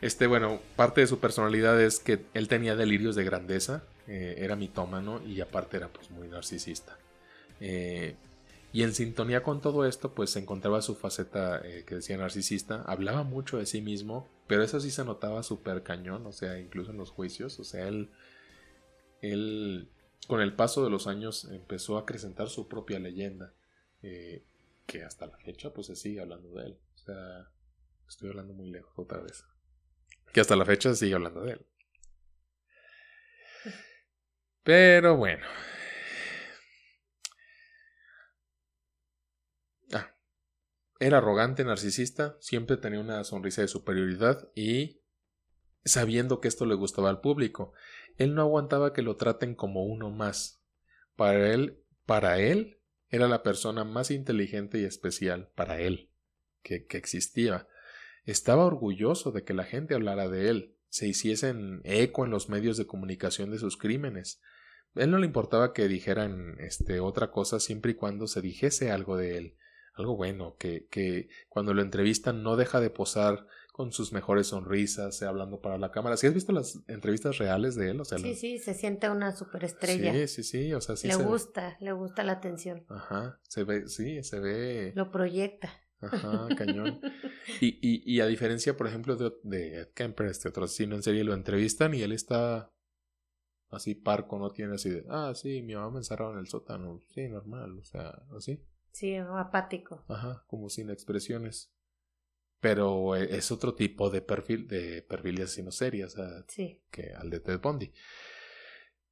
Este, 0.00 0.26
bueno, 0.26 0.60
parte 0.76 1.00
de 1.00 1.06
su 1.06 1.18
personalidad 1.18 1.80
es 1.80 1.98
que 1.98 2.24
él 2.34 2.48
tenía 2.48 2.76
delirios 2.76 3.16
de 3.16 3.24
grandeza, 3.24 3.84
eh, 4.06 4.36
era 4.38 4.56
mitómano 4.56 5.22
y 5.24 5.40
aparte 5.40 5.76
era 5.76 5.88
pues 5.88 6.10
muy 6.10 6.28
narcisista. 6.28 6.98
Eh, 7.60 8.16
y 8.74 8.82
en 8.82 8.92
sintonía 8.92 9.42
con 9.42 9.62
todo 9.62 9.86
esto, 9.86 10.14
pues 10.14 10.28
se 10.28 10.40
encontraba 10.40 10.82
su 10.82 10.94
faceta 10.94 11.62
eh, 11.64 11.84
que 11.86 11.94
decía 11.94 12.18
narcisista, 12.18 12.82
hablaba 12.82 13.22
mucho 13.22 13.56
de 13.56 13.64
sí 13.64 13.80
mismo, 13.80 14.28
pero 14.46 14.62
eso 14.62 14.78
sí 14.80 14.90
se 14.90 15.04
notaba 15.04 15.42
súper 15.42 15.82
cañón, 15.82 16.26
o 16.26 16.32
sea, 16.32 16.58
incluso 16.58 16.90
en 16.90 16.98
los 16.98 17.10
juicios, 17.10 17.58
o 17.58 17.64
sea, 17.64 17.88
él, 17.88 18.10
él 19.22 19.88
con 20.28 20.42
el 20.42 20.54
paso 20.54 20.84
de 20.84 20.90
los 20.90 21.06
años 21.06 21.46
empezó 21.46 21.96
a 21.96 22.02
acrecentar 22.02 22.50
su 22.50 22.68
propia 22.68 22.98
leyenda, 22.98 23.54
que 24.02 25.02
hasta 25.02 25.26
la 25.26 25.38
fecha 25.38 25.72
pues 25.72 25.86
se 25.86 25.96
sigue 25.96 26.20
hablando 26.20 26.50
de 26.50 26.66
él, 26.66 26.78
o 26.94 26.98
sea, 26.98 27.48
estoy 28.06 28.28
hablando 28.28 28.52
muy 28.52 28.68
lejos 28.68 28.92
otra 28.98 29.20
vez 29.20 29.44
que 30.34 30.40
hasta 30.40 30.56
la 30.56 30.66
fecha 30.66 30.92
sigue 30.94 31.14
hablando 31.14 31.42
de 31.42 31.52
él. 31.52 31.66
Pero 34.64 35.16
bueno. 35.16 35.46
Ah, 39.92 40.12
era 41.04 41.18
arrogante, 41.18 41.64
narcisista, 41.64 42.34
siempre 42.40 42.78
tenía 42.78 42.98
una 42.98 43.24
sonrisa 43.24 43.60
de 43.60 43.68
superioridad 43.68 44.48
y 44.54 45.02
sabiendo 45.84 46.40
que 46.40 46.48
esto 46.48 46.64
le 46.64 46.74
gustaba 46.74 47.10
al 47.10 47.20
público, 47.20 47.74
él 48.16 48.34
no 48.34 48.40
aguantaba 48.40 48.94
que 48.94 49.02
lo 49.02 49.16
traten 49.16 49.54
como 49.54 49.84
uno 49.84 50.10
más. 50.10 50.64
Para 51.14 51.52
él, 51.52 51.84
para 52.06 52.38
él, 52.38 52.80
era 53.10 53.28
la 53.28 53.42
persona 53.42 53.84
más 53.84 54.10
inteligente 54.10 54.78
y 54.78 54.84
especial, 54.84 55.50
para 55.54 55.78
él, 55.78 56.10
que, 56.62 56.86
que 56.86 56.96
existía. 56.96 57.68
Estaba 58.24 58.64
orgulloso 58.64 59.30
de 59.30 59.44
que 59.44 59.52
la 59.52 59.64
gente 59.64 59.94
hablara 59.94 60.30
de 60.30 60.48
él, 60.48 60.78
se 60.88 61.06
hiciesen 61.06 61.82
eco 61.84 62.24
en 62.24 62.30
los 62.30 62.48
medios 62.48 62.78
de 62.78 62.86
comunicación 62.86 63.50
de 63.50 63.58
sus 63.58 63.76
crímenes. 63.76 64.40
Él 64.94 65.10
no 65.10 65.18
le 65.18 65.26
importaba 65.26 65.74
que 65.74 65.86
dijeran 65.86 66.56
este 66.60 67.00
otra 67.00 67.30
cosa 67.30 67.60
siempre 67.60 67.92
y 67.92 67.94
cuando 67.94 68.26
se 68.26 68.40
dijese 68.40 68.90
algo 68.90 69.18
de 69.18 69.36
él, 69.36 69.56
algo 69.94 70.16
bueno, 70.16 70.56
que, 70.58 70.86
que 70.88 71.28
cuando 71.48 71.72
lo 71.72 71.82
entrevistan 71.82 72.42
no 72.42 72.56
deja 72.56 72.80
de 72.80 72.90
posar 72.90 73.46
con 73.72 73.90
sus 73.90 74.12
mejores 74.12 74.48
sonrisas, 74.48 75.20
hablando 75.22 75.60
para 75.60 75.78
la 75.78 75.90
cámara. 75.90 76.16
¿Sí 76.16 76.28
has 76.28 76.34
visto 76.34 76.52
las 76.52 76.78
entrevistas 76.86 77.38
reales 77.38 77.74
de 77.74 77.90
él? 77.90 78.00
O 78.00 78.04
sea, 78.04 78.18
sí, 78.18 78.34
sí, 78.34 78.58
se 78.58 78.72
siente 78.72 79.10
una 79.10 79.34
superestrella. 79.34 80.12
Sí, 80.12 80.28
sí, 80.28 80.42
sí, 80.44 80.74
o 80.74 80.80
sea, 80.80 80.94
sí. 80.94 81.08
Le 81.08 81.16
gusta, 81.16 81.76
le 81.80 81.92
gusta 81.92 82.22
la 82.22 82.32
atención. 82.32 82.84
Ajá, 82.88 83.40
se 83.48 83.64
ve, 83.64 83.88
sí, 83.88 84.22
se 84.22 84.38
ve. 84.38 84.92
Lo 84.94 85.10
proyecta. 85.10 85.72
Ajá, 86.00 86.46
cañón. 86.56 87.00
Y, 87.60 87.78
y, 87.82 88.02
y, 88.06 88.20
a 88.20 88.26
diferencia, 88.26 88.76
por 88.76 88.86
ejemplo, 88.86 89.16
de, 89.16 89.32
de 89.42 89.80
Ed 89.80 89.88
Kemper, 89.92 90.26
este 90.26 90.50
otro 90.50 90.66
asesino 90.66 90.94
en 90.94 91.02
serie, 91.02 91.24
lo 91.24 91.34
entrevistan 91.34 91.94
y 91.94 92.02
él 92.02 92.12
está 92.12 92.70
así 93.70 93.96
parco, 93.96 94.38
no 94.38 94.50
tiene 94.50 94.74
así 94.74 94.90
de, 94.90 95.04
ah, 95.08 95.32
sí, 95.34 95.62
mi 95.62 95.74
mamá 95.74 95.90
me 95.90 95.98
encerraba 95.98 96.32
en 96.32 96.38
el 96.38 96.46
sótano, 96.46 97.02
sí, 97.08 97.28
normal, 97.28 97.78
o 97.78 97.84
sea, 97.84 98.22
así. 98.36 98.62
Sí, 98.94 99.16
apático. 99.16 100.04
Ajá, 100.08 100.44
como 100.46 100.70
sin 100.70 100.88
expresiones. 100.88 101.74
Pero 102.60 103.16
e, 103.16 103.36
es 103.36 103.50
otro 103.50 103.74
tipo 103.74 104.08
de 104.08 104.22
perfil 104.22 104.68
de 104.68 105.02
perfil 105.02 105.34
de 105.36 105.42
asesino 105.42 105.72
serie, 105.72 106.04
o 106.04 106.08
sea, 106.08 106.44
sí. 106.48 106.80
que 106.90 107.12
al 107.12 107.28
de 107.28 107.40
Ted 107.40 107.60
Bundy. 107.60 107.92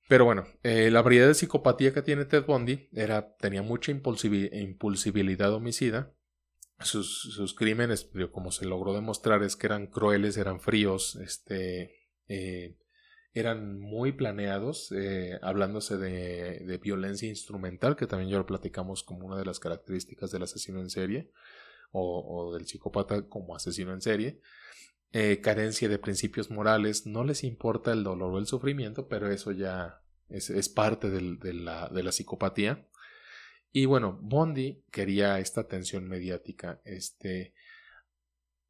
Pero 0.08 0.24
bueno, 0.24 0.44
eh, 0.62 0.90
la 0.90 1.02
variedad 1.02 1.26
de 1.26 1.34
psicopatía 1.34 1.92
que 1.92 2.02
tiene 2.02 2.24
Ted 2.24 2.46
Bundy 2.46 2.88
era, 2.92 3.34
tenía 3.36 3.62
mucha 3.62 3.90
impulsibilidad 3.90 5.52
homicida 5.52 6.14
sus, 6.84 7.34
sus 7.34 7.54
crímenes, 7.54 8.08
como 8.30 8.52
se 8.52 8.66
logró 8.66 8.94
demostrar, 8.94 9.42
es 9.42 9.56
que 9.56 9.66
eran 9.66 9.86
crueles, 9.86 10.36
eran 10.36 10.60
fríos, 10.60 11.16
este, 11.16 11.94
eh, 12.28 12.76
eran 13.34 13.78
muy 13.78 14.12
planeados, 14.12 14.92
eh, 14.92 15.38
hablándose 15.42 15.96
de, 15.96 16.60
de, 16.60 16.78
violencia 16.78 17.28
instrumental, 17.28 17.96
que 17.96 18.06
también 18.06 18.30
ya 18.30 18.36
lo 18.36 18.46
platicamos 18.46 19.02
como 19.02 19.26
una 19.26 19.38
de 19.38 19.46
las 19.46 19.58
características 19.58 20.30
del 20.30 20.42
asesino 20.42 20.80
en 20.80 20.90
serie, 20.90 21.30
o, 21.92 22.52
del 22.54 22.66
psicópata 22.66 23.28
como 23.28 23.54
asesino 23.54 23.92
en 23.92 24.00
serie. 24.00 24.40
Eh, 25.12 25.40
carencia 25.40 25.88
de 25.88 25.98
principios 25.98 26.50
morales, 26.50 27.06
no 27.06 27.24
les 27.24 27.44
importa 27.44 27.92
el 27.92 28.02
dolor 28.02 28.32
o 28.32 28.38
el 28.38 28.46
sufrimiento, 28.46 29.08
pero 29.08 29.30
eso 29.30 29.52
ya 29.52 30.02
es, 30.28 30.48
es 30.48 30.68
parte 30.68 31.10
de, 31.10 31.52
la, 31.52 31.88
de 31.88 32.02
la 32.02 32.12
psicopatía. 32.12 32.88
Y 33.72 33.86
bueno, 33.86 34.18
Bondi 34.20 34.84
quería 34.90 35.38
esta 35.38 35.62
atención 35.62 36.08
mediática, 36.08 36.80
este, 36.84 37.54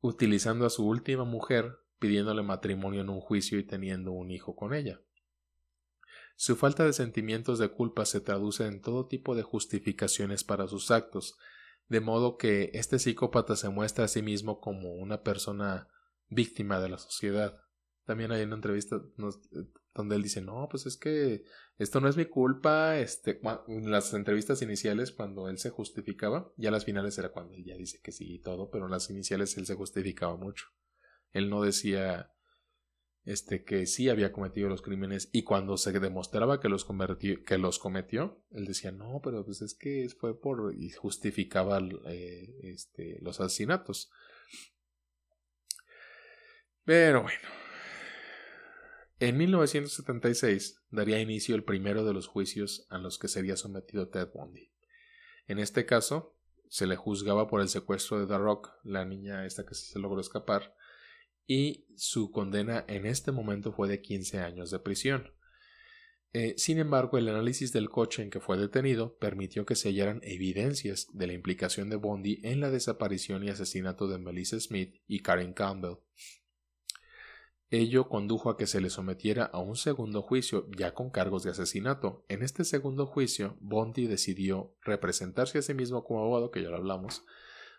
utilizando 0.00 0.66
a 0.66 0.70
su 0.70 0.86
última 0.86 1.24
mujer, 1.24 1.78
pidiéndole 2.02 2.42
matrimonio 2.42 3.02
en 3.02 3.10
un 3.10 3.20
juicio 3.20 3.60
y 3.60 3.62
teniendo 3.62 4.10
un 4.10 4.32
hijo 4.32 4.56
con 4.56 4.74
ella. 4.74 5.00
Su 6.34 6.56
falta 6.56 6.84
de 6.84 6.92
sentimientos 6.92 7.60
de 7.60 7.68
culpa 7.68 8.04
se 8.06 8.20
traduce 8.20 8.66
en 8.66 8.80
todo 8.80 9.06
tipo 9.06 9.36
de 9.36 9.44
justificaciones 9.44 10.42
para 10.42 10.66
sus 10.66 10.90
actos, 10.90 11.38
de 11.86 12.00
modo 12.00 12.38
que 12.38 12.72
este 12.74 12.98
psicópata 12.98 13.54
se 13.54 13.68
muestra 13.68 14.06
a 14.06 14.08
sí 14.08 14.20
mismo 14.20 14.60
como 14.60 14.94
una 14.94 15.22
persona 15.22 15.86
víctima 16.28 16.80
de 16.80 16.88
la 16.88 16.98
sociedad. 16.98 17.60
También 18.04 18.32
hay 18.32 18.42
una 18.42 18.56
entrevista 18.56 19.00
donde 19.94 20.16
él 20.16 20.22
dice, 20.24 20.40
no, 20.40 20.66
pues 20.68 20.86
es 20.86 20.96
que 20.96 21.44
esto 21.78 22.00
no 22.00 22.08
es 22.08 22.16
mi 22.16 22.24
culpa, 22.24 22.98
este, 22.98 23.40
en 23.68 23.92
las 23.92 24.12
entrevistas 24.12 24.60
iniciales 24.60 25.12
cuando 25.12 25.48
él 25.48 25.58
se 25.58 25.70
justificaba, 25.70 26.50
ya 26.56 26.72
las 26.72 26.84
finales 26.84 27.16
era 27.16 27.30
cuando 27.30 27.54
él 27.54 27.64
ya 27.64 27.76
dice 27.76 28.00
que 28.02 28.10
sí 28.10 28.34
y 28.34 28.40
todo, 28.40 28.70
pero 28.70 28.86
en 28.86 28.90
las 28.90 29.08
iniciales 29.08 29.56
él 29.56 29.66
se 29.66 29.76
justificaba 29.76 30.36
mucho. 30.36 30.66
Él 31.32 31.50
no 31.50 31.62
decía, 31.62 32.32
este, 33.24 33.64
que 33.64 33.86
sí 33.86 34.08
había 34.08 34.32
cometido 34.32 34.68
los 34.68 34.82
crímenes 34.82 35.28
y 35.32 35.44
cuando 35.44 35.76
se 35.76 35.92
demostraba 35.92 36.60
que 36.60 36.68
los, 36.68 36.84
cometió, 36.84 38.42
él 38.50 38.66
decía, 38.66 38.90
no, 38.90 39.20
pero 39.22 39.44
pues 39.44 39.62
es 39.62 39.74
que 39.74 40.08
fue 40.18 40.38
por, 40.38 40.74
y 40.76 40.90
justificaba 40.90 41.80
eh, 42.06 42.54
este, 42.62 43.18
los 43.20 43.40
asesinatos. 43.40 44.10
Pero 46.84 47.22
bueno, 47.22 47.48
en 49.20 49.36
1976 49.36 50.82
daría 50.90 51.20
inicio 51.20 51.54
el 51.54 51.62
primero 51.62 52.04
de 52.04 52.12
los 52.12 52.26
juicios 52.26 52.86
a 52.90 52.98
los 52.98 53.18
que 53.18 53.28
sería 53.28 53.56
sometido 53.56 54.08
Ted 54.08 54.30
Bundy. 54.34 54.72
En 55.46 55.60
este 55.60 55.86
caso, 55.86 56.36
se 56.68 56.86
le 56.86 56.96
juzgaba 56.96 57.46
por 57.46 57.60
el 57.60 57.68
secuestro 57.68 58.18
de 58.18 58.26
The 58.26 58.40
la 58.82 59.04
niña 59.04 59.46
esta 59.46 59.64
que 59.64 59.74
se 59.74 59.98
logró 59.98 60.20
escapar, 60.20 60.74
y 61.46 61.86
su 61.96 62.30
condena 62.30 62.84
en 62.88 63.06
este 63.06 63.32
momento 63.32 63.72
fue 63.72 63.88
de 63.88 64.00
15 64.00 64.40
años 64.40 64.70
de 64.70 64.78
prisión. 64.78 65.32
Eh, 66.34 66.54
sin 66.56 66.78
embargo, 66.78 67.18
el 67.18 67.28
análisis 67.28 67.72
del 67.72 67.90
coche 67.90 68.22
en 68.22 68.30
que 68.30 68.40
fue 68.40 68.56
detenido 68.56 69.16
permitió 69.18 69.66
que 69.66 69.74
se 69.74 69.90
hallaran 69.90 70.20
evidencias 70.22 71.08
de 71.12 71.26
la 71.26 71.34
implicación 71.34 71.90
de 71.90 71.96
Bundy 71.96 72.40
en 72.42 72.60
la 72.60 72.70
desaparición 72.70 73.44
y 73.44 73.50
asesinato 73.50 74.08
de 74.08 74.18
Melissa 74.18 74.58
Smith 74.58 74.94
y 75.06 75.20
Karen 75.20 75.52
Campbell, 75.52 75.96
Ello 77.72 78.10
condujo 78.10 78.50
a 78.50 78.58
que 78.58 78.66
se 78.66 78.82
le 78.82 78.90
sometiera 78.90 79.46
a 79.46 79.58
un 79.58 79.76
segundo 79.76 80.20
juicio 80.20 80.68
ya 80.76 80.92
con 80.92 81.08
cargos 81.08 81.42
de 81.42 81.52
asesinato. 81.52 82.22
En 82.28 82.42
este 82.42 82.66
segundo 82.66 83.06
juicio, 83.06 83.56
Bondi 83.62 84.06
decidió 84.06 84.74
representarse 84.82 85.56
a 85.56 85.62
sí 85.62 85.72
mismo 85.72 86.04
como 86.04 86.20
abogado, 86.20 86.50
que 86.50 86.62
ya 86.62 86.68
lo 86.68 86.76
hablamos, 86.76 87.24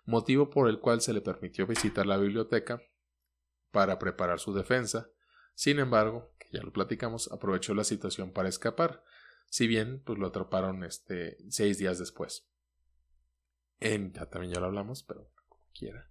motivo 0.08 0.50
por 0.50 0.68
el 0.68 0.80
cual 0.80 1.02
se 1.02 1.14
le 1.14 1.22
permitió 1.22 1.68
visitar 1.68 2.08
la 2.08 2.18
biblioteca 2.18 2.82
para 3.74 3.98
preparar 4.00 4.40
su 4.40 4.54
defensa. 4.54 5.10
Sin 5.56 5.80
embargo, 5.80 6.34
que 6.40 6.48
ya 6.54 6.64
lo 6.64 6.72
platicamos, 6.72 7.30
aprovechó 7.32 7.74
la 7.74 7.84
situación 7.84 8.32
para 8.32 8.48
escapar, 8.48 9.04
si 9.50 9.68
bien 9.68 10.02
pues 10.06 10.20
lo 10.20 10.28
atraparon 10.28 10.84
este 10.84 11.38
seis 11.50 11.80
días 11.80 12.00
después. 12.00 12.48
En, 13.80 14.14
ya 14.14 14.28
también 14.28 14.54
ya 14.54 14.60
lo 14.62 14.68
hablamos, 14.68 15.04
pero 15.04 15.30
como 15.50 15.68
quiera. 15.74 16.10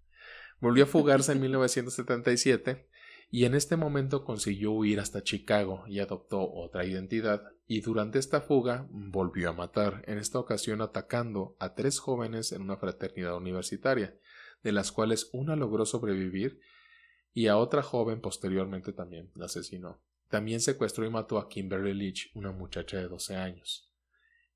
Volvió 0.61 0.85
a 0.85 0.89
fugarse 0.89 1.33
en 1.33 1.41
1977 1.41 2.89
y 3.31 3.45
en 3.45 3.55
este 3.55 3.77
momento 3.77 4.25
consiguió 4.25 4.73
huir 4.73 4.99
hasta 4.99 5.23
Chicago 5.23 5.85
y 5.87 6.01
adoptó 6.01 6.53
otra 6.53 6.85
identidad 6.85 7.45
y 7.67 7.81
durante 7.81 8.19
esta 8.19 8.41
fuga 8.41 8.87
volvió 8.91 9.51
a 9.51 9.55
matar, 9.55 10.03
en 10.07 10.19
esta 10.19 10.39
ocasión 10.41 10.83
atacando 10.83 11.57
a 11.61 11.75
tres 11.75 12.01
jóvenes 12.01 12.51
en 12.51 12.63
una 12.63 12.77
fraternidad 12.77 13.37
universitaria, 13.37 14.19
de 14.63 14.73
las 14.73 14.91
cuales 14.91 15.31
una 15.33 15.55
logró 15.57 15.87
sobrevivir 15.87 16.61
y 17.35 17.47
a 17.49 17.57
otra 17.57 17.83
joven 17.83 18.21
posteriormente 18.21 18.93
también 18.93 19.31
la 19.35 19.47
asesinó. 19.47 20.01
También 20.29 20.61
secuestró 20.61 21.05
y 21.05 21.11
mató 21.11 21.39
a 21.39 21.49
Kimberly 21.49 21.95
Leach, 21.95 22.31
una 22.35 22.53
muchacha 22.53 22.97
de 22.97 23.09
12 23.09 23.37
años. 23.37 23.91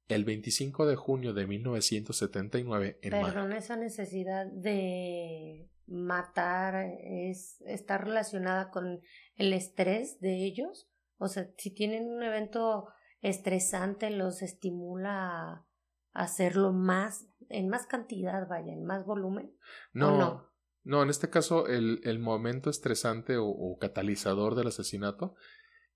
El 0.09 0.24
25 0.24 0.86
de 0.86 0.97
junio 0.97 1.35
de 1.35 1.47
1979 1.47 2.98
en 3.03 3.11
Perdón, 3.11 3.53
esa 3.53 3.77
necesidad 3.77 4.47
de 4.47 5.69
matar 5.86 6.86
es 7.03 7.61
está 7.66 7.98
relacionada 7.98 8.70
con 8.70 9.01
el 9.35 9.53
estrés 9.53 10.20
de 10.20 10.44
ellos, 10.44 10.89
o 11.19 11.28
sea, 11.28 11.51
si 11.57 11.70
tienen 11.70 12.09
un 12.09 12.23
evento 12.23 12.89
estresante 13.20 14.11
los 14.11 14.43
estimula 14.43 15.11
a 15.12 15.66
hacerlo 16.12 16.73
más 16.73 17.27
en 17.48 17.69
más 17.69 17.86
cantidad, 17.86 18.47
vaya, 18.48 18.73
en 18.73 18.85
más 18.85 19.05
volumen. 19.05 19.55
No, 19.93 20.16
no? 20.16 20.56
No, 20.87 21.03
en 21.03 21.11
este 21.11 21.29
caso 21.31 21.67
el, 21.67 22.01
el 22.05 22.21
momento 22.21 22.71
estresante 22.71 23.39
o, 23.39 23.77
catalizador 23.81 24.55
del 24.55 24.69
asesinato 24.69 25.35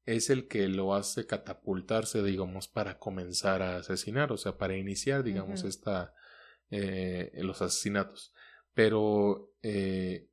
es 0.04 0.30
el 0.30 0.48
que 0.48 0.66
lo 0.66 0.96
hace 0.96 1.28
catapultarse, 1.28 2.24
digamos, 2.24 2.66
para 2.66 2.98
comenzar 2.98 3.62
a 3.62 3.76
asesinar, 3.76 4.32
o 4.32 4.36
sea, 4.36 4.58
para 4.58 4.76
iniciar, 4.76 5.22
digamos, 5.22 5.62
esta, 5.62 6.12
eh, 6.70 7.30
los 7.34 7.62
asesinatos. 7.62 8.34
Pero 8.74 9.52
eh, 9.62 10.26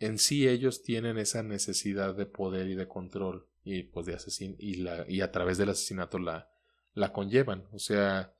en 0.00 0.18
sí 0.18 0.46
ellos 0.46 0.82
tienen 0.82 1.16
esa 1.16 1.42
necesidad 1.42 2.14
de 2.14 2.26
poder 2.26 2.68
y 2.68 2.74
de 2.74 2.88
control 2.88 3.48
y 3.64 3.84
pues 3.84 4.04
de 4.04 4.16
asesin 4.16 4.54
y, 4.58 4.82
la, 4.82 5.06
y 5.08 5.22
a 5.22 5.32
través 5.32 5.56
del 5.56 5.70
asesinato 5.70 6.18
la, 6.18 6.50
la 6.92 7.14
conllevan. 7.14 7.66
O 7.72 7.78
sea, 7.78 8.34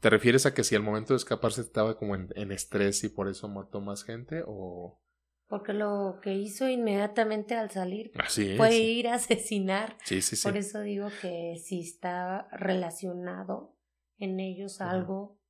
¿te 0.00 0.10
refieres 0.10 0.46
a 0.46 0.54
que 0.54 0.64
si 0.64 0.76
al 0.76 0.82
momento 0.82 1.12
de 1.12 1.18
escaparse 1.18 1.60
estaba 1.60 1.96
como 1.96 2.14
en, 2.14 2.28
en 2.36 2.52
estrés 2.52 3.02
y 3.04 3.08
por 3.08 3.28
eso 3.28 3.48
mató 3.48 3.80
más 3.80 4.04
gente 4.04 4.42
o...? 4.46 5.02
Porque 5.48 5.72
lo 5.72 6.20
que 6.22 6.32
hizo 6.34 6.68
inmediatamente 6.68 7.56
al 7.56 7.72
salir 7.72 8.12
fue 8.56 8.76
ir 8.76 9.08
a 9.08 9.14
asesinar. 9.14 9.98
Sí, 10.04 10.22
sí, 10.22 10.36
sí. 10.36 10.46
Por 10.46 10.56
eso 10.56 10.80
digo 10.80 11.08
que 11.20 11.56
si 11.60 11.80
está 11.80 12.46
relacionado 12.52 13.76
en 14.18 14.38
ellos 14.38 14.80
algo 14.80 15.40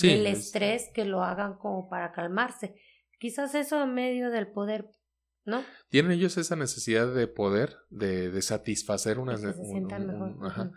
del 0.00 0.26
estrés 0.26 0.90
que 0.92 1.04
lo 1.04 1.22
hagan 1.22 1.56
como 1.56 1.88
para 1.88 2.10
calmarse. 2.10 2.74
Quizás 3.20 3.54
eso 3.54 3.80
en 3.80 3.94
medio 3.94 4.30
del 4.30 4.48
poder, 4.48 4.90
¿no? 5.44 5.62
Tienen 5.88 6.10
ellos 6.10 6.36
esa 6.36 6.56
necesidad 6.56 7.14
de 7.14 7.28
poder, 7.28 7.76
de, 7.90 8.30
de 8.30 8.42
satisfacer 8.42 9.20
una... 9.20 9.36
se 9.36 9.46
mejor. 9.46 10.72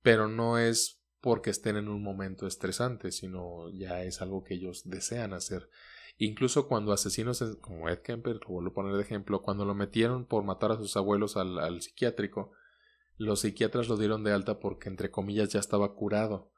Pero 0.00 0.28
no 0.28 0.58
es 0.58 1.03
porque 1.24 1.48
estén 1.48 1.76
en 1.76 1.88
un 1.88 2.02
momento 2.02 2.46
estresante, 2.46 3.10
sino 3.10 3.70
ya 3.70 4.02
es 4.02 4.20
algo 4.20 4.44
que 4.44 4.52
ellos 4.52 4.82
desean 4.84 5.32
hacer. 5.32 5.70
Incluso 6.18 6.68
cuando 6.68 6.92
asesinos 6.92 7.42
como 7.62 7.88
Ed 7.88 8.00
Kemper, 8.00 8.40
lo 8.42 8.48
vuelvo 8.48 8.70
a 8.72 8.74
poner 8.74 8.94
de 8.94 9.00
ejemplo, 9.00 9.40
cuando 9.40 9.64
lo 9.64 9.74
metieron 9.74 10.26
por 10.26 10.44
matar 10.44 10.72
a 10.72 10.76
sus 10.76 10.98
abuelos 10.98 11.38
al, 11.38 11.80
psiquiátrico, 11.80 12.52
los 13.16 13.40
psiquiatras 13.40 13.88
lo 13.88 13.96
dieron 13.96 14.22
de 14.22 14.34
alta 14.34 14.60
porque 14.60 14.90
entre 14.90 15.10
comillas 15.10 15.48
ya 15.48 15.60
estaba 15.60 15.94
curado. 15.94 16.52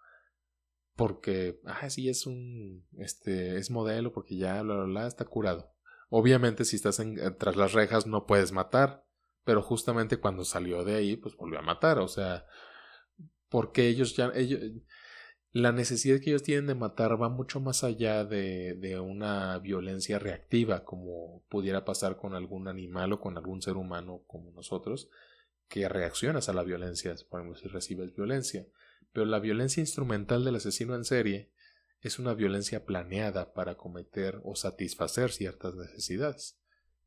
Porque, 0.97 1.60
ah, 1.64 1.88
sí, 1.88 2.09
es 2.09 2.26
un, 2.26 2.88
este, 2.98 3.59
es 3.59 3.70
modelo, 3.70 4.12
porque 4.12 4.36
ya, 4.36 4.60
bla, 4.62 4.74
bla, 4.74 4.84
bla, 4.86 5.06
está 5.06 5.26
curado. 5.26 5.76
Obviamente, 6.10 6.64
si 6.64 6.74
estás 6.74 6.98
eh, 6.98 7.30
tras 7.38 7.55
las 7.55 7.72
rejas, 7.72 8.09
no 8.09 8.26
puedes 8.26 8.51
matar, 8.51 9.06
pero 9.44 9.62
justamente 9.62 10.16
cuando 10.16 10.44
salió 10.44 10.82
de 10.82 10.97
ahí, 10.97 11.16
pues 11.16 11.36
volvió 11.36 11.60
a 11.60 11.62
matar, 11.62 12.01
o 12.01 12.09
sea, 12.09 12.47
porque 13.48 13.89
ellos 13.89 14.16
ya, 14.16 14.31
ellos, 14.35 14.60
la 15.52 15.73
necesidad 15.73 16.20
que 16.20 16.31
ellos 16.31 16.43
tienen 16.43 16.66
de 16.66 16.74
matar 16.74 17.20
va 17.20 17.28
mucho 17.28 17.60
más 17.60 17.82
allá 17.82 18.24
de, 18.24 18.74
de, 18.74 19.01
una 19.01 19.59
violencia 19.59 20.18
reactiva, 20.18 20.85
como 20.85 21.43
pudiera 21.48 21.85
pasar 21.85 22.16
con 22.16 22.35
algún 22.35 22.68
animal 22.68 23.14
o 23.14 23.20
con 23.20 23.36
algún 23.39 23.62
ser 23.62 23.77
humano 23.77 24.23
como 24.27 24.51
nosotros, 24.51 25.09
que 25.68 25.89
reaccionas 25.89 26.48
a 26.48 26.52
la 26.52 26.62
violencia, 26.62 27.14
por 27.31 27.59
si 27.59 27.68
recibes 27.68 28.14
violencia. 28.14 28.66
Pero 29.12 29.24
la 29.24 29.39
violencia 29.39 29.81
instrumental 29.81 30.44
del 30.44 30.56
asesino 30.56 30.94
en 30.94 31.05
serie 31.05 31.51
es 32.02 32.18
una 32.18 32.35
violencia 32.35 32.85
planeada 32.85 33.55
para 33.55 33.77
cometer 33.77 34.40
o 34.44 34.56
satisfacer 34.56 35.32
ciertas 35.32 35.74
necesidades, 35.74 36.59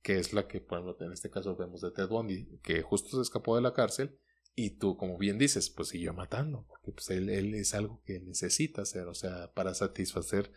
que 0.02 0.18
es 0.18 0.34
la 0.34 0.48
que, 0.48 0.60
por 0.60 0.80
ejemplo, 0.80 1.06
en 1.06 1.14
este 1.14 1.30
caso 1.30 1.56
vemos 1.56 1.82
de 1.82 1.92
Ted 1.92 2.08
Bundy, 2.08 2.60
que 2.64 2.82
justo 2.82 3.16
se 3.16 3.22
escapó 3.22 3.56
de 3.56 3.62
la 3.62 3.74
cárcel 3.74 4.18
y 4.56 4.72
tú, 4.72 4.98
como 4.98 5.18
bien 5.18 5.38
dices, 5.38 5.70
pues 5.70 5.90
siguió 5.90 6.14
matando, 6.14 6.66
porque 6.68 6.92
pues 6.92 7.10
él, 7.10 7.30
él 7.30 7.56
es 7.56 7.74
algo 7.74 8.02
que 8.06 8.20
necesita 8.20 8.82
hacer, 8.82 9.08
o 9.08 9.14
sea, 9.14 9.54
para 9.54 9.74
satisfacer, 9.74 10.52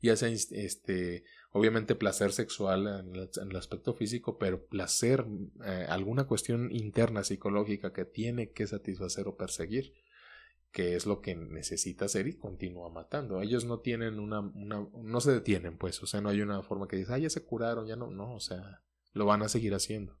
ya 0.00 0.16
sea 0.16 0.28
este, 0.28 1.24
obviamente 1.52 1.94
placer 1.94 2.32
sexual 2.32 2.86
en 2.86 3.14
el, 3.14 3.56
aspecto 3.56 3.94
físico, 3.94 4.38
pero 4.38 4.66
placer, 4.66 5.24
eh, 5.64 5.86
alguna 5.88 6.26
cuestión 6.26 6.70
interna 6.72 7.22
psicológica 7.22 7.92
que 7.92 8.04
tiene 8.04 8.50
que 8.50 8.66
satisfacer 8.66 9.28
o 9.28 9.36
perseguir, 9.36 9.94
que 10.72 10.96
es 10.96 11.06
lo 11.06 11.20
que 11.20 11.36
necesita 11.36 12.06
hacer 12.06 12.26
y 12.26 12.36
continúa 12.36 12.90
matando. 12.90 13.40
Ellos 13.40 13.64
no 13.64 13.78
tienen 13.78 14.18
una, 14.18 14.40
una 14.40 14.84
no 15.00 15.20
se 15.20 15.30
detienen, 15.30 15.78
pues, 15.78 16.02
o 16.02 16.06
sea, 16.06 16.20
no 16.20 16.28
hay 16.28 16.40
una 16.40 16.62
forma 16.62 16.88
que 16.88 16.96
dice, 16.96 17.12
ah, 17.14 17.18
ya 17.18 17.30
se 17.30 17.44
curaron, 17.44 17.86
ya 17.86 17.94
no, 17.94 18.10
no, 18.10 18.34
o 18.34 18.40
sea, 18.40 18.82
lo 19.12 19.26
van 19.26 19.42
a 19.42 19.48
seguir 19.48 19.74
haciendo. 19.74 20.18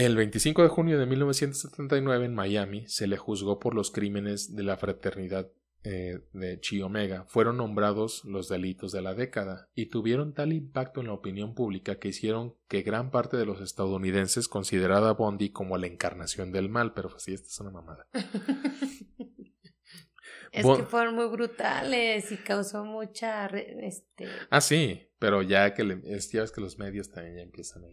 El 0.00 0.16
25 0.16 0.62
de 0.62 0.68
junio 0.68 0.98
de 0.98 1.04
1979 1.04 2.24
en 2.24 2.34
Miami 2.34 2.88
se 2.88 3.06
le 3.06 3.18
juzgó 3.18 3.58
por 3.58 3.74
los 3.74 3.90
crímenes 3.90 4.56
de 4.56 4.62
la 4.62 4.78
fraternidad 4.78 5.52
eh, 5.84 6.20
de 6.32 6.58
Chi 6.58 6.80
Omega. 6.80 7.26
Fueron 7.28 7.58
nombrados 7.58 8.24
los 8.24 8.48
delitos 8.48 8.92
de 8.92 9.02
la 9.02 9.14
década 9.14 9.68
y 9.74 9.90
tuvieron 9.90 10.32
tal 10.32 10.54
impacto 10.54 11.02
en 11.02 11.08
la 11.08 11.12
opinión 11.12 11.54
pública 11.54 11.98
que 11.98 12.08
hicieron 12.08 12.54
que 12.66 12.80
gran 12.80 13.10
parte 13.10 13.36
de 13.36 13.44
los 13.44 13.60
estadounidenses 13.60 14.48
considerara 14.48 15.10
a 15.10 15.12
Bondi 15.12 15.50
como 15.50 15.76
la 15.76 15.86
encarnación 15.86 16.50
del 16.50 16.70
mal, 16.70 16.94
pero 16.94 17.10
pues 17.10 17.24
sí, 17.24 17.34
esta 17.34 17.48
es 17.48 17.60
una 17.60 17.70
mamada. 17.70 18.08
es 20.50 20.64
que 20.64 20.82
fueron 20.84 21.14
muy 21.14 21.26
brutales 21.26 22.32
y 22.32 22.38
causó 22.38 22.86
mucha... 22.86 23.48
Este... 23.48 24.28
Ah, 24.48 24.62
sí, 24.62 25.10
pero 25.18 25.42
ya 25.42 25.74
que, 25.74 25.84
le, 25.84 26.00
ya 26.00 26.40
ves 26.40 26.52
que 26.52 26.62
los 26.62 26.78
medios 26.78 27.10
también 27.10 27.36
ya 27.36 27.42
empiezan 27.42 27.84
a 27.84 27.88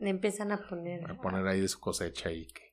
le 0.00 0.10
empiezan 0.10 0.50
a 0.50 0.66
poner. 0.66 1.08
A 1.08 1.20
poner 1.20 1.46
ahí 1.46 1.60
de 1.60 1.68
su 1.68 1.78
cosecha 1.78 2.32
y 2.32 2.46
que, 2.46 2.70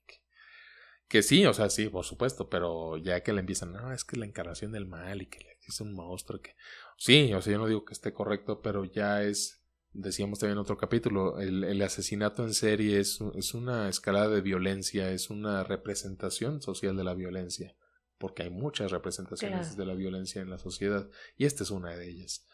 que, 1.07 1.21
sí, 1.21 1.45
o 1.45 1.53
sea, 1.53 1.69
sí, 1.69 1.87
por 1.89 2.03
supuesto, 2.03 2.49
pero 2.49 2.97
ya 2.97 3.21
que 3.21 3.33
le 3.33 3.41
empiezan, 3.41 3.71
no, 3.71 3.93
es 3.93 4.03
que 4.03 4.17
la 4.17 4.25
encarnación 4.25 4.71
del 4.71 4.87
mal 4.87 5.21
y 5.21 5.27
que 5.27 5.57
es 5.65 5.79
un 5.79 5.93
monstruo 5.93 6.41
que... 6.41 6.55
Sí, 6.97 7.33
o 7.33 7.41
sea, 7.41 7.53
yo 7.53 7.59
no 7.59 7.67
digo 7.67 7.85
que 7.85 7.93
esté 7.93 8.11
correcto, 8.13 8.61
pero 8.61 8.83
ya 8.85 9.23
es, 9.23 9.61
decíamos 9.93 10.39
también 10.39 10.57
en 10.57 10.61
otro 10.61 10.77
capítulo, 10.77 11.39
el, 11.39 11.63
el 11.63 11.81
asesinato 11.81 12.43
en 12.43 12.53
serie 12.53 12.99
es, 12.99 13.19
es 13.35 13.53
una 13.53 13.87
escalada 13.89 14.29
de 14.29 14.41
violencia, 14.41 15.11
es 15.11 15.29
una 15.29 15.63
representación 15.63 16.61
social 16.61 16.97
de 16.97 17.03
la 17.03 17.13
violencia, 17.13 17.75
porque 18.17 18.43
hay 18.43 18.49
muchas 18.49 18.91
representaciones 18.91 19.77
de 19.77 19.85
la 19.85 19.93
violencia 19.93 20.41
en 20.41 20.49
la 20.49 20.57
sociedad, 20.57 21.09
y 21.35 21.45
esta 21.45 21.63
es 21.63 21.71
una 21.71 21.95
de 21.95 22.09
ellas. 22.09 22.45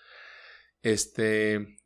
Este, 0.82 1.80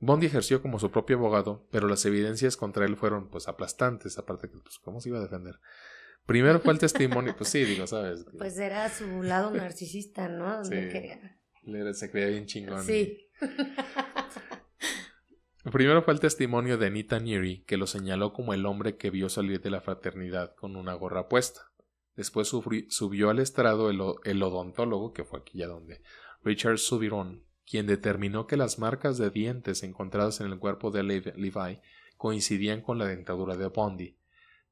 Bondi 0.00 0.26
ejerció 0.26 0.62
como 0.62 0.78
su 0.78 0.90
propio 0.90 1.18
abogado, 1.18 1.66
pero 1.70 1.86
las 1.86 2.04
evidencias 2.06 2.56
contra 2.56 2.86
él 2.86 2.96
fueron 2.96 3.28
pues 3.28 3.48
aplastantes, 3.48 4.16
aparte 4.18 4.48
que 4.48 4.58
pues 4.58 4.78
cómo 4.78 5.00
se 5.00 5.10
iba 5.10 5.18
a 5.18 5.22
defender. 5.22 5.56
Primero 6.26 6.60
fue 6.60 6.72
el 6.72 6.78
testimonio, 6.78 7.34
pues 7.36 7.50
sí, 7.50 7.64
digo, 7.64 7.86
sabes. 7.86 8.24
Pues 8.38 8.58
era 8.58 8.88
su 8.88 9.22
lado 9.22 9.50
narcisista, 9.52 10.28
¿no? 10.28 10.64
Sí. 10.64 10.88
Se 11.92 12.10
creía 12.10 12.28
bien 12.28 12.46
chingón. 12.46 12.82
Sí. 12.84 13.28
Primero 15.70 16.02
fue 16.02 16.14
el 16.14 16.20
testimonio 16.20 16.78
de 16.78 16.86
Anita 16.86 17.20
Neary, 17.20 17.64
que 17.64 17.76
lo 17.76 17.86
señaló 17.86 18.32
como 18.32 18.54
el 18.54 18.64
hombre 18.64 18.96
que 18.96 19.10
vio 19.10 19.28
salir 19.28 19.60
de 19.60 19.68
la 19.68 19.82
fraternidad 19.82 20.54
con 20.54 20.76
una 20.76 20.94
gorra 20.94 21.28
puesta. 21.28 21.60
Después 22.16 22.48
subió 22.48 23.28
al 23.28 23.38
estrado 23.38 23.90
el, 23.90 24.00
el 24.24 24.42
odontólogo, 24.42 25.12
que 25.12 25.24
fue 25.24 25.40
aquí 25.40 25.58
ya 25.58 25.66
donde 25.66 26.00
Richard 26.42 26.78
Subiron, 26.78 27.44
quien 27.70 27.86
determinó 27.86 28.48
que 28.48 28.56
las 28.56 28.80
marcas 28.80 29.16
de 29.16 29.30
dientes 29.30 29.84
encontradas 29.84 30.40
en 30.40 30.48
el 30.48 30.58
cuerpo 30.58 30.90
de 30.90 31.04
Levi 31.04 31.80
coincidían 32.16 32.80
con 32.80 32.98
la 32.98 33.06
dentadura 33.06 33.56
de 33.56 33.68
Bondi. 33.68 34.16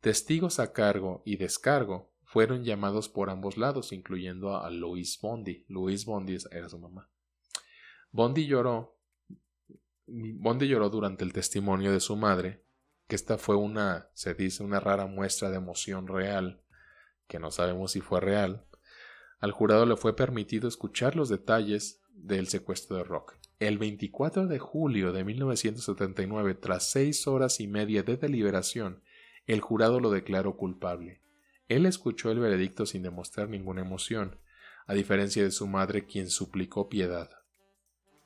Testigos 0.01 0.59
a 0.59 0.73
cargo 0.73 1.23
y 1.25 1.37
descargo 1.37 2.11
fueron 2.25 2.65
llamados 2.65 3.09
por 3.09 3.31
ambos 3.31 3.57
lados, 3.57 3.93
incluyendo 3.93 4.57
a 4.57 4.69
Louis 4.71 5.19
Bondi. 5.21 5.65
Louis 5.69 6.05
Bondi 6.05 6.39
era 6.51 6.69
su 6.69 6.79
mamá. 6.81 7.09
Bondi 8.11 8.47
lloró. 8.47 8.99
Bondi 10.07 10.67
lloró 10.67 10.91
durante 10.91 11.23
el 11.23 11.33
testimonio 11.33 11.93
de 11.93 12.01
su 12.01 12.17
madre, 12.17 12.65
que 13.07 13.15
esta 13.15 13.39
fue 13.39 13.55
una, 13.55 14.09
se 14.15 14.35
dice, 14.35 14.65
una 14.65 14.81
rara 14.81 15.07
muestra 15.07 15.51
de 15.51 15.57
emoción 15.57 16.09
real, 16.09 16.63
que 17.29 17.39
no 17.39 17.53
sabemos 17.53 17.93
si 17.93 18.01
fue 18.01 18.21
real. 18.21 18.67
Al 19.39 19.53
jurado 19.53 19.87
le 19.87 19.97
fue 19.97 20.17
permitido 20.17 20.67
escuchar 20.67 21.15
los 21.15 21.29
detalles 21.29 22.03
del 22.23 22.49
secuestro 22.49 22.97
de 22.97 23.05
Rock. 23.05 23.37
El 23.59 23.79
24 23.79 24.47
de 24.47 24.59
julio 24.59 25.13
de 25.13 25.25
1979, 25.25 26.55
tras 26.55 26.91
seis 26.91 27.27
horas 27.27 27.61
y 27.61 27.67
media 27.67 28.03
de 28.03 28.17
deliberación, 28.17 29.03
el 29.47 29.61
jurado 29.61 30.01
lo 30.01 30.11
declaró 30.11 30.57
culpable. 30.57 31.23
Él 31.69 31.87
escuchó 31.87 32.31
el 32.31 32.39
veredicto 32.39 32.87
sin 32.87 33.03
demostrar 33.03 33.49
ninguna 33.49 33.81
emoción, 33.81 34.39
a 34.87 34.95
diferencia 34.95 35.43
de 35.43 35.51
su 35.51 35.67
madre 35.67 36.07
quien 36.07 36.31
suplicó 36.31 36.89
piedad. 36.89 37.31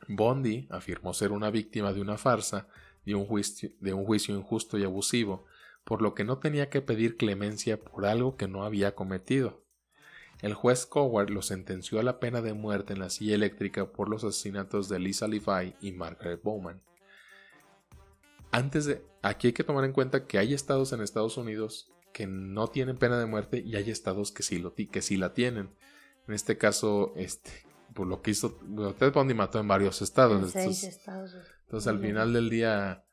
Bondi 0.09 0.66
afirmó 0.70 1.14
ser 1.14 1.32
una 1.32 1.51
víctima 1.51 1.93
de 1.93 2.01
una 2.01 2.19
farsa, 2.19 2.69
de 3.05 3.12
de 3.12 3.94
un 3.94 4.05
juicio 4.05 4.36
injusto 4.36 4.78
y 4.78 4.85
abusivo, 4.85 5.47
por 5.85 6.02
lo 6.02 6.14
que 6.14 6.24
no 6.24 6.39
tenía 6.39 6.70
que 6.70 6.82
pedir 6.82 7.16
clemencia 7.16 7.81
por 7.81 8.06
algo 8.06 8.36
que 8.36 8.48
no 8.48 8.64
había 8.64 8.94
cometido. 8.94 9.61
El 10.43 10.55
juez 10.55 10.86
Coward 10.86 11.31
lo 11.31 11.40
sentenció 11.40 12.01
a 12.01 12.02
la 12.02 12.19
pena 12.19 12.43
de 12.43 12.52
muerte 12.52 12.93
en 12.93 12.98
la 12.98 13.10
silla 13.10 13.36
eléctrica 13.36 13.86
por 13.86 14.09
los 14.09 14.24
asesinatos 14.24 14.89
de 14.89 14.98
Lisa 14.98 15.28
Levi 15.28 15.74
y 15.81 15.93
Margaret 15.93 16.43
Bowman. 16.43 16.82
Antes 18.51 18.85
de. 18.85 19.05
Aquí 19.23 19.47
hay 19.47 19.52
que 19.52 19.62
tomar 19.62 19.85
en 19.85 19.93
cuenta 19.93 20.27
que 20.27 20.39
hay 20.39 20.52
estados 20.52 20.93
en 20.93 21.01
Estados 21.01 21.36
Unidos 21.36 21.93
que 22.12 22.27
no 22.27 22.66
tienen 22.66 22.98
pena 22.98 23.19
de 23.19 23.27
muerte 23.27 23.62
y 23.64 23.77
hay 23.77 23.89
estados 23.90 24.32
que 24.32 24.43
sí, 24.43 24.59
lo, 24.59 24.74
que 24.74 25.01
sí 25.01 25.16
la 25.16 25.32
tienen. 25.32 25.70
En 26.27 26.35
este 26.35 26.59
caso, 26.59 27.12
este, 27.16 27.51
por 27.94 28.09
lo 28.09 28.20
que 28.20 28.32
hizo. 28.32 28.59
Ted 28.98 29.12
Bundy 29.12 29.35
mató 29.35 29.60
en 29.60 29.69
varios 29.69 30.02
estados. 30.02 30.51
seis 30.51 30.82
estados. 30.82 31.36
Entonces, 31.62 31.86
al 31.86 32.01
final 32.01 32.32
del 32.32 32.51
día, 32.51 33.05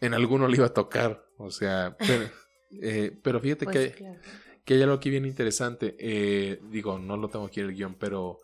en 0.00 0.12
alguno 0.12 0.48
le 0.48 0.56
iba 0.56 0.66
a 0.66 0.74
tocar. 0.74 1.24
O 1.38 1.50
sea, 1.50 1.96
pero, 1.98 2.28
eh, 2.82 3.16
pero 3.22 3.40
fíjate 3.40 3.64
Pues, 3.64 3.76
que, 3.76 3.92
claro. 3.92 4.20
Que 4.64 4.74
hay 4.74 4.82
algo 4.82 4.94
aquí 4.96 5.10
bien 5.10 5.26
interesante. 5.26 5.96
Eh, 5.98 6.60
digo, 6.70 6.98
no 6.98 7.16
lo 7.16 7.28
tengo 7.28 7.46
aquí 7.46 7.60
en 7.60 7.66
el 7.66 7.74
guion, 7.74 7.94
pero 7.94 8.38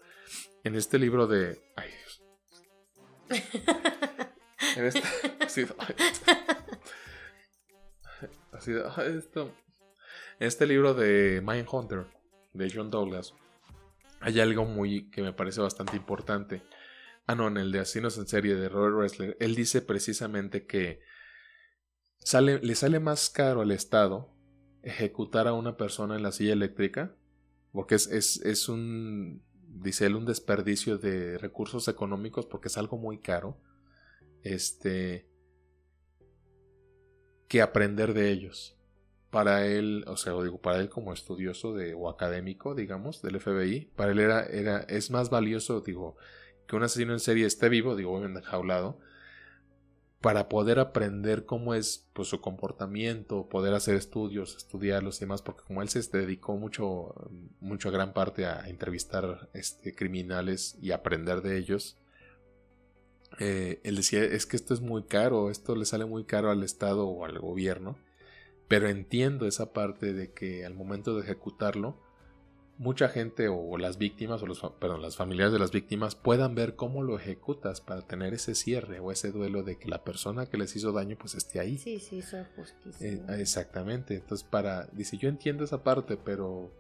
en 0.65 0.77
este 0.77 0.99
libro 0.99 1.27
de. 1.27 1.59
Ay, 1.77 1.91
Dios. 1.91 2.23
En 4.77 4.85
este. 4.85 5.03
así 5.41 5.65
de- 5.65 5.75
ay. 5.79 5.95
Así 8.53 8.73
esto. 9.17 9.53
En 10.39 10.47
este 10.47 10.67
libro 10.67 10.93
de 10.95 11.41
Mindhunter, 11.45 12.07
de 12.53 12.71
John 12.73 12.91
Douglas, 12.91 13.35
hay 14.21 14.39
algo 14.41 14.65
muy 14.65 15.11
que 15.11 15.23
me 15.23 15.33
parece 15.33 15.61
bastante 15.61 15.97
importante. 15.97 16.63
Ah, 17.27 17.35
no, 17.35 17.49
en 17.49 17.57
el 17.57 17.73
de 17.73 17.81
Asesinos 17.81 18.19
en 18.19 18.27
serie 18.27 18.55
de 18.57 18.69
Robert 18.69 18.97
Ressler, 18.97 19.37
él 19.41 19.55
dice 19.55 19.81
precisamente 19.83 20.67
que 20.67 21.01
sale, 22.19 22.59
le 22.59 22.75
sale 22.75 23.01
más 23.01 23.31
caro 23.31 23.63
al 23.63 23.71
Estado 23.71 24.31
ejecutar 24.83 25.47
a 25.49 25.53
una 25.53 25.77
persona 25.77 26.17
en 26.17 26.23
la 26.23 26.33
silla 26.33 26.53
eléctrica, 26.53 27.15
porque 27.73 27.95
es, 27.95 28.07
es, 28.09 28.41
es 28.45 28.69
un, 28.69 29.43
dice 29.69 30.07
él, 30.07 30.17
un 30.17 30.27
desperdicio 30.27 30.99
de 30.99 31.39
recursos 31.39 31.89
económicos, 31.89 32.47
porque 32.47 32.69
es 32.69 32.79
algo 32.79 32.97
muy 32.99 33.19
caro, 33.19 33.57
este, 34.43 35.27
que 37.49 37.63
aprender 37.63 38.15
de 38.15 38.31
ellos. 38.31 38.77
Para 39.31 39.67
él, 39.67 40.05
o 40.09 40.17
sea, 40.17 40.33
lo 40.33 40.43
digo, 40.43 40.61
para 40.61 40.81
él 40.81 40.89
como 40.89 41.13
estudioso 41.13 41.73
de, 41.73 41.95
o 41.95 42.09
académico, 42.09 42.75
digamos, 42.75 43.23
del 43.23 43.39
FBI, 43.39 43.93
para 43.95 44.11
él 44.11 44.19
era, 44.19 44.45
era, 44.45 44.81
es 44.81 45.11
más 45.13 45.31
valioso, 45.31 45.81
digo, 45.83 46.17
que 46.67 46.75
un 46.75 46.83
asesino 46.83 47.13
en 47.13 47.21
serie 47.21 47.47
esté 47.47 47.69
vivo, 47.69 47.95
digo, 47.95 48.25
enjaulado, 48.25 48.99
para 50.21 50.49
poder 50.51 50.79
aprender 50.79 51.47
cómo 51.47 51.75
es 51.75 52.07
pues, 52.13 52.29
su 52.29 52.41
comportamiento, 52.41 53.49
poder 53.49 53.73
hacer 53.73 53.95
estudios, 53.95 54.55
estudiarlos 54.57 55.17
y 55.17 55.21
demás, 55.21 55.41
porque 55.41 55.65
como 55.67 55.81
él 55.81 55.89
se 55.89 56.03
dedicó 56.17 56.57
mucho, 56.57 57.15
mucho 57.61 57.91
gran 57.91 58.13
parte 58.13 58.45
a 58.45 58.69
entrevistar 58.69 59.49
este, 59.55 59.95
criminales 59.95 60.77
y 60.83 60.91
aprender 60.91 61.41
de 61.41 61.57
ellos, 61.57 61.99
eh, 63.39 63.81
él 63.85 63.97
decía, 63.97 64.23
es 64.23 64.45
que 64.45 64.57
esto 64.57 64.75
es 64.75 64.81
muy 64.81 65.05
caro, 65.05 65.51
esto 65.51 65.75
le 65.75 65.87
sale 65.87 66.05
muy 66.05 66.25
caro 66.25 66.51
al 66.51 66.65
Estado 66.65 67.07
o 67.09 67.25
al 67.25 67.39
gobierno, 67.39 67.97
pero 68.69 68.89
entiendo 68.89 69.47
esa 69.47 69.73
parte 69.73 70.13
de 70.13 70.33
que 70.33 70.67
al 70.67 70.75
momento 70.75 71.17
de 71.17 71.23
ejecutarlo, 71.23 71.97
mucha 72.81 73.11
gente 73.11 73.49
o 73.49 73.77
las 73.77 73.99
víctimas 73.99 74.43
o 74.43 74.47
los, 74.47 74.59
perdón, 74.81 75.03
las 75.03 75.15
familiares 75.15 75.53
de 75.53 75.59
las 75.59 75.71
víctimas 75.71 76.15
puedan 76.15 76.55
ver 76.55 76.77
cómo 76.77 77.03
lo 77.03 77.15
ejecutas 77.19 77.83
para 77.83 78.01
tener 78.01 78.33
ese 78.33 78.55
cierre 78.55 79.01
o 79.01 79.13
ese 79.13 79.33
duelo 79.33 79.63
de 79.63 79.77
que 79.77 79.87
la 79.87 80.03
persona 80.03 80.47
que 80.47 80.57
les 80.57 80.75
hizo 80.75 80.91
daño 80.91 81.15
pues 81.19 81.35
esté 81.35 81.61
ahí. 81.61 81.77
Sí, 81.77 82.01
sí, 82.01 82.17
hizo 82.17 82.39
justicia. 82.57 83.07
Eh, 83.07 83.23
¿no? 83.27 83.35
exactamente. 83.35 84.15
Entonces 84.15 84.49
para 84.49 84.87
dice 84.93 85.19
yo 85.19 85.29
entiendo 85.29 85.63
esa 85.63 85.85
parte, 85.85 86.17
pero 86.17 86.71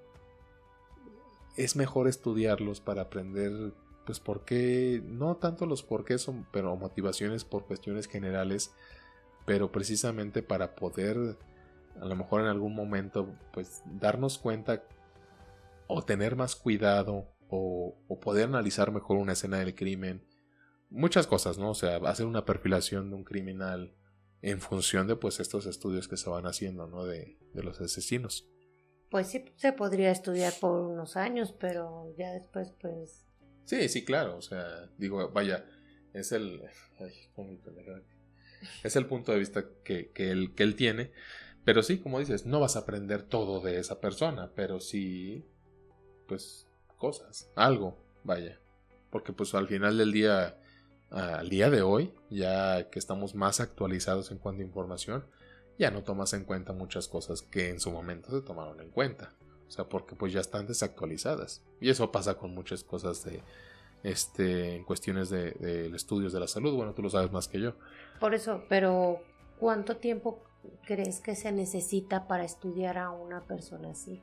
es 1.59 1.77
mejor 1.77 2.09
estudiarlos 2.09 2.81
para 2.81 3.03
aprender 3.03 3.75
pues 4.07 4.21
por 4.21 4.47
qué 4.47 5.03
no 5.05 5.37
tanto 5.37 5.67
los 5.67 5.83
por 5.83 6.07
qué 6.07 6.17
son, 6.17 6.47
pero 6.51 6.75
motivaciones 6.77 7.45
por 7.45 7.67
cuestiones 7.67 8.09
generales, 8.09 8.73
pero 9.45 9.71
precisamente 9.71 10.43
para 10.43 10.77
poder 10.77 11.37
a 12.01 12.07
lo 12.07 12.17
mejor 12.17 12.41
en 12.41 12.47
algún 12.47 12.75
momento 12.75 13.29
pues 13.53 13.83
darnos 14.01 14.39
cuenta 14.39 14.83
o 15.91 16.03
tener 16.03 16.37
más 16.37 16.57
cuidado 16.57 17.35
o, 17.49 17.99
o, 18.07 18.21
poder 18.21 18.45
analizar 18.45 18.93
mejor 18.93 19.17
una 19.17 19.33
escena 19.33 19.59
del 19.59 19.75
crimen. 19.75 20.25
Muchas 20.89 21.27
cosas, 21.27 21.59
¿no? 21.59 21.71
O 21.71 21.75
sea, 21.75 21.97
hacer 21.97 22.27
una 22.27 22.45
perfilación 22.45 23.11
de 23.11 23.17
un 23.17 23.25
criminal 23.25 23.95
en 24.43 24.61
función 24.61 25.07
de 25.07 25.17
pues 25.17 25.41
estos 25.41 25.67
estudios 25.67 26.09
que 26.09 26.17
se 26.17 26.31
van 26.31 26.47
haciendo, 26.47 26.87
¿no? 26.87 27.05
De, 27.05 27.39
de 27.53 27.63
los 27.63 27.81
asesinos. 27.81 28.49
Pues 29.11 29.27
sí, 29.29 29.45
se 29.57 29.73
podría 29.73 30.13
estudiar 30.13 30.53
por 30.61 30.81
unos 30.81 31.17
años, 31.17 31.53
pero 31.59 32.15
ya 32.17 32.33
después 32.33 32.73
pues... 32.81 33.27
Sí, 33.65 33.89
sí, 33.89 34.05
claro. 34.05 34.37
O 34.37 34.43
sea, 34.43 34.89
digo, 34.97 35.29
vaya, 35.31 35.67
es 36.15 36.33
el... 36.33 36.63
Ay, 36.99 37.13
es 38.85 38.97
el 38.97 39.07
punto 39.07 39.33
de 39.33 39.39
vista 39.39 39.65
que, 39.85 40.11
que, 40.13 40.31
él, 40.31 40.55
que 40.55 40.63
él 40.63 40.77
tiene. 40.77 41.11
Pero 41.65 41.83
sí, 41.83 41.99
como 41.99 42.21
dices, 42.21 42.47
no 42.47 42.61
vas 42.61 42.77
a 42.77 42.81
aprender 42.81 43.23
todo 43.23 43.61
de 43.61 43.79
esa 43.79 44.01
persona, 44.01 44.53
pero 44.55 44.81
sí 44.81 45.47
pues 46.31 46.65
cosas, 46.97 47.51
algo, 47.57 47.97
vaya. 48.23 48.61
Porque 49.11 49.33
pues 49.33 49.53
al 49.57 49.67
final 49.67 49.99
del 49.99 50.13
día, 50.13 50.57
al 51.11 51.49
día 51.49 51.71
de 51.71 51.83
hoy, 51.83 52.15
ya 52.31 52.89
que 52.89 53.01
estamos 53.01 53.35
más 53.35 53.59
actualizados 53.59 54.31
en 54.31 54.39
cuanto 54.39 54.63
a 54.63 54.65
información, 54.65 55.25
ya 55.77 55.91
no 55.91 56.05
tomas 56.05 56.33
en 56.35 56.45
cuenta 56.45 56.73
muchas 56.73 57.09
cosas 57.09 57.43
que 57.43 57.71
en 57.71 57.81
su 57.81 57.91
momento 57.91 58.31
se 58.31 58.47
tomaron 58.47 58.81
en 58.81 58.91
cuenta. 58.91 59.35
O 59.67 59.73
sea, 59.73 59.89
porque 59.89 60.15
pues 60.15 60.33
ya 60.33 60.41
están 60.41 60.69
desactualizadas. 60.69 61.65
Y 61.81 61.91
eso 61.91 62.13
pasa 62.13 62.35
con 62.35 62.55
muchas 62.55 62.85
cosas 62.85 63.25
de, 63.25 63.43
este, 64.05 64.77
en 64.77 64.85
cuestiones 64.85 65.31
de, 65.31 65.51
de 65.51 65.89
estudios 65.97 66.33
de 66.33 66.39
la 66.39 66.47
salud. 66.47 66.77
Bueno, 66.77 66.95
tú 66.95 67.03
lo 67.03 67.11
sabes 67.11 67.33
más 67.33 67.49
que 67.49 67.59
yo. 67.59 67.73
Por 68.21 68.35
eso, 68.35 68.63
pero 68.69 69.21
¿cuánto 69.59 69.97
tiempo 69.97 70.45
crees 70.85 71.19
que 71.19 71.35
se 71.35 71.51
necesita 71.51 72.29
para 72.29 72.45
estudiar 72.45 72.99
a 72.99 73.11
una 73.11 73.41
persona 73.49 73.91
así? 73.91 74.23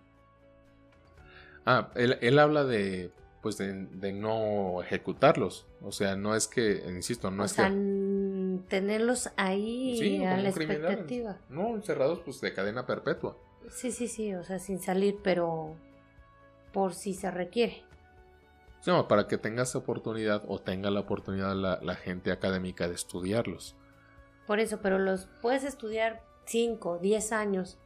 Ah, 1.69 1.91
él, 1.95 2.18
él 2.22 2.39
habla 2.39 2.64
de 2.64 3.11
pues 3.41 3.57
de, 3.57 3.73
de, 3.91 4.14
no 4.14 4.81
ejecutarlos. 4.81 5.68
O 5.81 5.91
sea, 5.91 6.15
no 6.15 6.34
es 6.34 6.48
que, 6.48 6.81
insisto, 6.88 7.30
no 7.30 7.44
o 7.44 7.45
es 7.45 7.52
sea, 7.52 7.68
que. 7.69 8.60
tenerlos 8.69 9.30
ahí 9.35 9.98
sí, 9.99 10.26
a 10.26 10.38
la 10.38 10.48
expectativa. 10.48 11.38
No, 11.49 11.76
encerrados 11.76 12.19
pues 12.22 12.39
de 12.39 12.53
cadena 12.53 12.85
perpetua. 12.85 13.38
Sí, 13.69 13.91
sí, 13.91 14.07
sí, 14.07 14.34
o 14.34 14.44
sea, 14.44 14.60
sin 14.60 14.80
salir, 14.80 15.18
pero 15.23 15.76
por 16.72 16.94
si 16.94 17.14
se 17.14 17.30
requiere. 17.31 17.84
No, 18.85 19.10
para 19.10 19.27
que 19.27 19.38
tengas 19.38 19.76
oportunidad 19.76 20.44
o 20.48 20.60
tenga 20.60 20.89
la 20.89 21.02
oportunidad 21.02 21.53
la, 21.53 21.80
la 21.81 21.95
gente 21.95 22.31
académica 22.31 22.88
de 22.88 22.95
estudiarlos. 22.95 23.76
Por 24.45 24.61
eso, 24.61 24.80
pero 24.81 24.99
los 24.99 25.27
puedes 25.41 25.65
estudiar 25.65 26.23
5, 26.45 26.99
10 26.99 27.31
años. 27.34 27.77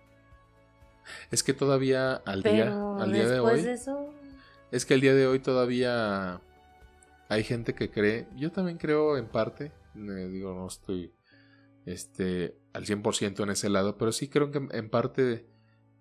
Es 1.31 1.43
que 1.43 1.53
todavía 1.53 2.13
al 2.13 2.43
pero 2.43 2.55
día, 2.55 3.03
al 3.03 3.11
día 3.13 3.27
de 3.27 3.39
hoy. 3.39 3.61
De 3.61 3.73
eso... 3.73 4.13
Es 4.71 4.85
que 4.85 4.93
el 4.93 5.01
día 5.01 5.13
de 5.13 5.27
hoy 5.27 5.39
todavía 5.39 6.41
hay 7.29 7.43
gente 7.43 7.75
que 7.75 7.89
cree. 7.89 8.27
Yo 8.35 8.51
también 8.51 8.77
creo 8.77 9.17
en 9.17 9.27
parte. 9.27 9.71
Eh, 9.95 10.29
digo, 10.31 10.53
no 10.53 10.67
estoy 10.67 11.13
este, 11.85 12.57
al 12.73 12.85
100% 12.85 13.43
en 13.43 13.49
ese 13.49 13.69
lado. 13.69 13.97
Pero 13.97 14.11
sí 14.11 14.29
creo 14.29 14.51
que 14.51 14.67
en 14.71 14.89
parte. 14.89 15.47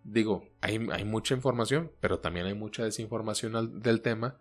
Digo, 0.03 0.45
hay, 0.61 0.87
hay 0.93 1.05
mucha 1.05 1.35
información. 1.35 1.93
Pero 2.01 2.21
también 2.21 2.47
hay 2.47 2.55
mucha 2.55 2.85
desinformación 2.85 3.57
al, 3.57 3.81
del 3.81 4.03
tema. 4.03 4.39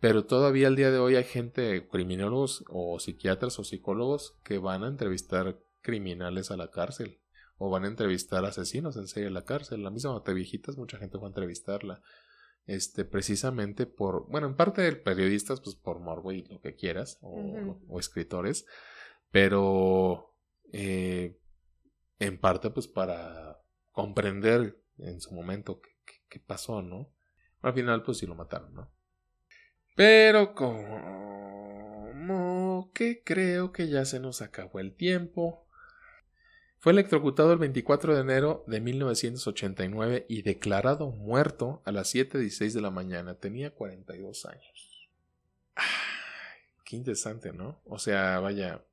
Pero 0.00 0.24
todavía 0.24 0.66
al 0.66 0.76
día 0.76 0.90
de 0.90 0.98
hoy 0.98 1.14
hay 1.14 1.24
gente, 1.24 1.86
criminólogos 1.88 2.64
o 2.68 2.98
psiquiatras 2.98 3.58
o 3.58 3.64
psicólogos 3.64 4.36
que 4.42 4.58
van 4.58 4.82
a 4.82 4.88
entrevistar 4.88 5.60
criminales 5.80 6.50
a 6.50 6.56
la 6.56 6.70
cárcel 6.70 7.21
o 7.64 7.70
van 7.70 7.84
a 7.84 7.88
entrevistar 7.88 8.44
asesinos 8.44 8.96
en 8.96 9.06
serie 9.06 9.28
a 9.28 9.30
la 9.32 9.44
cárcel. 9.44 9.84
La 9.84 9.90
misma 9.90 10.20
viejitas, 10.34 10.76
mucha 10.76 10.98
gente 10.98 11.16
va 11.16 11.26
a 11.26 11.28
entrevistarla. 11.28 12.02
Este, 12.66 13.04
precisamente 13.04 13.86
por, 13.86 14.28
bueno, 14.28 14.48
en 14.48 14.56
parte 14.56 14.82
de 14.82 14.96
periodistas, 14.96 15.60
pues 15.60 15.76
por 15.76 16.00
morbo 16.00 16.32
y 16.32 16.42
lo 16.42 16.60
que 16.60 16.74
quieras, 16.74 17.18
o, 17.20 17.30
uh 17.30 17.54
-huh. 17.54 17.80
o, 17.88 17.94
o 17.94 18.00
escritores, 18.00 18.66
pero 19.30 20.34
eh, 20.72 21.38
en 22.18 22.40
parte, 22.40 22.70
pues 22.70 22.88
para 22.88 23.60
comprender 23.92 24.82
en 24.98 25.20
su 25.20 25.32
momento 25.32 25.80
qué, 25.80 25.90
qué, 26.28 26.40
pasó, 26.40 26.82
¿no? 26.82 27.12
Al 27.60 27.74
final, 27.74 28.02
pues 28.02 28.18
sí 28.18 28.26
lo 28.26 28.34
mataron, 28.34 28.74
¿no? 28.74 28.90
Pero 29.94 30.56
como 30.56 30.82
que 32.92 33.22
creo 33.22 33.70
que 33.70 33.88
ya 33.88 34.04
se 34.04 34.18
nos 34.18 34.42
acabó 34.42 34.80
el 34.80 34.96
tiempo. 34.96 35.68
Fue 36.82 36.90
electrocutado 36.90 37.52
el 37.52 37.60
24 37.60 38.16
de 38.16 38.22
enero 38.22 38.64
de 38.66 38.80
1989 38.80 40.26
y 40.28 40.42
declarado 40.42 41.12
muerto 41.12 41.80
a 41.84 41.92
las 41.92 42.12
7.16 42.12 42.72
de 42.72 42.80
la 42.80 42.90
mañana. 42.90 43.36
Tenía 43.36 43.72
42 43.72 44.46
años. 44.46 45.08
qué 46.84 46.96
interesante, 46.96 47.52
¿no? 47.52 47.80
O 47.84 48.00
sea, 48.00 48.40
vaya, 48.40 48.84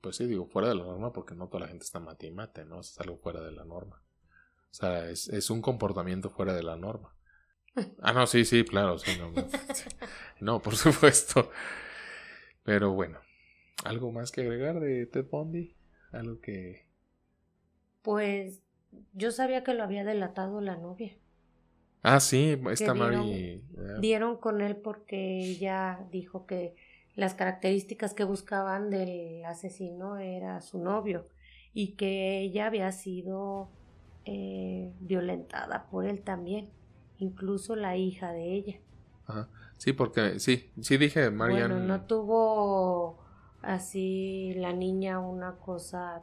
pues 0.00 0.16
sí, 0.16 0.24
digo, 0.24 0.46
fuera 0.46 0.70
de 0.70 0.76
la 0.76 0.84
norma 0.84 1.12
porque 1.12 1.34
no 1.34 1.48
toda 1.48 1.64
la 1.64 1.68
gente 1.68 1.84
está 1.84 2.00
mate 2.00 2.28
y 2.28 2.30
mate, 2.30 2.64
¿no? 2.64 2.80
Es 2.80 2.98
algo 2.98 3.18
fuera 3.18 3.42
de 3.42 3.52
la 3.52 3.66
norma. 3.66 4.02
O 4.70 4.74
sea, 4.74 5.10
es, 5.10 5.28
es 5.28 5.50
un 5.50 5.60
comportamiento 5.60 6.30
fuera 6.30 6.54
de 6.54 6.62
la 6.62 6.76
norma. 6.76 7.14
Ah, 8.00 8.14
no, 8.14 8.26
sí, 8.26 8.46
sí, 8.46 8.64
claro, 8.64 8.98
sí, 8.98 9.10
no, 9.18 9.34
no, 10.40 10.62
por 10.62 10.76
supuesto. 10.76 11.50
Pero 12.62 12.92
bueno, 12.92 13.20
¿algo 13.84 14.12
más 14.12 14.32
que 14.32 14.40
agregar 14.40 14.80
de 14.80 15.04
Ted 15.04 15.26
Bundy? 15.30 15.76
Algo 16.10 16.40
que... 16.40 16.87
Pues 18.02 18.62
yo 19.12 19.30
sabía 19.30 19.64
que 19.64 19.74
lo 19.74 19.82
había 19.82 20.04
delatado 20.04 20.60
la 20.60 20.76
novia. 20.76 21.16
Ah, 22.02 22.20
sí, 22.20 22.60
esta 22.70 22.94
Mary... 22.94 23.64
Dieron 24.00 24.36
con 24.36 24.60
él 24.60 24.76
porque 24.76 25.40
ella 25.40 26.06
dijo 26.10 26.46
que 26.46 26.74
las 27.14 27.34
características 27.34 28.14
que 28.14 28.24
buscaban 28.24 28.90
del 28.90 29.44
asesino 29.44 30.18
era 30.18 30.60
su 30.60 30.78
novio 30.78 31.26
y 31.74 31.96
que 31.96 32.40
ella 32.40 32.66
había 32.66 32.92
sido 32.92 33.70
eh, 34.24 34.92
violentada 35.00 35.86
por 35.90 36.06
él 36.06 36.22
también, 36.22 36.70
incluso 37.18 37.74
la 37.74 37.96
hija 37.96 38.32
de 38.32 38.52
ella. 38.52 38.76
Ajá. 39.26 39.48
Sí, 39.78 39.92
porque 39.92 40.40
sí, 40.40 40.70
sí 40.80 40.96
dije 40.96 41.30
Marianne. 41.30 41.74
Bueno, 41.74 41.86
no 41.86 42.02
tuvo 42.02 43.18
así 43.62 44.52
la 44.56 44.72
niña 44.72 45.20
una 45.20 45.56
cosa 45.56 46.22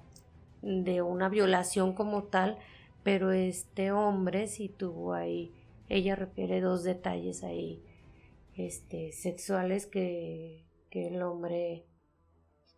de 0.66 1.02
una 1.02 1.30
violación 1.30 1.94
como 1.94 2.24
tal, 2.24 2.58
pero 3.04 3.32
este 3.32 3.92
hombre 3.92 4.48
sí 4.48 4.68
tuvo 4.68 5.14
ahí, 5.14 5.54
ella 5.88 6.16
refiere 6.16 6.60
dos 6.60 6.84
detalles 6.84 7.44
ahí, 7.44 7.82
este, 8.56 9.14
sexuales 9.14 9.86
que 9.86 10.66
que 10.96 11.08
el 11.08 11.22
hombre... 11.24 11.86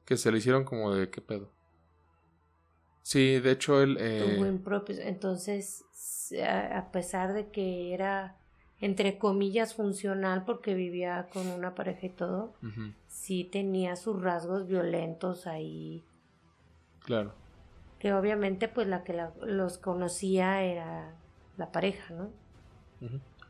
Que 0.03 0.18
se 0.18 0.31
le 0.31 0.39
hicieron 0.39 0.64
como 0.64 0.91
de 0.95 1.11
qué 1.11 1.22
pedo. 1.22 1.51
Sí, 3.03 3.39
de 3.39 3.51
hecho 3.51 3.80
él... 3.84 3.95
Eh... 3.99 4.38
impropios. 4.39 4.97
Entonces, 4.97 5.85
a 6.43 6.91
pesar 6.91 7.34
de 7.34 7.51
que 7.51 7.93
era, 7.93 8.38
entre 8.80 9.19
comillas, 9.19 9.76
funcional 9.76 10.45
porque 10.45 10.73
vivía 10.73 11.30
con 11.31 11.45
una 11.45 11.76
pareja 11.76 12.07
y 12.07 12.09
todo, 12.09 12.55
sí 13.05 13.43
tenía 13.43 13.95
sus 13.95 14.19
rasgos 14.19 14.65
violentos 14.65 15.45
ahí. 15.45 16.03
Claro. 17.01 17.35
Que 17.99 18.14
obviamente 18.14 18.68
pues 18.68 18.88
la 18.88 19.03
que 19.03 19.19
los 19.41 19.78
conocía 19.78 20.64
era 20.64 21.15
la 21.57 21.72
pareja, 21.72 22.14
¿no? 22.14 22.32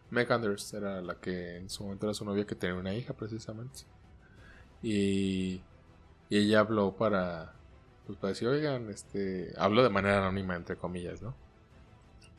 Meg 0.10 0.32
Anders 0.32 0.74
era 0.74 1.02
la 1.02 1.16
que 1.16 1.58
en 1.58 1.70
su 1.70 1.84
momento 1.84 2.06
era 2.06 2.14
su 2.14 2.26
novia 2.26 2.46
que 2.46 2.56
tenía 2.56 2.76
una 2.76 2.94
hija 2.94 3.14
precisamente. 3.14 3.82
Y, 4.82 5.62
ella 6.30 6.60
habló 6.60 6.96
para, 6.96 7.54
pues 8.06 8.18
para 8.20 8.30
decir, 8.30 8.48
oigan, 8.48 8.90
este, 8.90 9.54
hablo 9.58 9.84
de 9.84 9.90
manera 9.90 10.20
anónima, 10.20 10.56
entre 10.56 10.76
comillas, 10.76 11.22
¿no? 11.22 11.36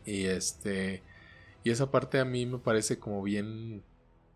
Y 0.05 0.27
este, 0.27 1.03
y 1.65 1.71
esa 1.71 1.91
parte 1.91 2.21
a 2.21 2.25
mí 2.25 2.47
me 2.47 2.59
parece 2.59 2.99
como 2.99 3.23
bien, 3.23 3.85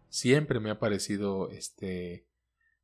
siempre 0.09 0.61
me 0.61 0.71
ha 0.71 0.79
parecido, 0.79 1.51
este, 1.51 2.27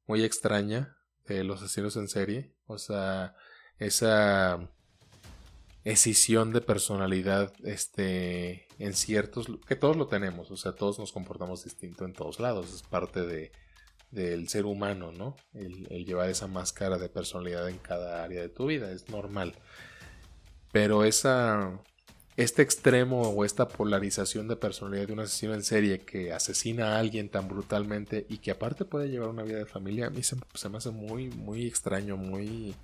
muy 0.07 0.25
extraña 0.25 0.97
de 1.27 1.45
los 1.45 1.63
asesinos 1.63 1.97
en 1.97 2.09
serie. 2.09 2.55
O 2.67 2.79
sea, 2.79 3.35
esa 3.79 4.71
escisión 5.93 6.53
de 6.53 6.61
personalidad, 6.61 7.53
este, 7.65 8.67
en 8.79 8.93
ciertos, 8.93 9.47
que 9.67 9.75
todos 9.75 9.97
lo 9.97 10.07
tenemos, 10.07 10.51
o 10.51 10.57
sea, 10.57 10.73
todos 10.73 10.99
nos 10.99 11.13
comportamos 11.13 11.65
distinto 11.65 12.05
en 12.05 12.13
todos 12.13 12.41
lados, 12.41 12.75
es 12.75 12.83
parte 12.83 13.25
de, 13.25 13.53
del 14.11 14.49
ser 14.49 14.67
humano, 14.67 15.13
¿no? 15.13 15.35
El, 15.55 16.05
llevar 16.05 16.29
esa 16.29 16.47
máscara 16.47 16.99
de 16.99 17.09
personalidad 17.09 17.69
en 17.71 17.79
cada 17.79 18.23
área 18.23 18.43
de 18.43 18.51
tu 18.51 18.67
vida, 18.67 18.93
es 18.93 19.09
normal. 19.09 19.55
Pero 20.73 21.05
esa, 21.05 21.81
este 22.37 22.61
extremo 22.61 23.23
o 23.23 23.45
esta 23.47 23.67
polarización 23.69 24.47
de 24.47 24.57
personalidad 24.57 25.07
de 25.07 25.13
un 25.15 25.21
asesino 25.21 25.55
en 25.55 25.63
serie 25.63 26.01
que 26.01 26.35
asesina 26.35 26.97
a 26.97 26.99
alguien 26.99 27.31
tan 27.31 27.49
brutalmente 27.49 28.27
y 28.29 28.39
que 28.39 28.51
aparte 28.51 28.85
puede 28.85 29.09
llevar 29.09 29.31
una 29.31 29.43
vida 29.43 29.59
de 29.59 29.67
familia, 29.67 30.09
a 30.09 30.11
mí 30.11 30.23
se, 30.23 30.37
se 30.53 30.69
me 30.69 30.77
hace 30.77 30.91
muy, 30.91 31.31
muy 31.31 31.67
extraño, 31.67 32.19
muy, 32.19 32.75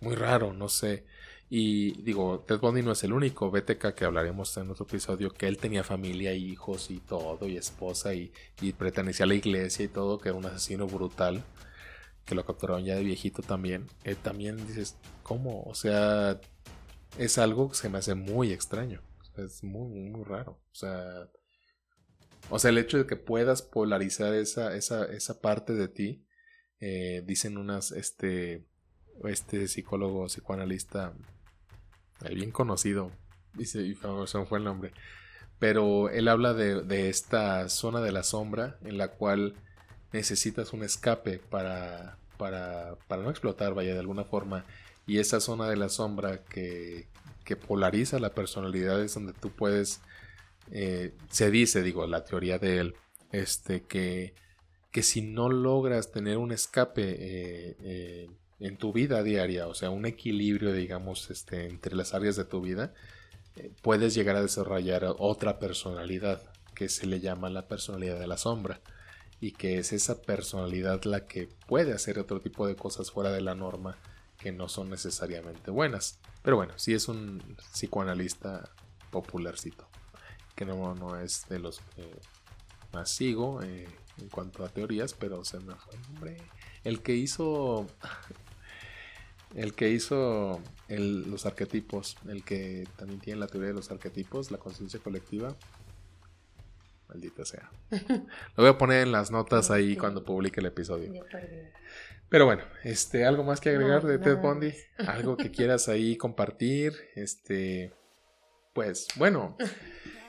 muy 0.00 0.16
raro, 0.16 0.52
no 0.52 0.68
sé. 0.68 1.04
Y 1.50 2.02
digo, 2.02 2.40
Ted 2.46 2.58
Bundy 2.58 2.82
no 2.82 2.92
es 2.92 3.02
el 3.04 3.12
único 3.12 3.50
BTK 3.50 3.94
que 3.94 4.04
hablaremos 4.04 4.54
en 4.58 4.70
otro 4.70 4.84
episodio, 4.84 5.30
que 5.30 5.48
él 5.48 5.56
tenía 5.56 5.82
familia, 5.82 6.34
hijos 6.34 6.90
y 6.90 6.98
todo, 6.98 7.48
y 7.48 7.56
esposa, 7.56 8.12
y, 8.14 8.32
y 8.60 8.72
pertenecía 8.72 9.24
a 9.24 9.28
la 9.28 9.34
iglesia 9.34 9.84
y 9.84 9.88
todo, 9.88 10.18
que 10.18 10.28
era 10.28 10.36
un 10.36 10.44
asesino 10.44 10.86
brutal, 10.86 11.42
que 12.26 12.34
lo 12.34 12.44
capturaron 12.44 12.84
ya 12.84 12.96
de 12.96 13.02
viejito 13.02 13.42
también. 13.42 13.86
Eh, 14.04 14.14
también 14.14 14.58
dices, 14.66 14.96
¿cómo? 15.22 15.62
O 15.62 15.74
sea, 15.74 16.38
es 17.16 17.38
algo 17.38 17.70
que 17.70 17.76
se 17.76 17.88
me 17.88 17.98
hace 17.98 18.14
muy 18.14 18.52
extraño. 18.52 19.00
Es 19.38 19.64
muy, 19.64 20.10
muy 20.10 20.24
raro. 20.24 20.60
O 20.70 20.74
sea, 20.74 21.30
o 22.50 22.58
sea, 22.58 22.70
el 22.70 22.78
hecho 22.78 22.98
de 22.98 23.06
que 23.06 23.16
puedas 23.16 23.62
polarizar 23.62 24.34
esa, 24.34 24.74
esa, 24.76 25.04
esa 25.06 25.40
parte 25.40 25.74
de 25.74 25.88
ti, 25.88 26.26
eh, 26.80 27.22
dicen 27.26 27.56
unas, 27.56 27.92
este, 27.92 28.66
este 29.24 29.66
psicólogo, 29.68 30.26
psicoanalista 30.26 31.14
el 32.24 32.34
bien 32.34 32.50
conocido, 32.50 33.12
y 33.58 33.94
famoso 33.94 34.46
fue 34.46 34.58
el 34.58 34.64
nombre, 34.64 34.92
pero 35.58 36.08
él 36.10 36.28
habla 36.28 36.54
de, 36.54 37.08
esta 37.08 37.68
zona 37.68 38.00
de 38.00 38.12
la 38.12 38.22
sombra 38.22 38.76
en 38.84 38.98
la 38.98 39.08
cual 39.08 39.54
necesitas 40.12 40.72
un 40.72 40.84
escape 40.84 41.38
para, 41.38 42.16
para, 42.36 42.96
para 43.08 43.22
no 43.22 43.30
explotar, 43.30 43.74
vaya, 43.74 43.94
de 43.94 44.00
alguna 44.00 44.24
forma, 44.24 44.64
y 45.06 45.18
esa 45.18 45.40
zona 45.40 45.68
de 45.68 45.76
la 45.76 45.88
sombra 45.88 46.44
que, 46.44 47.08
que 47.44 47.56
polariza 47.56 48.18
la 48.18 48.34
personalidad 48.34 49.02
es 49.02 49.14
donde 49.14 49.32
tú 49.32 49.50
puedes, 49.50 50.02
eh, 50.70 51.14
se 51.30 51.50
dice, 51.50 51.82
digo, 51.82 52.06
la 52.06 52.24
teoría 52.24 52.58
de 52.58 52.78
él, 52.78 52.94
este, 53.32 53.82
que, 53.84 54.34
que 54.92 55.02
si 55.02 55.22
no 55.22 55.48
logras 55.48 56.12
tener 56.12 56.36
un 56.36 56.52
escape 56.52 57.02
eh, 57.02 57.76
eh, 57.80 58.30
en 58.60 58.76
tu 58.76 58.92
vida 58.92 59.22
diaria, 59.22 59.66
o 59.68 59.74
sea, 59.74 59.90
un 59.90 60.06
equilibrio, 60.06 60.72
digamos, 60.72 61.30
este, 61.30 61.66
entre 61.66 61.94
las 61.94 62.14
áreas 62.14 62.36
de 62.36 62.44
tu 62.44 62.60
vida, 62.60 62.92
eh, 63.56 63.70
puedes 63.82 64.14
llegar 64.14 64.36
a 64.36 64.42
desarrollar 64.42 65.14
otra 65.18 65.58
personalidad 65.58 66.42
que 66.74 66.88
se 66.88 67.06
le 67.06 67.20
llama 67.20 67.50
la 67.50 67.66
personalidad 67.66 68.18
de 68.18 68.26
la 68.26 68.36
sombra 68.36 68.80
y 69.40 69.52
que 69.52 69.78
es 69.78 69.92
esa 69.92 70.22
personalidad 70.22 71.04
la 71.04 71.26
que 71.26 71.48
puede 71.66 71.92
hacer 71.92 72.18
otro 72.18 72.40
tipo 72.40 72.66
de 72.66 72.76
cosas 72.76 73.10
fuera 73.10 73.30
de 73.30 73.40
la 73.40 73.54
norma 73.54 73.96
que 74.38 74.52
no 74.52 74.68
son 74.68 74.90
necesariamente 74.90 75.70
buenas. 75.70 76.18
Pero 76.42 76.56
bueno, 76.56 76.74
sí 76.76 76.94
es 76.94 77.08
un 77.08 77.56
psicoanalista 77.72 78.70
popularcito, 79.10 79.88
que 80.54 80.64
no, 80.64 80.94
no 80.94 81.18
es 81.20 81.48
de 81.48 81.58
los 81.58 81.80
que 81.96 82.10
más 82.92 83.10
sigo 83.10 83.62
eh, 83.62 83.88
en 84.18 84.28
cuanto 84.28 84.64
a 84.64 84.68
teorías, 84.68 85.14
pero 85.14 85.44
se 85.44 85.58
me 85.60 85.74
fue 85.74 85.94
el 85.94 86.02
nombre. 86.02 86.36
El 86.84 87.02
que 87.02 87.14
hizo 87.14 87.86
el 89.54 89.74
que 89.74 89.90
hizo 89.90 90.60
los 90.88 91.46
arquetipos, 91.46 92.16
el 92.28 92.44
que 92.44 92.86
también 92.96 93.20
tiene 93.20 93.40
la 93.40 93.46
teoría 93.46 93.68
de 93.68 93.74
los 93.74 93.90
arquetipos, 93.90 94.50
la 94.50 94.58
conciencia 94.58 95.00
colectiva. 95.00 95.54
Maldita 97.08 97.44
sea. 97.44 97.70
Lo 97.90 98.64
voy 98.64 98.68
a 98.68 98.78
poner 98.78 99.06
en 99.06 99.12
las 99.12 99.30
notas 99.30 99.70
ahí 99.70 99.96
cuando 99.96 100.24
publique 100.24 100.60
el 100.60 100.66
episodio. 100.66 101.24
Pero 102.28 102.44
bueno, 102.44 102.62
este, 102.84 103.24
algo 103.24 103.44
más 103.44 103.60
que 103.60 103.70
agregar 103.70 104.04
de 104.04 104.18
Ted 104.18 104.36
Bundy, 104.38 104.74
algo 105.06 105.36
que 105.36 105.50
quieras 105.50 105.88
ahí 105.88 106.16
compartir, 106.16 106.92
este, 107.14 107.92
pues 108.78 109.08
bueno, 109.16 109.56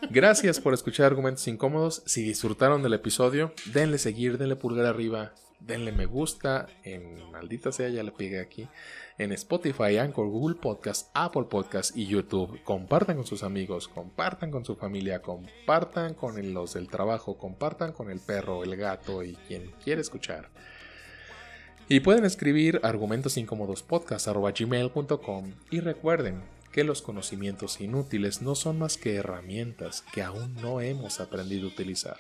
gracias 0.10 0.60
por 0.60 0.74
escuchar 0.74 1.06
argumentos 1.06 1.48
incómodos. 1.48 2.02
Si 2.08 2.24
disfrutaron 2.24 2.82
del 2.82 2.96
episodio, 2.96 3.54
denle 3.72 4.00
seguir, 4.00 4.40
denle 4.40 4.56
pulgar 4.56 4.88
arriba, 4.88 5.36
denle 5.60 5.92
me 5.92 6.08
gusta, 6.08 6.66
en 6.84 7.30
maldita 7.30 7.72
sea 7.72 7.90
ya 7.90 8.02
le 8.02 8.12
pegué 8.12 8.40
aquí 8.40 8.68
en 9.20 9.32
Spotify, 9.34 10.00
Anchor, 10.00 10.30
Google 10.30 10.56
Podcast, 10.56 11.12
Apple 11.14 11.44
Podcast 11.44 11.96
y 11.96 12.08
YouTube. 12.08 12.60
Compartan 12.64 13.18
con 13.18 13.28
sus 13.28 13.44
amigos, 13.44 13.88
compartan 13.88 14.50
con 14.50 14.66
su 14.66 14.76
familia, 14.76 15.22
compartan 15.22 16.16
con 16.16 16.52
los 16.52 16.74
del 16.74 16.88
trabajo, 16.88 17.38
compartan 17.38 17.92
con 17.92 18.10
el 18.10 18.20
perro, 18.20 18.64
el 18.64 18.76
gato 18.76 19.24
y 19.24 19.36
quien 19.48 19.70
quiere 19.84 20.02
escuchar. 20.02 20.50
Y 21.88 22.00
pueden 22.00 22.26
escribir 22.26 22.80
argumentosincómodospodcast.gmail.com 22.82 25.54
y 25.70 25.82
recuerden 25.82 26.59
que 26.80 26.86
los 26.86 27.02
conocimientos 27.02 27.82
inútiles 27.82 28.42
no 28.42 28.56
son 28.56 28.80
más 28.80 28.96
que 28.96 29.16
herramientas 29.16 30.06
que 30.14 30.22
aún 30.22 30.56
no 30.62 30.80
hemos 30.80 31.20
aprendido 31.20 31.68
a 31.68 31.72
utilizar. 31.72 32.16